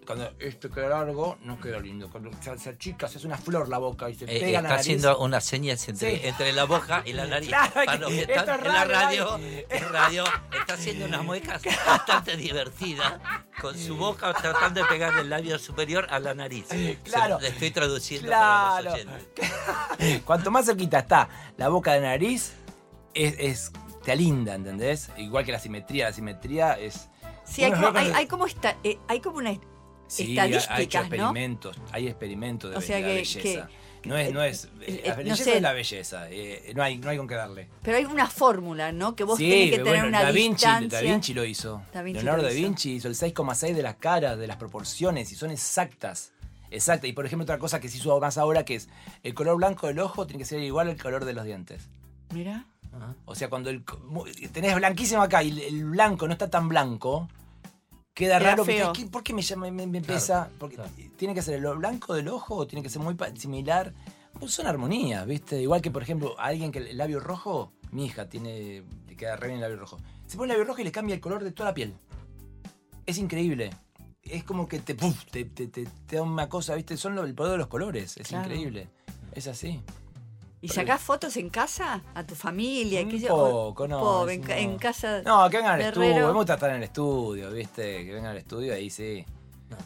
Cuando 0.06 0.30
esto 0.38 0.70
queda 0.70 0.88
largo, 0.90 1.38
no 1.42 1.58
queda 1.60 1.78
lindo. 1.80 2.10
Cuando 2.10 2.30
se, 2.40 2.58
se 2.58 2.70
achica, 2.70 3.08
se 3.08 3.18
hace 3.18 3.26
una 3.26 3.38
flor 3.38 3.68
la 3.68 3.78
boca 3.78 4.10
y 4.10 4.14
se 4.14 4.24
Eh, 4.24 4.40
pega 4.40 4.60
la 4.62 4.68
está 4.68 4.80
haciendo 4.80 5.18
unas 5.18 5.44
señas 5.44 5.88
entre, 5.88 6.16
Sí. 6.18 6.20
entre 6.26 6.52
la 6.52 6.64
boca 6.64 7.02
y 7.04 7.12
la 7.14 7.26
nariz. 7.26 7.48
Claro, 7.48 7.72
Para 7.74 7.92
que 7.92 7.98
los 7.98 8.10
que 8.10 8.20
esto 8.20 8.32
están 8.34 8.60
es 8.60 8.66
en 8.66 8.72
la 8.72 8.84
radio, 8.84 9.38
en 9.38 9.88
radio, 9.92 10.24
está 10.60 10.74
haciendo 10.74 11.06
unas 11.06 11.24
muecas 11.24 11.62
bastante 11.86 12.36
divertidas 12.36 13.14
con 13.60 13.78
su 13.78 13.96
boca 13.96 14.32
tratando 14.34 14.82
de 14.82 14.86
pegar 14.88 15.16
el 15.18 15.30
labio 15.30 15.58
superior 15.58 16.06
a 16.10 16.18
la 16.18 16.34
nariz. 16.34 16.66
claro. 17.04 17.36
Se- 17.38 17.42
le 17.44 17.48
estoy 17.48 17.70
traduciendo 17.70 18.28
Claro. 18.28 18.68
para 18.70 18.82
los 18.82 18.94
oyentes. 18.94 20.22
Cuanto 20.24 20.50
más 20.50 20.66
cerquita 20.66 20.98
está 21.00 21.28
la 21.56 21.68
boca 21.68 21.92
de 21.92 22.00
la 22.00 22.08
nariz, 22.08 22.52
es, 23.14 23.34
es- 23.38 23.72
te 24.04 24.12
alinda, 24.12 24.54
¿entendés? 24.54 25.08
Igual 25.16 25.44
que 25.46 25.52
la 25.52 25.58
simetría. 25.58 26.06
La 26.06 26.12
simetría 26.12 26.74
es. 26.78 27.08
Sí, 27.46 27.62
hay 27.64 27.72
como, 27.72 27.98
hay, 27.98 28.10
hay 28.12 28.26
como 28.26 28.46
esta, 28.46 28.76
eh, 28.84 28.98
hay 29.08 29.20
como 29.20 29.36
una 29.38 29.54
Sí, 30.06 30.38
ha- 30.38 30.42
ha 30.42 30.46
hecho 30.46 30.58
estadísticas, 30.58 31.02
¿no? 31.02 31.06
experimentos, 31.16 31.76
hay 31.92 32.08
experimentos 32.08 32.70
de 32.70 32.76
O 32.76 32.80
sea 32.80 33.00
la 33.00 33.06
que- 33.06 33.14
belleza. 33.14 33.40
que- 33.40 33.84
no 34.08 34.18
es, 34.18 34.34
no 34.34 34.42
es, 34.42 34.68
eh, 34.82 35.00
la 35.06 35.10
no 35.12 35.16
belleza 35.16 35.44
sé. 35.44 35.56
es 35.56 35.62
la 35.62 35.72
belleza, 35.72 36.30
eh, 36.30 36.72
no, 36.76 36.82
hay, 36.82 36.98
no 36.98 37.08
hay 37.08 37.16
con 37.16 37.26
qué 37.26 37.36
darle. 37.36 37.68
Pero 37.82 37.96
hay 37.96 38.04
una 38.04 38.26
fórmula, 38.26 38.92
¿no? 38.92 39.16
Que 39.16 39.24
vos 39.24 39.38
sí, 39.38 39.48
tenés 39.48 39.70
que 39.70 39.76
tener 39.78 39.92
bueno, 39.92 40.08
una 40.08 40.22
da 40.24 40.30
Vinci, 40.30 40.50
distancia. 40.66 40.98
Da 40.98 41.00
Vinci 41.02 41.32
lo 41.32 41.42
hizo. 41.46 41.82
Da 41.92 42.02
Vinci 42.02 42.20
Leonardo 42.22 42.42
lo 42.42 42.48
da. 42.48 42.54
Vinci 42.54 42.92
hizo 42.96 43.08
el 43.08 43.14
6,6 43.14 43.74
de 43.74 43.82
las 43.82 43.96
caras, 43.96 44.36
de 44.38 44.46
las 44.46 44.58
proporciones, 44.58 45.32
y 45.32 45.36
son 45.36 45.50
exactas. 45.50 46.32
Exactas. 46.70 47.08
Y 47.08 47.14
por 47.14 47.24
ejemplo, 47.24 47.44
otra 47.44 47.58
cosa 47.58 47.80
que 47.80 47.88
se 47.88 47.96
hizo 47.96 48.20
más 48.20 48.36
ahora 48.36 48.66
que 48.66 48.74
es 48.74 48.90
el 49.22 49.32
color 49.32 49.56
blanco 49.56 49.86
del 49.86 49.98
ojo 50.00 50.26
tiene 50.26 50.40
que 50.40 50.44
ser 50.46 50.60
igual 50.60 50.88
al 50.90 51.00
color 51.00 51.24
de 51.24 51.32
los 51.32 51.46
dientes. 51.46 51.88
Mira. 52.34 52.66
O 53.24 53.34
sea, 53.34 53.48
cuando 53.48 53.70
el, 53.70 53.84
tenés 54.52 54.74
blanquísimo 54.76 55.22
acá 55.22 55.42
y 55.42 55.58
el 55.66 55.84
blanco 55.86 56.26
no 56.26 56.32
está 56.34 56.50
tan 56.50 56.68
blanco, 56.68 57.28
queda 58.14 58.38
Queda 58.38 58.50
raro. 58.50 58.64
feo. 58.64 58.92
¿Qué- 58.92 59.06
¿Por 59.06 59.22
qué 59.22 59.34
me, 59.34 59.42
llama, 59.42 59.70
me, 59.70 59.86
me 59.86 60.00
Claro, 60.00 60.14
pesa? 60.14 60.50
Porque 60.58 60.76
claro. 60.76 60.90
tiene 61.16 61.34
que 61.34 61.42
ser 61.42 61.60
lo 61.60 61.76
blanco 61.76 62.14
del 62.14 62.28
ojo 62.28 62.54
o 62.56 62.66
tiene 62.66 62.82
que 62.82 62.88
ser 62.88 63.02
muy 63.02 63.16
similar. 63.36 63.92
Pues 64.38 64.52
son 64.52 64.66
armonías, 64.66 65.26
¿viste? 65.26 65.60
Igual 65.60 65.80
que, 65.82 65.90
por 65.90 66.02
ejemplo, 66.02 66.38
a 66.38 66.44
alguien 66.46 66.72
que 66.72 66.78
el 66.78 66.96
labio 66.96 67.20
rojo, 67.20 67.72
mi 67.92 68.06
hija 68.06 68.28
tiene, 68.28 68.82
le 69.06 69.16
queda 69.16 69.36
re 69.36 69.48
bien 69.48 69.56
el 69.58 69.62
labio 69.62 69.76
rojo. 69.76 69.98
Se 70.26 70.36
pone 70.36 70.52
el 70.52 70.58
labio 70.58 70.68
rojo 70.68 70.80
y 70.80 70.84
le 70.84 70.92
cambia 70.92 71.14
el 71.14 71.20
color 71.20 71.44
de 71.44 71.52
toda 71.52 71.68
la 71.70 71.74
piel. 71.74 71.94
Es 73.06 73.18
increíble. 73.18 73.70
Es 74.22 74.42
como 74.44 74.66
que 74.66 74.78
te, 74.80 74.94
te, 74.94 75.44
te, 75.44 75.66
te- 75.68 75.84
te 76.06 76.16
da 76.16 76.22
una 76.22 76.48
cosa, 76.48 76.74
¿viste? 76.74 76.96
Son 76.96 77.14
lo- 77.14 77.24
el 77.24 77.34
poder 77.34 77.52
de 77.52 77.58
los 77.58 77.66
colores. 77.68 78.16
Es 78.16 78.28
Claro. 78.28 78.44
increíble. 78.46 78.88
Es 79.32 79.46
así. 79.46 79.80
¿Y 80.64 80.68
sacás 80.68 81.02
fotos 81.02 81.36
en 81.36 81.50
casa? 81.50 82.00
¿A 82.14 82.24
tu 82.26 82.34
familia? 82.34 83.02
Un 83.02 83.10
yo? 83.10 83.34
O- 83.36 83.50
poco, 83.68 83.86
no, 83.86 84.26
en, 84.30 84.40
no. 84.40 84.50
en 84.50 84.78
casa. 84.78 85.20
No, 85.20 85.50
que 85.50 85.58
vengan 85.58 85.74
al 85.74 85.80
estudio. 85.82 86.26
Me 86.26 86.32
gusta 86.32 86.54
estar 86.54 86.70
en 86.70 86.76
el 86.76 86.84
estudio, 86.84 87.50
¿viste? 87.50 88.06
Que 88.06 88.14
vengan 88.14 88.30
al 88.30 88.38
estudio, 88.38 88.72
ahí 88.72 88.88
sí. 88.88 89.26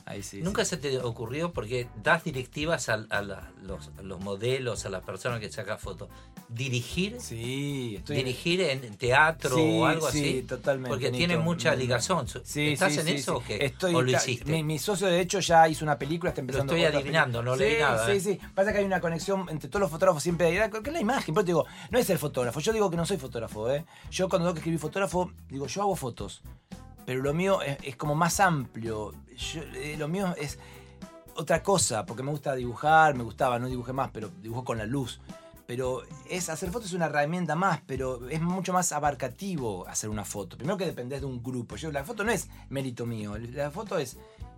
Ahí 0.07 0.23
sí. 0.23 0.41
Nunca 0.43 0.65
se 0.65 0.77
te 0.77 0.99
ocurrió 0.99 1.53
porque 1.53 1.89
das 2.03 2.25
directivas 2.25 2.89
a, 2.89 2.95
a 3.11 3.23
la- 3.23 3.51
los, 3.63 3.91
a 3.99 4.03
los 4.03 4.21
modelos, 4.21 4.85
a 4.87 4.89
las 4.91 5.03
personas 5.03 5.41
que 5.41 5.51
sacan 5.51 5.79
fotos. 5.79 6.09
Dirigir, 6.49 7.21
sí, 7.21 7.97
estoy- 7.99 8.17
dirigir 8.17 8.61
en 8.63 8.97
teatro 8.97 9.57
o 9.57 9.85
algo 9.85 10.11
sí, 10.11 10.19
así. 10.19 10.43
totalmente, 10.45 10.89
Porque 10.89 11.11
tiene 11.11 11.37
mucha 11.37 11.75
ligazón. 11.75 12.27
¿Estás 12.27 12.97
en 12.97 13.09
eso 13.09 13.37
o 13.37 13.43
qué? 13.45 13.65
Estoy, 13.67 13.95
¿O 13.95 14.01
lo 14.01 14.11
hiciste? 14.11 14.51
Mi, 14.51 14.63
mi 14.65 14.79
socio, 14.79 15.09
de 15.09 15.21
hecho, 15.21 15.41
ya 15.41 15.69
hizo 15.69 15.85
una 15.85 15.99
película, 15.99 16.31
está 16.31 16.41
empezando 16.41 16.73
estoy 16.73 16.87
otra 16.87 16.99
adivinando, 17.01 17.43
no 17.43 17.55
leí 17.55 17.75
Sí, 17.75 17.81
nada, 17.83 18.07
Sí, 18.07 18.13
¿eh? 18.13 18.21
sí. 18.21 18.41
Pasa 18.55 18.73
que 18.73 18.79
hay 18.79 18.85
una 18.87 19.01
conexión 19.01 19.47
entre 19.51 19.69
todos 19.69 19.81
los 19.83 19.91
fotógrafos 19.91 20.23
siempre. 20.23 20.47
hay- 20.59 20.71
Que 20.71 20.79
es 20.79 20.93
la 20.93 21.01
imagen, 21.01 21.35
pero 21.35 21.45
te 21.45 21.49
digo, 21.51 21.67
no 21.91 21.99
es 21.99 22.09
el 22.09 22.19
fotógrafo. 22.19 22.61
Yo 22.61 22.73
digo 22.73 22.91
que 22.91 22.97
no 22.97 23.05
soy 23.05 23.19
fotógrafo, 23.19 23.71
¿eh? 23.71 23.85
Yo 24.11 24.29
cuando 24.31 24.47
tengo 24.47 24.55
que 24.55 24.61
escribir 24.61 24.81
fotógrafo, 24.81 25.31
digo, 25.51 25.67
yo 25.67 25.83
hago 25.83 25.97
fotos. 25.97 26.41
Pero 27.05 27.23
lo 27.23 27.33
mío 27.35 27.61
es, 27.63 27.79
es 27.83 27.97
como 27.97 28.15
más 28.15 28.41
amplio. 28.41 29.13
Yo, 29.39 29.63
eh, 29.75 29.97
lo 29.97 30.09
mío 30.09 30.35
es 30.37 30.59
otra 31.37 31.63
cosa, 31.63 32.05
porque 32.05 32.23
me 32.25 32.31
gusta 32.33 32.55
dibujar, 32.55 33.15
me 33.15 33.23
gustaba, 33.23 33.59
no 33.59 33.69
dibujé 33.69 33.93
más, 33.93 34.11
pero 34.13 34.29
dibujo 34.43 34.65
con 34.65 34.79
la 34.79 34.87
luz. 34.87 35.21
Pero 35.67 36.03
es 36.29 36.49
hacer 36.49 36.71
fotos 36.71 36.89
es 36.89 36.95
una 36.95 37.07
herramienta 37.07 37.55
más, 37.55 37.81
pero 37.87 38.29
es 38.31 38.41
mucho 38.41 38.73
más 38.73 38.91
abarcativo 38.91 39.87
hacer 39.87 40.09
una 40.11 40.25
foto. 40.25 40.57
Primero 40.57 40.79
que 40.79 40.87
dependés 40.87 41.21
de 41.21 41.27
un 41.27 41.43
grupo. 41.43 41.77
Yo, 41.77 41.93
la 41.93 42.05
foto 42.05 42.25
no 42.25 42.33
es 42.33 42.49
mérito 42.71 43.05
mío, 43.07 43.37
la 43.39 43.71
foto 43.71 43.99
es 43.99 44.17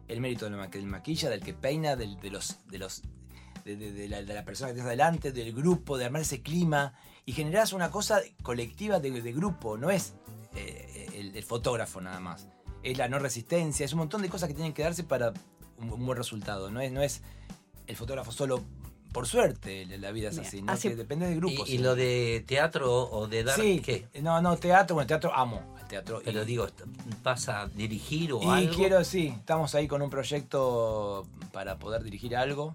el 0.08 0.20
mérito 0.20 0.44
del, 0.46 0.54
ma- 0.56 0.68
del 0.68 0.86
maquilla, 0.86 1.28
del 1.28 1.40
que 1.40 1.52
peina, 1.52 1.96
del- 1.96 2.18
de 2.20 2.30
los. 2.30 2.58
De 2.68 2.78
los 2.78 3.02
de, 3.64 4.08
la, 4.08 4.44
persona 4.44 4.68
que 4.68 4.74
tienes 4.74 4.86
adelante, 4.86 5.32
del 5.32 5.52
grupo, 5.52 5.98
de 5.98 6.06
armar 6.06 6.22
ese 6.22 6.40
clima 6.40 6.94
y 7.26 7.32
generás 7.32 7.74
una 7.74 7.90
cosa 7.90 8.20
colectiva 8.42 9.00
de, 9.00 9.10
grupo, 9.32 9.76
no 9.76 9.90
es 9.90 10.14
eh, 10.54 11.08
el 11.34 11.42
fotógrafo 11.44 12.00
nada 12.00 12.20
más. 12.20 12.46
Es 12.82 12.96
la 12.98 13.08
no 13.08 13.18
resistencia, 13.18 13.84
es 13.84 13.92
un 13.92 13.98
montón 14.00 14.22
de 14.22 14.28
cosas 14.28 14.48
que 14.48 14.54
tienen 14.54 14.72
que 14.72 14.82
darse 14.82 15.04
para 15.04 15.32
un, 15.78 15.90
un 15.92 16.06
buen 16.06 16.16
resultado. 16.16 16.70
No 16.70 16.80
es, 16.80 16.90
no 16.92 17.02
es 17.02 17.22
el 17.86 17.96
fotógrafo 17.96 18.32
solo 18.32 18.62
por 19.12 19.26
suerte, 19.26 19.86
la 19.98 20.12
vida 20.12 20.28
es 20.28 20.38
así, 20.38 20.62
¿no? 20.62 20.70
hace- 20.72 20.90
Que 20.90 20.94
depende 20.96 21.26
del 21.26 21.36
grupo. 21.36 21.64
¿Y, 21.66 21.72
y 21.72 21.78
lo 21.78 21.96
de 21.96 22.44
teatro 22.46 23.10
o 23.10 23.26
de 23.26 23.42
dar 23.42 23.58
Sí, 23.60 23.80
qué? 23.84 24.06
no, 24.22 24.40
no, 24.40 24.56
teatro, 24.56 24.94
bueno, 24.94 25.08
teatro 25.08 25.34
amo 25.34 25.74
el 25.80 25.88
teatro. 25.88 26.22
Pero 26.24 26.42
y- 26.42 26.46
digo, 26.46 26.68
¿vas 27.24 27.48
a 27.48 27.66
dirigir 27.66 28.32
o 28.32 28.40
y 28.40 28.46
algo? 28.46 28.74
quiero, 28.76 29.02
sí, 29.02 29.34
estamos 29.36 29.74
ahí 29.74 29.88
con 29.88 30.00
un 30.00 30.10
proyecto 30.10 31.26
para 31.52 31.76
poder 31.76 32.04
dirigir 32.04 32.36
algo. 32.36 32.72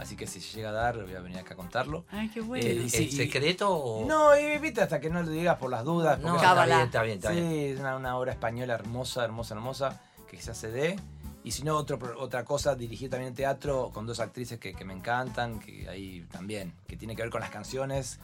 Así 0.00 0.16
que 0.16 0.26
si 0.26 0.40
se 0.40 0.56
llega 0.56 0.70
a 0.70 0.72
dar, 0.72 1.02
voy 1.02 1.14
a 1.14 1.20
venir 1.20 1.38
acá 1.38 1.54
a 1.54 1.56
contarlo. 1.56 2.04
Ay, 2.10 2.28
qué 2.30 2.40
bueno. 2.40 2.64
Eh, 2.66 2.70
¿El, 2.72 2.90
sí, 2.90 2.96
el 3.04 3.08
y- 3.08 3.12
secreto 3.12 3.70
o...? 3.70 4.06
No, 4.06 4.36
y 4.38 4.58
viste 4.58 4.80
hasta 4.80 4.98
que 5.00 5.10
no 5.10 5.22
lo 5.22 5.30
digas 5.30 5.56
por 5.58 5.70
las 5.70 5.84
dudas. 5.84 6.18
No, 6.20 6.36
está 6.36 6.64
bien, 6.64 6.80
está 6.80 7.02
bien, 7.02 7.16
está 7.18 7.28
sí, 7.30 7.34
bien. 7.40 7.52
es 7.74 7.80
una, 7.80 7.96
una 7.96 8.16
obra 8.16 8.32
española 8.32 8.74
hermosa, 8.74 9.22
hermosa, 9.24 9.54
hermosa, 9.54 10.00
que 10.28 10.36
quizás 10.38 10.56
se 10.56 10.70
dé. 10.70 10.96
Y 11.44 11.52
si 11.52 11.62
no, 11.62 11.76
otro, 11.76 11.98
pro- 11.98 12.18
otra 12.20 12.44
cosa, 12.44 12.74
dirigir 12.74 13.08
también 13.10 13.34
teatro 13.34 13.90
con 13.94 14.06
dos 14.06 14.20
actrices 14.20 14.58
que, 14.58 14.74
que 14.74 14.84
me 14.84 14.92
encantan, 14.94 15.58
que 15.60 15.88
ahí 15.88 16.26
también, 16.32 16.74
que 16.86 16.96
tiene 16.96 17.14
que 17.16 17.22
ver 17.22 17.30
con 17.30 17.40
las 17.42 17.50
canciones. 17.50 18.18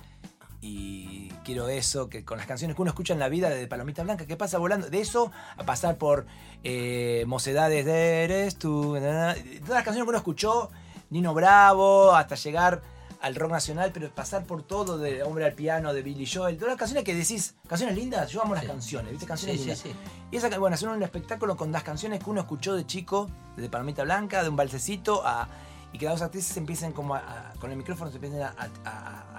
Y 0.62 1.28
quiero 1.44 1.68
eso, 1.68 2.08
que 2.08 2.24
con 2.24 2.38
las 2.38 2.46
canciones 2.46 2.74
que 2.76 2.82
uno 2.82 2.90
escucha 2.90 3.12
en 3.12 3.20
la 3.20 3.28
vida 3.28 3.50
de 3.50 3.66
Palomita 3.66 4.02
Blanca, 4.02 4.26
que 4.26 4.36
pasa 4.36 4.58
volando, 4.58 4.88
de 4.88 5.00
eso 5.00 5.30
a 5.56 5.64
pasar 5.64 5.96
por 5.96 6.26
eh, 6.64 7.24
Mocedades 7.26 7.84
de 7.84 8.24
Eres 8.24 8.56
tú, 8.56 8.94
todas 8.94 9.36
las 9.68 9.84
canciones 9.84 10.04
que 10.04 10.08
uno 10.08 10.16
escuchó, 10.18 10.70
Nino 11.10 11.34
Bravo, 11.34 12.12
hasta 12.14 12.34
llegar 12.34 12.82
al 13.22 13.34
rock 13.34 13.50
nacional, 13.52 13.90
pero 13.92 14.10
pasar 14.10 14.44
por 14.44 14.62
todo, 14.62 14.98
de 14.98 15.22
Hombre 15.22 15.44
al 15.46 15.52
Piano, 15.54 15.92
de 15.94 16.02
Billy 16.02 16.26
Joel, 16.26 16.56
todas 16.56 16.72
las 16.72 16.78
canciones 16.78 17.02
que 17.04 17.14
decís, 17.14 17.54
canciones 17.68 17.96
lindas, 17.96 18.30
yo 18.30 18.42
amo 18.42 18.54
las 18.54 18.62
Sí. 18.64 18.68
canciones, 18.70 19.10
¿viste? 19.12 19.26
Canciones 19.26 19.56
Sí, 19.56 19.62
lindas. 19.66 19.78
sí. 19.80 19.92
Y 20.30 20.36
esa, 20.36 20.48
bueno, 20.58 20.74
hacer 20.74 20.88
un 20.88 21.02
espectáculo 21.02 21.56
con 21.56 21.72
las 21.72 21.82
canciones 21.82 22.22
que 22.22 22.28
uno 22.30 22.40
escuchó 22.40 22.74
de 22.74 22.86
chico, 22.86 23.28
de 23.56 23.68
Palomita 23.70 24.02
Blanca, 24.04 24.42
de 24.42 24.48
un 24.50 24.56
balsecito, 24.56 25.22
a, 25.26 25.48
y 25.92 25.98
que 25.98 26.04
las 26.04 26.14
dos 26.16 26.22
actrices 26.22 26.56
empiecen 26.58 26.92
como 26.92 27.14
a, 27.14 27.18
a- 27.18 27.52
con 27.58 27.70
el 27.70 27.76
micrófono 27.78 28.10
se 28.10 28.16
empiecen 28.16 28.42
a, 28.42 28.52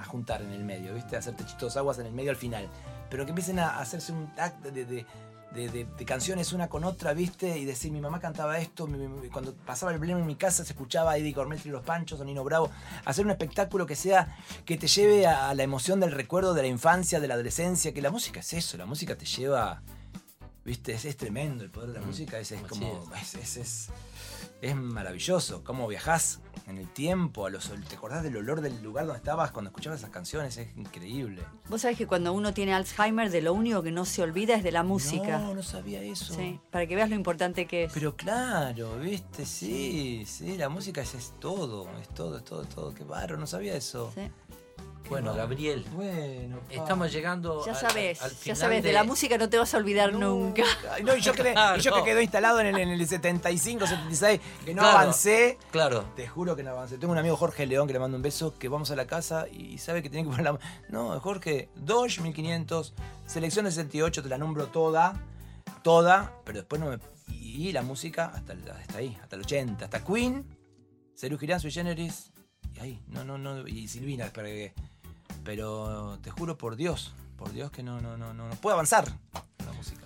juntar 0.08 0.42
en 0.42 0.52
el 0.52 0.64
medio, 0.64 0.94
¿viste? 0.94 1.16
A 1.16 1.20
hacer 1.20 1.36
techitos 1.36 1.76
aguas 1.78 2.00
en 2.00 2.06
el 2.08 2.14
medio 2.14 2.32
al 2.32 2.38
final. 2.38 2.68
Pero 3.10 3.26
que 3.26 3.30
empiecen 3.32 3.60
a 3.60 3.78
hacerse 3.80 4.12
un 4.14 4.32
acto 4.38 4.72
de, 4.72 4.86
de- 4.86 5.06
de- 5.58 5.70
de- 5.70 5.86
de 5.86 6.06
canciones 6.06 6.54
una 6.54 6.70
con 6.70 6.84
otra, 6.86 7.14
¿viste? 7.14 7.58
Y 7.58 7.66
decir, 7.66 7.92
mi 7.92 8.00
mamá 8.00 8.20
cantaba 8.22 8.58
esto, 8.60 8.88
mi- 8.88 9.08
mi- 9.08 9.28
cuando 9.30 9.54
pasaba 9.54 9.92
el 9.92 10.00
blemo 10.00 10.20
en 10.22 10.26
mi 10.28 10.36
casa 10.36 10.64
se 10.64 10.72
escuchaba 10.72 11.12
a 11.12 11.18
Eddie 11.18 11.34
Cormelli 11.34 11.62
y 11.66 11.70
los 11.70 11.84
Panchos 11.84 12.20
o 12.22 12.24
Nino 12.24 12.44
Bravo. 12.44 12.70
Hacer 13.04 13.26
un 13.26 13.32
espectáculo 13.32 13.86
que 13.86 13.96
sea, 13.96 14.38
que 14.64 14.78
te 14.78 14.88
lleve 14.88 15.28
a, 15.28 15.50
a 15.50 15.54
la 15.56 15.64
emoción 15.64 16.00
del 16.00 16.12
recuerdo 16.14 16.54
de 16.54 16.62
la 16.62 16.68
infancia, 16.70 17.20
de 17.20 17.28
la 17.28 17.34
adolescencia, 17.34 17.94
que 17.94 18.02
la 18.02 18.12
música 18.12 18.40
es 18.40 18.54
eso, 18.54 18.78
la 18.78 18.86
música 18.86 19.18
te 19.18 19.26
lleva... 19.26 19.82
¿Viste? 20.64 20.92
Es, 20.94 21.06
es 21.06 21.16
tremendo 21.16 21.64
el 21.64 21.70
poder 21.72 21.92
de 21.94 22.00
la 22.02 22.06
música, 22.06 22.38
es, 22.40 22.52
es 22.52 22.62
como. 22.64 23.10
Es, 23.22 23.58
es, 23.58 23.90
es- 24.62 24.76
maravilloso. 24.76 25.64
Cómo 25.64 25.88
viajás 25.88 26.40
en 26.68 26.78
el 26.78 26.88
tiempo, 26.92 27.46
a 27.46 27.50
los, 27.50 27.72
te 27.88 27.96
acordás 27.96 28.24
del 28.24 28.36
olor 28.38 28.62
del 28.62 28.82
lugar 28.84 29.06
donde 29.06 29.20
estabas 29.20 29.52
cuando 29.52 29.70
escuchabas 29.70 30.00
esas 30.00 30.10
canciones, 30.10 30.58
es 30.58 30.76
increíble. 30.76 31.42
Vos 31.70 31.82
sabés 31.82 31.98
que 31.98 32.08
cuando 32.08 32.34
uno 32.34 32.54
tiene 32.54 32.74
Alzheimer, 32.74 33.30
de 33.32 33.42
lo 33.42 33.54
único 33.54 33.82
que 33.84 33.92
no 33.92 34.04
se 34.06 34.22
olvida 34.22 34.56
es 34.56 34.64
de 34.64 34.72
la 34.72 34.84
música. 34.84 35.38
No, 35.40 35.54
no 35.54 35.64
sabía 35.64 36.02
eso. 36.02 36.34
Sí, 36.34 36.60
para 36.72 36.86
que 36.88 36.96
veas 36.96 37.10
lo 37.10 37.16
importante 37.16 37.68
que 37.68 37.86
es. 37.86 37.94
Pero 37.94 38.16
claro, 38.18 38.98
viste, 39.00 39.46
sí, 39.46 40.24
sí, 40.28 40.58
la 40.58 40.68
música 40.70 41.02
es, 41.02 41.14
es 41.16 41.34
todo, 41.40 41.88
es 42.02 42.10
todo, 42.10 42.38
es 42.38 42.44
todo, 42.44 42.64
es 42.64 42.70
todo. 42.70 42.94
Qué 42.94 43.04
barro, 43.04 43.38
no 43.38 43.48
sabía 43.48 43.76
eso. 43.76 44.12
Sí. 44.14 44.30
Bueno. 45.10 45.34
Gabriel, 45.34 45.86
Bueno, 45.94 46.60
pa. 46.68 46.74
estamos 46.74 47.12
llegando 47.12 47.66
Ya 47.66 47.72
al- 47.74 47.78
sabes, 47.80 48.22
al 48.22 48.32
ya 48.32 48.38
final 48.38 48.58
sabes, 48.58 48.84
de... 48.84 48.92
la 48.94 49.04
música 49.04 49.38
no 49.38 49.50
te 49.50 49.58
vas 49.58 49.74
a 49.74 49.78
olvidar 49.78 50.14
nunca. 50.14 50.64
No, 51.04 51.16
y 51.16 51.22
yo, 51.22 51.34
que, 51.34 51.54
y 51.78 51.82
yo 51.82 51.94
que 51.94 52.04
quedó 52.04 52.22
instalado 52.22 52.60
en 52.60 52.68
el, 52.68 52.78
en 52.78 52.90
el 52.90 53.08
75, 53.08 53.88
76, 53.88 54.40
que 54.66 54.74
no 54.74 54.82
Claro. 54.82 54.98
avancé. 55.00 55.58
Claro. 55.72 56.06
Te 56.16 56.28
juro 56.28 56.56
que 56.56 56.64
no 56.64 56.72
avancé. 56.72 56.98
Tengo 56.98 57.14
un 57.14 57.20
amigo 57.20 57.36
Jorge 57.38 57.66
León 57.66 57.88
que 57.88 57.94
le 57.94 58.00
mando 58.00 58.18
un 58.18 58.24
beso, 58.24 58.58
que 58.58 58.68
vamos 58.68 58.92
a 58.92 58.96
la 58.96 59.08
casa 59.08 59.48
y 59.52 59.78
sabe 59.78 60.02
que 60.04 60.10
tiene 60.10 60.24
que 60.30 60.36
poner 60.36 60.46
la... 60.54 60.60
No, 60.90 61.20
Jorge, 61.20 61.70
Dodge 61.76 62.20
1500, 62.22 62.94
selección 63.26 63.66
de 63.66 63.72
68, 63.72 64.24
te 64.24 64.30
la 64.30 64.38
nombro 64.38 64.68
toda, 64.68 65.22
toda, 65.84 66.34
pero 66.44 66.60
después 66.60 66.82
no 66.82 66.90
me... 66.90 67.00
Y 67.30 67.72
la 67.72 67.82
música 67.82 68.32
hasta, 68.34 68.54
hasta 68.54 68.98
ahí, 69.00 69.18
hasta 69.22 69.36
el 69.36 69.42
80, 69.42 69.86
hasta 69.86 70.04
Queen, 70.04 70.46
Serú 71.16 71.38
Girán, 71.38 71.60
Sui 71.60 71.72
Generis, 71.72 72.32
y 72.76 72.80
ahí, 72.80 73.02
no, 73.08 73.24
no, 73.24 73.38
no, 73.38 73.68
y 73.68 73.88
Silvina 73.88 74.26
después 74.26 74.46
agregué. 74.46 74.74
Pero 75.44 76.20
te 76.22 76.32
juro 76.32 76.58
por 76.58 76.76
Dios, 76.76 77.14
por 77.38 77.52
Dios 77.52 77.72
que 77.72 77.84
no, 77.84 78.02
no, 78.02 78.18
no, 78.18 78.34
no, 78.34 78.48
no 78.48 78.56
puedo 78.56 78.74
avanzar 78.74 79.06
con 79.32 79.66
la 79.66 79.74
música. 79.74 80.02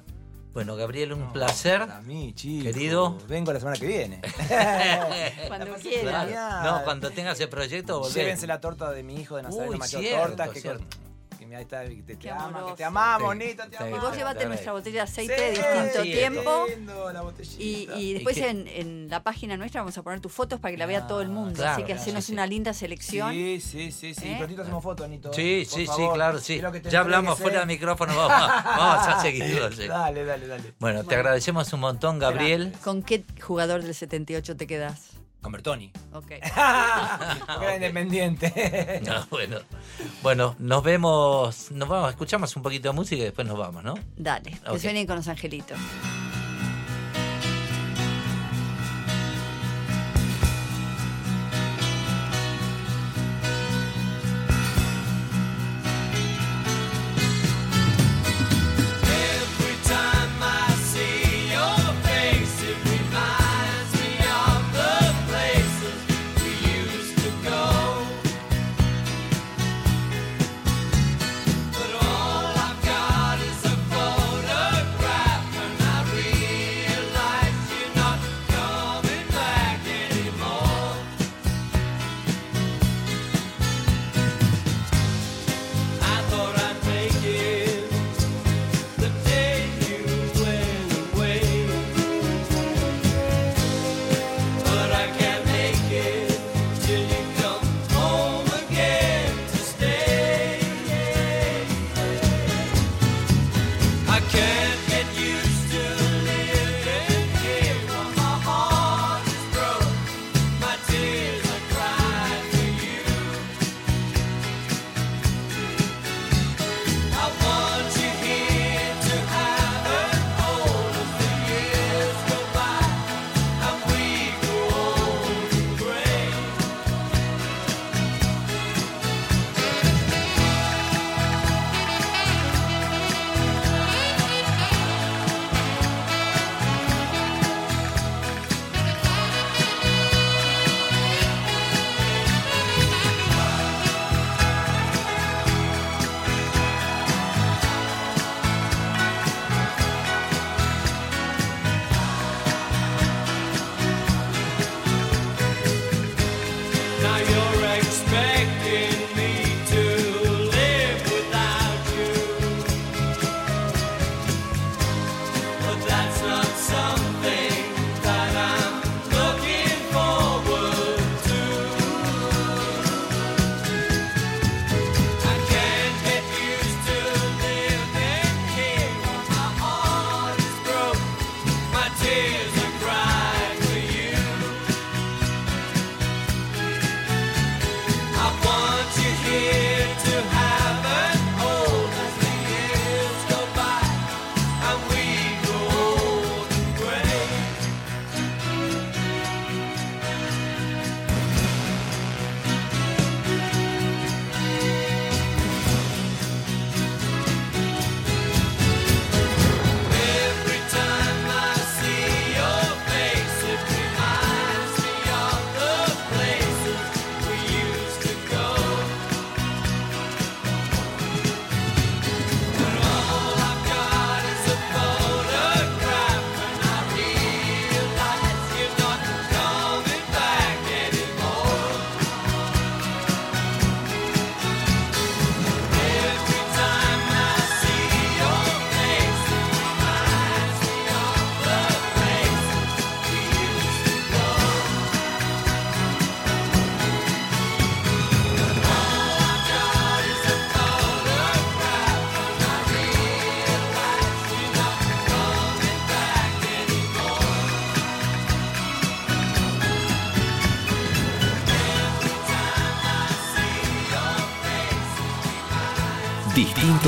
Bueno, 0.54 0.76
Gabriel, 0.76 1.14
un 1.14 1.20
No, 1.22 1.34
placer. 1.34 1.80
Para 1.80 2.02
mí, 2.02 2.34
chico. 2.34 2.66
Querido. 2.66 3.18
Vengo 3.30 3.54
la 3.54 3.60
semana 3.60 3.78
que 3.78 3.88
viene. 3.88 4.22
Cuando 5.48 5.74
quieras. 5.76 6.64
No, 6.64 6.84
cuando 6.84 7.10
tengas 7.12 7.40
el 7.40 7.48
proyecto, 7.48 8.00
volvés. 8.00 8.14
Llévense 8.16 8.48
la 8.48 8.60
torta 8.60 8.92
de 8.92 9.02
mi 9.02 9.16
hijo 9.16 9.38
de 9.38 9.44
Nazareno 9.44 9.72
Uy, 9.72 9.78
Machado 9.78 10.04
cierto, 10.04 10.28
Torta, 10.28 10.50
que, 10.52 10.60
cierto. 10.62 10.86
Que 11.52 11.56
me- 11.56 11.56
ahí 11.58 11.62
está, 11.64 11.84
que 11.86 11.96
te, 12.04 12.16
te 12.16 12.30
ama, 12.32 12.66
que 12.68 12.74
te 12.76 12.84
amamos, 12.84 13.34
Sí, 13.34 13.40
Nito, 13.40 13.64
te. 13.70 13.90
Y 13.90 13.94
vos 13.94 14.16
llevate 14.16 14.46
nuestra 14.46 14.72
botella 14.72 14.96
de 14.96 15.02
aceite 15.02 15.36
Sí, 15.36 15.42
de 15.42 15.50
distinto 15.52 16.04
sí, 16.04 16.12
tiempo. 16.12 16.66
lindo, 16.70 17.12
la. 17.14 17.24
Y, 17.60 17.90
y 17.96 18.14
después 18.14 18.38
en, 18.38 18.68
en 18.68 19.10
la 19.10 19.24
página 19.24 19.58
nuestra 19.58 19.82
vamos 19.82 19.98
a 19.98 20.02
poner 20.04 20.20
tus 20.20 20.32
fotos 20.32 20.60
para 20.60 20.72
que 20.72 20.78
la 20.78 20.86
vea 20.86 21.08
todo 21.08 21.22
el 21.22 21.30
mundo. 21.30 21.56
claro, 21.56 21.72
Así 21.74 21.82
que 21.82 21.88
claro, 21.88 22.02
hacenos 22.02 22.24
sí, 22.24 22.28
sí. 22.28 22.34
una 22.34 22.48
linda 22.48 22.74
selección. 22.74 23.32
Sí, 23.32 23.60
sí, 23.62 23.92
sí, 23.92 24.14
sí. 24.14 24.28
¿Eh? 24.30 24.36
Prontito 24.38 24.62
hacemos 24.62 24.84
fotos, 24.84 25.08
Nito. 25.10 25.34
Sí, 25.34 25.66
por 25.70 25.80
sí, 25.80 25.88
sí, 25.88 26.02
claro, 26.14 26.40
sí. 26.40 26.62
Ya 26.90 27.00
hablamos 27.02 27.38
fuera 27.40 27.58
¿eh? 27.58 27.60
del 27.60 27.68
micrófono, 27.68 28.16
vamos, 28.16 28.64
vamos 28.66 29.08
a 29.16 29.22
seguirlo. 29.22 29.72
sí. 29.72 29.88
Dale, 29.88 30.26
dale, 30.26 30.48
dale. 30.48 30.74
Bueno, 30.80 31.04
te 31.04 31.16
agradecemos 31.16 31.72
un 31.74 31.80
montón, 31.82 32.20
Gabriel. 32.20 32.74
¿Con 32.84 33.04
qué 33.04 33.24
jugador 33.42 33.84
del 33.84 33.94
78 33.94 34.56
te 34.58 34.68
quedas? 34.68 35.11
Con 35.42 35.52
Bertoni. 35.52 35.92
Ok. 36.14 36.32
Era 36.32 37.76
independiente. 37.76 39.02
No, 39.06 39.26
bueno, 39.32 39.58
bueno, 40.22 40.56
nos 40.60 40.84
vemos, 40.84 41.72
nos 41.72 41.90
vamos, 41.90 42.12
escuchamos 42.12 42.56
un 42.56 42.62
poquito 42.62 42.90
de 42.90 42.94
música 42.94 43.22
y 43.22 43.26
después 43.26 43.48
nos 43.48 43.58
vamos, 43.58 43.84
¿no? 43.84 43.96
Dale, 44.16 44.58
que 44.72 44.80
suenen 44.80 45.08
con 45.08 45.16
los 45.16 45.28
angelitos. 45.28 45.78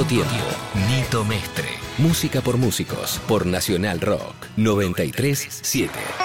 Tiempo. 0.01 0.33
Nito 0.89 1.23
Mestre. 1.23 1.69
Música 1.99 2.41
por 2.41 2.57
músicos. 2.57 3.21
Por 3.27 3.45
Nacional 3.45 4.01
Rock. 4.01 4.47
93.7. 4.57 6.22